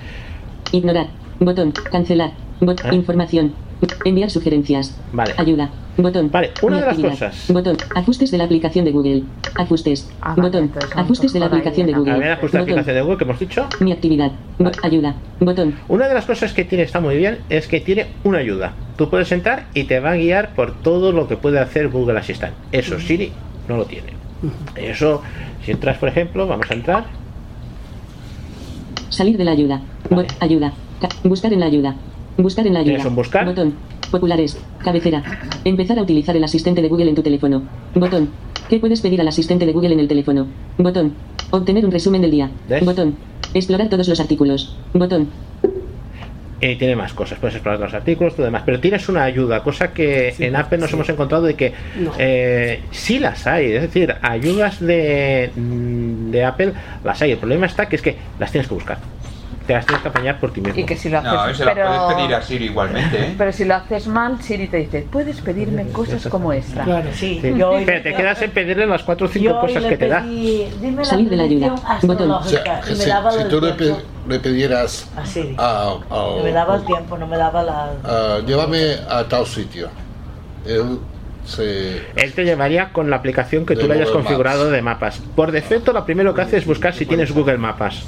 Ignorar. 0.71 1.08
Botón. 1.39 1.73
Cancelar. 1.91 2.32
Bot 2.60 2.84
¿Eh? 2.86 2.96
Información. 2.96 3.54
Enviar 4.06 4.30
sugerencias. 4.32 4.96
Vale. 5.13 5.34
Ayuda. 5.38 5.70
Botón. 5.98 6.30
Vale, 6.32 6.52
una 6.62 6.80
de 6.80 6.86
las 6.88 6.98
cosas. 7.00 7.46
Botón. 7.52 7.78
Ajustes 7.96 8.30
de 8.32 8.38
la 8.38 8.43
aplicación 8.46 8.86
de 8.86 8.91
Google. 8.91 9.24
Ajustes. 9.56 10.10
Botón. 10.36 10.72
Ajustes 10.96 11.34
de 11.34 11.39
la 11.39 11.46
aplicación 11.48 11.88
de 11.88 11.93
Google. 11.93 12.12
A 12.13 12.17
ver, 12.17 12.32
ajusta 12.32 12.58
la 12.58 12.62
Botón. 12.63 12.74
aplicación 12.80 12.96
de 12.96 13.02
Google 13.02 13.17
que 13.17 13.24
hemos 13.24 13.39
dicho. 13.39 13.67
Mi 13.80 13.91
actividad. 13.91 14.32
Ayuda. 14.84 15.15
Botón. 15.39 15.76
Una 15.88 16.08
de 16.08 16.13
las 16.15 16.26
cosas 16.26 16.54
que 16.54 16.65
tiene, 16.65 16.84
está 16.84 17.00
muy 17.00 17.17
bien, 17.17 17.39
es 17.50 17.67
que 17.67 17.80
tiene 17.80 18.08
una 18.24 18.39
ayuda. 18.39 18.74
Tú 18.96 19.10
puedes 19.10 19.32
entrar 19.32 19.67
y 19.76 19.84
te 19.86 20.00
va 20.00 20.12
a 20.12 20.15
guiar 20.15 20.54
por 20.56 20.74
todo 20.82 21.12
lo 21.12 21.28
que 21.28 21.38
puede 21.38 21.60
hacer 21.60 21.89
Google 21.89 22.17
Assistant. 22.20 22.54
Eso 22.72 23.00
Siri 23.00 23.32
no 23.67 23.78
lo 23.78 23.86
tiene. 23.86 24.13
Eso, 24.76 25.22
si 25.65 25.72
entras, 25.72 25.98
por 25.98 26.10
ejemplo, 26.10 26.48
vamos 26.48 26.70
a 26.70 26.74
entrar. 26.74 27.06
Salir 29.10 29.38
de 29.38 29.43
la 29.46 29.52
ayuda. 29.52 29.82
Ayuda. 30.39 30.74
Ca- 31.02 31.10
buscar 31.24 31.54
en 31.54 31.60
la 31.60 31.65
ayuda. 31.67 31.96
Buscar 32.38 32.67
en 32.67 32.73
la 32.73 32.80
ayuda. 32.80 32.93
¿Tienes 32.95 33.06
un 33.08 33.15
buscar? 33.15 33.45
Botón. 33.45 33.73
Populares. 34.12 34.58
Cabecera. 34.84 35.23
Empezar 35.65 35.97
a 36.00 36.02
utilizar 36.04 36.36
el 36.36 36.43
asistente 36.43 36.82
de 36.82 36.88
Google 36.88 37.10
en 37.10 37.15
tu 37.15 37.23
teléfono. 37.23 37.63
Botón. 37.95 38.30
¿Qué 38.69 38.80
puedes 38.80 39.02
pedir 39.02 39.19
al 39.21 39.28
asistente 39.28 39.65
de 39.65 39.73
Google 39.73 39.93
en 39.93 40.00
el 40.00 40.08
teléfono? 40.08 40.47
Botón. 40.78 41.13
Obtener 41.52 41.86
un 41.86 41.91
resumen 41.91 42.21
del 42.21 42.32
día. 42.32 42.50
¿Ves? 42.69 42.84
Botón. 42.86 43.15
Explorar 43.54 43.89
todos 43.89 44.08
los 44.08 44.19
artículos. 44.19 44.76
Botón. 44.93 45.30
Y 46.60 46.76
tiene 46.78 46.95
más 46.95 47.13
cosas, 47.13 47.38
puedes 47.38 47.54
explorar 47.54 47.80
los 47.80 47.93
artículos, 47.93 48.36
todo 48.36 48.45
demás. 48.47 48.63
Pero 48.65 48.80
tienes 48.80 49.08
una 49.10 49.23
ayuda, 49.23 49.62
cosa 49.62 49.93
que 49.93 50.34
en 50.39 50.56
Apple 50.56 50.80
nos 50.80 50.91
hemos 50.91 51.08
encontrado 51.08 51.43
de 51.43 51.54
que 51.54 51.73
No. 52.00 52.12
eh, 52.17 52.82
sí 52.89 53.19
las 53.19 53.45
hay. 53.45 53.73
Es 53.73 53.82
decir, 53.84 54.15
ayudas 54.23 54.80
de, 54.80 55.52
mm, 55.56 56.32
de 56.32 56.43
Apple 56.45 56.73
las 57.04 57.21
hay. 57.21 57.32
El 57.34 57.38
problema 57.38 57.67
está 57.67 57.88
que 57.88 57.95
es 57.97 58.02
que 58.02 58.15
las 58.39 58.52
tienes 58.52 58.67
que 58.67 58.73
buscar. 58.73 58.97
Te 59.68 59.74
las 59.74 59.86
tienes 59.86 60.02
que 60.02 60.08
apañar 60.08 60.40
por 60.40 60.54
ti 60.54 60.62
mismo. 60.62 60.80
Y 60.80 60.86
que 60.86 60.96
si 60.96 61.10
lo 61.10 61.18
haces, 61.20 61.32
No, 61.34 61.48
eso 61.50 61.66
la 61.66 61.74
pero, 61.74 61.88
puedes 61.88 62.14
pedir 62.16 62.36
a 62.36 62.42
Siri 62.42 62.66
igualmente, 62.66 63.20
¿eh? 63.20 63.36
pero 63.38 63.52
si 63.52 63.66
lo 63.66 63.76
haces 63.76 64.08
mal, 64.08 64.42
Siri 64.42 64.68
te 64.70 64.78
dice, 64.78 65.06
puedes 65.12 65.42
pedirme 65.42 65.88
cosas 65.90 66.26
como 66.28 66.54
esta. 66.54 66.84
Claro, 66.86 67.10
sí. 67.14 67.40
Sí. 67.42 67.54
Yo 67.58 67.72
hoy- 67.72 67.84
Pero 67.86 68.02
te 68.02 68.16
quedas 68.16 68.42
en 68.42 68.52
pedirle 68.52 68.88
las 68.88 69.04
cuatro 69.04 69.28
o 69.28 69.30
cinco 69.30 69.60
cosas 69.60 69.84
que 69.84 69.98
te 69.98 70.08
da. 70.08 70.22
dime 70.22 71.04
Salir 71.04 71.30
de 71.30 71.36
la 71.36 71.44
ayuda. 71.44 71.76
predicción 71.76 72.08
Botón. 72.08 72.32
O 72.32 72.44
sea, 72.44 72.60
astrológica, 72.62 72.82
y 72.88 72.98
me 72.98 73.04
si, 73.04 73.10
daba 73.10 73.32
si 73.32 73.40
el 73.42 73.48
tú 73.50 73.60
le, 73.62 73.72
pe- 73.74 73.84
tiempo. 73.84 74.02
le 74.30 74.40
pidieras 74.40 75.12
A 75.18 75.26
Siri. 75.26 75.56
a, 75.58 75.96
a- 76.10 76.44
Me 76.44 76.52
daba 76.54 76.76
el 76.78 76.86
tiempo, 76.86 77.18
no 77.18 77.28
me 77.28 77.38
daba 77.38 77.62
la... 77.64 77.90
a- 78.06 78.40
llévame 78.48 78.96
a 79.10 79.24
tal 79.26 79.46
sitio, 79.46 79.90
él 80.66 80.98
se... 81.48 82.02
Él 82.16 82.34
te 82.34 82.44
llevaría 82.46 82.90
con 82.92 83.10
la 83.10 83.16
aplicación 83.18 83.66
que 83.66 83.76
De 83.76 83.82
tú 83.82 83.88
le 83.88 83.94
hayas 83.96 84.10
Google 84.10 84.24
configurado 84.24 84.64
Maps. 84.66 84.72
de 84.74 84.82
mapas. 84.82 85.22
Por 85.36 85.52
defecto, 85.52 85.94
lo 85.94 86.06
primero 86.06 86.34
que 86.34 86.42
hace 86.42 86.58
es 86.58 86.66
buscar 86.66 86.94
si 86.94 87.06
tienes 87.06 87.32
Google 87.32 87.58
Mapas. 87.58 88.04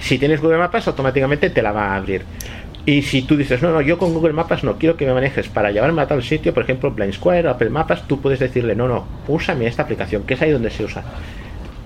Si 0.00 0.18
tienes 0.18 0.40
Google 0.40 0.58
Mapas, 0.58 0.86
automáticamente 0.88 1.50
te 1.50 1.60
la 1.62 1.72
va 1.72 1.92
a 1.92 1.96
abrir. 1.96 2.22
Y 2.86 3.02
si 3.02 3.22
tú 3.22 3.36
dices, 3.36 3.60
no, 3.60 3.70
no, 3.70 3.82
yo 3.82 3.98
con 3.98 4.14
Google 4.14 4.32
Mapas 4.32 4.64
no 4.64 4.78
quiero 4.78 4.96
que 4.96 5.04
me 5.04 5.12
manejes 5.12 5.48
para 5.48 5.70
llevarme 5.70 6.00
a 6.00 6.06
tal 6.06 6.22
sitio, 6.22 6.54
por 6.54 6.62
ejemplo, 6.62 6.90
Blind 6.90 7.12
Square 7.12 7.48
o 7.48 7.50
Apple 7.50 7.68
Mapas, 7.68 8.06
tú 8.08 8.20
puedes 8.20 8.38
decirle, 8.38 8.74
no, 8.74 8.88
no, 8.88 9.06
úsame 9.28 9.66
esta 9.66 9.82
aplicación, 9.82 10.22
que 10.22 10.34
es 10.34 10.40
ahí 10.42 10.52
donde 10.52 10.70
se 10.70 10.84
usa. 10.84 11.02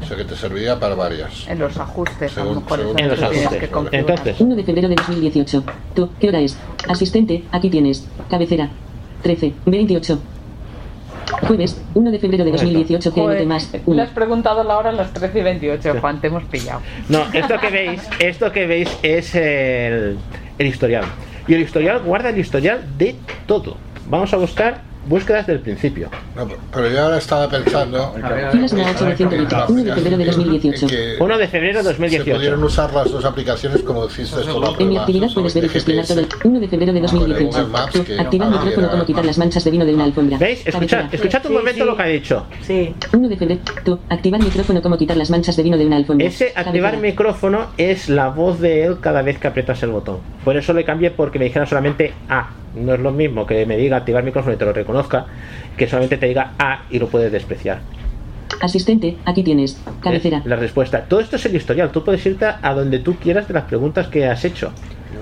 O 0.00 0.05
sea 0.05 0.16
que 0.16 0.24
te 0.24 0.35
serviría 0.37 0.78
para 0.78 0.94
varias. 0.94 1.46
En 1.48 1.59
los 1.61 1.76
ajustes, 1.78 2.37
a 2.37 2.44
lo 2.44 2.57
mejor 2.57 2.78
es 2.81 2.85
según- 2.87 3.00
En 3.00 3.09
los 3.09 3.22
ajustes. 3.22 3.70
Entonces, 3.92 4.40
1 4.40 4.55
de 4.57 4.64
febrero 4.64 4.88
de 4.88 4.94
2018. 4.96 5.64
Tú, 5.94 6.11
¿qué 6.20 6.28
hora 6.28 6.40
es? 6.40 6.57
Asistente, 6.88 7.44
aquí 7.52 7.70
tienes. 7.70 8.07
Cabecera. 8.28 8.68
13. 9.22 9.52
28. 9.66 10.18
Jueves, 11.40 11.80
1 11.94 12.10
de 12.10 12.18
febrero 12.18 12.44
de 12.44 12.52
2018, 12.52 13.14
que 13.14 13.20
Joder, 13.20 13.36
anote 13.38 13.48
más. 13.48 13.72
Le 13.72 13.80
1. 13.86 14.02
has 14.02 14.10
preguntado 14.10 14.64
la 14.64 14.76
hora 14.78 14.90
a 14.90 14.92
las 14.92 15.12
13 15.12 15.38
y 15.38 15.42
28, 15.42 15.94
Juan, 16.00 16.20
te 16.20 16.26
hemos 16.28 16.44
pillado. 16.44 16.80
no, 17.08 17.24
esto 17.32 17.58
que 17.60 17.68
veis, 17.70 18.02
esto 18.18 18.52
que 18.52 18.66
veis 18.66 18.88
es 19.02 19.34
el, 19.34 20.18
el 20.58 20.66
historial. 20.66 21.04
Y 21.48 21.54
el 21.54 21.62
historial 21.62 22.00
guarda 22.02 22.28
el 22.30 22.38
historial 22.38 22.82
de 22.98 23.16
todo. 23.46 23.76
Vamos 24.08 24.32
a 24.32 24.36
buscar 24.36 24.82
búsquedas 25.06 25.46
del 25.46 25.60
principio. 25.60 26.08
No, 26.36 26.48
pero 26.72 26.90
yo 26.90 27.02
ahora 27.02 27.18
estaba 27.18 27.48
pensando... 27.48 28.14
Filas 28.52 28.72
Naach 28.72 29.00
920. 29.00 29.56
1 29.68 29.84
de 29.84 29.94
febrero 29.94 30.16
de 30.18 30.24
2018. 30.24 30.86
1 31.20 31.38
de 31.38 31.48
febrero 31.48 31.78
de 31.78 31.82
Se 31.82 31.88
2018. 31.90 32.36
pudieron 32.36 32.64
usar 32.64 32.92
las 32.92 33.10
dos 33.10 33.24
aplicaciones 33.24 33.82
como 33.82 34.06
hiciste 34.06 34.44
la 34.44 34.74
En 34.78 34.88
mi 34.88 34.96
actividad 34.96 35.28
puedes 35.34 35.54
ver 35.54 35.64
y 35.64 35.68
gestionar 35.68 36.06
todo 36.06 36.20
el 36.20 36.28
1 36.44 36.60
de 36.60 36.68
febrero 36.68 36.92
de 36.92 37.00
2018. 37.00 37.44
Google 37.44 37.72
Maps, 37.72 37.92
Tú, 37.92 38.04
que 38.04 38.18
activar 38.18 38.48
no 38.48 38.58
micrófono 38.58 38.90
como 38.90 39.04
quitar 39.04 39.24
las 39.24 39.38
manchas 39.38 39.64
de 39.64 39.70
vino 39.70 39.84
de 39.84 39.94
una 39.94 40.04
alfombra. 40.04 40.38
¿Veis? 40.38 40.66
Escuchad, 40.66 41.46
un 41.46 41.54
momento 41.54 41.84
lo 41.84 41.96
que 41.96 42.02
ha 42.02 42.06
dicho. 42.06 42.46
Sí. 42.62 42.94
1 43.12 43.28
de 43.28 43.36
febrero. 43.36 43.60
Activar 44.08 44.42
micrófono 44.42 44.82
como 44.82 44.96
quitar 44.98 45.16
las 45.16 45.30
manchas 45.30 45.56
de 45.56 45.62
vino 45.62 45.76
de 45.76 45.86
una 45.86 45.96
alfombra. 45.96 46.26
Ese 46.26 46.52
activar 46.54 46.96
micrófono 46.98 47.66
es 47.76 48.08
la 48.08 48.28
voz 48.28 48.60
de 48.60 48.84
él 48.84 48.98
cada 49.00 49.22
vez 49.22 49.38
que 49.38 49.48
aprietas 49.48 49.82
el 49.82 49.90
botón. 49.90 50.18
Por 50.44 50.56
eso 50.56 50.72
le 50.72 50.84
cambié 50.84 51.10
porque 51.10 51.38
me 51.38 51.46
dijera 51.46 51.66
solamente 51.66 52.12
A. 52.28 52.50
No 52.74 52.94
es 52.94 53.00
lo 53.00 53.12
mismo 53.12 53.46
que 53.46 53.66
me 53.66 53.76
diga 53.76 53.98
activar 53.98 54.24
micrófono 54.24 54.54
y 54.54 54.58
te 54.58 54.64
lo 54.64 54.72
reconozca, 54.72 55.26
que 55.76 55.87
solamente 55.87 56.16
te 56.16 56.26
diga 56.26 56.52
A 56.58 56.82
y 56.90 56.98
lo 56.98 57.08
puedes 57.08 57.30
despreciar. 57.30 57.80
Asistente, 58.61 59.16
aquí 59.24 59.42
tienes. 59.42 59.80
Cabecera. 60.00 60.42
La 60.44 60.56
respuesta. 60.56 61.04
Todo 61.04 61.20
esto 61.20 61.37
es 61.37 61.44
el 61.46 61.56
historial. 61.56 61.90
Tú 61.90 62.04
puedes 62.04 62.24
irte 62.26 62.46
a 62.46 62.74
donde 62.74 62.98
tú 63.00 63.16
quieras 63.16 63.48
de 63.48 63.54
las 63.54 63.64
preguntas 63.64 64.08
que 64.08 64.26
has 64.26 64.44
hecho. 64.44 64.72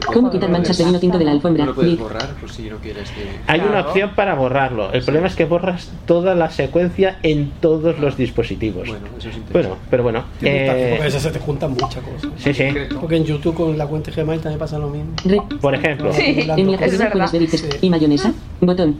¿Cómo 0.06 0.30
quitar 0.30 0.50
manchas 0.50 0.78
de 0.78 0.84
vino 0.84 0.98
tinto 0.98 1.18
de 1.18 1.24
la 1.24 1.32
alfombra? 1.32 1.64
¿No 1.64 1.70
lo 1.70 1.74
puedes 1.74 1.98
borrar 1.98 2.28
por 2.40 2.50
si 2.50 2.68
no 2.70 2.76
quieres 2.78 3.10
que... 3.10 3.24
Hay 3.46 3.60
una 3.60 3.80
opción 3.80 4.10
para 4.16 4.34
borrarlo. 4.34 4.92
El 4.92 5.02
problema 5.02 5.26
es 5.26 5.36
que 5.36 5.44
borras 5.44 5.90
toda 6.06 6.34
la 6.34 6.50
secuencia 6.50 7.18
en 7.22 7.50
todos 7.60 7.98
los 7.98 8.16
dispositivos. 8.16 8.88
Bueno, 8.88 9.06
eso 9.18 9.28
es 9.28 9.36
interesante. 9.36 9.52
Bueno, 9.52 9.76
pero 9.90 10.02
bueno. 10.02 10.24
Eh, 10.42 10.88
porque 10.92 11.02
a 11.02 11.04
veces 11.04 11.22
se 11.22 11.30
te 11.30 11.38
juntan 11.38 11.72
muchas 11.72 12.02
cosas. 12.02 12.30
sí, 12.38 12.54
sí. 12.54 12.64
Porque 13.00 13.16
en 13.16 13.24
YouTube 13.24 13.54
con 13.54 13.76
la 13.78 13.86
cuenta 13.86 14.10
Gmail 14.10 14.40
también 14.40 14.58
pasa 14.58 14.78
lo 14.78 14.88
mismo. 14.88 15.10
Re- 15.24 15.42
Por 15.60 15.74
ejemplo. 15.74 16.12
Sí, 16.12 16.46
En 16.56 16.66
mi 16.66 16.74
es 16.74 16.80
actualidad 16.80 17.12
puedes 17.12 17.32
ver 17.32 17.40
dices, 17.42 17.78
¿y 17.80 17.90
mayonesa? 17.90 18.32
Botón. 18.60 18.96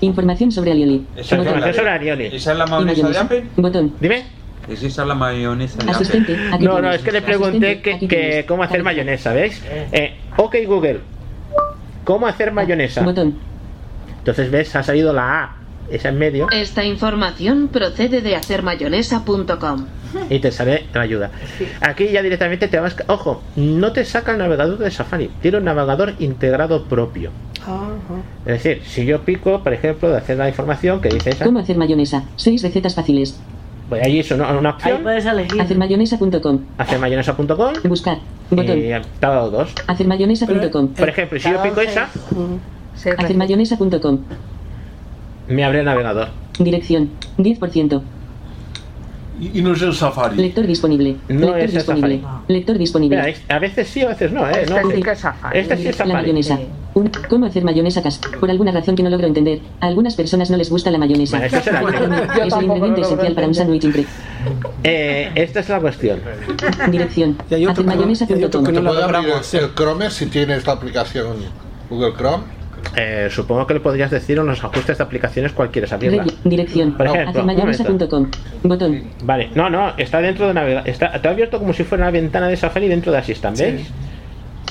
Información 0.00 0.52
sobre 0.52 0.72
alioli. 0.72 1.04
Información 1.16 1.74
sobre 1.74 1.90
Arioli. 1.90 2.26
¿Esa 2.32 2.52
es 2.52 2.58
la 2.58 2.64
¿Y 2.66 2.68
mayonesa 2.70 2.94
de 2.94 3.02
mayonesa? 3.02 3.20
Apple? 3.22 3.44
Botón. 3.56 3.92
Dime. 4.00 4.24
¿Es 4.68 4.82
esa 4.82 5.04
la 5.04 5.14
mayonesa 5.14 5.78
Asistente. 5.88 6.36
No, 6.60 6.80
no, 6.80 6.90
es 6.92 7.02
que 7.02 7.12
le 7.12 7.22
pregunté 7.22 7.80
que, 7.80 8.06
que 8.08 8.44
cómo 8.46 8.62
hacer 8.62 8.82
mayonesa, 8.82 9.32
¿veis? 9.32 9.62
Eh, 9.92 10.16
ok 10.36 10.56
Google, 10.66 11.00
¿cómo 12.04 12.26
hacer 12.26 12.52
mayonesa? 12.52 13.02
Botón. 13.02 13.34
Entonces 14.18 14.50
ves, 14.50 14.74
ha 14.74 14.82
salido 14.82 15.12
la 15.12 15.42
A, 15.42 15.56
esa 15.90 16.08
en 16.08 16.18
medio, 16.18 16.48
Esta 16.50 16.84
información 16.84 17.68
procede 17.68 18.20
de 18.20 18.34
hacermayonesa.com. 18.34 19.86
y 20.30 20.40
te 20.40 20.50
sale 20.50 20.86
la 20.92 21.02
ayuda. 21.02 21.30
Aquí 21.80 22.08
ya 22.08 22.22
directamente 22.22 22.66
te 22.66 22.80
vas... 22.80 22.96
Ojo, 23.06 23.42
no 23.54 23.92
te 23.92 24.04
saca 24.04 24.32
el 24.32 24.38
navegador 24.38 24.78
de 24.78 24.90
Safari, 24.90 25.30
tiene 25.40 25.58
un 25.58 25.64
navegador 25.64 26.14
integrado 26.18 26.84
propio. 26.84 27.30
Es 28.44 28.62
decir, 28.62 28.82
si 28.84 29.04
yo 29.04 29.22
pico, 29.22 29.62
por 29.62 29.72
ejemplo, 29.72 30.08
de 30.08 30.16
hacer 30.18 30.36
la 30.36 30.48
información 30.48 31.00
que 31.00 31.08
dice 31.08 31.30
esa, 31.30 31.44
¿Cómo 31.44 31.58
hacer 31.58 31.76
mayonesa? 31.76 32.24
Seis 32.36 32.62
recetas 32.62 32.94
fáciles. 32.94 33.40
Pues 33.88 34.02
allí 34.04 34.20
es 34.20 34.30
una, 34.30 34.50
una 34.56 34.70
Ahí 34.70 34.74
opción, 34.74 35.02
puedes 35.02 35.24
elegir. 35.26 35.60
Hacermayonesa.com. 35.60 36.60
hacer 36.78 36.98
mayonesa.com 36.98 37.72
Buscar. 37.84 38.18
Botón. 38.50 38.78
y 38.78 38.82
te 38.82 38.94
ha 38.94 39.00
dado 39.20 39.50
dos. 39.50 39.72
Hacermayonesa.com. 39.86 40.88
Por 40.88 41.08
ejemplo, 41.08 41.38
si 41.38 41.50
yo 41.50 41.62
pico 41.62 41.80
esa, 41.80 42.08
Hacermayonesa.com. 43.18 44.18
me 45.48 45.64
abre 45.64 45.80
el 45.80 45.84
navegador. 45.84 46.28
Dirección. 46.58 47.10
10%. 47.38 48.02
Y, 49.38 49.58
y 49.58 49.62
no 49.62 49.72
es 49.72 49.82
el 49.82 49.92
Safari. 49.94 50.36
Lector 50.36 50.66
disponible. 50.66 51.16
No 51.28 51.40
Lector 51.40 51.58
es 51.58 51.64
el 51.70 51.76
disponible. 51.76 52.20
Safari. 52.22 52.44
Lector 52.48 52.78
disponible. 52.78 53.16
Mira, 53.22 53.38
a 53.54 53.58
veces 53.58 53.88
sí, 53.88 54.00
a 54.02 54.08
veces 54.08 54.32
no, 54.32 54.48
¿eh? 54.48 54.64
No, 54.68 54.76
Este 54.78 54.96
sí 54.96 55.02
que 55.02 55.10
es 55.10 55.18
Safari. 55.18 55.58
Este 55.58 55.76
sí 55.76 55.88
es 55.88 55.98
La 55.98 56.04
Safari. 56.06 56.12
mayonesa. 56.14 56.58
Un- 56.94 57.10
¿Cómo 57.28 57.44
hacer 57.44 57.62
mayonesa 57.62 58.02
cas? 58.02 58.18
Por 58.40 58.50
alguna 58.50 58.72
razón 58.72 58.96
que 58.96 59.02
no 59.02 59.10
logro 59.10 59.26
entender. 59.26 59.60
A 59.80 59.86
algunas 59.88 60.14
personas 60.14 60.48
no 60.50 60.56
les 60.56 60.70
gusta 60.70 60.90
la 60.90 60.96
mayonesa. 60.96 61.38
Bueno, 61.82 61.98
el 61.98 62.12
es 62.46 62.52
el 62.56 62.64
ingrediente 62.64 63.00
esencial 63.02 63.34
para 63.34 63.46
un 63.46 63.54
sándwich 63.54 63.84
impre. 63.84 64.04
Eh, 64.82 65.30
esta 65.34 65.60
es 65.60 65.68
la 65.68 65.80
cuestión. 65.80 66.20
Dirección. 66.90 67.36
¿Se 67.48 67.66
Hacermayonesa.com. 67.66 68.64
puede 68.64 69.02
abrir 69.02 69.32
el, 69.32 69.58
el 69.60 69.74
Chrome 69.74 70.10
si 70.10 70.26
tienes 70.26 70.66
la 70.66 70.72
aplicación 70.72 71.36
Google 71.90 72.14
Chrome? 72.16 72.44
Eh, 72.96 73.28
supongo 73.30 73.66
que 73.66 73.74
le 73.74 73.80
podrías 73.80 74.10
decir 74.10 74.38
en 74.38 74.46
los 74.46 74.62
ajustes 74.62 74.98
de 74.98 75.04
aplicaciones. 75.04 75.52
Re- 75.54 76.24
Dirección. 76.44 76.92
Por 76.92 77.06
ejemplo, 77.06 77.40
un 77.40 77.46
momento. 77.46 77.62
Hacermayonesa.com. 77.70 78.26
Botón. 78.62 79.02
Vale, 79.24 79.50
no, 79.54 79.68
no, 79.68 79.92
está 79.96 80.20
dentro 80.20 80.46
de 80.48 80.54
navegador. 80.54 80.88
Está, 80.88 81.12
te 81.20 81.28
ha 81.28 81.30
abierto 81.30 81.58
como 81.58 81.72
si 81.72 81.84
fuera 81.84 82.04
una 82.04 82.10
ventana 82.10 82.48
de 82.48 82.56
Safari 82.56 82.88
dentro 82.88 83.12
de 83.12 83.18
Assistant, 83.18 83.58
¿veis? 83.58 83.86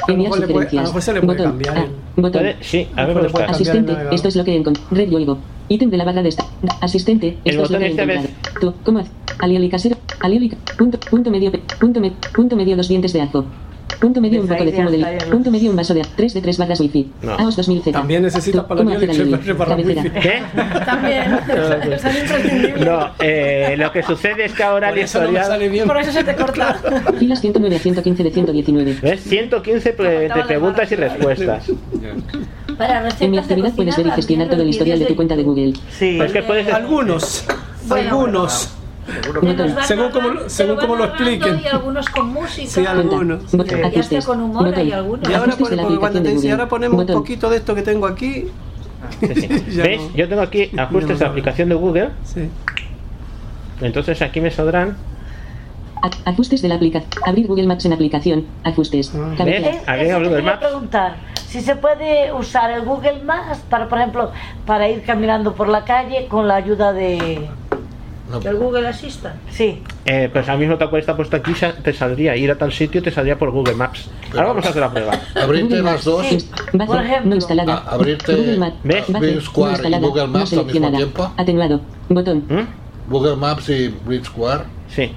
Enviar 0.07 0.29
mejor 0.31 0.39
le 0.47 0.53
puede- 0.53 0.67
a 0.69 0.81
lo 0.81 0.87
mejor 0.87 1.01
se 1.01 1.13
le 1.13 1.21
puede 1.21 1.37
Botón. 1.37 1.51
cambiar 1.51 1.77
Ah, 1.77 1.81
el- 1.81 2.21
botón. 2.21 2.31
Puede- 2.41 2.55
sí, 2.61 2.87
a 2.95 3.05
ver, 3.05 3.15
cambiar 3.15 3.49
Asistente, 3.51 3.93
esto 4.11 4.27
es 4.27 4.35
lo 4.35 4.43
que 4.43 4.55
encontré. 4.55 4.83
Red 4.91 5.09
Yoigo. 5.09 5.37
Ítem 5.69 5.89
de 5.89 5.97
la 5.97 6.03
barra 6.05 6.21
de 6.21 6.29
esta. 6.29 6.45
Asistente, 6.81 7.37
El 7.45 7.51
esto 7.55 7.63
es 7.63 7.71
lo 7.71 7.79
que 7.79 7.85
he 7.85 7.89
este 7.89 8.01
encontrado. 8.03 8.29
Tú, 8.59 8.73
¿cómo 8.83 8.99
haces? 8.99 9.11
Alioli 9.39 9.69
casero. 9.69 9.97
Alioli. 10.19 10.49
Punto, 10.77 10.99
punto 11.09 11.31
medio. 11.31 11.51
Punto, 11.79 11.99
me- 11.99 12.11
punto 12.35 12.55
medio 12.55 12.75
dos 12.77 12.87
dientes 12.87 13.13
de 13.13 13.21
ajo. 13.21 13.45
Punto 13.99 14.21
medio 14.21 14.41
un 14.41 14.47
poco 14.47 14.63
de 14.65 14.71
zumo 14.71 14.89
de 14.91 14.97
está 14.97 15.11
li- 15.11 15.17
bien. 15.17 15.29
Punto 15.31 15.51
medio 15.51 15.69
un 15.69 15.75
vaso 15.75 15.93
de 15.93 16.01
3 16.15 16.33
de 16.33 16.41
3 16.41 16.57
barras 16.57 16.79
wifi. 16.79 17.11
No. 17.21 17.33
AOS 17.33 17.55
2000 17.55 17.81
Z. 17.83 17.91
También 17.91 18.23
necesitas 18.23 18.61
Tú, 18.61 18.67
para 18.67 18.77
¿Cómo 18.79 18.89
la 18.91 18.97
barra 18.99 19.07
Cabecera. 19.75 20.01
wifi. 20.01 20.19
¿Qué? 20.19 20.41
También, 20.85 21.39
son 22.01 22.17
imprescindibles. 22.17 22.81
No, 22.85 23.09
eh, 23.19 23.75
lo 23.77 23.91
que 23.91 24.03
sucede 24.03 24.45
es 24.45 24.53
que 24.53 24.63
ahora 24.63 24.89
el 24.89 24.99
historial. 24.99 25.45
sale 25.45 25.69
bien. 25.69 25.87
Por 25.87 25.97
eso 25.97 26.11
se 26.11 26.23
te 26.23 26.35
corta. 26.35 26.79
Filas 27.19 27.41
109 27.41 27.75
a 27.75 27.79
115 27.79 28.23
de 28.23 28.31
119. 28.31 28.97
¿Ves? 29.01 29.21
115 29.23 29.93
pre- 29.93 30.19
de 30.29 30.43
preguntas 30.45 30.91
y 30.91 30.95
respuestas. 30.95 31.65
Para 32.77 33.07
En 33.19 33.31
mi 33.31 33.37
actividad 33.37 33.73
puedes 33.73 33.95
ver 33.97 34.07
y 34.07 34.11
gestionar 34.11 34.49
todo 34.49 34.61
el 34.61 34.69
historial 34.69 34.99
de 34.99 35.05
tu 35.05 35.15
cuenta 35.15 35.35
de 35.35 35.43
Google. 35.43 35.73
Sí. 35.97 36.15
Pues 36.17 36.31
que 36.31 36.43
puedes. 36.43 36.67
Algunos. 36.73 37.45
Bueno, 37.87 38.09
algunos. 38.09 38.69
Según 39.85 40.09
como, 40.11 40.29
lo- 40.29 40.49
según 40.49 40.77
como 40.77 40.95
lo 40.95 41.05
expliquen. 41.05 41.61
Y 41.63 41.67
algunos 41.67 42.09
con 42.09 42.33
música. 42.33 42.67
Sí, 42.69 42.85
algunos. 42.85 43.51
Botón. 43.51 43.79
Y 43.93 43.99
hasta 43.99 44.21
con 44.21 44.41
humor 44.41 44.65
Botón. 44.65 44.79
hay 44.79 44.91
algunos. 44.91 45.29
Y 45.29 45.33
ahora, 45.33 45.53
Ajustes 45.53 45.57
de 45.57 45.63
pone- 45.63 45.75
la 45.75 45.83
porque 45.83 45.99
cuando 45.99 46.21
te 46.23 46.29
dice, 46.31 46.51
ahora 46.51 46.67
ponemos 46.67 46.99
un 47.01 47.07
poquito 47.07 47.49
de 47.49 47.57
esto 47.57 47.75
que 47.75 47.81
tengo 47.83 48.07
aquí. 48.07 48.45
Sí, 49.19 49.27
sí. 49.35 49.47
Ya 49.75 49.83
¿Veis? 49.83 50.01
no. 50.01 50.15
Yo 50.15 50.27
tengo 50.29 50.41
aquí 50.41 50.71
ajustes 50.77 51.19
de 51.19 51.25
aplicación 51.25 51.69
de 51.69 51.75
Google. 51.75 52.09
Sí. 52.23 52.49
Entonces 53.81 54.21
aquí 54.21 54.41
me 54.41 54.49
saldrán. 54.51 54.97
Ajustes 56.25 56.61
de 56.61 56.67
la 56.69 56.75
aplicación. 56.75 57.11
Abrir 57.25 57.47
Google 57.47 57.67
Maps 57.67 57.85
en 57.85 57.93
aplicación. 57.93 58.45
Ajustes. 58.63 59.07
Es- 59.13 59.87
Agrega 59.87 60.13
eso 60.13 60.19
te 60.19 60.27
Google 60.27 60.41
Maps. 60.43 60.59
preguntar 60.59 61.15
si 61.47 61.61
se 61.61 61.75
puede 61.75 62.33
usar 62.33 62.69
el 62.71 62.83
Google 62.83 63.23
Maps 63.23 63.59
para, 63.69 63.87
por 63.87 63.97
ejemplo, 63.99 64.31
para 64.65 64.89
ir 64.89 65.03
caminando 65.03 65.53
por 65.53 65.67
la 65.69 65.83
calle 65.85 66.27
con 66.27 66.47
la 66.47 66.55
ayuda 66.55 66.91
de... 66.93 67.47
El 68.43 68.55
Google 68.57 68.87
Assistant. 68.87 69.35
Sí. 69.51 69.81
Eh, 70.05 70.29
pues 70.33 70.47
ahora 70.49 70.59
mismo 70.59 70.77
acuerdas, 70.83 71.05
te 71.05 71.11
ha 71.11 71.15
puesto 71.15 71.35
aquí, 71.37 71.53
te 71.83 71.93
saldría 71.93 72.35
ir 72.35 72.49
a 72.51 72.57
tal 72.57 72.71
sitio, 72.73 73.01
te 73.03 73.11
saldría 73.11 73.37
por 73.37 73.51
Google 73.51 73.75
Maps. 73.75 74.09
Ahora 74.31 74.47
vamos 74.47 74.65
a 74.65 74.69
hacer 74.69 74.81
la 74.81 74.89
prueba. 74.91 75.13
Abrirte 75.35 75.75
Google 75.77 75.81
las 75.83 76.03
dos, 76.03 76.25
Sí. 76.25 76.37
Base, 76.73 76.87
Por 76.91 77.03
ejemplo. 77.03 77.29
no 77.29 77.35
instalada. 77.35 77.73
a- 77.77 77.93
abrirte 77.93 78.33
Google 78.35 78.57
Maps. 78.57 78.75
¿Ves? 78.83 79.05
Base, 79.11 79.25
Bing 79.25 79.35
no 79.35 79.41
Square 79.41 79.73
y. 79.73 80.07
Google 80.07 80.21
no 80.23 80.27
Maps 80.29 80.53
al 80.53 80.65
mismo 80.65 80.91
tiempo. 80.91 81.31
Atenuado. 81.37 81.81
Botón. 82.09 82.37
¿Mm? 82.49 83.11
Google 83.11 83.35
Maps 83.35 83.69
y 83.69 83.87
Bridge 84.05 84.25
Square, 84.25 84.63
Sí. 84.89 85.11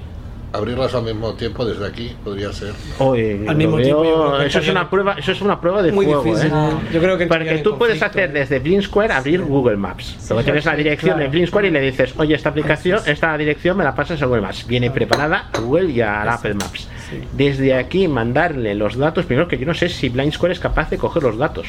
Abrirlas 0.51 0.93
al 0.95 1.03
mismo 1.03 1.33
tiempo 1.33 1.63
desde 1.65 1.85
aquí 1.85 2.15
podría 2.23 2.51
ser. 2.51 2.73
Oye, 2.99 3.45
Al 3.47 3.55
mismo 3.55 3.77
tiempo, 3.77 4.37
eso 4.39 4.59
es 4.59 4.69
una 4.69 4.89
prueba, 4.89 5.13
eso 5.17 5.31
es 5.31 5.41
una 5.41 5.59
prueba 5.61 5.81
de 5.83 5.91
Muy 5.91 6.05
fuego, 6.05 6.23
difícil. 6.23 6.51
¿eh? 6.51 6.59
Yo 6.91 6.99
creo 7.01 7.17
que 7.17 7.27
Porque 7.27 7.57
tú 7.59 7.77
puedes 7.77 8.01
hacer 8.01 8.31
desde 8.33 8.59
Blink 8.59 8.81
Square 8.81 9.13
abrir 9.13 9.41
Google 9.41 9.77
Maps. 9.77 10.17
Luego 10.29 10.43
tienes 10.43 10.65
la 10.65 10.75
dirección 10.75 11.11
de 11.17 11.23
Claro. 11.25 11.31
Blink 11.31 11.47
Square 11.47 11.67
y 11.67 11.71
le 11.71 11.81
dices, 11.81 12.13
oye, 12.17 12.35
esta 12.35 12.49
aplicación, 12.49 12.99
esta 13.05 13.37
dirección 13.37 13.77
me 13.77 13.83
la 13.83 13.93
pasas 13.95 14.21
a 14.21 14.25
Google 14.25 14.41
Maps. 14.41 14.65
Viene 14.67 14.89
preparada 14.91 15.49
a 15.53 15.59
Google 15.59 15.91
y 15.91 16.01
a 16.01 16.23
Apple 16.33 16.55
Maps. 16.55 16.87
Desde 17.33 17.73
aquí 17.73 18.07
mandarle 18.07 18.75
los 18.75 18.95
datos, 18.97 19.25
primero 19.25 19.47
que 19.47 19.57
yo 19.57 19.65
no 19.65 19.73
sé 19.73 19.89
si 19.89 20.09
Blind 20.09 20.33
Square 20.33 20.53
es 20.53 20.59
capaz 20.59 20.89
de 20.89 20.97
coger 20.97 21.23
los 21.23 21.37
datos. 21.37 21.67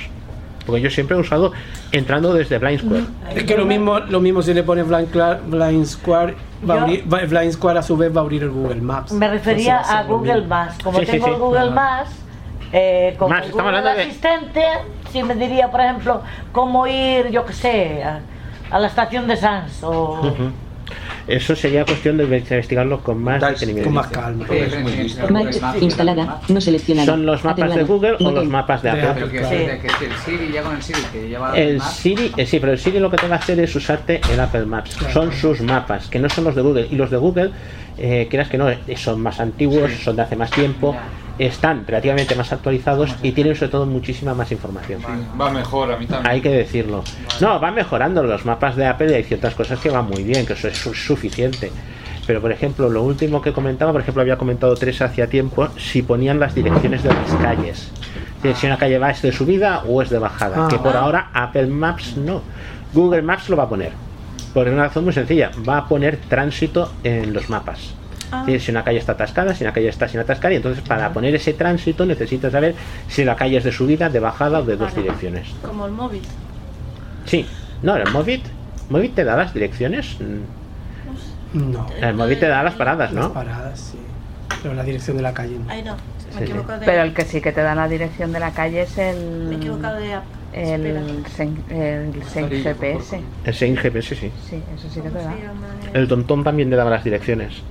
Porque 0.70 0.82
yo 0.82 0.90
siempre 0.90 1.16
he 1.16 1.20
usado 1.20 1.52
entrando 1.92 2.32
desde 2.32 2.58
Blind 2.58 2.80
Square. 2.80 3.04
Es 3.34 3.44
que 3.44 3.56
lo 3.56 3.66
mismo, 3.66 3.98
lo 3.98 4.20
mismo 4.20 4.40
si 4.42 4.54
le 4.54 4.62
pones 4.62 4.86
Blind, 4.86 5.08
Blind 5.46 5.84
Square, 5.86 6.34
va 6.68 6.74
Yo- 6.76 6.80
abrir- 6.82 7.12
va- 7.12 7.24
Blind 7.26 7.52
Square 7.52 7.78
a 7.78 7.82
su 7.82 7.96
vez 7.96 8.14
va 8.14 8.20
a 8.20 8.22
abrir 8.24 8.42
el 8.44 8.50
Google 8.50 8.80
Maps. 8.80 9.12
Me 9.12 9.28
refería 9.28 9.76
Entonces 9.78 9.94
a 9.94 10.02
Google. 10.04 10.42
Maps. 10.46 10.76
Como 10.82 10.98
Sí, 11.00 11.06
tengo 11.06 11.26
sí. 11.26 11.32
el 11.32 11.38
Google 11.38 11.70
Maps, 11.70 12.10
eh, 12.72 13.16
con 13.18 13.32
el 13.32 13.50
Google 13.50 13.66
hablando 13.66 13.90
de- 13.94 14.02
Asistente, 14.02 14.62
si 15.10 15.22
me 15.22 15.34
diría, 15.34 15.70
por 15.70 15.80
ejemplo, 15.80 16.22
cómo 16.52 16.86
ir, 16.86 17.28
yo 17.30 17.44
qué 17.44 17.52
sé, 17.52 18.02
a, 18.04 18.20
a 18.70 18.78
la 18.78 18.86
estación 18.86 19.26
de 19.26 19.36
Sans 19.36 19.82
o... 19.82 20.20
Eso 21.26 21.54
sería 21.54 21.84
cuestión 21.84 22.16
de 22.16 22.24
investigarlo 22.24 23.00
con 23.02 23.22
más 23.22 23.40
Con 23.40 23.52
detenimiento. 23.52 23.90
más 23.90 24.06
calma. 24.08 24.46
Es 24.50 24.80
muy 24.80 24.92
listo. 24.92 25.28
Maps 25.28 25.60
instalada. 25.80 26.40
No 26.48 26.60
seleccionada. 26.60 27.06
¿Son 27.06 27.26
los 27.26 27.44
mapas 27.44 27.74
de. 27.74 27.84
Google 27.84 28.16
o 28.20 28.30
los 28.30 28.46
mapas 28.46 28.82
de 28.82 28.90
Apple? 28.90 29.24
El 29.40 30.16
Siri 30.24 30.52
ya 30.52 30.62
con 30.62 30.76
el 30.76 30.82
Siri 30.82 31.00
que 31.12 31.28
lleva 31.28 31.56
El 31.56 31.78
Maps, 31.78 31.92
Siri, 31.96 32.32
eh, 32.36 32.46
sí, 32.46 32.58
pero 32.60 32.72
el 32.72 32.78
Siri 32.78 32.98
lo 32.98 33.10
que 33.10 33.16
te 33.16 33.28
va 33.28 33.36
a 33.36 33.38
hacer 33.38 33.58
es 33.60 33.74
usarte 33.74 34.20
el 34.32 34.40
Apple 34.40 34.66
Maps. 34.66 34.96
Son 35.12 35.32
sus 35.32 35.60
mapas, 35.60 36.08
que 36.08 36.18
no 36.18 36.28
son 36.28 36.44
los 36.44 36.54
de 36.54 36.62
Google. 36.62 36.88
Y 36.90 36.96
los 36.96 37.10
de 37.10 37.16
Google, 37.16 37.50
eh, 37.98 38.26
quieras 38.30 38.48
que 38.48 38.58
no, 38.58 38.68
eh, 38.68 38.78
son 38.96 39.20
más 39.20 39.40
antiguos, 39.40 39.90
son 40.02 40.16
de 40.16 40.22
hace 40.22 40.36
más 40.36 40.50
tiempo, 40.50 40.96
están 41.46 41.84
relativamente 41.86 42.34
más 42.34 42.52
actualizados 42.52 43.14
y 43.22 43.32
tienen 43.32 43.54
sobre 43.54 43.70
todo 43.72 43.86
muchísima 43.86 44.34
más 44.34 44.52
información. 44.52 45.00
Va 45.40 45.50
mejor 45.50 45.90
a 45.92 45.96
mí 45.96 46.06
también. 46.06 46.30
Hay 46.30 46.40
que 46.40 46.50
decirlo. 46.50 47.02
No, 47.40 47.58
van 47.58 47.74
mejorando 47.74 48.22
los 48.22 48.44
mapas 48.44 48.76
de 48.76 48.86
Apple 48.86 49.10
y 49.10 49.14
hay 49.14 49.24
ciertas 49.24 49.54
cosas 49.54 49.78
que 49.80 49.88
van 49.90 50.06
muy 50.06 50.22
bien, 50.22 50.44
que 50.46 50.52
eso 50.52 50.68
es 50.68 50.76
su- 50.76 50.94
suficiente. 50.94 51.72
Pero, 52.26 52.40
por 52.40 52.52
ejemplo, 52.52 52.88
lo 52.88 53.02
último 53.02 53.40
que 53.40 53.52
comentaba, 53.52 53.90
por 53.92 54.02
ejemplo, 54.02 54.20
había 54.22 54.36
comentado 54.36 54.74
tres 54.76 55.00
hacía 55.02 55.26
tiempo, 55.28 55.68
si 55.78 56.02
ponían 56.02 56.38
las 56.38 56.54
direcciones 56.54 57.02
de 57.02 57.08
las 57.08 57.32
calles. 57.42 57.90
Es 58.36 58.42
decir, 58.42 58.56
Si 58.56 58.66
una 58.66 58.76
calle 58.78 58.98
va 58.98 59.10
es 59.10 59.22
de 59.22 59.32
subida 59.32 59.82
o 59.88 60.02
es 60.02 60.10
de 60.10 60.18
bajada. 60.18 60.66
Ah. 60.66 60.68
Que 60.68 60.78
por 60.78 60.96
ahora 60.96 61.30
Apple 61.32 61.66
Maps 61.66 62.16
no. 62.16 62.42
Google 62.92 63.22
Maps 63.22 63.48
lo 63.48 63.56
va 63.56 63.64
a 63.64 63.68
poner. 63.68 63.92
Por 64.52 64.68
una 64.68 64.84
razón 64.84 65.04
muy 65.04 65.12
sencilla. 65.12 65.50
Va 65.68 65.78
a 65.78 65.88
poner 65.88 66.18
tránsito 66.28 66.92
en 67.02 67.32
los 67.32 67.48
mapas. 67.48 67.94
Es 68.32 68.46
decir, 68.46 68.60
si 68.60 68.70
una 68.70 68.84
calle 68.84 68.98
está 68.98 69.12
atascada, 69.12 69.54
si 69.54 69.64
una 69.64 69.72
calle 69.72 69.88
está 69.88 70.06
sin 70.08 70.20
atascar, 70.20 70.52
y 70.52 70.56
entonces 70.56 70.82
para 70.86 71.12
poner 71.12 71.34
ese 71.34 71.52
tránsito 71.54 72.06
necesitas 72.06 72.52
saber 72.52 72.74
si 73.08 73.24
la 73.24 73.34
calle 73.36 73.56
es 73.58 73.64
de 73.64 73.72
subida, 73.72 74.08
de 74.08 74.20
bajada 74.20 74.60
o 74.60 74.62
de 74.64 74.76
dos 74.76 74.90
Vale. 74.90 75.02
direcciones. 75.02 75.48
Como 75.66 75.86
el 75.86 75.92
móvil. 75.92 76.22
Sí, 77.26 77.46
no, 77.82 77.96
el 77.96 78.10
Movit, 78.10 78.44
Movit 78.88 79.14
te 79.14 79.24
da 79.24 79.36
las 79.36 79.52
direcciones. 79.54 80.16
Mm, 80.20 81.72
No. 81.72 81.86
El 82.00 82.14
Movit 82.14 82.40
te 82.40 82.46
da 82.48 82.62
las 82.62 82.74
paradas, 82.74 83.12
Las 83.12 83.24
¿no? 83.26 83.32
paradas, 83.32 83.78
sí. 83.80 83.98
Pero 84.62 84.74
la 84.74 84.82
dirección 84.84 85.16
de 85.16 85.22
la 85.22 85.32
calle 85.34 85.56
no. 85.58 85.64
Ay, 85.68 85.82
no. 85.82 85.96
Me 86.34 86.40
he 86.42 86.44
equivocado 86.44 86.78
de 86.80 86.86
Pero 86.86 87.02
el 87.02 87.12
que 87.14 87.24
sí 87.24 87.40
que 87.40 87.50
te 87.50 87.60
da 87.60 87.74
la 87.74 87.88
dirección 87.88 88.30
de 88.32 88.38
la 88.40 88.52
calle 88.52 88.82
es 88.82 88.96
el. 88.98 89.16
Me 89.48 89.54
he 89.54 89.58
equivocado 89.58 89.96
de 89.98 90.14
app. 90.14 90.24
El, 90.52 90.86
el 90.86 91.24
Sen 91.26 91.56
GPS. 92.50 93.20
El 93.44 93.54
Sein 93.54 93.76
GPS 93.76 94.14
sí. 94.16 94.30
Sí, 94.48 94.62
eso 94.76 94.88
sí 94.92 95.00
que 95.00 95.08
te 95.10 95.18
da. 95.18 95.34
El 95.94 96.06
Tontón 96.08 96.44
también 96.44 96.70
le 96.70 96.76
daba 96.76 96.90
las 96.90 97.02
direcciones. 97.04 97.62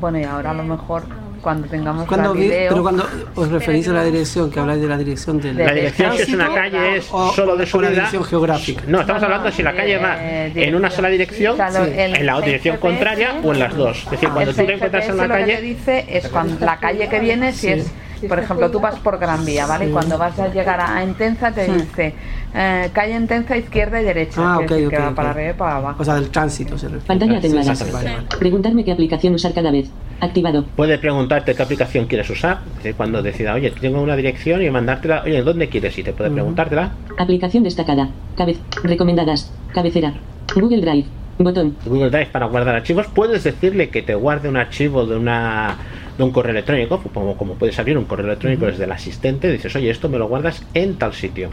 Bueno, 0.00 0.18
y 0.18 0.24
ahora 0.24 0.50
a 0.50 0.54
lo 0.54 0.62
mejor 0.64 1.02
cuando 1.40 1.68
tengamos 1.68 2.06
Cuando 2.08 2.32
la 2.34 2.40
vi- 2.40 2.46
video. 2.48 2.68
pero 2.70 2.82
cuando 2.82 3.06
os 3.34 3.48
referís 3.50 3.86
a 3.88 3.92
la 3.92 4.02
dirección, 4.04 4.50
que 4.50 4.58
habláis 4.60 4.80
de 4.80 4.88
la 4.88 4.96
dirección 4.96 5.38
del 5.40 5.58
La 5.58 5.72
dirección 5.72 6.16
si 6.16 6.22
es 6.22 6.28
una 6.32 6.52
calle 6.54 6.96
es 6.96 7.08
o- 7.12 7.32
solo 7.34 7.52
de 7.54 7.64
la 7.64 7.66
subida. 7.70 7.90
dirección 7.90 8.24
geográfica. 8.24 8.82
No, 8.86 9.00
estamos 9.02 9.22
hablando 9.22 9.50
si 9.52 9.62
la 9.62 9.74
calle 9.74 9.98
va 9.98 10.16
en 10.22 10.74
una 10.74 10.90
sola 10.90 11.08
dirección, 11.08 11.54
Claro, 11.56 11.84
en 11.84 12.24
la 12.26 12.36
otra 12.36 12.46
dirección 12.46 12.76
contraria 12.78 13.34
o 13.42 13.52
en 13.52 13.58
las 13.58 13.76
dos. 13.76 13.98
Es 14.04 14.10
decir, 14.12 14.28
cuando 14.30 14.50
el 14.50 14.56
tú 14.56 14.64
te 14.66 14.72
encuentras 14.74 15.04
en 15.04 15.10
GPS 15.10 15.12
una 15.12 15.26
lo 15.26 15.34
que 15.34 15.40
te 15.44 15.52
calle, 15.54 15.62
dice 15.62 16.04
es 16.08 16.28
cuando 16.28 16.64
la 16.64 16.76
calle 16.78 17.08
que 17.08 17.20
viene, 17.20 17.52
si 17.52 17.66
Sí. 17.66 17.68
es, 17.74 17.92
por 18.26 18.38
ejemplo, 18.38 18.70
tú 18.70 18.80
vas 18.80 18.94
por 19.00 19.18
Gran 19.18 19.44
Vía, 19.44 19.66
¿vale? 19.66 19.84
Y 19.84 19.88
Sí. 19.88 19.92
cuando 19.92 20.16
vas 20.16 20.38
a 20.38 20.48
llegar 20.48 20.80
a 20.80 21.02
Entenza 21.02 21.52
te 21.52 21.66
Sí. 21.66 21.72
dice 21.72 22.14
eh, 22.54 22.88
calle 22.92 23.14
Entenza, 23.14 23.56
izquierda 23.56 24.00
y 24.00 24.04
derecha. 24.04 24.40
Ah, 24.40 24.58
ok, 24.58 24.68
decir 24.70 24.86
ok. 24.86 24.90
que 24.92 24.98
va 24.98 25.14
para 25.14 25.30
arriba 25.30 25.50
y 25.50 25.54
para 25.54 25.76
abajo. 25.76 26.02
O 26.02 26.04
sea, 26.04 26.14
del 26.14 26.30
tránsito 26.30 26.78
se 26.78 26.86
refiere. 26.88 27.06
Pantalla 27.06 27.32
Sí, 27.40 27.46
atenuada. 27.46 27.74
vale, 27.92 27.92
vale. 27.92 28.26
Preguntarme 28.38 28.84
qué 28.84 28.92
aplicación 28.92 29.34
usar 29.34 29.52
cada 29.52 29.70
vez. 29.70 29.90
Activado. 30.20 30.64
puede 30.76 30.96
preguntarte 30.98 31.54
qué 31.54 31.62
aplicación 31.62 32.06
quieres 32.06 32.30
usar. 32.30 32.60
Cuando 32.96 33.20
decida, 33.22 33.52
oye, 33.54 33.70
tengo 33.72 34.00
una 34.00 34.14
dirección 34.16 34.62
y 34.62 34.70
mandártela, 34.70 35.22
oye, 35.24 35.42
¿dónde 35.42 35.68
quieres? 35.68 35.98
Y 35.98 36.02
te 36.04 36.12
puede 36.12 36.30
preguntártela. 36.30 36.92
Aplicación 37.18 37.64
destacada. 37.64 38.08
Cabez. 38.36 38.58
Recomendadas. 38.84 39.52
Cabecera. 39.74 40.14
Google 40.54 40.80
Drive. 40.80 41.06
Botón. 41.36 41.76
Google 41.84 42.10
Drive 42.10 42.26
para 42.26 42.46
guardar 42.46 42.76
archivos, 42.76 43.08
puedes 43.12 43.42
decirle 43.42 43.88
que 43.88 44.02
te 44.02 44.14
guarde 44.14 44.48
un 44.48 44.56
archivo 44.56 45.04
de 45.04 45.16
una 45.16 45.76
de 46.16 46.22
un 46.24 46.30
correo 46.30 46.52
electrónico, 46.52 47.02
como, 47.12 47.36
como 47.36 47.54
puedes 47.54 47.78
abrir 47.78 47.98
un 47.98 48.04
correo 48.04 48.26
electrónico 48.26 48.66
desde 48.66 48.84
el 48.84 48.92
asistente, 48.92 49.50
dices, 49.50 49.74
oye, 49.74 49.90
esto 49.90 50.08
me 50.08 50.18
lo 50.18 50.28
guardas 50.28 50.64
en 50.74 50.94
tal 50.94 51.12
sitio. 51.12 51.50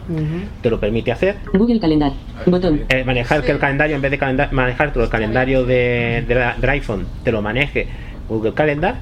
Te 0.62 0.70
lo 0.70 0.78
permite 0.78 1.10
hacer. 1.12 1.36
Google 1.52 1.80
Calendar. 1.80 2.12
Botón. 2.46 2.82
Eh, 2.88 3.02
manejar 3.04 3.42
que 3.42 3.52
el 3.52 3.58
calendario, 3.58 3.96
en 3.96 4.02
vez 4.02 4.10
de 4.12 4.18
calenda- 4.18 4.48
manejar 4.52 4.92
todo 4.92 5.04
el 5.04 5.10
calendario 5.10 5.64
de, 5.64 6.24
de 6.28 6.34
la- 6.34 6.56
iPhone, 6.72 7.06
te 7.24 7.32
lo 7.32 7.42
maneje 7.42 7.88
Google 8.28 8.54
Calendar. 8.54 9.00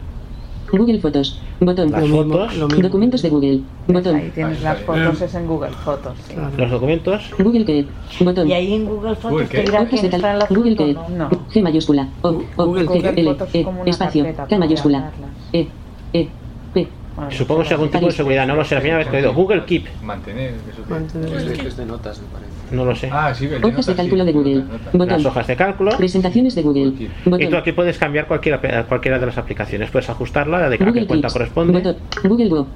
Google 0.73 1.01
Fotos. 1.01 1.43
Botón. 1.59 1.91
Las 1.91 2.07
fotos, 2.09 2.59
Documentos 2.81 3.23
de 3.23 3.29
Google. 3.29 3.61
Botón. 3.89 4.15
Ahí 4.17 4.31
tienes 4.33 4.63
las 4.63 4.79
fotos, 4.83 5.21
es 5.21 5.35
en 5.35 5.47
Google 5.47 5.71
Fotos. 5.85 6.15
sí. 6.29 6.35
los 6.57 6.71
documentos. 6.71 7.31
Google 7.39 7.65
Keep. 7.65 7.89
Botón. 8.21 8.49
Y 8.49 8.53
ahí 8.53 8.75
en 8.75 8.85
Google 8.87 9.17
Fotos 9.17 9.31
Google 9.33 9.47
te 9.47 9.63
dirá 9.63 9.85
quién 9.87 10.05
está 10.05 10.17
en 10.17 10.23
la 10.39 10.47
cal 10.47 10.57
Google 10.57 10.77
Keep. 10.77 10.97
No. 11.11 11.29
G 11.29 11.63
mayúscula. 11.63 12.09
O. 12.23 12.43
O. 12.57 12.67
Google 12.67 12.87
G, 12.87 13.03
Keep. 13.03 13.19
L. 13.19 13.37
E. 13.53 13.67
Espacio. 13.87 14.25
K 14.49 14.59
mayúscula. 14.59 15.11
Guardarlas. 15.53 15.73
E. 16.13 16.19
E. 16.19 16.29
P. 16.75 16.89
Supongo 17.31 17.61
que 17.61 17.67
es 17.67 17.73
algún 17.73 17.91
tipo 17.91 18.07
de 18.07 18.13
seguridad, 18.13 18.47
no 18.47 18.55
lo 18.57 18.65
sé, 18.65 18.75
la 18.77 18.81
primera 18.81 18.99
vez 18.99 19.09
que 19.09 19.17
he 19.17 19.21
oído. 19.21 19.35
Google 19.35 19.65
Keep, 19.67 19.85
Mantener, 20.03 20.55
eso 20.71 21.37
Es 21.37 21.45
de, 21.59 21.69
es 21.69 21.77
de 21.77 21.85
notas, 21.85 22.21
me 22.21 22.29
parece. 22.29 22.51
no 22.75 22.85
lo 22.85 22.95
sé. 22.97 23.11
Ah, 23.13 23.35
sí, 23.35 23.47
de 23.47 23.57
Hojas 23.57 23.85
de 23.87 23.95
cálculo 23.95 24.23
sí. 24.25 24.27
de 24.27 24.33
Google. 24.33 24.55
Las 24.55 24.93
Botón. 24.93 25.27
hojas 25.27 25.47
de 25.47 25.57
cálculo. 25.57 25.97
Presentaciones 25.99 26.55
de 26.55 26.63
Google. 26.63 26.95
Y 27.39 27.47
tú 27.49 27.57
aquí 27.57 27.73
puedes 27.73 27.99
cambiar 27.99 28.27
cualquiera, 28.27 28.87
cualquiera 28.87 29.19
de 29.19 29.27
las 29.27 29.37
aplicaciones. 29.37 29.91
Puedes 29.91 30.09
ajustarla 30.09 30.71
de 30.71 30.77
a 30.77 30.79
Google 30.79 31.01
qué 31.03 31.07
cuenta 31.07 31.29
corresponde. 31.29 31.73
Botón. 31.75 31.97
Google 32.25 32.49
Go. 32.49 32.67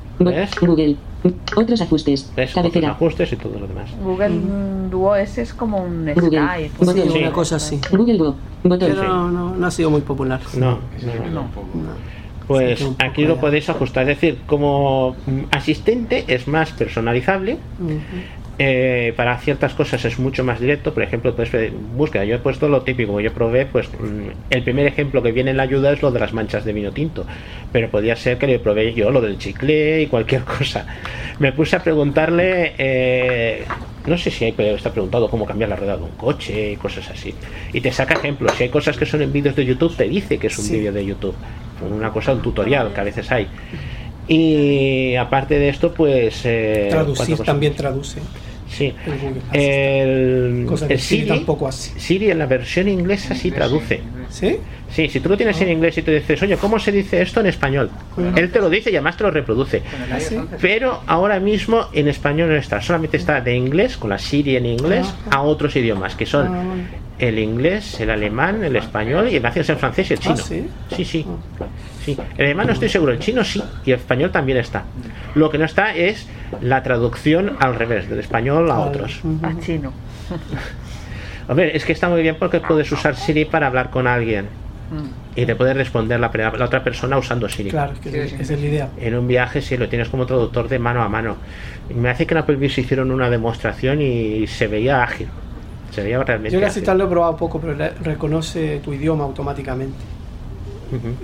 Google. 0.60 0.96
Otros 1.56 1.80
ajustes. 1.80 2.30
¿Ves? 2.36 2.50
Otros 2.50 2.54
Cabecera. 2.64 2.90
ajustes 2.90 3.32
y 3.32 3.36
todo 3.36 3.58
lo 3.58 3.66
demás. 3.66 3.90
Google 4.02 4.28
mm, 4.28 4.90
Duo 4.90 5.16
S 5.16 5.40
es 5.40 5.54
como 5.54 5.78
un 5.78 6.12
Google. 6.14 6.38
Skype. 6.42 6.70
Botón. 6.84 7.10
Sí, 7.10 7.18
una 7.18 7.32
cosa 7.32 7.56
así. 7.56 7.80
Google 7.90 8.18
Go. 8.18 8.34
Botón. 8.64 8.90
Pero 8.90 9.04
no, 9.04 9.30
no, 9.30 9.54
no 9.54 9.66
ha 9.66 9.70
sido 9.70 9.88
muy 9.90 10.02
popular. 10.02 10.40
No, 10.58 10.80
no, 11.30 11.30
no. 11.32 11.48
Pues 12.46 12.84
aquí 12.98 13.24
lo 13.24 13.36
podéis 13.38 13.68
ajustar. 13.70 14.02
Es 14.08 14.20
decir, 14.20 14.38
como 14.46 15.16
asistente 15.50 16.24
es 16.28 16.46
más 16.46 16.72
personalizable. 16.72 17.56
Eh, 18.56 19.12
para 19.16 19.36
ciertas 19.38 19.74
cosas 19.74 20.04
es 20.04 20.18
mucho 20.20 20.44
más 20.44 20.60
directo. 20.60 20.94
Por 20.94 21.02
ejemplo, 21.02 21.34
pues 21.34 21.52
eh, 21.54 21.72
búsqueda. 21.96 22.24
Yo 22.24 22.36
he 22.36 22.38
puesto 22.38 22.68
lo 22.68 22.82
típico. 22.82 23.18
Yo 23.20 23.32
probé, 23.32 23.66
pues 23.66 23.88
mm, 23.88 24.28
el 24.50 24.62
primer 24.62 24.86
ejemplo 24.86 25.22
que 25.22 25.32
viene 25.32 25.50
en 25.50 25.56
la 25.56 25.64
ayuda 25.64 25.92
es 25.92 26.02
lo 26.02 26.12
de 26.12 26.20
las 26.20 26.32
manchas 26.32 26.64
de 26.64 26.72
vino 26.72 26.92
tinto. 26.92 27.26
Pero 27.72 27.88
podía 27.90 28.14
ser 28.14 28.38
que 28.38 28.46
le 28.46 28.58
probé 28.60 28.92
yo 28.94 29.10
lo 29.10 29.20
del 29.20 29.38
chicle 29.38 30.02
y 30.02 30.06
cualquier 30.06 30.42
cosa. 30.58 30.86
Me 31.40 31.50
puse 31.52 31.74
a 31.76 31.82
preguntarle. 31.82 32.74
eh, 32.78 33.64
no 34.06 34.18
sé 34.18 34.30
si 34.30 34.44
hay, 34.44 34.54
está 34.58 34.92
preguntado 34.92 35.30
cómo 35.30 35.46
cambiar 35.46 35.70
la 35.70 35.76
rueda 35.76 35.96
de 35.96 36.02
un 36.02 36.10
coche 36.10 36.72
y 36.72 36.76
cosas 36.76 37.10
así. 37.10 37.34
Y 37.72 37.80
te 37.80 37.90
saca 37.90 38.14
ejemplos. 38.14 38.52
Si 38.52 38.64
hay 38.64 38.68
cosas 38.68 38.98
que 38.98 39.06
son 39.06 39.22
en 39.22 39.32
vídeos 39.32 39.56
de 39.56 39.64
YouTube, 39.64 39.96
te 39.96 40.04
dice 40.04 40.36
que 40.38 40.48
es 40.48 40.58
un 40.58 40.64
Sí. 40.66 40.76
vídeo 40.76 40.92
de 40.92 41.06
YouTube. 41.06 41.34
Una 41.80 42.10
cosa, 42.10 42.32
un 42.32 42.42
tutorial 42.42 42.92
que 42.92 43.00
a 43.00 43.04
veces 43.04 43.30
hay. 43.30 43.48
Y 44.28 45.14
aparte 45.16 45.58
de 45.58 45.68
esto, 45.68 45.92
pues. 45.92 46.42
eh, 46.44 46.88
¿cuántas 46.90 47.14
Traducir 47.16 47.44
también 47.44 47.74
traduce. 47.74 48.20
Sí. 48.76 48.92
el 49.06 49.18
Google 49.18 49.40
El, 49.52 50.66
Cosa 50.66 50.88
que 50.88 50.94
el 50.94 51.00
Siri 51.00 51.22
Siri, 51.22 51.36
tampoco 51.36 51.68
hace. 51.68 51.98
Siri 51.98 52.30
en 52.30 52.38
la 52.38 52.46
versión 52.46 52.88
inglesa 52.88 53.34
sí 53.34 53.50
traduce. 53.50 54.00
¿Sí? 54.30 54.58
Sí, 54.90 55.08
si 55.08 55.20
tú 55.20 55.28
lo 55.28 55.36
tienes 55.36 55.60
en 55.60 55.70
inglés 55.70 55.98
y 55.98 56.02
te 56.02 56.12
dices, 56.12 56.40
oye, 56.42 56.56
¿cómo 56.56 56.78
se 56.78 56.92
dice 56.92 57.20
esto 57.20 57.40
en 57.40 57.46
español? 57.46 57.90
Él 58.36 58.52
te 58.52 58.60
lo 58.60 58.70
dice 58.70 58.90
y 58.90 58.94
además 58.94 59.16
te 59.16 59.24
lo 59.24 59.30
reproduce. 59.30 59.82
Pero 60.60 61.02
ahora 61.06 61.40
mismo 61.40 61.88
en 61.92 62.06
español 62.06 62.50
no 62.50 62.56
está, 62.56 62.80
solamente 62.80 63.16
está 63.16 63.40
de 63.40 63.56
inglés, 63.56 63.96
con 63.96 64.10
la 64.10 64.18
Siri 64.18 64.56
en 64.56 64.66
inglés, 64.66 65.12
a 65.30 65.42
otros 65.42 65.74
idiomas, 65.74 66.14
que 66.14 66.26
son 66.26 66.86
el 67.18 67.38
inglés, 67.38 67.98
el 68.00 68.10
alemán, 68.10 68.62
el 68.64 68.76
español 68.76 69.28
y 69.28 69.38
gracias 69.38 69.68
en 69.70 69.78
francés 69.78 70.10
y 70.10 70.14
el 70.14 70.20
chino. 70.20 70.36
Ah, 70.38 70.42
¿sí? 70.42 70.66
Sí, 70.94 71.04
sí. 71.04 71.26
Sí. 72.04 72.16
El 72.36 72.46
alemán 72.46 72.66
no 72.66 72.72
estoy 72.72 72.88
seguro, 72.88 73.12
el 73.12 73.18
chino 73.18 73.42
sí, 73.44 73.62
y 73.84 73.92
el 73.92 73.98
español 73.98 74.30
también 74.30 74.58
está. 74.58 74.84
Lo 75.34 75.50
que 75.50 75.58
no 75.58 75.64
está 75.64 75.94
es 75.94 76.28
la 76.60 76.82
traducción 76.82 77.56
al 77.60 77.74
revés, 77.74 78.08
del 78.08 78.18
español 78.20 78.70
a 78.70 78.78
otros. 78.80 79.20
A 79.42 79.58
chino. 79.60 79.92
A 81.48 81.52
ver, 81.52 81.76
es 81.76 81.84
que 81.84 81.92
está 81.92 82.08
muy 82.08 82.22
bien 82.22 82.36
porque 82.38 82.60
puedes 82.60 82.90
usar 82.90 83.16
Siri 83.16 83.44
para 83.44 83.66
hablar 83.66 83.90
con 83.90 84.06
alguien 84.06 84.46
y 85.36 85.44
te 85.44 85.56
puede 85.56 85.74
responder 85.74 86.18
la, 86.20 86.30
la 86.56 86.64
otra 86.64 86.82
persona 86.82 87.18
usando 87.18 87.48
Siri. 87.48 87.68
Claro, 87.70 87.92
es 87.92 87.98
que 87.98 88.42
es 88.42 88.50
la 88.50 88.56
idea. 88.56 88.88
En 88.98 89.14
un 89.16 89.26
viaje 89.26 89.60
sí 89.60 89.76
lo 89.76 89.88
tienes 89.88 90.08
como 90.08 90.24
traductor 90.24 90.68
de 90.68 90.78
mano 90.78 91.02
a 91.02 91.08
mano. 91.08 91.36
Me 91.94 92.08
hace 92.08 92.26
que 92.26 92.32
en 92.34 92.38
Apple 92.38 92.56
News 92.56 92.78
hicieron 92.78 93.10
una 93.10 93.28
demostración 93.28 94.00
y 94.00 94.46
se 94.46 94.68
veía 94.68 95.02
ágil. 95.02 95.28
Se 95.90 96.02
veía 96.02 96.22
realmente 96.24 96.54
Yo 96.54 96.60
la 96.60 96.68
ágil. 96.68 96.80
citar 96.80 96.96
lo 96.96 97.04
he 97.04 97.08
probado 97.08 97.36
poco, 97.36 97.60
pero 97.60 97.74
le- 97.74 97.90
reconoce 97.90 98.80
tu 98.82 98.92
idioma 98.94 99.24
automáticamente 99.24 99.98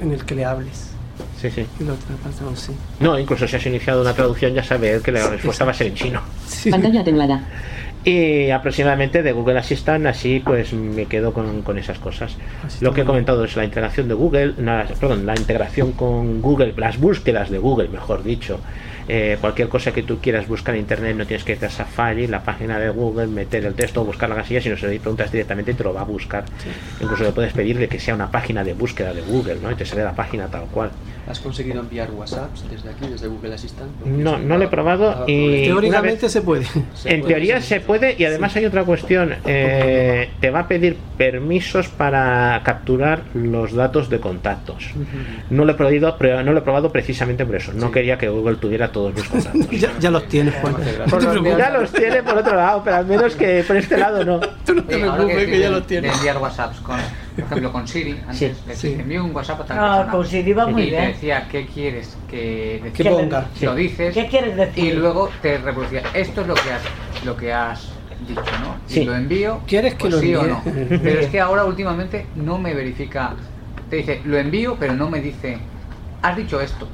en 0.03 0.13
el 0.13 0.25
que 0.25 0.35
le 0.35 0.45
hables. 0.45 0.90
Sí, 1.41 1.51
sí. 1.51 1.67
Y 1.81 1.85
lo 1.85 1.95
tra- 1.95 2.55
sí. 2.55 2.73
No, 3.01 3.19
incluso 3.19 3.49
si 3.49 3.57
has 3.57 3.65
iniciado 3.67 4.03
una 4.03 4.13
traducción 4.13 4.53
ya 4.53 4.63
sabe 4.63 4.91
él 4.93 5.03
que 5.03 5.11
la 5.13 5.27
respuesta 5.29 5.65
va 5.65 5.71
a 5.71 5.75
ser 5.75 5.87
en 5.89 5.95
chino. 5.95 6.21
Pantalla 6.71 7.01
atenuada. 7.01 7.41
Y 8.05 8.49
aproximadamente 8.51 9.23
de 9.23 9.33
Google 9.33 9.59
Assistant, 9.59 10.07
así 10.07 10.41
pues 10.45 10.73
me 10.73 11.05
quedo 11.07 11.33
con, 11.35 11.63
con 11.63 11.79
esas 11.79 11.99
cosas. 11.99 12.35
Lo 12.81 12.93
que 12.95 13.03
he 13.03 13.05
comentado 13.05 13.45
es 13.45 13.57
la 13.57 13.65
integración 13.65 14.09
de 14.09 14.15
Google, 14.15 14.55
na- 14.59 14.87
perdón, 14.99 15.27
la 15.27 15.35
integración 15.35 15.93
con 15.93 16.41
Google, 16.41 16.73
las 16.77 16.99
búsquedas 16.99 17.51
de 17.51 17.59
Google, 17.59 17.89
mejor 17.89 18.23
dicho. 18.23 18.59
Eh, 19.13 19.39
cualquier 19.41 19.69
cosa 19.69 19.93
que 19.93 20.05
tú 20.05 20.19
quieras 20.21 20.47
buscar 20.47 20.73
en 20.77 20.83
internet, 20.83 21.17
no 21.17 21.27
tienes 21.27 21.43
que 21.43 21.51
irte 21.51 21.67
a 21.67 21.71
Safari, 21.71 22.29
la 22.29 22.45
página 22.45 22.79
de 22.79 22.91
Google, 22.91 23.27
meter 23.27 23.65
el 23.65 23.75
texto, 23.75 24.05
buscar 24.05 24.29
la 24.29 24.37
casilla, 24.37 24.61
sino 24.61 24.77
se 24.77 24.87
le 24.87 25.01
preguntas 25.01 25.33
directamente 25.33 25.73
y 25.73 25.75
te 25.75 25.83
lo 25.83 25.93
va 25.93 26.03
a 26.03 26.05
buscar. 26.05 26.45
Incluso 27.01 27.25
le 27.25 27.33
puedes 27.33 27.53
pedirle 27.53 27.89
que 27.89 27.99
sea 27.99 28.15
una 28.15 28.31
página 28.31 28.63
de 28.63 28.73
búsqueda 28.73 29.13
de 29.13 29.23
Google, 29.23 29.57
¿no? 29.61 29.73
Y 29.73 29.75
te 29.75 29.85
sale 29.85 30.05
la 30.05 30.15
página 30.15 30.47
tal 30.47 30.67
cual. 30.67 30.93
¿Has 31.27 31.41
conseguido 31.41 31.81
enviar 31.81 32.11
WhatsApps 32.11 32.69
desde 32.71 32.91
aquí, 32.91 33.07
desde 33.09 33.27
Google 33.29 33.55
Assistant? 33.55 33.91
No, 34.05 34.39
no 34.39 34.59
lo 34.59 34.65
he 34.65 34.69
probado 34.69 35.25
y 35.27 35.65
Teóricamente 35.65 36.27
una 36.27 36.31
se 36.31 36.43
puede. 36.43 36.67
En 37.05 37.25
teoría 37.25 37.61
se 37.61 37.81
puede 37.81 38.15
y 38.19 38.25
además 38.25 38.57
hay 38.57 38.65
otra 38.65 38.85
cuestión. 38.85 39.35
eh, 39.45 40.31
te 40.41 40.51
va 40.51 40.61
a 40.61 40.69
pedir 40.69 40.97
permisos 41.19 41.89
para 41.89 42.61
capturar 42.65 43.23
los 43.35 43.75
datos 43.75 44.09
de 44.09 44.19
contactos. 44.21 44.91
No 45.51 45.65
lo 45.65 45.73
he 45.73 45.75
probado, 45.75 46.17
pero 46.19 46.43
no 46.43 46.53
lo 46.53 46.61
he 46.61 46.63
probado 46.63 46.91
precisamente 46.91 47.45
por 47.45 47.57
eso. 47.57 47.73
No 47.73 47.91
quería 47.91 48.19
que 48.19 48.29
Google 48.29 48.57
tuviera 48.57 48.91
todos 49.13 49.15
ya, 49.71 49.91
ya 49.99 50.11
los 50.11 50.27
tienes, 50.29 50.55
Juan. 50.57 50.73
No 50.75 50.79
te 50.79 50.93
preocupes. 50.93 51.57
ya 51.57 51.71
los 51.71 51.93
tiene 51.93 52.23
por 52.23 52.39
otro 52.39 52.55
lado, 52.57 52.83
pero 52.85 52.97
al 52.97 53.07
menos 53.07 53.35
que 53.37 53.65
por 53.67 53.77
este 53.77 53.97
lado 53.97 54.25
no. 54.25 54.41
Eh, 54.91 55.03
ahora 55.05 55.15
preocupes, 55.17 55.37
decís 55.37 55.51
que 55.55 55.61
ya 55.61 55.71
los 55.71 55.87
tienes. 55.87 56.11
De 56.13 56.17
enviar 56.17 56.39
WhatsApps 56.39 56.81
con, 56.81 56.97
por 57.37 57.45
ejemplo, 57.45 57.73
con 57.73 57.87
Siri. 57.89 58.21
Antes 58.23 58.39
Sí. 58.39 58.53
le 58.67 58.75
Sí. 58.77 58.93
envío 58.99 59.25
un 59.25 59.35
WhatsApp 59.35 59.61
a 59.61 59.65
tal 59.65 59.79
Ah, 59.79 59.83
persona. 59.99 60.13
con 60.13 60.27
Siri 60.27 60.53
va 60.53 60.67
muy 60.67 60.83
y 60.83 60.91
bien. 60.91 61.03
te 61.03 61.09
decía 61.09 61.49
qué 61.51 61.67
quieres 61.67 62.17
que 62.29 62.93
ponga. 63.05 63.47
Lo 63.61 63.75
dices. 63.75 64.15
¿Qué 64.15 64.27
quieres 64.27 64.57
decir? 64.57 64.85
Y 64.85 64.93
luego 64.93 65.29
te 65.43 65.59
reproducía. 65.59 66.03
Esto 66.15 66.41
es 66.43 66.47
lo 66.47 66.55
que 66.55 66.71
has, 66.73 66.83
lo 67.25 67.37
que 67.37 67.53
has 67.53 67.89
dicho, 68.27 68.43
¿no? 68.63 68.77
Y 68.89 69.05
lo 69.05 69.15
envío. 69.15 69.61
¿Quieres 69.67 69.95
que 69.95 70.01
pues 70.01 70.13
lo 70.15 70.21
sí 70.21 70.35
o 70.35 70.41
envíe? 70.41 70.53
no? 70.53 70.63
Pero 71.03 71.21
es 71.21 71.27
que 71.29 71.41
ahora 71.41 71.65
últimamente 71.65 72.27
no 72.37 72.59
me 72.59 72.75
verifica. 72.75 73.35
Te 73.89 73.97
dice, 73.97 74.21
lo 74.25 74.39
envío, 74.39 74.77
pero 74.79 74.95
no 74.95 75.11
me 75.11 75.21
dice, 75.21 75.59
has 76.23 76.37
dicho 76.37 76.61
esto. 76.61 76.87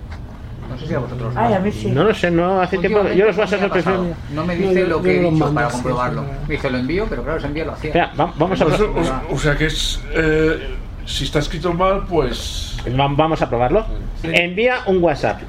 No 0.69 0.79
sé 0.79 0.87
si 0.87 0.95
a 0.95 0.99
vosotros. 0.99 1.35
Ay, 1.37 1.55
a. 1.55 1.63
No 1.89 2.05
lo 2.05 2.15
sé, 2.15 2.31
no, 2.31 2.61
hace 2.61 2.79
tiempo. 2.79 3.03
Yo 3.09 3.27
los 3.27 3.37
WhatsApp 3.37 3.71
prefiero. 3.71 4.15
No 4.33 4.45
me 4.45 4.57
dice 4.57 4.87
lo 4.87 5.03
que 5.03 5.17
he 5.17 5.21
dicho 5.21 5.33
mando, 5.33 5.55
para 5.55 5.69
comprobarlo. 5.69 6.23
Me 6.47 6.55
dice 6.55 6.71
lo 6.71 6.79
envío, 6.79 7.07
pero 7.09 7.23
claro, 7.23 7.41
se 7.41 7.47
envía 7.47 7.65
lo 7.65 7.73
hacía. 7.73 7.91
Espera, 7.91 8.13
vamos 8.17 8.61
a 8.61 8.65
ver. 8.65 8.91
Pues, 8.93 9.13
o, 9.31 9.39
sea 9.39 9.57
que 9.57 9.67
es. 9.67 10.01
Eh, 10.13 10.77
si 11.05 11.25
está 11.25 11.39
escrito 11.39 11.73
mal, 11.73 12.05
pues. 12.09 12.77
Vamos 12.97 13.43
a 13.43 13.49
probarlo. 13.49 13.87
Envía 14.23 14.81
un 14.87 15.03
WhatsApp. 15.03 15.41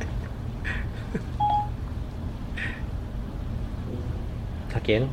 ¿A 4.76 4.80
quién? 4.80 5.08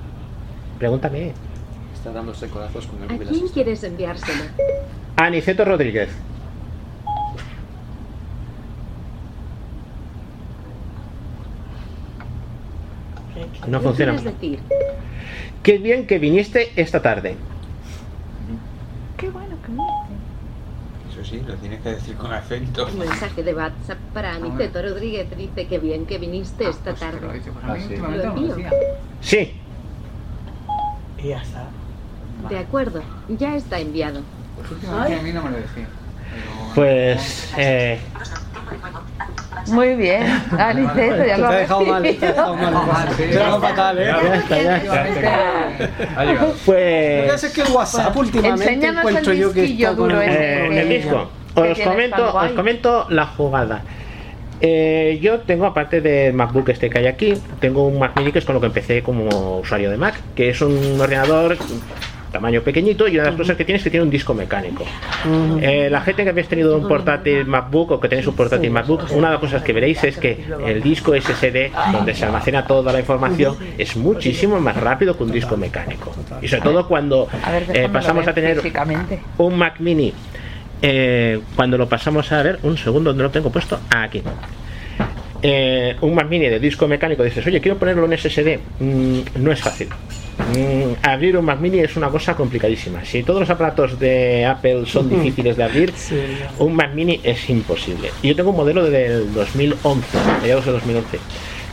Pregúntame. 0.78 1.32
Está 1.94 2.12
dándose 2.12 2.48
corazos 2.48 2.86
con 2.86 3.02
el 3.02 3.26
¿A 3.26 3.30
quién 3.30 3.48
quieres 3.48 3.82
enviárselo? 3.82 4.44
A 5.16 5.30
Niceto 5.30 5.64
Rodríguez. 5.64 6.10
No 13.66 13.78
¿Qué 13.80 13.84
funciona. 13.84 14.12
quieres 14.16 14.34
decir? 14.40 14.58
Qué 15.62 15.78
bien 15.78 16.06
que 16.06 16.18
viniste 16.18 16.72
esta 16.76 17.00
tarde. 17.00 17.36
Qué 19.16 19.30
bueno 19.30 19.56
que 19.64 21.12
Eso 21.12 21.24
sí, 21.24 21.40
lo 21.46 21.54
tienes 21.56 21.80
que 21.80 21.90
decir 21.90 22.16
con 22.16 22.32
acento. 22.32 22.86
Un 22.86 22.98
mensaje 22.98 23.42
de 23.42 23.54
WhatsApp 23.54 23.98
para 24.12 24.34
Aniceto 24.34 24.82
Rodríguez 24.82 25.26
dice 25.36 25.66
que 25.66 25.78
bien 25.78 26.04
que 26.06 26.18
viniste 26.18 26.68
esta 26.68 26.94
tarde. 26.94 27.20
A 27.26 27.32
mí 27.74 27.82
últimamente 27.84 27.96
Lo 27.96 28.08
no 28.08 28.16
lo 28.16 28.22
envío. 28.24 28.54
decía. 28.56 28.70
Sí. 29.20 29.52
Y 31.22 31.28
ya 31.28 31.40
está. 31.42 31.64
De 32.50 32.58
acuerdo, 32.58 33.02
ya 33.28 33.56
está 33.56 33.78
enviado. 33.78 34.20
Pues 34.56 34.70
últimamente 34.72 35.18
a 35.18 35.22
mí 35.22 35.32
no 35.32 35.42
me 35.44 35.50
lo 35.50 35.56
decía. 35.56 35.86
Pues. 36.74 37.52
Eh, 37.56 37.98
Muy 39.68 39.94
bien, 39.94 40.22
Aniceto, 40.58 41.24
ya 41.24 41.36
Te 41.36 41.40
lo 41.40 41.48
has 41.48 41.56
dejado 41.58 41.80
mal, 41.82 42.02
te 42.02 42.08
ha 42.26 42.28
dejado 42.28 42.56
mal. 42.56 43.08
Te 43.16 43.24
ha 43.24 43.26
dejado 43.26 43.60
fatal, 43.62 43.98
¿eh? 43.98 44.04
ya 44.06 44.34
está, 44.36 44.62
ya 44.62 44.76
está. 44.76 45.04
Llegado. 45.04 46.32
Lo 46.32 46.38
que 46.38 46.54
Pues. 46.64 47.44
es 47.44 47.52
que 47.52 47.62
el 47.62 47.68
WhatsApp 47.72 48.16
últimamente 48.16 48.64
Enséñanos 48.64 49.04
encuentro 49.04 49.32
el 49.32 49.38
yo 49.38 49.52
que 49.52 49.64
está 49.64 49.92
duro 49.92 50.20
el. 50.20 50.30
Eh, 50.32 50.56
problema. 50.60 50.80
el 50.80 50.88
disco. 50.88 51.30
¿Qué 51.54 51.60
Os 51.72 51.78
comento, 51.80 52.34
os 52.36 52.52
comento 52.52 53.06
la 53.10 53.26
jugada. 53.26 53.82
Eh, 54.60 55.18
yo 55.20 55.40
tengo, 55.40 55.66
aparte 55.66 56.00
del 56.00 56.32
MacBook 56.32 56.68
este 56.70 56.88
que 56.88 56.98
hay 56.98 57.06
aquí, 57.06 57.34
tengo 57.60 57.86
un 57.86 57.98
Mac 57.98 58.12
Mini 58.16 58.32
que 58.32 58.38
es 58.38 58.44
con 58.44 58.54
lo 58.54 58.60
que 58.60 58.66
empecé 58.68 59.02
como 59.02 59.58
usuario 59.58 59.90
de 59.90 59.96
Mac, 59.96 60.14
que 60.34 60.50
es 60.50 60.60
un 60.60 60.98
ordenador 61.00 61.56
tamaño 62.34 62.62
pequeñito 62.62 63.06
y 63.06 63.14
una 63.14 63.22
de 63.22 63.30
las 63.30 63.38
cosas 63.38 63.56
que 63.56 63.64
tiene 63.64 63.76
es 63.78 63.84
que 63.84 63.90
tiene 63.90 64.02
un 64.02 64.10
disco 64.10 64.34
mecánico. 64.34 64.84
Eh, 65.62 65.88
la 65.88 66.00
gente 66.00 66.24
que 66.24 66.30
habéis 66.30 66.48
tenido 66.48 66.76
un 66.76 66.88
portátil 66.88 67.46
MacBook 67.46 67.92
o 67.92 68.00
que 68.00 68.08
tenéis 68.08 68.26
un 68.26 68.34
portátil 68.34 68.72
MacBook, 68.72 69.04
una 69.12 69.28
de 69.28 69.34
las 69.34 69.40
cosas 69.40 69.62
que 69.62 69.72
veréis 69.72 70.02
es 70.02 70.16
que 70.18 70.44
el 70.66 70.82
disco 70.82 71.14
SSD, 71.14 71.70
donde 71.92 72.12
se 72.12 72.24
almacena 72.24 72.66
toda 72.66 72.92
la 72.92 72.98
información, 72.98 73.56
es 73.78 73.96
muchísimo 73.96 74.58
más 74.58 74.76
rápido 74.76 75.16
que 75.16 75.22
un 75.22 75.30
disco 75.30 75.56
mecánico. 75.56 76.12
Y 76.42 76.48
sobre 76.48 76.62
todo 76.62 76.88
cuando 76.88 77.28
eh, 77.72 77.88
pasamos 77.92 78.26
a 78.26 78.34
tener 78.34 78.60
un 79.38 79.56
Mac 79.56 79.78
Mini, 79.78 80.12
eh, 80.82 81.40
cuando 81.54 81.78
lo 81.78 81.88
pasamos 81.88 82.32
a 82.32 82.42
ver, 82.42 82.58
un 82.64 82.76
segundo, 82.76 83.10
donde 83.10 83.22
lo 83.22 83.30
tengo 83.30 83.50
puesto? 83.50 83.78
Aquí. 83.94 84.22
Eh, 85.40 85.94
un 86.00 86.14
Mac 86.16 86.28
Mini 86.28 86.48
de 86.48 86.58
disco 86.58 86.88
mecánico, 86.88 87.22
dices, 87.22 87.46
oye, 87.46 87.60
quiero 87.60 87.78
ponerlo 87.78 88.06
en 88.06 88.18
SSD. 88.18 88.58
Mm, 88.80 89.20
no 89.36 89.52
es 89.52 89.60
fácil. 89.60 89.88
Mm, 90.38 90.94
abrir 91.06 91.36
un 91.36 91.44
Mac 91.44 91.60
Mini 91.60 91.78
es 91.80 91.96
una 91.96 92.08
cosa 92.08 92.34
complicadísima. 92.34 93.04
Si 93.04 93.22
todos 93.22 93.40
los 93.40 93.50
aparatos 93.50 93.98
de 93.98 94.44
Apple 94.44 94.84
son 94.86 95.08
difíciles 95.08 95.56
de 95.56 95.64
abrir, 95.64 95.92
un 96.58 96.74
Mac 96.74 96.92
Mini 96.94 97.20
es 97.22 97.48
imposible. 97.50 98.10
Y 98.22 98.28
yo 98.28 98.36
tengo 98.36 98.50
un 98.50 98.56
modelo 98.56 98.84
del 98.84 99.32
2011, 99.32 100.18
mediados 100.42 100.64
de 100.66 100.72
2011, 100.72 101.18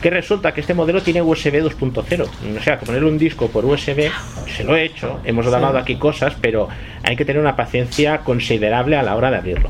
que 0.01 0.09
resulta 0.09 0.53
que 0.53 0.61
este 0.61 0.73
modelo 0.73 1.01
tiene 1.01 1.21
USB 1.21 1.61
2.0. 1.63 2.27
O 2.59 2.63
sea, 2.63 2.79
que 2.79 2.85
ponerle 2.85 3.07
un 3.09 3.17
disco 3.17 3.47
por 3.49 3.65
USB, 3.65 4.09
se 4.55 4.63
lo 4.63 4.75
he 4.75 4.85
hecho, 4.85 5.19
hemos 5.25 5.45
Sí. 5.45 5.53
hablado 5.53 5.77
aquí 5.77 5.95
cosas, 5.95 6.33
pero 6.39 6.67
hay 7.03 7.15
que 7.15 7.25
tener 7.25 7.41
una 7.41 7.55
paciencia 7.55 8.19
considerable 8.19 8.95
a 8.95 9.03
la 9.03 9.15
hora 9.15 9.31
de 9.31 9.37
abrirlo. 9.37 9.69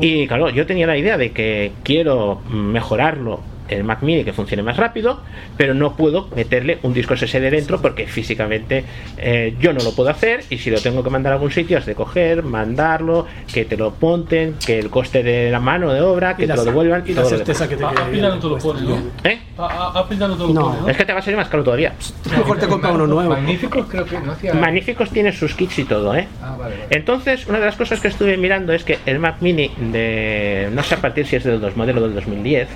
Y 0.00 0.26
claro, 0.26 0.50
yo 0.50 0.66
tenía 0.66 0.86
la 0.88 0.96
idea 0.96 1.16
de 1.16 1.30
que 1.30 1.70
quiero 1.84 2.40
mejorarlo 2.50 3.40
el 3.68 3.84
Mac 3.84 4.02
Mini 4.02 4.24
que 4.24 4.32
funcione 4.32 4.62
más 4.62 4.76
rápido, 4.76 5.20
pero 5.56 5.74
no 5.74 5.94
puedo 5.96 6.28
meterle 6.34 6.78
un 6.82 6.92
disco 6.94 7.16
SSD 7.16 7.50
dentro 7.50 7.80
porque 7.80 8.06
físicamente 8.06 8.84
eh, 9.16 9.54
yo 9.60 9.72
no 9.72 9.80
lo 9.82 9.92
puedo 9.94 10.10
hacer 10.10 10.44
y 10.50 10.58
si 10.58 10.70
lo 10.70 10.80
tengo 10.80 11.02
que 11.02 11.10
mandar 11.10 11.32
a 11.32 11.36
algún 11.36 11.50
sitio 11.50 11.78
es 11.78 11.86
de 11.86 11.94
coger, 11.94 12.42
mandarlo, 12.42 13.26
que 13.52 13.64
te 13.64 13.76
lo 13.76 13.92
ponten, 13.92 14.54
que 14.64 14.78
el 14.78 14.90
coste 14.90 15.22
de 15.22 15.50
la 15.50 15.60
mano 15.60 15.92
de 15.92 16.00
obra, 16.00 16.36
que 16.36 16.44
Y 16.44 16.46
la- 16.46 16.54
te 16.54 16.58
lo 16.60 16.64
devuelvan 16.66 17.02
y 17.06 17.12
la 17.14 17.22
todo 17.22 17.30
certeza 17.30 17.68
que 17.68 17.76
te 17.76 17.84
A- 17.84 17.92
no 17.92 18.38
te 18.38 18.48
lo 18.48 18.58
pone, 18.58 18.80
¿no? 18.82 18.96
¿Eh? 19.24 19.38
A- 19.58 19.64
a- 19.94 19.98
Apple 20.00 20.16
ya 20.18 20.28
no 20.28 20.34
te 20.36 20.42
lo 20.42 20.48
No. 20.48 20.60
pone, 20.62 20.80
¿no? 20.82 20.88
Es 20.88 20.96
que 20.96 21.04
te 21.04 21.12
va 21.12 21.18
a 21.18 21.22
salir 21.22 21.36
más 21.36 21.48
caro 21.48 21.64
todavía. 21.64 21.92
Mejor 22.30 22.58
te 22.58 22.66
compra 22.66 22.92
uno 22.92 23.06
nuevo. 23.06 23.30
Magníficos 23.30 23.86
creo 23.88 24.04
que 24.04 24.18
no 24.20 24.32
hacía. 24.32 24.54
Magníficos 24.54 25.10
tiene 25.10 25.32
sus 25.32 25.54
kits 25.54 25.78
y 25.80 25.84
todo, 25.84 26.14
¿eh? 26.14 26.26
Ah, 26.42 26.56
vale, 26.58 26.74
vale. 26.76 26.86
Entonces, 26.90 27.46
una 27.46 27.58
de 27.58 27.66
las 27.66 27.76
cosas 27.76 28.00
que 28.00 28.08
estuve 28.08 28.36
mirando 28.36 28.72
es 28.72 28.84
que 28.84 28.98
el 29.06 29.18
Mac 29.18 29.36
Mini 29.40 29.70
de 29.78 30.68
no 30.72 30.82
sé 30.82 30.94
a 30.94 30.98
partir 30.98 31.26
si 31.26 31.36
es 31.36 31.44
del 31.44 31.60
dos- 31.60 31.76
modelo 31.76 32.00
del 32.00 32.14
2010 32.14 32.68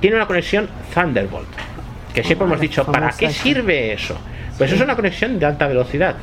tiene 0.00 0.16
una 0.16 0.26
conexión 0.26 0.68
Thunderbolt. 0.94 1.48
Que 2.14 2.22
siempre 2.24 2.46
hemos 2.46 2.60
dicho, 2.60 2.84
¿para 2.84 3.10
qué 3.10 3.30
sirve 3.30 3.92
eso? 3.92 4.16
Pues 4.56 4.72
es 4.72 4.80
una 4.80 4.96
conexión 4.96 5.38
de 5.38 5.46
alta 5.46 5.66
velocidad. 5.66 6.16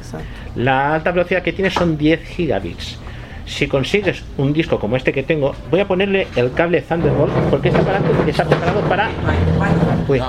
La 0.56 0.96
alta 0.96 1.12
velocidad 1.12 1.44
que 1.44 1.54
tiene 1.54 1.70
son 1.70 1.98
10 1.98 2.24
gigabits. 2.24 2.98
Si 3.46 3.68
consigues 3.68 4.24
un 4.38 4.54
disco 4.54 4.80
como 4.80 4.96
este 4.96 5.12
que 5.12 5.24
tengo, 5.24 5.54
voy 5.70 5.82
a 5.82 5.88
ponerle 5.88 6.28
el 6.36 6.54
cable 6.54 6.82
Thunderbolt 6.82 7.34
porque 7.50 7.70
este 7.70 7.82
aparato 7.82 8.06
está 8.26 8.46
preparado 8.46 8.82
para 8.82 9.10
uy, 10.08 10.22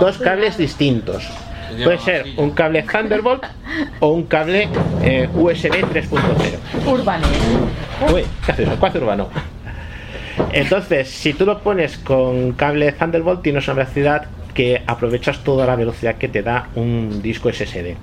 dos 0.00 0.18
cables 0.18 0.58
distintos. 0.58 1.26
Puede 1.84 1.98
ser 1.98 2.26
un 2.36 2.50
cable 2.50 2.82
Thunderbolt 2.82 3.44
o 4.00 4.08
un 4.08 4.24
cable 4.24 4.68
eh, 5.02 5.28
USB 5.34 5.70
3.0. 5.70 6.86
Urbanero. 6.86 7.28
Uy, 8.12 8.24
¿qué 8.44 8.52
haces? 8.52 8.68
Espacio 8.68 9.00
urbano. 9.00 9.28
Entonces, 10.52 11.08
si 11.08 11.32
tú 11.34 11.44
lo 11.44 11.60
pones 11.60 11.98
con 11.98 12.52
cable 12.52 12.92
Thunderbolt, 12.92 13.42
tienes 13.42 13.66
una 13.68 13.74
velocidad 13.74 14.26
que 14.54 14.82
aprovechas 14.86 15.44
toda 15.44 15.66
la 15.66 15.76
velocidad 15.76 16.16
que 16.16 16.28
te 16.28 16.42
da 16.42 16.68
un 16.74 17.22
disco 17.22 17.52
SSD. 17.52 17.96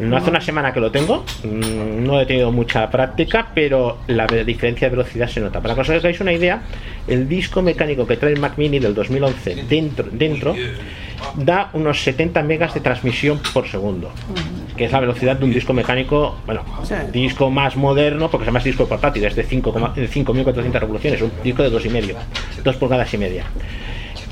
No 0.00 0.16
hace 0.16 0.30
una 0.30 0.40
semana 0.40 0.72
que 0.72 0.80
lo 0.80 0.90
tengo, 0.90 1.24
mm, 1.44 2.04
no 2.04 2.20
he 2.20 2.26
tenido 2.26 2.50
mucha 2.50 2.90
práctica, 2.90 3.48
pero 3.54 3.98
la 4.06 4.26
diferencia 4.26 4.88
de 4.88 4.96
velocidad 4.96 5.28
se 5.28 5.40
nota. 5.40 5.60
Para 5.60 5.74
que 5.74 5.80
os 5.82 5.90
hagáis 5.90 6.20
una 6.20 6.32
idea, 6.32 6.62
el 7.06 7.28
disco 7.28 7.62
mecánico 7.62 8.06
que 8.06 8.16
trae 8.16 8.32
el 8.32 8.40
Mac 8.40 8.54
Mini 8.56 8.78
del 8.78 8.94
2011 8.94 9.64
dentro, 9.68 10.06
dentro 10.10 10.54
da 11.34 11.68
unos 11.74 12.02
70 12.02 12.42
megas 12.42 12.72
de 12.72 12.80
transmisión 12.80 13.40
por 13.52 13.68
segundo, 13.68 14.10
que 14.76 14.86
es 14.86 14.92
la 14.92 15.00
velocidad 15.00 15.36
de 15.36 15.44
un 15.44 15.52
disco 15.52 15.74
mecánico, 15.74 16.36
bueno, 16.46 16.64
disco 17.12 17.50
más 17.50 17.76
moderno, 17.76 18.30
porque 18.30 18.46
se 18.46 18.48
llama 18.48 18.60
disco 18.60 18.86
portátil, 18.88 19.24
es 19.24 19.36
de 19.36 19.46
5,- 19.46 19.94
de 19.94 20.08
5.400 20.08 20.80
revoluciones, 20.80 21.20
un 21.20 21.30
disco 21.44 21.62
de 21.62 21.70
2,5, 21.70 22.14
2 22.64 22.76
pulgadas 22.76 23.12
y 23.12 23.18
media. 23.18 23.44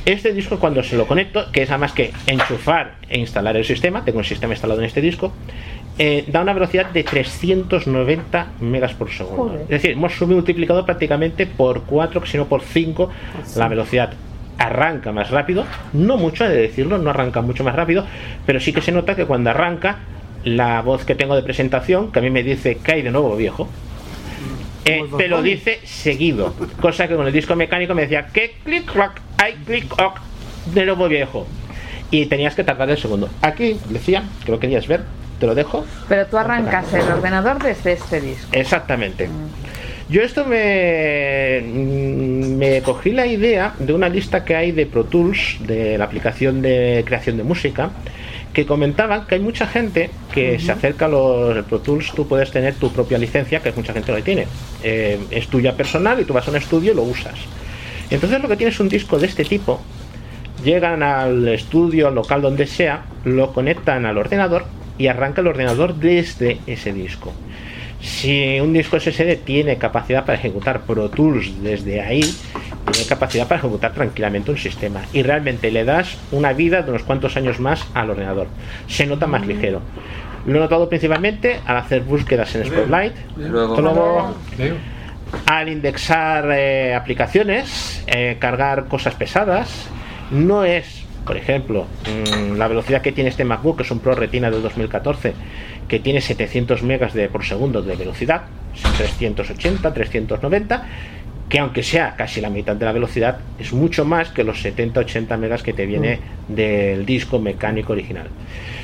Este 0.09 0.32
disco 0.32 0.59
cuando 0.59 0.82
se 0.82 0.96
lo 0.96 1.06
conecto, 1.06 1.52
que 1.52 1.61
es 1.61 1.68
nada 1.68 1.80
más 1.80 1.92
que 1.92 2.12
enchufar 2.26 2.94
e 3.11 3.18
instalar 3.18 3.59
el 3.59 3.64
sistema, 3.66 4.06
tengo 4.06 4.16
un 4.16 4.24
sistema 4.24 4.54
instalado 4.54 4.80
en 4.80 4.86
este 4.86 5.02
disco, 5.02 5.34
eh, 5.98 6.24
da 6.28 6.40
una 6.40 6.54
velocidad 6.54 6.86
de 6.86 7.04
390 7.04 8.52
megas 8.61 8.94
por 8.94 9.11
segundo. 9.11 9.50
Joder. 9.50 9.61
Es 9.64 9.68
decir, 9.68 9.90
hemos 9.90 10.14
submultiplicado 10.14 10.86
prácticamente 10.86 11.44
por 11.44 11.82
4, 11.82 12.24
si 12.24 12.38
no 12.38 12.46
por 12.46 12.62
5 12.62 13.11
la 13.56 13.68
velocidad. 13.68 14.14
Arranca 14.56 15.12
más 15.12 15.30
rápido, 15.30 15.66
no 15.92 16.16
mucho 16.16 16.46
he 16.46 16.48
de 16.48 16.62
decirlo, 16.62 16.96
no 16.96 17.11
arranca 17.11 17.42
mucho 17.42 17.62
más 17.62 17.74
rápido, 17.74 18.06
pero 18.46 18.61
sí 18.61 18.72
que 18.72 18.80
se 18.80 18.92
nota 18.92 19.14
que 19.14 19.26
cuando 19.26 19.50
arranca, 19.50 19.98
la 20.42 20.80
voz 20.80 21.04
que 21.04 21.16
tengo 21.16 21.36
de 21.36 21.42
presentación, 21.42 22.12
que 22.12 22.20
a 22.20 22.22
mí 22.22 22.30
me 22.30 22.42
dice 22.42 22.78
que 22.78 22.92
hay 22.92 23.02
de 23.02 23.11
nuevo 23.11 23.36
viejo, 23.36 23.68
eh, 24.85 25.05
te 25.16 25.29
lo 25.29 25.43
dice 25.43 25.81
seguido. 25.85 26.55
Cosa 26.81 27.09
que 27.09 27.16
con 27.16 27.26
el 27.26 27.33
disco 27.33 27.57
mecánico 27.57 27.95
me 27.95 28.03
decía 28.03 28.26
que 28.26 28.57
clic 28.64 28.91
clac, 28.91 29.20
hay 29.37 29.55
clic 29.64 29.95
clac, 29.95 30.20
de 30.74 30.85
nuevo 30.87 31.09
viejo. 31.09 31.47
Y 32.11 32.26
tenías 32.26 32.55
que 32.55 32.64
tardar 32.64 32.89
el 32.91 32.99
segundo. 32.99 33.29
Aquí 33.43 33.79
decía 33.91 34.22
que 34.45 34.53
lo 34.53 34.59
querías 34.59 34.87
ver, 34.87 35.03
te 35.39 35.47
lo 35.47 35.55
dejo. 35.55 35.85
Pero 36.09 36.26
tú 36.26 36.39
arrancas 36.39 36.93
el 36.95 37.03
ordenador 37.03 37.62
desde 37.62 37.93
este 37.93 38.20
disco. 38.20 38.49
Exactamente. 38.53 39.29
Yo 40.09 40.22
esto 40.22 40.47
me, 40.47 41.61
mm, 41.61 42.57
me 42.57 42.81
cogí 42.83 43.11
la 43.11 43.26
idea 43.26 43.74
de 43.79 43.93
una 43.93 44.09
lista 44.09 44.43
que 44.43 44.57
hay 44.57 44.72
de 44.72 44.87
Pro 44.87 45.05
Tools, 45.05 45.59
de 45.66 45.99
la 45.99 46.05
aplicación 46.05 46.62
de 46.62 47.03
creación 47.07 47.37
de 47.37 47.43
música, 47.43 47.91
que 48.53 48.66
comentaban 48.66 49.26
que 49.26 49.36
hay 49.36 49.40
mucha 49.40 49.66
gente 49.66 50.11
que 50.32 50.59
se 50.59 50.72
acerca 50.72 51.07
a 51.07 51.09
los 51.09 51.64
Pro 51.66 51.80
Tools, 51.80 52.12
tú 52.14 52.26
puedes 52.26 52.51
tener 52.51 52.74
tu 52.74 52.92
propia 52.92 53.18
licencia, 53.18 53.61
que 53.61 53.72
mucha 53.72 53.92
gente 53.92 54.12
lo 54.12 54.22
tiene. 54.22 54.46
Eh, 54.82 55.18
es 55.30 55.49
tuya 55.49 55.76
personal 55.76 56.20
y 56.20 56.24
tú 56.24 56.32
vas 56.32 56.46
a 56.49 56.51
un 56.51 56.57
estudio 56.57 56.92
y 56.92 56.96
lo 56.96 57.03
usas. 57.03 57.38
Entonces 58.11 58.40
lo 58.40 58.49
que 58.49 58.57
tienes 58.57 58.74
es 58.74 58.80
un 58.80 58.88
disco 58.88 59.18
de 59.18 59.26
este 59.26 59.44
tipo, 59.44 59.80
llegan 60.64 61.03
al 61.03 61.46
estudio, 61.49 62.09
al 62.09 62.14
local 62.14 62.42
donde 62.42 62.66
sea, 62.66 63.05
lo 63.24 63.53
conectan 63.53 64.07
al 64.07 64.18
ordenador 64.18 64.64
y 64.96 65.07
arranca 65.07 65.40
el 65.40 65.46
ordenador 65.46 65.94
desde 65.94 66.59
ese 66.66 66.92
disco. 66.92 67.32
Si 68.01 68.61
un 68.61 68.72
disco 68.72 68.99
SSD 68.99 69.38
tiene 69.44 69.76
capacidad 69.76 70.24
para 70.24 70.38
ejecutar 70.38 70.82
Pro 70.82 71.09
Tools 71.11 71.62
desde 71.62 72.01
ahí, 72.01 72.22
tiene 72.92 73.09
capacidad 73.09 73.49
para 73.49 73.59
ejecutar 73.59 73.92
tranquilamente 73.92 74.51
un 74.51 74.57
sistema 74.57 75.01
y 75.12 75.22
realmente 75.22 75.70
le 75.70 75.84
das 75.84 76.16
una 76.30 76.53
vida 76.53 76.82
de 76.82 76.90
unos 76.90 77.03
cuantos 77.03 77.36
años 77.36 77.59
más 77.59 77.86
al 77.94 78.11
ordenador. 78.11 78.46
Se 78.86 79.07
nota 79.07 79.26
más 79.26 79.46
ligero. 79.46 79.82
Lo 80.46 80.57
he 80.57 80.61
notado 80.61 80.88
principalmente 80.88 81.61
al 81.66 81.76
hacer 81.76 82.03
búsquedas 82.03 82.55
en 82.55 82.64
Spotlight, 82.64 83.14
Luego. 83.36 84.34
Al 85.46 85.68
indexar 85.68 86.51
eh, 86.53 86.94
aplicaciones, 86.94 88.03
eh, 88.07 88.36
cargar 88.38 88.86
cosas 88.86 89.14
pesadas. 89.14 89.88
No 90.30 90.64
es 90.64 91.05
por 91.28 91.36
ejemplo, 91.36 91.86
mm, 92.07 92.57
la 92.57 92.68
velocidad 92.68 93.03
que 93.03 93.12
tiene 93.12 93.28
este 93.28 93.44
MacBook, 93.44 93.76
que 93.76 93.82
es 93.82 93.90
un 93.90 93.99
Pro 93.99 94.14
Retina 94.14 94.51
de 94.51 94.62
2014, 94.62 95.34
que 95.89 95.99
tiene 95.99 96.20
700 96.20 96.82
megas 96.82 97.14
de, 97.14 97.28
por 97.28 97.45
segundo 97.45 97.82
de 97.82 97.97
velocidad, 97.97 98.43
380, 98.99 99.93
390, 99.93 100.86
que 101.49 101.59
aunque 101.59 101.82
sea 101.82 102.14
casi 102.14 102.41
la 102.41 102.51
mitad 102.51 102.76
de 102.76 102.84
la 102.84 102.93
velocidad, 102.93 103.39
es 103.59 103.72
mucho 103.72 104.05
más 104.05 104.28
que 104.30 104.45
los 104.45 104.62
70-80 104.62 105.36
megas 105.39 105.62
que 105.62 105.72
te 105.72 105.86
viene 105.86 106.20
del 106.47 107.07
disco 107.07 107.39
mecánico 107.39 107.95
original. 107.95 108.26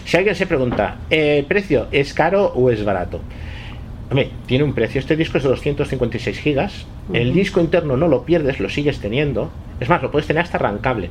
Si 0.06 0.16
alguien 0.16 0.34
se 0.34 0.46
pregunta, 0.46 0.96
¿el 1.10 1.44
precio 1.44 1.88
es 1.92 2.14
caro 2.14 2.46
o 2.54 2.70
es 2.70 2.84
barato? 2.84 3.20
Hombre, 4.10 4.30
tiene 4.46 4.64
un 4.64 4.74
precio. 4.74 4.98
Este 4.98 5.16
disco 5.16 5.38
es 5.38 5.44
de 5.44 5.50
256 5.50 6.38
gigas. 6.38 6.86
El 7.12 7.34
disco 7.34 7.60
interno 7.60 7.96
no 7.96 8.08
lo 8.08 8.24
pierdes, 8.24 8.60
lo 8.60 8.68
sigues 8.68 8.98
teniendo. 8.98 9.50
Es 9.80 9.88
más, 9.88 10.02
lo 10.02 10.10
puedes 10.10 10.26
tener 10.26 10.42
hasta 10.42 10.56
arrancable. 10.56 11.10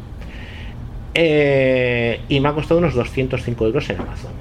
Eh, 1.13 2.19
y 2.29 2.39
me 2.39 2.49
ha 2.49 2.53
costado 2.53 2.79
unos 2.79 2.95
205 2.95 3.65
euros 3.65 3.89
en 3.89 3.99
Amazon. 3.99 4.31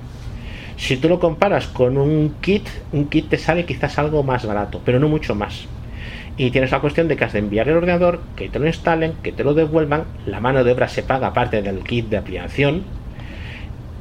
Si 0.83 0.97
tú 0.97 1.09
lo 1.09 1.21
comparas 1.21 1.69
con 1.69 1.97
un 1.97 2.35
kit, 2.41 2.67
un 2.91 3.09
kit 3.09 3.29
te 3.29 3.39
sale 3.39 3.65
quizás 3.65 4.01
algo 4.01 4.25
más 4.25 4.45
barato, 4.45 4.81
pero 4.85 4.99
no 4.99 5.07
mucho 5.07 5.37
más. 5.37 5.69
Y 6.37 6.51
tienes 6.51 6.73
la 6.73 6.81
cuestión 6.81 7.07
de 7.07 7.17
que 7.17 7.25
has 7.25 7.33
de 7.33 7.39
enviar 7.39 7.69
el 7.69 7.77
ordenador, 7.77 8.19
que 8.35 8.49
te 8.49 8.59
lo 8.59 8.67
instalen, 8.67 9.13
que 9.23 9.31
te 9.31 9.45
lo 9.45 9.55
devuelvan. 9.55 10.03
La 10.27 10.41
mano 10.41 10.65
de 10.65 10.73
obra 10.73 10.89
se 10.89 11.05
paga 11.05 11.29
aparte 11.29 11.63
del 11.63 11.85
kit 11.85 12.09
de 12.09 12.17
ampliación. 12.17 12.83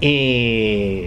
Y 0.01 1.03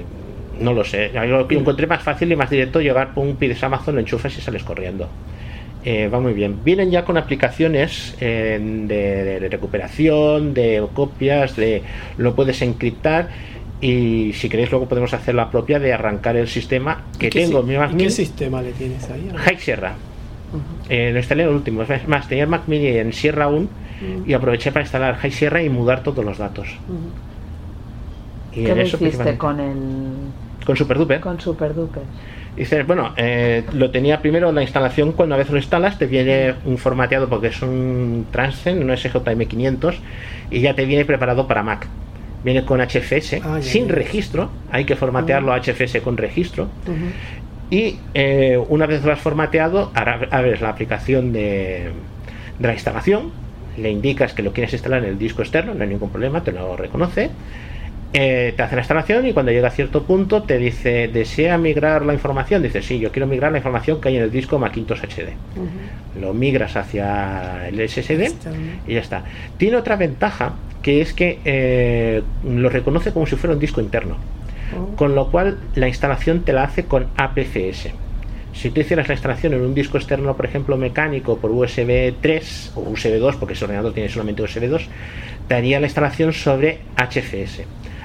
no 0.60 0.74
lo 0.74 0.84
sé. 0.84 1.10
Yo 1.12 1.44
encontré 1.50 1.88
más 1.88 2.04
fácil 2.04 2.30
y 2.30 2.36
más 2.36 2.50
directo 2.50 2.80
llegar 2.80 3.12
por 3.12 3.26
un 3.26 3.34
pides 3.34 3.64
Amazon, 3.64 3.96
lo 3.96 4.00
enchufas 4.00 4.38
y 4.38 4.40
sales 4.40 4.62
corriendo. 4.62 5.08
Eh, 5.84 6.06
va 6.06 6.20
muy 6.20 6.34
bien. 6.34 6.62
Vienen 6.62 6.92
ya 6.92 7.04
con 7.04 7.18
aplicaciones 7.18 8.16
eh, 8.20 8.60
de, 8.62 9.40
de 9.40 9.48
recuperación, 9.48 10.54
de 10.54 10.86
copias, 10.94 11.56
de 11.56 11.82
lo 12.16 12.36
puedes 12.36 12.62
encriptar 12.62 13.28
y 13.80 14.32
si 14.34 14.48
queréis 14.48 14.70
luego 14.70 14.88
podemos 14.88 15.12
hacer 15.14 15.34
la 15.34 15.50
propia 15.50 15.78
de 15.78 15.92
arrancar 15.92 16.36
el 16.36 16.48
sistema 16.48 17.02
que 17.18 17.28
¿Qué 17.30 17.40
tengo. 17.40 17.60
si- 17.62 17.68
mi 17.68 17.76
Mac 17.76 17.90
¿y 17.90 17.94
Mini. 17.94 18.04
¿Qué 18.04 18.10
sistema 18.10 18.62
le 18.62 18.72
tienes 18.72 19.08
ahí? 19.10 19.30
High 19.34 19.58
Sierra. 19.58 19.94
Eh, 20.88 21.10
lo 21.12 21.18
instalé 21.18 21.42
el 21.42 21.48
último. 21.50 21.82
Es 21.82 22.06
más, 22.08 22.28
tenía 22.28 22.44
el 22.44 22.50
Mac 22.50 22.62
Mini 22.66 22.86
en 22.88 23.12
Sierra 23.12 23.48
1 23.48 23.68
Mm. 24.00 24.28
y 24.28 24.32
aproveché 24.34 24.72
para 24.72 24.82
instalar 24.84 25.16
High 25.16 25.30
Sierra 25.32 25.62
y 25.62 25.68
mudar 25.68 26.02
todos 26.02 26.24
los 26.24 26.38
datos. 26.38 26.68
Y 28.52 28.64
¿Qué 28.64 28.72
en 28.72 28.80
eso 28.80 28.96
hiciste 29.04 29.36
con 29.36 29.58
el 29.60 30.64
Con 30.64 30.76
SuperDuper. 30.76 31.20
con 31.20 31.40
SuperDuper? 31.40 32.02
Dices, 32.56 32.86
bueno, 32.86 33.12
eh, 33.16 33.64
lo 33.72 33.90
tenía 33.90 34.20
primero 34.20 34.52
la 34.52 34.62
instalación, 34.62 35.12
cuando 35.12 35.34
a 35.34 35.38
veces 35.38 35.52
lo 35.52 35.58
instalas 35.58 35.98
te 35.98 36.06
viene 36.06 36.54
un 36.64 36.78
formateado 36.78 37.28
porque 37.28 37.48
es 37.48 37.60
un 37.62 38.26
Transcend, 38.30 38.80
un 38.82 38.90
SJM500 38.90 39.96
y 40.52 40.60
ya 40.60 40.74
te 40.74 40.84
viene 40.84 41.04
preparado 41.04 41.48
para 41.48 41.64
Mac. 41.64 41.88
Viene 42.45 42.64
con 42.64 42.80
HFS, 42.80 43.40
Ah, 43.42 43.59
sin 43.62 43.88
ya. 43.88 43.95
registro, 43.95 44.51
hay 44.70 44.84
que 44.84 44.97
formatearlo 44.97 45.53
a 45.53 45.57
HFS 45.61 46.01
con 46.03 46.16
registro. 46.16 46.68
Y 47.70 47.97
eh, 48.12 48.59
una 48.68 48.86
vez 48.86 49.03
lo 49.05 49.12
has 49.12 49.18
formateado, 49.20 49.90
abres 49.95 50.61
la 50.61 50.68
aplicación 50.68 51.32
de, 51.32 51.88
de 52.59 52.66
la 52.68 52.74
instalación, 52.74 53.32
le 53.78 53.90
indicas 53.90 54.34
que 54.34 54.42
lo 54.42 54.53
quieres 54.53 54.72
instalar 54.74 55.03
en 55.03 55.09
el 55.11 55.18
disco 55.18 55.42
externo, 55.42 55.74
no 55.74 55.82
hay 55.82 55.88
ningún 55.88 56.11
problema, 56.11 56.42
te 56.45 56.53
lo 56.53 56.76
reconoce. 56.76 57.30
Eh, 58.16 58.53
te 58.57 58.62
hace 58.62 58.76
la 58.76 58.82
instalación 58.82 59.26
y 59.26 59.32
cuando 59.32 59.51
llega 59.51 59.66
a 59.66 59.70
cierto 59.72 60.05
punto 60.05 60.45
te 60.45 60.57
dice, 60.59 61.09
¿desea 61.09 61.59
migrar 61.59 62.05
la 62.05 62.12
información? 62.14 62.62
Dice, 62.62 62.80
sí, 62.80 63.01
yo 63.01 63.11
quiero 63.11 63.26
migrar 63.26 63.51
la 63.51 63.59
información 63.59 64.01
que 64.01 64.09
hay 64.09 64.18
en 64.18 64.22
el 64.22 64.30
disco 64.30 64.57
Macintosh 64.61 65.01
HD. 65.01 65.30
Lo 66.20 66.32
migras 66.32 66.76
hacia 66.76 67.66
el 67.66 67.88
SSD 67.88 68.30
y 68.86 68.95
ya 68.95 69.01
está. 69.01 69.24
Tiene 69.57 69.76
otra 69.78 69.97
ventaja 69.97 70.53
que 70.85 71.01
es 71.01 71.12
que 71.12 71.41
eh, 71.45 72.22
lo 72.45 72.68
reconoce 72.68 73.11
como 73.11 73.26
si 73.26 73.35
fuera 73.35 73.55
un 73.55 73.61
disco 73.61 73.80
interno 73.80 74.16
con 74.97 75.14
lo 75.14 75.30
cual 75.30 75.59
la 75.74 75.89
instalación 75.89 76.43
te 76.43 76.53
la 76.53 76.64
hace 76.64 76.85
con 76.85 77.07
APFS. 77.16 77.91
Si 78.53 78.70
tú 78.70 78.80
hicieras 78.80 79.09
la 79.09 79.14
instalación 79.14 79.53
en 79.53 79.62
un 79.62 79.74
disco 79.74 79.99
externo, 79.99 80.37
por 80.37 80.47
ejemplo, 80.47 80.76
mecánico 80.76 81.39
por 81.39 81.51
USB 81.51 82.14
3 82.20 82.72
o 82.76 82.80
USB 82.80 83.18
2, 83.18 83.37
porque 83.37 83.55
ese 83.55 83.64
ordenador 83.64 83.93
tiene 83.93 84.09
solamente 84.09 84.43
USB 84.43 84.68
2, 84.68 84.89
te 85.49 85.55
haría 85.55 85.80
la 85.80 85.87
instalación 85.87 86.32
sobre 86.32 86.78
HFS. 86.97 87.62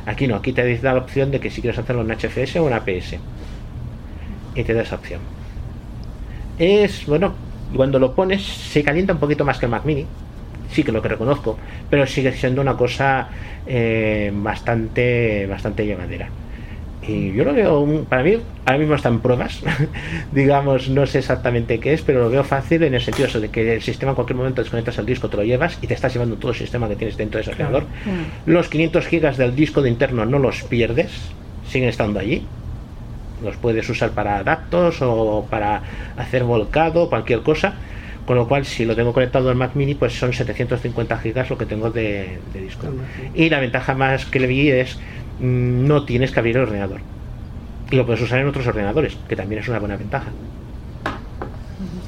Aquí 0.07 0.27
no, 0.27 0.35
aquí 0.35 0.51
te 0.51 0.77
da 0.79 0.93
la 0.93 0.99
opción 0.99 1.29
de 1.29 1.39
que 1.39 1.51
si 1.51 1.61
quieres 1.61 1.79
hacerlo 1.79 2.01
en 2.01 2.17
HFS 2.17 2.55
o 2.57 2.67
en 2.67 2.73
APS. 2.73 3.15
Y 4.55 4.63
te 4.63 4.73
da 4.73 4.81
esa 4.81 4.95
opción. 4.95 5.21
Es, 6.57 7.05
bueno, 7.05 7.35
cuando 7.75 7.99
lo 7.99 8.15
pones 8.15 8.41
se 8.43 8.83
calienta 8.83 9.13
un 9.13 9.19
poquito 9.19 9.45
más 9.45 9.59
que 9.59 9.67
el 9.67 9.71
Mac 9.71 9.85
Mini. 9.85 10.07
Sí 10.69 10.83
que 10.83 10.91
lo 10.91 11.01
que 11.01 11.09
reconozco, 11.09 11.57
pero 11.89 12.05
sigue 12.05 12.31
siendo 12.33 12.61
una 12.61 12.77
cosa 12.77 13.29
eh, 13.65 14.31
bastante, 14.33 15.47
bastante 15.47 15.85
llevadera. 15.85 16.31
Y 17.01 17.31
yo 17.33 17.45
lo 17.45 17.53
veo, 17.53 17.79
un- 17.79 18.05
para 18.07 18.23
mí, 18.23 18.37
ahora 18.65 18.77
mismo 18.77 18.95
está 18.95 19.07
en 19.09 19.21
pruebas, 19.21 19.61
digamos, 20.31 20.89
no 20.89 21.05
sé 21.07 21.19
exactamente 21.19 21.79
qué 21.79 21.93
es, 21.93 22.01
pero 22.01 22.19
lo 22.23 22.29
veo 22.29 22.43
fácil 22.43 22.83
en 22.83 22.93
el 22.93 23.01
sentido 23.01 23.27
eso 23.27 23.39
de 23.39 23.49
que 23.49 23.73
el 23.75 23.81
sistema 23.81 24.11
en 24.11 24.15
cualquier 24.15 24.35
momento 24.37 24.61
desconectas 24.61 24.97
el 24.97 25.05
disco, 25.05 25.29
te 25.29 25.37
lo 25.37 25.43
llevas 25.43 25.77
y 25.81 25.87
te 25.87 25.93
estás 25.93 26.13
llevando 26.13 26.37
todo 26.37 26.51
el 26.51 26.57
sistema 26.57 26.87
que 26.89 26.95
tienes 26.97 27.15
dentro 27.17 27.37
de 27.37 27.43
ese 27.43 27.51
ordenador. 27.51 27.87
Los 28.45 28.67
500 28.69 29.07
gigas 29.07 29.37
del 29.37 29.55
disco 29.55 29.81
de 29.81 29.89
interno 29.89 30.25
no 30.25 30.39
los 30.39 30.63
pierdes, 30.63 31.31
siguen 31.63 31.89
estando 31.89 32.19
allí. 32.19 32.45
Los 33.41 33.55
puedes 33.55 33.87
usar 33.89 34.11
para 34.11 34.43
datos 34.43 34.97
o 35.01 35.47
para 35.49 35.81
hacer 36.17 36.43
volcado, 36.43 37.07
cualquier 37.09 37.41
cosa. 37.41 37.75
Con 38.29 38.37
lo 38.37 38.47
cual, 38.47 38.63
si 38.63 38.85
lo 38.85 38.95
tengo 38.95 39.11
conectado 39.11 39.49
al 39.49 39.55
Mac 39.55 39.71
Mini, 39.73 39.95
pues 39.95 40.13
son 40.13 40.33
750 40.33 41.17
gigas 41.17 41.49
lo 41.49 41.57
que 41.57 41.65
tengo 41.65 41.89
de, 41.89 42.37
de 42.53 42.61
disco. 42.61 42.85
Y 43.33 43.49
la 43.49 43.59
ventaja 43.59 43.95
más 43.95 44.27
que 44.27 44.39
le 44.39 44.45
vi 44.45 44.69
es 44.69 44.99
mm, 45.39 45.87
no 45.87 46.05
tienes 46.05 46.29
que 46.31 46.37
abrir 46.37 46.57
el 46.57 46.61
ordenador. 46.61 47.01
Y 47.89 47.95
lo 47.95 48.05
puedes 48.05 48.21
usar 48.21 48.37
en 48.37 48.47
otros 48.47 48.67
ordenadores, 48.67 49.17
que 49.27 49.35
también 49.35 49.63
es 49.63 49.67
una 49.67 49.79
buena 49.79 49.97
ventaja. 49.97 50.27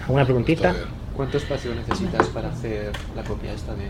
¿Alguna 0.03 0.23
preguntita? 0.25 0.75
¿Cuánto 1.15 1.37
espacio 1.37 1.73
necesitas 1.73 2.27
para 2.27 2.49
hacer 2.49 2.91
la 3.15 3.23
copia 3.23 3.53
esta 3.53 3.73
de, 3.73 3.87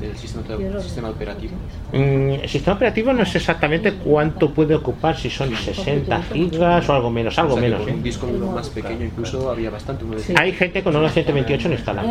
del 0.00 0.16
sistema, 0.16 0.44
sistema 0.80 1.10
operativo? 1.10 1.52
Mm, 1.92 2.30
el 2.42 2.48
sistema 2.48 2.76
operativo 2.76 3.12
no 3.12 3.24
sé 3.24 3.38
exactamente 3.38 3.92
cuánto 3.94 4.50
puede 4.52 4.74
ocupar, 4.74 5.16
si 5.16 5.30
son 5.30 5.54
60 5.54 6.22
gigas 6.32 6.88
o 6.88 6.94
algo 6.94 7.10
menos, 7.10 7.38
algo 7.38 7.54
O 7.54 7.58
sea, 7.58 7.62
menos. 7.62 7.80
con 7.80 7.88
¿eh? 7.90 7.94
un 7.94 8.02
disco 8.02 8.26
más 8.26 8.68
pequeño 8.70 9.04
incluso 9.04 9.50
había 9.50 9.70
bastante. 9.70 10.04
uno 10.04 10.16
de 10.16 10.34
Hay 10.38 10.52
gente 10.52 10.82
con 10.82 10.96
una 10.96 11.08
128 11.08 11.68
no 11.68 11.74
instala. 11.74 12.04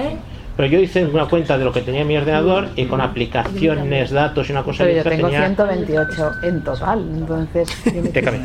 Pero 0.59 0.71
yo 0.71 0.79
hice 0.81 1.05
una 1.05 1.25
cuenta 1.25 1.57
de 1.57 1.63
lo 1.63 1.71
que 1.71 1.79
tenía 1.79 2.01
en 2.01 2.07
mi 2.09 2.17
ordenador 2.17 2.67
y 2.75 2.83
con 2.83 2.99
aplicaciones, 2.99 4.11
datos 4.11 4.49
y 4.49 4.51
una 4.51 4.61
cosa 4.61 4.83
Pero 4.83 4.89
de 4.89 5.03
yo 5.03 5.09
tengo 5.09 5.27
tenía... 5.29 5.45
128 5.45 6.31
en 6.43 6.63
total, 6.65 6.99
entonces 6.99 7.69
tiene 7.81 8.11
que, 8.11 8.21
cabe. 8.21 8.41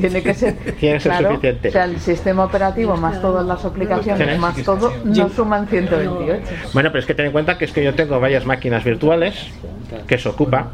tiene 0.00 0.22
que 0.24 0.34
ser, 0.34 0.56
Tiene 0.80 0.94
que 0.96 1.00
ser 1.00 1.12
claro, 1.12 1.28
suficiente. 1.28 1.68
O 1.68 1.70
sea, 1.70 1.84
el 1.84 2.00
sistema 2.00 2.42
operativo 2.46 2.96
más 2.96 3.22
todas 3.22 3.46
las 3.46 3.64
aplicaciones 3.64 4.18
¿Tienes? 4.18 4.40
más 4.40 4.60
todo 4.64 4.92
no 5.04 5.28
suman 5.28 5.68
128. 5.68 6.42
Bueno, 6.72 6.90
pero 6.90 6.98
es 6.98 7.06
que 7.06 7.14
ten 7.14 7.26
en 7.26 7.32
cuenta 7.32 7.56
que 7.56 7.66
es 7.66 7.70
que 7.70 7.84
yo 7.84 7.94
tengo 7.94 8.18
varias 8.18 8.44
máquinas 8.44 8.82
virtuales 8.82 9.36
que 10.08 10.18
se 10.18 10.28
ocupa 10.28 10.72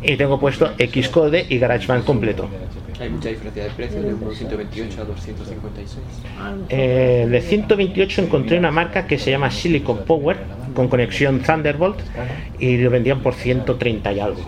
y 0.00 0.16
tengo 0.16 0.38
puesto 0.38 0.70
Xcode 0.78 1.44
y 1.48 1.58
GarageBand 1.58 2.04
completo. 2.04 2.48
Hay 3.00 3.10
mucha 3.10 3.28
diferencia 3.28 3.64
de 3.64 3.70
precio 3.70 4.02
de 4.02 4.14
un 4.14 4.34
128 4.34 5.02
a 5.02 5.04
256. 5.04 5.98
Eh, 6.68 7.26
de 7.28 7.40
128 7.40 8.22
encontré 8.22 8.58
una 8.58 8.70
marca 8.70 9.06
que 9.06 9.18
se 9.18 9.30
llama 9.30 9.50
Silicon 9.50 10.04
Power 10.04 10.36
con 10.74 10.88
conexión 10.88 11.40
Thunderbolt 11.40 11.98
y 12.58 12.76
lo 12.78 12.90
vendían 12.90 13.20
por 13.20 13.34
130 13.34 14.12
y 14.12 14.20
algo. 14.20 14.40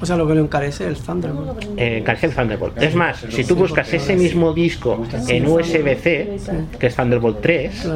O 0.00 0.06
sea, 0.06 0.16
lo 0.16 0.26
que 0.26 0.34
lo 0.34 0.40
encarece 0.40 0.86
el 0.86 0.96
Thunderbolt. 0.96 1.62
Eh, 1.76 1.98
encarece 1.98 2.26
el 2.26 2.34
Thunderbolt. 2.34 2.80
Es 2.82 2.94
más, 2.94 3.26
si 3.28 3.44
tú 3.44 3.54
buscas 3.54 3.92
ese 3.92 4.16
mismo 4.16 4.52
disco 4.52 5.04
en 5.28 5.46
USB-C, 5.46 6.38
que 6.78 6.86
es 6.86 6.96
Thunderbolt 6.96 7.40
3, 7.40 7.88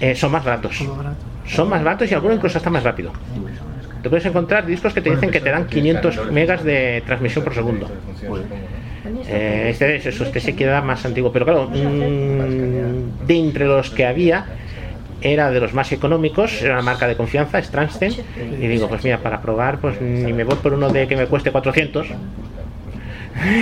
eh, 0.00 0.14
son 0.14 0.32
más 0.32 0.44
baratos. 0.44 0.82
Son 1.46 1.68
más 1.68 1.82
baratos 1.82 2.10
y 2.10 2.14
algunos 2.14 2.36
incluso 2.36 2.58
hasta 2.58 2.70
más 2.70 2.84
rápido. 2.84 3.12
Te 4.02 4.08
puedes 4.08 4.24
encontrar 4.26 4.66
discos 4.66 4.94
que 4.94 5.00
te 5.00 5.10
dicen 5.10 5.30
que 5.30 5.40
te 5.40 5.50
dan 5.50 5.66
500 5.66 6.30
megas 6.32 6.64
de 6.64 7.02
transmisión 7.06 7.44
por 7.44 7.54
segundo. 7.54 7.90
Eh, 9.28 9.68
este, 9.70 9.96
es 9.96 10.06
eso, 10.06 10.24
este 10.24 10.40
se 10.40 10.54
queda 10.54 10.80
más 10.80 11.04
antiguo, 11.04 11.32
pero 11.32 11.44
claro, 11.44 11.68
mm, 11.68 13.26
de 13.26 13.38
entre 13.38 13.66
los 13.66 13.90
que 13.90 14.06
había, 14.06 14.46
era 15.22 15.50
de 15.50 15.60
los 15.60 15.74
más 15.74 15.92
económicos, 15.92 16.62
era 16.62 16.74
una 16.74 16.82
marca 16.82 17.06
de 17.06 17.16
confianza, 17.16 17.58
es 17.58 17.70
Transcend, 17.70 18.16
y 18.60 18.66
digo, 18.66 18.88
pues 18.88 19.04
mira, 19.04 19.18
para 19.18 19.40
probar, 19.40 19.78
pues 19.78 20.00
ni 20.00 20.32
me 20.32 20.44
voy 20.44 20.56
por 20.56 20.72
uno 20.72 20.88
de 20.88 21.06
que 21.06 21.16
me 21.16 21.26
cueste 21.26 21.50
400, 21.50 22.08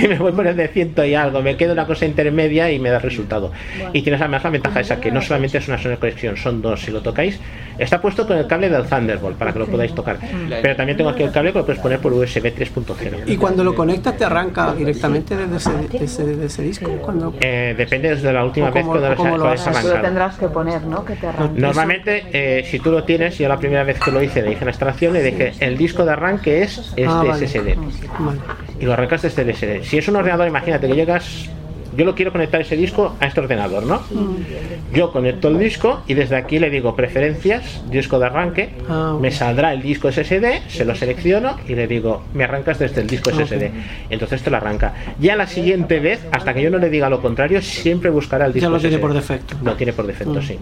y 0.02 0.08
me 0.08 0.18
voy 0.18 0.32
por 0.32 0.46
el 0.46 0.56
de 0.56 0.68
ciento 0.68 1.04
y 1.04 1.14
algo, 1.14 1.42
me 1.42 1.56
quedo 1.56 1.72
una 1.72 1.86
cosa 1.86 2.06
intermedia 2.06 2.70
y 2.70 2.78
me 2.78 2.90
da 2.90 2.98
resultado. 2.98 3.52
Y 3.92 4.02
tienes 4.02 4.20
además 4.20 4.44
la 4.44 4.50
ventaja 4.50 4.80
esa 4.80 5.00
que 5.00 5.10
no 5.10 5.20
solamente 5.22 5.58
es 5.58 5.68
una 5.68 5.78
sola 5.78 5.96
conexión, 5.96 6.36
son 6.36 6.62
dos 6.62 6.80
si 6.80 6.90
lo 6.90 7.00
tocáis. 7.00 7.38
Está 7.78 8.00
puesto 8.00 8.26
con 8.26 8.36
el 8.36 8.46
cable 8.48 8.68
del 8.68 8.86
Thunderbolt 8.86 9.36
para 9.36 9.52
que 9.52 9.60
lo 9.60 9.66
podáis 9.66 9.94
tocar. 9.94 10.18
Pero 10.62 10.74
también 10.74 10.96
tengo 10.98 11.10
aquí 11.10 11.22
el 11.22 11.30
cable 11.30 11.52
que 11.52 11.58
lo 11.60 11.64
puedes 11.64 11.80
poner 11.80 12.00
por 12.00 12.12
USB 12.12 12.46
3.0. 12.46 13.22
Y 13.26 13.36
cuando 13.36 13.62
lo 13.62 13.74
conectas 13.74 14.16
te 14.16 14.24
arranca 14.24 14.74
directamente 14.74 15.36
desde 15.36 15.56
ese, 15.56 15.70
desde, 15.98 16.26
desde 16.26 16.46
ese 16.46 16.62
disco. 16.62 16.90
Cuando... 17.00 17.34
Eh, 17.40 17.74
depende 17.78 18.08
desde 18.10 18.32
la 18.32 18.44
última 18.44 18.70
vez 18.70 18.84
cuando 18.84 19.00
lo 19.00 19.44
lo 19.44 19.50
has. 19.50 19.64
Tú 19.64 19.70
lo 19.70 19.76
arrancado. 19.76 20.02
tendrás 20.02 20.38
que 20.38 20.48
poner, 20.48 20.82
¿no? 20.82 21.04
Que 21.04 21.14
te 21.14 21.26
arranque. 21.28 21.60
Normalmente, 21.60 22.24
eh, 22.32 22.64
si 22.68 22.80
tú 22.80 22.90
lo 22.90 23.04
tienes, 23.04 23.38
yo 23.38 23.48
la 23.48 23.58
primera 23.58 23.84
vez 23.84 24.00
que 24.00 24.10
lo 24.10 24.22
hice, 24.22 24.42
le 24.42 24.50
dije 24.50 24.64
la 24.64 24.72
instalación, 24.72 25.12
le 25.12 25.22
dije, 25.22 25.52
el 25.60 25.76
disco 25.78 26.04
de 26.04 26.12
arranque 26.12 26.62
es 26.62 26.78
este 26.78 27.06
Ah, 27.06 27.22
vale. 27.26 27.46
SSD. 27.46 27.76
Vale. 28.18 28.40
Y 28.80 28.84
lo 28.84 28.92
arrancas 28.92 29.22
desde 29.22 29.42
el 29.42 29.54
SSD. 29.58 29.84
Si 29.84 29.98
es 29.98 30.08
un 30.08 30.16
ordenador, 30.16 30.46
imagínate 30.48 30.86
que 30.88 30.94
llegas, 30.94 31.48
yo 31.96 32.04
lo 32.04 32.14
quiero 32.14 32.30
conectar 32.32 32.60
ese 32.60 32.76
disco 32.76 33.16
a 33.18 33.26
este 33.26 33.40
ordenador, 33.40 33.82
¿no? 33.84 34.00
Yo 34.94 35.10
conecto 35.10 35.48
el 35.48 35.58
disco 35.58 36.00
y 36.06 36.14
desde 36.14 36.36
aquí 36.36 36.58
le 36.60 36.70
digo 36.70 36.94
preferencias, 36.94 37.82
disco 37.90 38.18
de 38.20 38.26
arranque, 38.26 38.70
Ah, 38.88 39.16
me 39.20 39.30
saldrá 39.32 39.72
el 39.72 39.82
disco 39.82 40.08
SSD, 40.12 40.68
se 40.68 40.84
lo 40.84 40.94
selecciono 40.94 41.56
y 41.66 41.74
le 41.74 41.86
digo, 41.88 42.22
me 42.34 42.44
arrancas 42.44 42.78
desde 42.78 43.00
el 43.00 43.06
disco 43.08 43.30
Ok. 43.30 43.40
SSD. 43.40 43.70
Entonces 44.10 44.42
te 44.42 44.50
lo 44.50 44.58
arranca. 44.58 44.94
Ya 45.18 45.34
la 45.34 45.46
siguiente 45.48 45.98
vez, 45.98 46.20
hasta 46.30 46.54
que 46.54 46.62
yo 46.62 46.70
no 46.70 46.78
le 46.78 46.88
diga 46.88 47.08
lo 47.10 47.20
contrario, 47.20 47.60
siempre 47.62 48.10
buscará 48.10 48.46
el 48.46 48.52
disco 48.52 48.68
Ya 48.68 48.70
lo 48.70 48.78
tiene 48.80 48.96
SSD. 48.96 49.00
por 49.00 49.14
defecto. 49.14 49.56
Lo 49.64 49.74
tiene 49.74 49.92
por 49.92 50.06
defecto, 50.06 50.34
Mm. 50.34 50.42
sí. 50.42 50.58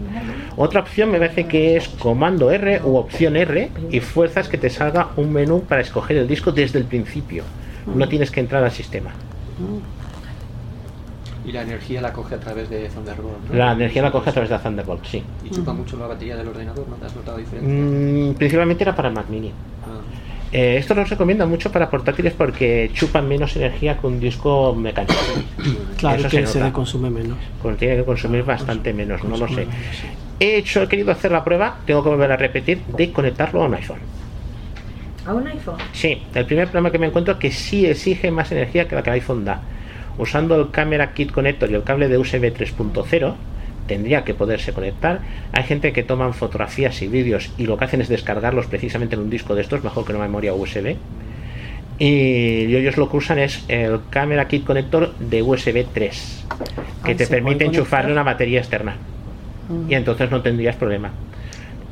Otra 0.55 0.79
opción 0.79 1.11
me 1.11 1.19
parece 1.19 1.45
que 1.45 1.77
es 1.77 1.87
comando 1.87 2.49
R 2.51 2.81
u 2.83 2.95
opción 2.95 3.35
R 3.35 3.69
y 3.91 3.99
fuerzas 3.99 4.47
que 4.49 4.57
te 4.57 4.69
salga 4.71 5.09
un 5.17 5.31
menú 5.31 5.61
para 5.61 5.81
escoger 5.81 6.17
el 6.17 6.27
disco 6.27 6.51
desde 6.51 6.79
el 6.79 6.85
principio. 6.85 7.43
No 7.95 8.07
tienes 8.07 8.31
que 8.31 8.39
entrar 8.39 8.63
al 8.63 8.71
sistema. 8.71 9.11
Y 11.45 11.51
la 11.53 11.61
energía 11.61 12.01
la 12.01 12.11
coge 12.11 12.35
a 12.35 12.39
través 12.39 12.69
de 12.69 12.89
Thunderbolt. 12.89 13.49
¿no? 13.49 13.55
La 13.57 13.71
energía 13.71 14.01
la 14.01 14.11
coge 14.11 14.29
a 14.29 14.33
través 14.33 14.49
de 14.49 14.59
Thunderbolt, 14.59 15.05
sí. 15.05 15.23
Y 15.45 15.49
chupa 15.49 15.71
mucho 15.71 15.97
la 15.97 16.07
batería 16.07 16.35
del 16.35 16.49
ordenador, 16.49 16.87
¿no 16.89 16.95
te 16.97 17.05
has 17.05 17.15
notado 17.15 17.37
diferencia? 17.37 17.73
Mm, 17.73 18.33
principalmente 18.35 18.83
era 18.83 18.95
para 18.95 19.09
Mac 19.09 19.29
Mini. 19.29 19.51
Eh, 20.51 20.77
esto 20.77 20.93
lo 20.93 21.03
recomienda 21.03 21.45
mucho 21.45 21.71
para 21.71 21.89
portátiles 21.89 22.33
porque 22.33 22.89
chupan 22.93 23.27
menos 23.27 23.55
energía 23.57 23.97
que 23.97 24.07
un 24.07 24.19
disco 24.19 24.73
mecánico. 24.75 25.13
Claro 25.97 26.19
Eso 26.19 26.29
que 26.29 26.35
se 26.37 26.41
el 26.41 26.47
CD 26.47 26.59
nota. 26.65 26.73
consume 26.73 27.09
menos. 27.09 27.37
Pues 27.61 27.77
tiene 27.77 27.95
que 27.97 28.03
consumir 28.03 28.43
bastante 28.43 28.93
menos, 28.93 29.23
no 29.23 29.35
lo 29.35 29.47
sé. 29.47 29.67
He 30.39 30.57
hecho, 30.57 30.83
he 30.83 30.87
querido 30.87 31.11
hacer 31.11 31.31
la 31.31 31.43
prueba, 31.43 31.77
tengo 31.85 32.03
que 32.03 32.09
volver 32.09 32.31
a 32.31 32.37
repetir, 32.37 32.81
de 32.95 33.11
conectarlo 33.11 33.63
a 33.63 33.65
un 33.65 33.73
iPhone. 33.73 33.97
¿A 35.27 35.33
un 35.33 35.45
iPhone? 35.45 35.75
Sí, 35.91 36.21
el 36.33 36.45
primer 36.45 36.69
problema 36.69 36.89
que 36.89 36.99
me 36.99 37.07
encuentro 37.07 37.33
es 37.33 37.39
que 37.39 37.51
sí 37.51 37.85
exige 37.85 38.31
más 38.31 38.49
energía 38.53 38.87
que 38.87 38.95
la 38.95 39.03
que 39.03 39.09
el 39.09 39.15
iPhone 39.15 39.43
da. 39.43 39.61
Usando 40.17 40.55
el 40.55 40.71
Camera 40.71 41.13
Kit 41.13 41.33
Connector 41.33 41.69
y 41.69 41.75
el 41.75 41.83
cable 41.83 42.07
de 42.07 42.17
USB 42.17 42.53
3.0 42.53 43.35
tendría 43.87 44.23
que 44.23 44.33
poderse 44.33 44.71
conectar. 44.71 45.19
Hay 45.51 45.63
gente 45.63 45.91
que 45.91 46.03
toman 46.03 46.33
fotografías 46.33 47.01
y 47.01 47.09
vídeos 47.09 47.51
y 47.57 47.65
lo 47.65 47.77
que 47.77 47.85
hacen 47.85 47.99
es 47.99 48.07
descargarlos 48.07 48.67
precisamente 48.67 49.15
en 49.15 49.21
un 49.21 49.29
disco 49.29 49.53
de 49.53 49.63
estos, 49.63 49.83
mejor 49.83 50.05
que 50.05 50.13
una 50.13 50.21
memoria 50.21 50.53
USB. 50.53 50.95
Y 51.99 52.75
ellos 52.75 52.95
lo 52.95 53.09
que 53.09 53.17
usan 53.17 53.39
es 53.39 53.65
el 53.67 53.99
Camera 54.09 54.47
Kit 54.47 54.63
Connector 54.63 55.13
de 55.17 55.41
USB 55.41 55.85
3, 55.93 56.45
que 57.03 57.15
te 57.15 57.25
¿se 57.25 57.31
permite 57.31 57.65
enchufarle 57.65 58.13
una 58.13 58.23
batería 58.23 58.59
externa. 58.59 58.95
Mm. 59.67 59.91
Y 59.91 59.95
entonces 59.95 60.31
no 60.31 60.41
tendrías 60.41 60.77
problema. 60.77 61.11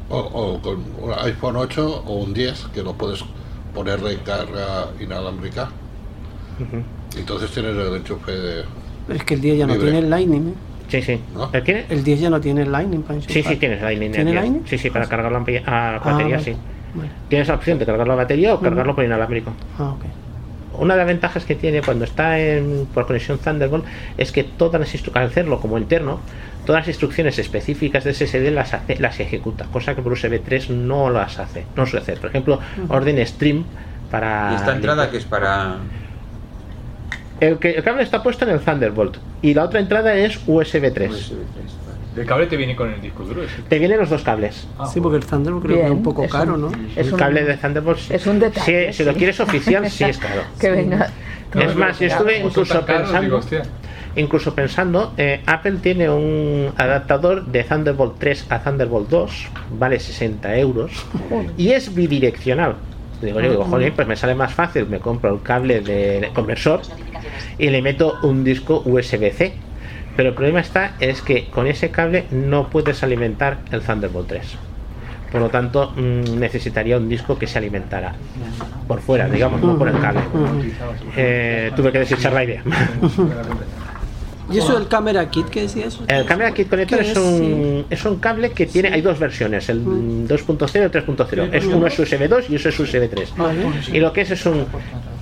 O, 0.10 0.18
o 0.20 0.62
con 0.62 0.76
un 1.02 1.14
iPhone 1.24 1.56
8 1.56 2.04
o 2.06 2.14
un 2.16 2.34
10 2.34 2.68
que 2.74 2.84
lo 2.84 2.94
puedes 2.94 3.24
poner 3.74 4.00
de 4.02 4.18
carga 4.20 4.88
inalámbrica. 5.00 5.70
Entonces 7.18 7.52
tienes 7.52 7.76
el 7.76 7.96
enchufe 7.96 8.32
de. 8.32 8.64
Es 9.10 9.24
que 9.24 9.34
el 9.36 9.42
10 9.42 9.58
ya 9.60 9.68
no 9.68 9.74
Libre. 9.74 9.88
tiene 9.92 10.06
el 10.06 10.10
Lightning. 10.10 10.48
¿eh? 10.50 10.54
Sí, 10.88 11.02
sí. 11.02 11.20
¿El 11.52 11.64
tiene? 11.64 11.86
El 11.90 12.04
10 12.04 12.20
ya 12.22 12.30
no 12.30 12.40
tiene 12.40 12.62
el 12.62 12.72
Lightning 12.72 13.02
para 13.02 13.20
Sí, 13.22 13.28
enchufar. 13.40 13.54
sí, 13.54 13.60
tienes 13.60 13.82
Lightning. 13.82 14.12
¿Tiene 14.12 14.30
el. 14.32 14.36
Lightning? 14.36 14.62
Sí, 14.66 14.78
sí, 14.78 14.90
para 14.90 15.08
cargar 15.08 15.32
la 15.32 15.40
ampi- 15.40 15.64
a 15.66 15.96
Ah, 15.96 16.00
batería, 16.04 16.38
vale. 16.38 16.44
sí. 16.44 16.56
Vale. 16.94 17.10
Tienes 17.28 17.48
la 17.48 17.56
opción 17.56 17.78
de 17.80 17.86
cargar 17.86 18.08
la 18.08 18.16
batería 18.16 18.54
o 18.54 18.60
cargarlo 18.60 18.96
por 18.96 19.04
inalámbrico. 19.04 19.52
Ah, 19.80 19.92
ok. 19.94 20.06
Una 20.78 20.96
de 20.96 21.00
las 21.00 21.08
ventajas 21.08 21.46
que 21.46 21.56
tiene 21.56 21.82
cuando 21.82 22.06
está 22.06 22.40
en, 22.40 22.88
por 22.94 23.06
conexión 23.08 23.38
Thunderbolt 23.38 23.86
es 24.18 24.32
que 24.32 24.44
todas 24.44 24.80
las 24.80 24.94
instrucciones, 24.94 25.26
al 25.26 25.32
hacerlo 25.32 25.60
como 25.60 25.78
interno, 25.78 26.20
todas 26.66 26.82
las 26.82 26.88
instrucciones 26.88 27.40
específicas 27.40 28.04
de 28.04 28.14
SSD 28.14 28.52
las, 28.52 28.74
hace, 28.74 28.98
las 29.00 29.20
ejecuta, 29.20 29.66
cosa 29.66 29.96
que 29.96 30.02
por 30.02 30.14
USB 30.14 30.42
3 30.44 30.72
no 30.72 31.10
las 31.10 31.40
hace, 31.40 31.66
no 31.76 31.86
suele 31.86 32.04
hacer. 32.04 32.20
Por 32.20 32.30
ejemplo, 32.30 32.60
orden 32.90 33.26
stream 33.26 33.64
para. 34.12 34.50
¿Y 34.54 34.56
esta 34.56 34.74
entrada 34.74 35.10
que 35.10 35.18
es 35.18 35.26
para.? 35.26 35.78
El, 37.40 37.60
que, 37.60 37.72
el 37.72 37.84
cable 37.84 38.04
está 38.04 38.24
puesto 38.24 38.46
en 38.46 38.52
el 38.52 38.62
Thunderbolt 38.62 39.18
y 39.42 39.54
la 39.54 39.66
otra 39.66 39.80
entrada 39.80 40.16
es 40.16 40.40
USB 40.48 40.94
3. 40.94 41.34
El 42.16 42.26
cable 42.26 42.48
te 42.48 42.56
viene 42.56 42.76
con 42.76 42.92
el 42.92 43.02
disco 43.02 43.24
duro. 43.24 43.44
ese. 43.44 43.62
Te 43.64 43.80
vienen 43.80 44.00
los 44.00 44.10
dos 44.10 44.22
cables. 44.24 44.68
Sí, 44.92 45.02
porque 45.02 45.18
el 45.18 45.26
Thunderbolt 45.26 45.66
creo 45.66 45.78
que 45.78 45.86
es 45.86 45.92
un 45.92 46.04
poco 46.04 46.28
caro, 46.28 46.58
¿no? 46.58 46.72
el 46.96 47.16
cable 47.16 47.44
de 47.44 47.58
Thunderbolt 47.58 48.00
sí. 48.00 48.14
es 48.14 48.26
un 48.26 48.40
detalle, 48.40 48.94
Sí, 48.94 48.98
si 48.98 49.04
lo 49.04 49.14
quieres 49.14 49.40
oficial, 49.40 49.90
sí 49.90 50.06
es 50.06 50.18
caro. 50.18 50.42
Que 50.60 50.72
venga. 50.72 51.10
Es 51.54 51.76
más, 51.76 52.00
yo 52.00 52.08
estuve 52.08 52.40
incluso 52.40 52.86
caros, 52.86 53.12
pensando, 53.12 53.42
incluso 54.16 54.56
pensando, 54.56 55.14
eh, 55.18 55.42
Apple 55.46 55.78
tiene 55.82 56.10
un 56.10 56.74
adaptador 56.76 57.46
de 57.46 57.64
Thunderbolt 57.64 58.18
3 58.20 58.48
a 58.50 58.60
Thunderbolt 58.60 59.10
2, 59.10 59.48
vale 59.78 60.00
60 60.00 60.58
euros 60.58 60.92
y 61.58 61.72
es 61.72 61.94
bidireccional. 61.94 62.76
Digo, 63.22 63.40
yo 63.40 63.50
digo, 63.52 63.64
joder, 63.66 63.94
pues 63.94 64.08
me 64.08 64.16
sale 64.16 64.36
más 64.36 64.54
fácil, 64.54 64.88
me 64.88 65.00
compro 65.00 65.34
el 65.34 65.42
cable 65.42 65.80
de 65.82 66.30
conversor 66.34 66.82
y 67.58 67.70
le 67.70 67.82
meto 67.82 68.18
un 68.24 68.44
disco 68.44 68.82
USB-C. 68.86 69.54
Pero 70.16 70.30
el 70.30 70.36
problema 70.36 70.60
está 70.62 70.94
es 71.00 71.22
que 71.22 71.46
con 71.50 71.68
ese 71.68 71.92
cable 71.92 72.26
no 72.32 72.70
puedes 72.70 73.04
alimentar 73.04 73.58
el 73.72 73.82
Thunderbolt 73.82 74.28
3. 74.28 74.58
Por 75.32 75.42
lo 75.42 75.50
tanto, 75.50 75.92
mm, 75.92 76.40
necesitaría 76.40 76.98
un 76.98 77.10
disco 77.10 77.38
que 77.38 77.48
se 77.48 77.58
alimentara 77.58 78.16
por 78.88 79.02
fuera, 79.02 79.28
digamos, 79.28 79.62
no 79.62 79.78
por 79.78 79.90
el 79.90 80.00
cable. 80.00 80.22
Eh, 81.18 81.72
tuve 81.76 81.92
que 81.92 82.00
desechar 82.00 82.32
la 82.32 82.44
idea. 82.44 82.64
¿Y 84.52 84.60
eso 84.60 84.78
del 84.78 84.88
Camera 84.88 85.28
Kit 85.30 85.48
qué 85.50 85.62
decía 85.64 85.88
eso? 85.88 86.04
El 86.08 86.26
Camera 86.26 86.52
Kit 86.52 86.70
Connector 86.70 87.00
¿Qué 87.00 87.06
es 87.06 87.12
es? 87.12 87.18
un, 87.18 87.86
es 87.90 88.06
un 88.06 88.20
cable 88.20 88.52
que 88.52 88.68
tiene, 88.68 88.90
hay 88.90 89.02
dos 89.02 89.18
versiones, 89.18 89.68
el 89.70 89.84
2.0 89.84 90.76
y 90.76 90.78
el 90.78 90.92
3.0. 90.92 91.50
Es 91.52 91.66
uno 91.66 91.88
es 91.88 91.98
USB 91.98 92.30
2 92.30 92.50
y 92.52 92.56
eso 92.56 92.70
es 92.70 92.80
USB 92.80 93.10
3. 93.10 93.34
Vale. 93.36 93.60
Y 93.92 94.00
lo 94.00 94.14
que 94.14 94.22
es 94.22 94.32
es 94.32 94.46
un 94.46 94.68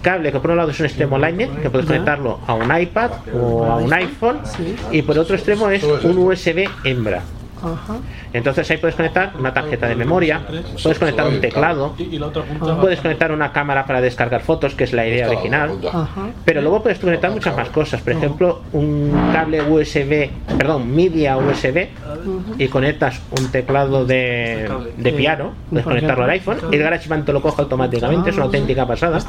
cable 0.04 0.32
que 0.32 0.40
por 0.40 0.52
un 0.52 0.58
lado 0.58 0.70
es 0.70 0.80
un 0.80 0.86
extremo 0.86 1.18
Lightning, 1.18 1.50
que 1.62 1.72
puedes 1.72 1.88
conectarlo 1.88 2.40
a 2.46 2.54
un 2.54 2.80
iPad 2.80 3.12
o 3.34 3.66
a 3.66 3.78
un 3.78 3.92
iPhone, 3.92 4.42
y 4.92 5.02
por 5.02 5.18
otro 5.18 5.36
extremo 5.36 5.72
es 5.72 5.84
un 5.84 6.18
USB 6.20 6.70
hembra. 6.84 7.24
Ajá. 7.64 7.96
Entonces 8.34 8.70
ahí 8.70 8.78
puedes 8.78 8.96
conectar 8.96 9.32
una 9.40 9.54
tarjeta 9.54 9.88
de 9.88 9.96
memoria, 9.96 10.42
puedes 10.82 11.00
conectar 11.00 11.28
un 11.28 11.40
teclado, 11.42 11.96
puedes 12.82 13.00
conectar 13.00 13.32
una 13.32 13.52
cámara 13.52 13.86
para 13.86 14.02
descargar 14.02 14.42
fotos, 14.42 14.76
que 14.76 14.84
es 14.84 14.94
la 14.94 15.08
idea 15.08 15.28
original. 15.30 15.72
Pero 16.46 16.62
luego 16.62 16.82
puedes 16.84 17.00
conectar 17.00 17.32
muchas 17.32 17.56
más 17.56 17.70
cosas. 17.70 18.02
Por 18.02 18.14
ejemplo, 18.14 18.62
un 18.74 19.12
cable 19.32 19.62
USB, 19.62 20.30
perdón, 20.58 20.94
media 20.96 21.38
USB 21.38 21.88
y 22.58 22.68
conectas 22.68 23.22
un 23.40 23.50
teclado 23.52 24.06
de, 24.06 24.70
de 24.98 25.14
piano, 25.14 25.54
puedes 25.70 25.86
conectarlo 25.86 26.24
al 26.24 26.30
iPhone. 26.32 26.58
El 26.72 26.80
GarageBand 26.80 27.26
te 27.26 27.34
lo 27.34 27.42
coge 27.42 27.62
automáticamente, 27.62 28.30
es 28.30 28.36
una 28.36 28.46
auténtica 28.46 28.86
pasada. 28.88 29.20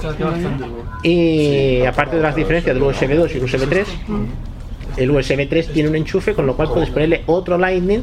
Y 1.02 1.84
aparte 1.84 2.16
de 2.16 2.22
las 2.22 2.34
diferencias 2.34 2.74
del 2.74 2.82
USB 2.82 3.14
2 3.16 3.34
y 3.34 3.38
el 3.38 3.44
USB 3.44 3.68
3, 3.68 3.88
el 4.96 5.10
USB 5.10 5.48
3 5.48 5.72
tiene 5.72 5.88
un 5.88 5.96
enchufe, 5.96 6.34
con 6.34 6.46
lo 6.46 6.56
cual 6.56 6.68
puedes 6.68 6.90
ponerle 6.90 7.22
otro 7.26 7.58
Lightning 7.58 8.02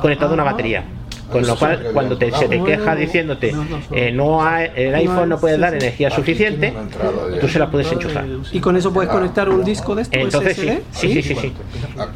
conectado 0.00 0.32
a 0.32 0.34
una 0.34 0.44
batería. 0.44 0.84
Con 1.30 1.46
lo 1.46 1.56
cual, 1.56 1.90
cuando 1.92 2.16
te, 2.16 2.30
se 2.32 2.48
te 2.48 2.62
queja 2.62 2.94
diciéndote 2.94 3.54
eh, 3.92 4.10
no 4.12 4.42
hay- 4.44 4.70
el 4.74 4.94
iPhone 4.94 5.28
no 5.28 5.38
puede 5.38 5.58
dar 5.58 5.74
energía 5.74 6.10
suficiente, 6.10 6.72
tú 7.40 7.48
se 7.48 7.58
la 7.58 7.70
puedes 7.70 7.90
enchufar. 7.92 8.24
¿Y 8.52 8.60
con 8.60 8.76
eso 8.76 8.92
puedes 8.92 9.10
conectar 9.10 9.48
un 9.48 9.62
disco 9.64 9.94
de 9.94 10.02
esto? 10.02 10.18
Entonces 10.18 10.56
sí, 10.56 10.66
SSD? 10.68 10.80
sí, 10.92 11.12
sí, 11.12 11.22
sí, 11.22 11.34
sí. 11.40 11.52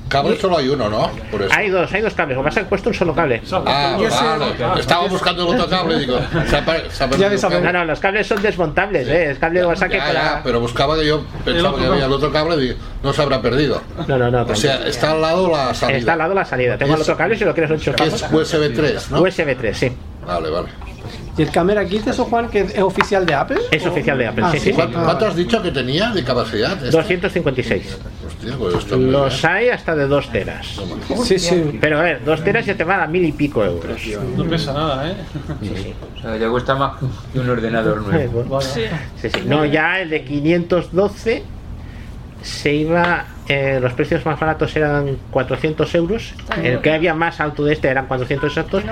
Cable 0.09 0.37
solo 0.39 0.59
hay 0.59 0.69
uno, 0.69 0.89
¿no? 0.89 1.11
Por 1.31 1.43
eso. 1.43 1.53
Hay 1.55 1.69
dos, 1.71 1.93
hay 1.93 2.01
dos 2.03 2.15
cables. 2.15 2.37
Lo 2.37 2.43
que 2.43 2.49
pasa 2.49 2.61
es 2.61 2.65
que 2.65 2.69
he 2.69 2.71
puesto 2.71 2.89
un 2.91 2.95
solo 2.95 3.15
cable. 3.15 3.43
Ah, 3.67 3.97
vale. 3.99 4.81
Estaba 4.81 5.07
buscando 5.09 5.43
el 5.49 5.59
otro 5.61 5.69
cable 5.69 5.97
y 5.97 6.01
digo, 6.01 6.19
se 6.49 6.57
ha, 6.57 6.65
per- 6.65 6.91
se 6.91 7.05
ha 7.05 7.09
perdido 7.09 7.29
el 7.31 7.41
cable. 7.41 7.61
No, 7.61 7.73
no, 7.73 7.85
los 7.85 8.01
cables 8.01 8.27
son 8.27 8.43
desmontables, 8.43 9.09
¿eh? 9.09 9.31
Es 9.33 9.39
cable 9.39 9.61
de 9.61 9.67
WhatsApp 9.67 9.91
Ya, 9.93 10.07
para... 10.07 10.41
pero 10.43 10.61
buscaba 10.61 10.97
que 10.97 11.07
yo 11.07 11.23
pensaba 11.45 11.79
que 11.79 11.87
había 11.87 12.07
el 12.07 12.13
otro 12.13 12.33
cable 12.33 12.57
y 12.57 12.61
digo, 12.61 12.75
no 13.03 13.13
se 13.13 13.23
habrá 13.23 13.41
perdido. 13.43 13.81
No, 14.09 14.19
no, 14.19 14.31
no. 14.31 14.43
O 14.43 14.55
sea, 14.57 14.87
está 14.87 15.13
al 15.13 15.21
lado 15.21 15.51
la 15.51 15.75
salida. 15.75 15.99
Está 15.99 16.13
al 16.13 16.19
lado 16.19 16.35
la 16.35 16.45
salida. 16.45 16.79
Tengo 16.79 16.95
el 16.95 17.01
otro 17.03 17.17
cable 17.17 17.37
si 17.37 17.45
lo 17.45 17.53
quieres 17.55 17.71
lo 17.71 17.77
enchufar. 17.77 18.07
es 18.09 18.23
USB 18.33 18.75
3, 18.75 19.02
¿no? 19.11 19.23
USB 19.23 19.57
3, 19.57 19.77
sí. 19.77 19.93
Vale, 20.27 20.51
vale. 20.51 20.69
¿Y 21.37 21.43
el 21.43 21.51
Camera 21.51 21.85
Kit, 21.87 22.07
eso, 22.07 22.27
Juan, 22.27 22.49
que 22.49 22.61
es 22.61 22.79
oficial 22.79 23.25
de 23.27 23.35
Apple? 23.35 23.59
Es 23.71 23.85
oficial 23.87 24.19
de 24.19 24.27
Apple, 24.29 24.45
Ah, 24.47 24.53
sí, 24.53 24.59
sí, 24.59 24.65
sí. 24.67 24.73
¿Cuánto, 24.73 25.03
cuánto 25.03 25.27
has 25.27 25.35
dicho 25.35 25.63
que 25.63 25.71
tenía 25.73 26.11
de 26.11 26.23
capacidad? 26.23 26.73
este? 26.75 26.91
256. 26.91 27.99
Hostia, 28.27 28.55
pues 28.59 28.91
Los 28.93 29.45
hay 29.45 29.71
hasta 29.71 29.97
de 29.97 30.07
2 30.07 30.31
teras. 30.31 30.81
Sí, 31.25 31.39
sí. 31.39 31.79
Pero 31.81 31.99
a 31.99 32.03
ver, 32.03 32.25
2 32.25 32.45
teras 32.45 32.67
ya 32.67 32.77
te 32.77 32.85
van 32.85 33.01
a 33.01 33.07
mil 33.07 33.25
y 33.25 33.33
pico 33.33 33.65
euros. 33.65 34.01
No 34.37 34.45
pesa 34.45 34.73
nada, 34.75 35.11
¿eh? 35.11 35.15
Sí, 35.63 35.73
sí. 35.75 35.95
O 36.19 36.21
sea, 36.23 36.37
ya 36.37 36.49
cuesta 36.51 36.75
más 36.75 37.01
que 37.33 37.39
un 37.41 37.49
ordenador 37.49 38.03
nuevo. 38.03 38.61
Sí, 38.61 38.83
sí. 39.17 39.29
No, 39.47 39.65
ya 39.65 40.01
el 40.01 40.11
de 40.11 40.25
512 40.25 41.43
se 42.43 42.75
iba, 42.75 43.25
eh, 43.49 43.79
los 43.81 43.93
precios 43.95 44.25
más 44.25 44.39
baratos 44.39 44.75
eran 44.77 45.17
400 45.31 45.95
euros, 45.97 46.35
el 46.63 46.81
que 46.81 46.93
había 46.93 47.15
más 47.15 47.41
alto 47.41 47.65
de 47.65 47.73
este 47.73 47.89
eran 47.89 48.07
400 48.07 48.49
exactos, 48.49 48.85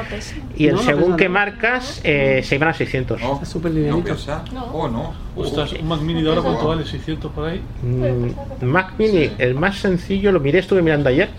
y 0.57 0.66
el 0.66 0.74
No, 0.74 0.80
no 0.80 0.86
según 0.86 1.16
qué 1.16 1.28
marcas 1.28 2.01
eh, 2.03 2.42
se 2.44 2.57
iban 2.57 2.70
a 2.70 2.74
600. 2.74 3.20
Está 3.20 3.44
súper 3.44 3.72
livianito. 3.72 4.16
Oh, 4.72 4.88
no. 4.88 5.14
Ostras, 5.36 5.72
un 5.72 5.88
Mac 5.88 6.01
Mini 6.01 6.22
de 6.22 6.28
ahora, 6.30 6.42
¿cuánto 6.42 6.66
vale? 6.68 6.84
600 6.84 7.30
por 7.32 7.48
ahí. 7.48 7.62
Mm, 7.82 8.64
Mac 8.66 8.94
Mini, 8.98 9.30
el 9.38 9.55
más 9.55 9.78
sencillo, 9.78 10.32
lo 10.32 10.40
miré, 10.40 10.59
estuve 10.59 10.82
mirando 10.82 11.09
ayer, 11.09 11.30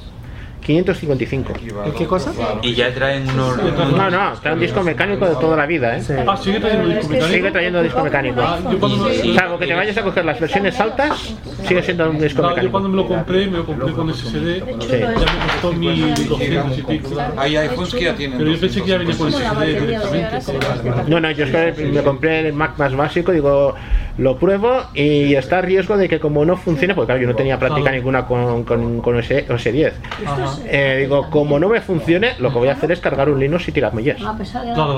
555. 0.62 1.54
¿Y 1.88 1.92
qué 1.92 2.06
cosa? 2.06 2.32
Y 2.62 2.74
ya 2.74 2.94
traen. 2.94 3.26
No, 3.36 4.10
no, 4.10 4.34
trae 4.42 4.54
un 4.54 4.60
disco 4.60 4.84
mecánico 4.84 5.28
de 5.28 5.36
toda 5.36 5.58
la 5.58 5.66
vida, 5.66 5.98
¿eh? 5.98 6.02
Sí. 6.02 6.14
Ah, 6.26 6.38
sigue 6.38 6.60
trayendo 6.60 6.88
disco 6.88 7.10
mecánico. 7.10 7.34
Sigue 7.34 7.52
trayendo 7.52 7.84
disco 7.84 8.04
mecánico. 8.04 8.42
Salvo 9.36 9.60
que 9.60 9.68
te 9.68 9.74
vayas 9.74 9.98
a 9.98 10.04
coger 10.04 10.26
las 10.26 10.40
versiones 10.40 10.80
altas, 10.80 11.36
sigue 11.68 11.82
siendo 11.82 12.10
un 12.10 12.20
disco 12.20 12.42
mecánico. 12.44 12.66
Yo 12.66 12.72
cuando 12.72 12.90
me 12.90 12.96
lo 12.98 13.08
compré, 13.08 13.48
me 13.48 13.58
lo 13.58 13.66
compré 13.66 13.92
con 13.92 14.14
SSD. 14.14 14.64
Sí. 14.82 15.00
Ya 15.00 15.10
me 15.10 15.16
costó 15.52 15.74
1200 15.74 16.78
y 16.78 16.82
pico. 16.84 17.10
Hay 17.38 17.58
iPhones 17.58 17.94
que 17.94 18.04
ya 18.04 18.16
tienen. 18.16 18.38
Pero 18.38 18.52
yo 18.52 18.60
pensé 18.60 18.82
que 18.82 18.88
ya 18.88 18.98
venía 18.98 19.18
con 19.18 19.32
SSD 19.32 19.80
directamente. 19.80 20.40
No, 21.08 21.20
no, 21.20 21.32
yo 21.32 21.46
es 21.46 21.76
que 21.76 21.86
me 21.86 22.04
compré 22.04 22.48
el 22.48 22.54
Mac 22.54 22.78
más 22.78 22.96
básico, 22.96 23.32
digo, 23.32 23.74
lo 24.18 24.38
pruebo 24.38 24.84
y 24.94 25.34
está 25.34 25.60
a 25.60 25.62
riesgo 25.62 25.98
de 25.98 26.08
que 26.08 26.20
como 26.20 26.46
no 26.46 26.56
funcione, 26.56 26.94
porque 26.94 27.08
claro, 27.08 27.22
yo 27.22 27.28
no 27.28 27.36
tenía 27.36 27.58
práctica 27.58 27.92
ninguna 27.92 28.26
con, 28.26 28.64
con, 28.64 29.02
con 29.02 29.18
OS, 29.18 29.30
10 29.64 29.94
eh, 30.66 30.98
digo, 31.02 31.30
como 31.30 31.60
no 31.60 31.70
me 31.70 31.82
funcione, 31.82 32.36
lo 32.40 32.52
que 32.52 32.60
voy 32.60 32.68
a 32.70 32.74
hacer 32.74 32.92
es 32.92 33.00
cargar 33.00 33.30
un 33.30 33.40
Linux 33.40 33.68
y 33.68 33.72
tiramillas. 33.72 34.22
Ah. 34.24 34.34
Pues 34.36 34.54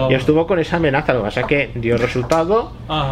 y 0.09 0.13
estuvo 0.13 0.47
con 0.47 0.59
esa 0.59 0.77
amenaza, 0.77 1.13
lo 1.13 1.19
que 1.19 1.25
pasa 1.25 1.41
es 1.41 1.47
que 1.47 1.71
dio 1.75 1.97
resultado, 1.97 2.71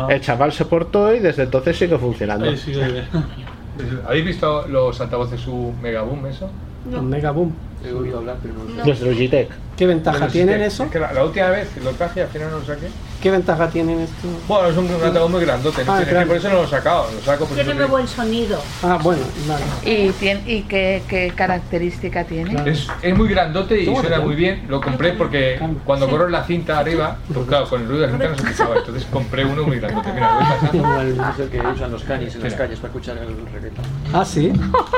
el 0.10 0.22
chaval 0.22 0.52
se 0.52 0.66
portó 0.66 1.14
y 1.14 1.20
desde 1.20 1.44
entonces 1.44 1.78
sigue 1.78 1.98
funcionando. 1.98 2.52
¿Habéis 4.06 4.26
visto 4.26 4.68
los 4.68 5.00
altavoces 5.00 5.40
su 5.40 5.74
Megaboom 5.82 6.26
eso? 6.28 6.50
No. 6.90 7.00
Un 7.00 7.10
Megaboom. 7.10 7.52
He 7.86 7.92
oído 7.92 8.20
hablar, 8.20 8.38
pero 8.42 8.54
no 8.54 8.84
sé. 8.84 8.90
Los 8.90 9.02
Logitech. 9.02 9.50
¿Qué 9.78 9.88
ventaja 9.88 10.28
tienen 10.28 10.62
eso? 10.62 10.84
Es 10.84 10.92
que 10.92 11.00
la, 11.00 11.14
la, 11.14 11.24
última 11.24 11.50
vez 11.50 11.70
que 11.70 11.80
lo 11.80 11.92
traje, 11.92 12.22
al 12.22 12.28
final 12.28 12.52
no 12.52 12.60
lo 12.60 12.66
saqué. 12.66 12.88
¿Qué 13.22 13.30
ventaja 13.30 13.70
tienen 13.70 14.00
esto? 14.00 14.28
Bueno, 14.48 14.70
es 14.70 14.78
un, 14.78 14.90
altavoz 15.04 15.30
muy 15.30 15.42
grandote. 15.42 15.84
Ah, 15.88 16.02
claro. 16.08 16.28
por 16.28 16.38
eso 16.38 16.50
no 16.50 16.56
lo 16.56 16.64
he 16.64 16.68
sacado. 16.68 17.08
Lo 17.14 17.22
saco 17.22 17.46
por 17.46 17.56
Tiene 17.56 17.76
muy 17.76 17.86
buen 17.86 18.08
sonido. 18.08 18.60
Ah, 18.82 18.98
bueno, 19.02 19.22
vale. 19.48 19.64
¿Y, 19.86 20.10
tiene, 20.14 20.42
y 20.48 20.64
qué, 20.64 21.04
qué 21.08 21.32
característica 21.36 22.24
tiene? 22.24 22.70
Es, 22.70 22.88
es 23.02 23.16
muy 23.16 23.30
grandote 23.30 23.80
y 23.80 23.86
¿Cómo 23.86 24.02
suena 24.02 24.20
muy 24.20 24.34
bien. 24.34 24.66
Lo 24.68 24.82
compré 24.82 25.14
porque 25.14 25.60
cuando 25.86 26.10
corro 26.10 26.30
la 26.30 26.44
cinta 26.46 26.80
arriba, 26.80 27.18
pues 27.32 27.48
claro, 27.48 27.70
con 27.70 27.82
el 27.82 27.88
ruido 27.88 28.02
de 28.02 28.08
la 28.08 28.14
cinta 28.14 28.30
no 28.30 28.36
se 28.38 28.44
escuchaba. 28.44 28.78
Entonces 28.78 29.06
compré 29.12 29.46
uno 29.46 29.64
muy 29.68 29.80
grandote. 29.80 30.14
Mira, 30.14 30.34
lo 30.34 30.40
voy 30.40 30.46
pasando. 31.18 31.32
Es 31.32 31.40
el 31.40 31.50
que 31.50 31.60
usan 31.60 31.92
los 31.92 32.04
canis 32.04 32.36
en 32.36 32.44
las 32.44 32.54
calles 32.56 32.80
para 32.80 32.88
escuchar 32.88 33.18
el 33.20 33.54
reggaetón. 33.54 33.86
Ah, 34.14 34.26
sí. 34.26 34.52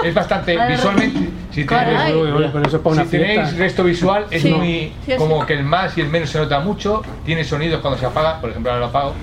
Es 0.05 0.13
bastante 0.13 0.57
visualmente. 0.69 1.29
Si 1.53 1.65
tenéis, 1.65 1.87
Caray. 1.87 2.13
Uy, 2.13 2.31
uy, 2.31 2.45
eso 2.45 2.77
es 2.89 2.97
si 2.97 3.05
tenéis 3.05 3.57
resto 3.57 3.83
visual, 3.83 4.25
es 4.31 4.41
Sí. 4.41 4.49
muy 4.49 4.91
Sí, 5.05 5.11
es- 5.11 5.17
como 5.17 5.45
que 5.45 5.53
el 5.53 5.63
más 5.63 5.95
y 5.97 6.01
el 6.01 6.07
menos 6.09 6.29
se 6.29 6.39
nota 6.39 6.59
mucho. 6.59 7.03
Tiene 7.25 7.43
sonidos 7.43 7.79
cuando 7.81 7.99
se 7.99 8.05
apaga. 8.07 8.41
Por 8.41 8.49
ejemplo, 8.49 8.71
ahora 8.71 8.79
lo 8.81 8.87
apago. 8.87 9.13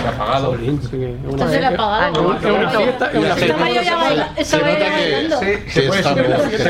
Se 0.00 0.06
ha 0.06 0.10
apagado. 0.10 0.54
Entonces. 0.54 1.62
Estaba 3.40 3.68
yo 3.70 3.82
ya 3.82 3.96
bailando. 3.96 5.40
Se 5.68 5.82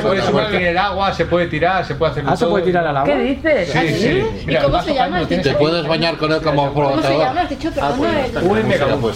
puede 0.02 0.22
subir 0.22 0.54
en 0.54 0.62
el 0.66 0.78
agua, 0.78 1.12
se 1.12 1.24
puede 1.26 1.46
tirar, 1.46 1.84
se 1.84 1.94
puede 1.94 2.12
hacer 2.12 2.24
Ah, 2.26 2.36
¿se 2.36 2.46
puede 2.46 2.64
tirar 2.64 2.86
al 2.86 2.96
agua? 2.98 3.12
¿Qué 3.14 3.20
dices? 3.20 3.68
Sí, 3.72 3.78
¿Ah, 3.78 3.82
sí. 3.98 4.26
Mira, 4.46 4.60
¿Y 4.60 4.64
cómo 4.64 4.82
se 4.82 4.94
llama? 4.94 5.26
Te 5.26 5.52
puedes 5.54 5.86
bañar 5.86 6.16
con 6.16 6.32
él 6.32 6.40
como 6.42 6.72
¿Cómo 6.72 6.88
se 6.88 6.92
flotador. 7.02 7.18
llama? 7.26 7.40
Has 7.42 7.50
dicho, 7.50 7.70
perdona. 7.70 8.26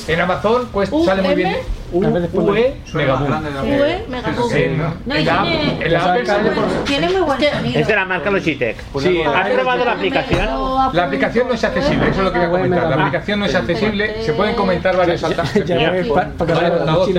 En 0.08 0.20
Amazon 0.20 0.68
pues, 0.72 0.90
sale 1.04 1.22
muy 1.22 1.34
bien. 1.34 1.56
UE 1.92 2.08
Megaboom. 2.08 2.48
UE 2.48 4.04
Megaboom. 4.08 4.52
En, 4.52 4.78
No, 4.78 5.14
en 5.14 5.20
y 5.20 5.24
la, 5.24 5.42
tiene- 5.42 7.08
muy 7.08 7.20
buen 7.20 7.40
sonido. 7.40 7.80
Es 7.80 7.86
de 7.86 7.96
la 7.96 8.04
marca 8.04 8.30
Logitech. 8.30 8.76
Sí, 9.00 9.22
¿Has 9.22 9.48
probado 9.50 9.84
la 9.84 9.92
aplicación? 9.92 10.48
La 10.92 11.04
aplicación 11.04 11.48
no 11.48 11.54
es 11.54 11.64
accesible, 11.64 12.08
eso 12.08 12.18
es 12.20 12.24
lo 12.24 12.32
que 12.32 12.38
voy 12.38 12.46
a 12.46 12.50
comentar. 12.50 12.88
La 12.88 12.96
aplicación 12.96 13.40
no 13.40 13.46
es 13.46 13.54
accesible, 13.54 14.22
se 14.22 14.32
pueden 14.32 14.54
comentar 14.54 14.96
varios 14.96 15.20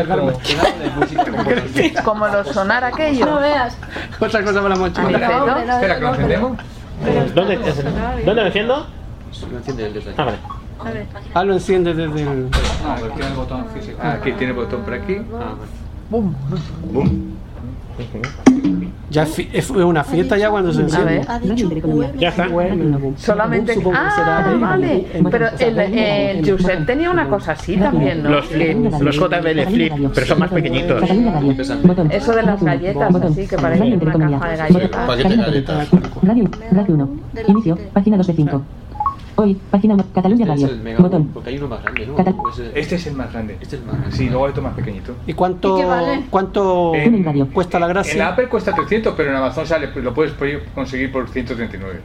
Carmen. 0.07 0.33
Como 2.03 2.27
lo 2.27 2.43
sonar 2.43 2.83
aquello. 2.83 3.25
No 3.25 3.39
veas. 3.39 3.77
Otra 4.19 4.43
cosa 4.43 4.61
para 4.61 4.69
la 4.69 4.75
mochila. 4.75 5.07
Aniceto. 5.07 5.59
Espera, 5.73 5.95
que 5.95 6.01
lo 6.01 6.09
encendemos. 6.09 6.57
¿Dónde, 7.33 7.57
¿Dónde 7.57 8.41
lo 8.41 8.45
enciendo? 8.47 8.87
Lo 9.51 9.57
enciende 9.57 9.85
el 9.87 10.03
Ah, 10.17 10.23
vale. 10.25 10.37
A 10.85 10.91
ver. 10.91 11.05
Ah, 11.33 11.43
lo 11.43 11.53
enciende 11.53 11.93
desde 11.93 12.21
el... 12.23 12.43
No, 12.49 12.95
pero 12.99 13.13
tiene 13.13 13.27
el 13.29 13.35
botón 13.35 13.65
físico. 13.73 13.97
Ah, 14.01 14.13
Aquí 14.13 14.31
tiene 14.33 14.47
el 14.53 14.57
botón 14.59 14.81
por 14.81 14.93
aquí. 14.93 15.17
Ah, 15.33 15.53
Boom. 16.09 16.35
Ya 19.11 19.23
es 19.23 19.69
una 19.69 20.03
fiesta 20.05 20.37
ya 20.37 20.49
cuando 20.49 20.71
se 20.73 20.81
enciende. 20.81 21.21
Ya 22.17 22.29
está. 22.29 22.47
Solamente. 23.17 23.75
Ah, 23.93 24.55
vale. 24.59 25.05
en- 25.13 25.25
Pero 25.25 25.47
el, 25.59 25.77
el 25.79 26.49
Josep 26.49 26.85
tenía 26.85 27.11
una 27.11 27.27
cosa 27.27 27.51
así 27.51 27.75
también, 27.77 28.23
¿no? 28.23 28.29
Los 28.29 28.45
flip, 28.47 28.77
los 29.01 29.15
JBL 29.17 29.65
flip, 29.67 29.93
pero 30.15 30.25
son 30.25 30.39
más 30.39 30.49
pequeñitos. 30.51 31.03
Eso 32.09 32.31
de 32.33 32.43
las 32.43 32.63
galletas, 32.63 33.15
así 33.15 33.47
que 33.47 33.57
parece 33.57 33.83
una 33.83 34.13
caja 34.39 34.49
de 34.49 34.57
galletas. 34.57 35.07
Paquete 35.07 35.29
de 35.29 35.35
galletas. 35.37 35.87
Radio, 36.23 36.49
Radio 36.71 36.93
1. 36.95 37.09
Inicio, 37.47 37.77
página 37.93 38.17
2 38.17 38.27
de 38.27 38.33
5. 38.33 38.61
Hoy, 39.35 39.55
página 39.71 39.93
1, 39.95 40.05
Cataluña 40.13 40.43
Este 40.43 40.53
es 40.55 40.61
Radio. 40.61 40.75
el 40.75 40.81
Megaboom, 40.83 41.09
Botón. 41.09 41.27
porque 41.33 41.49
hay 41.49 41.57
uno 41.57 41.67
más 41.69 41.81
grande, 41.81 42.05
¿no? 42.05 42.15
Catal- 42.15 42.35
¿O 42.37 42.49
es 42.49 42.59
el- 42.59 42.71
Este 42.77 42.95
es 42.95 43.07
el 43.07 43.13
más 43.15 43.31
grande. 43.31 43.53
Este 43.61 43.75
es 43.75 43.81
el 43.81 43.87
más 43.87 43.97
grande. 43.97 44.15
Sí, 44.15 44.29
luego 44.29 44.45
hay 44.45 44.51
otro 44.51 44.63
más 44.63 44.73
pequeñito. 44.75 45.13
¿Y 45.25 45.33
cuánto, 45.33 45.79
¿Y 45.79 45.83
vale? 45.85 46.23
cuánto 46.29 46.93
En- 46.95 47.23
radio. 47.23 47.47
cuesta 47.51 47.79
la 47.79 47.85
En 47.87 47.93
gracia? 47.93 48.27
Apple 48.27 48.47
cuesta 48.49 48.73
300, 48.75 49.13
pero 49.15 49.29
en 49.31 49.35
Amazon 49.37 49.65
sale, 49.65 49.87
pues 49.87 50.03
lo 50.05 50.13
puedes 50.13 50.33
conseguir 50.75 51.11
por 51.11 51.27
139. 51.29 52.01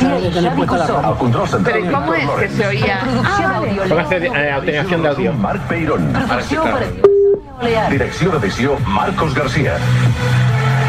Debe 0.00 0.30
tener 0.30 0.54
puesta 0.54 0.78
la 0.78 0.86
ropa. 0.86 1.16
Pero 1.64 1.78
¿y 1.78 1.88
cómo 1.88 2.14
es 2.14 2.28
que 2.40 2.48
se 2.48 2.66
oía? 2.66 2.98
Ah, 3.24 3.60
vale. 3.60 3.70
Eh, 3.72 4.60
de 4.72 5.06
audio. 5.06 5.32
Marc 5.34 5.60
Peirón. 5.68 6.16
Ahora 6.16 6.42
sí, 6.42 6.56
claro. 6.56 6.86
Direcció 7.90 8.30
d'edició 8.30 8.76
Marcos 8.86 9.34
García. 9.34 9.76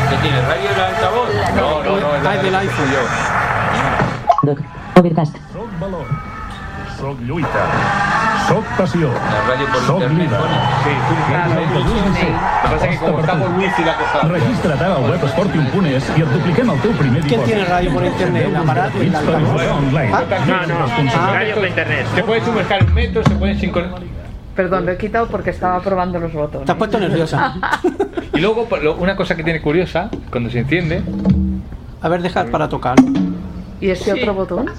¿Qué 0.10 0.16
tiene? 0.22 0.42
¿Radio 0.42 0.70
el 0.74 0.82
altavoz? 0.82 1.30
No, 1.56 1.84
no, 1.84 2.00
no. 2.00 2.08
Ah, 2.30 2.36
es 2.36 2.44
del 2.44 2.56
iPhone. 2.56 2.86
Doc. 4.44 4.60
Overcast. 4.96 5.36
Soc 7.04 7.20
lluita. 7.28 7.64
Soc 8.48 8.64
passió. 8.78 9.10
La 9.12 9.80
Soc 9.86 10.00
vida. 10.16 10.40
Sí, 10.84 10.92
que 12.80 12.88
que 12.88 13.48
wifi 13.58 13.84
la 13.84 13.96
cosa. 13.98 14.22
Registra't 14.30 14.82
ara 14.82 14.96
al 14.96 15.04
web 15.10 15.26
esportiu.es 15.28 16.08
i 16.16 16.22
et 16.24 16.32
dupliquem 16.32 16.70
el 16.72 16.80
teu 16.80 16.94
primer 16.96 17.22
¿Quién 17.24 17.42
dipòsit. 17.42 17.46
tiene 17.46 17.66
radio 17.66 17.92
por 17.94 18.06
internet? 18.06 18.46
¿El 18.48 18.56
aparato? 18.56 18.98
¿El 19.00 19.10
Bits 19.10 19.20
per 19.20 19.36
online. 19.36 20.12
Ah, 20.14 20.24
No, 20.48 21.04
no, 21.04 21.34
radio 21.34 21.56
por 21.56 21.68
internet. 21.68 22.08
Se 22.16 22.24
puede 22.24 22.46
sumercar 22.46 22.82
en 22.84 22.88
un 22.88 22.94
metro, 22.94 23.24
se 23.26 23.36
pueden 23.36 23.60
sincronizar. 23.60 24.00
Perdón, 24.56 24.86
lo 24.86 24.92
he 24.94 24.98
quitado 24.98 25.28
porque 25.28 25.50
estaba 25.50 25.82
probando 25.82 26.20
los 26.20 26.32
botones. 26.32 26.66
Te 26.66 26.72
has 26.72 26.78
puesto 26.78 27.00
nerviosa. 27.02 27.56
Y 28.34 28.40
luego, 28.40 28.66
una 28.98 29.18
cosa 29.18 29.36
que 29.36 29.44
tiene 29.44 29.62
curiosa, 29.62 30.10
cuando 30.32 30.50
se 30.50 30.60
enciende, 30.60 31.02
A 32.02 32.08
ver, 32.08 32.22
dejar 32.22 32.50
para 32.50 32.70
tocar. 32.70 32.96
¿Y 33.82 33.90
ese 33.90 34.14
otro 34.14 34.34
botón? 34.34 34.72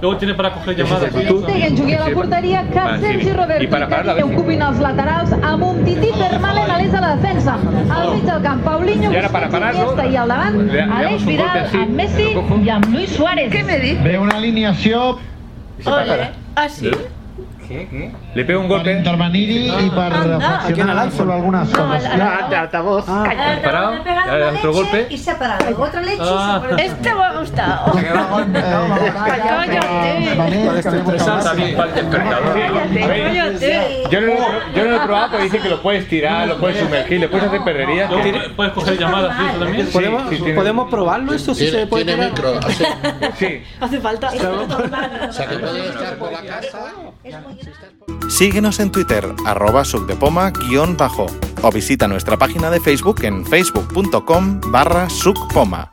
Luego 0.00 0.16
tiene 0.18 0.34
para 0.34 0.52
coger 0.52 0.76
llamadas. 0.76 1.10
Stegen 1.10 1.76
jugui 1.76 1.94
a 1.94 2.08
la 2.08 2.14
porteria, 2.14 2.64
que 2.70 2.78
Ah, 2.78 2.96
sí. 2.98 3.06
Sergi 3.06 3.32
Roberto 3.32 3.62
I 3.62 3.66
per 3.68 3.82
a 3.82 3.88
part, 3.88 4.04
la 4.06 4.18
i 4.18 4.22
ocupin 4.22 4.62
els 4.62 4.78
laterals 4.80 5.32
amb 5.32 5.62
un 5.62 5.84
tití 5.84 6.10
Fermalen 6.12 6.70
a 6.70 6.78
l'est 6.78 6.92
de 6.92 7.00
la 7.00 7.16
defensa. 7.16 7.54
Al 7.54 8.14
mig 8.14 8.24
del 8.24 8.42
camp, 8.42 8.62
Paulinho, 8.64 9.12
Y 9.12 9.16
ahora 9.16 9.28
para 9.28 9.46
Busquets, 9.46 9.74
Iniesta 9.76 10.06
i 10.06 10.16
al 10.16 10.28
davant, 10.28 10.56
le- 10.56 10.72
le 10.72 10.82
Aleix 10.82 11.24
Vidal, 11.24 11.68
amb 11.72 11.90
Messi 11.90 12.34
i 12.64 12.68
amb 12.70 12.84
Luis 12.92 13.10
Suárez. 13.10 13.50
¿Qué 13.52 13.62
me 13.62 13.78
dice? 13.78 14.02
Ve 14.02 14.18
una 14.18 14.36
alineació 14.36 15.18
Ole. 15.84 16.30
Ah, 16.56 16.68
sí. 16.68 16.90
¿Qué? 17.68 17.88
¿Qué? 17.88 18.10
le 18.34 18.44
pego 18.44 18.60
un 18.60 18.68
golpe. 18.68 18.92
intervenir 18.92 19.50
i 19.50 19.90
per 19.90 20.12
Anda. 20.12 20.38
No, 20.38 21.86
coses. 21.86 22.06
al- 22.06 22.18
No, 22.18 22.24
al- 22.30 22.54
altavoz. 22.54 23.04
Parado, 23.06 23.92
Le 23.94 24.00
pegan 24.00 24.28
ahora 24.28 24.48
una 24.50 24.58
otro 24.58 24.70
leche 24.72 24.82
golpe. 24.82 25.06
Y 25.10 25.18
se 25.18 25.30
ha 25.30 25.38
parado. 25.38 25.82
Otra 25.82 26.00
leche 26.02 26.14
y 26.14 26.16
se 26.18 26.22
Ah. 26.32 26.54
ha 26.56 26.60
parado. 26.60 26.78
Este 26.78 27.14
me 27.14 27.24
ha 27.24 27.32
gustado. 27.40 27.92
Está 31.38 31.52
bien 31.54 31.76
para 31.76 31.88
el 31.90 31.94
despertador. 31.94 32.58
Cállate. 33.06 34.02
Yo 34.10 34.20
no, 34.20 34.32
yo 34.74 34.84
no 34.84 34.90
lo 34.90 34.96
he 34.96 35.00
probado, 35.00 35.28
pero 35.32 35.42
dice 35.44 35.58
que 35.58 35.68
lo 35.68 35.82
puedes 35.82 36.08
tirar, 36.08 36.48
lo 36.48 36.58
puedes 36.58 36.78
sumergir, 36.78 37.20
le 37.20 37.28
puedes 37.28 37.46
hacer 37.46 37.62
perrerías. 37.64 38.10
Luego 38.10 38.30
puedes- 38.30 38.48
puedes 38.50 38.72
coger 38.72 38.98
llamadas, 38.98 39.36
¿Podemos, 39.92 40.22
sí, 40.30 40.36
tiene- 40.36 40.54
¿podemos 40.54 40.90
probarlo 40.90 41.32
esto? 41.34 41.54
Si 41.54 41.64
Tiene, 41.64 41.78
se 41.80 41.86
puede 41.86 42.04
tiene 42.04 42.30
tirar? 42.30 42.52
micro, 42.54 42.68
así. 42.68 42.84
Sí. 43.38 43.62
Hace 43.80 44.00
falta. 44.00 44.28
O 44.28 45.32
sea 45.32 45.46
que 45.46 45.58
puede 45.58 45.88
estar 45.88 46.14
por 46.16 46.32
la 46.32 46.42
casa. 46.42 46.78
Síguenos 48.28 48.80
en 48.80 48.90
Twitter, 48.90 49.24
arroba 49.44 49.84
sucdepoma 49.84 50.50
guion 50.50 50.96
bajo, 50.96 51.26
o 51.62 51.70
visita 51.70 52.08
nuestra 52.08 52.36
página 52.36 52.70
de 52.70 52.80
Facebook 52.80 53.24
en 53.24 53.46
facebook.com 53.46 54.60
barra 54.70 55.08
sucpoma. 55.08 55.90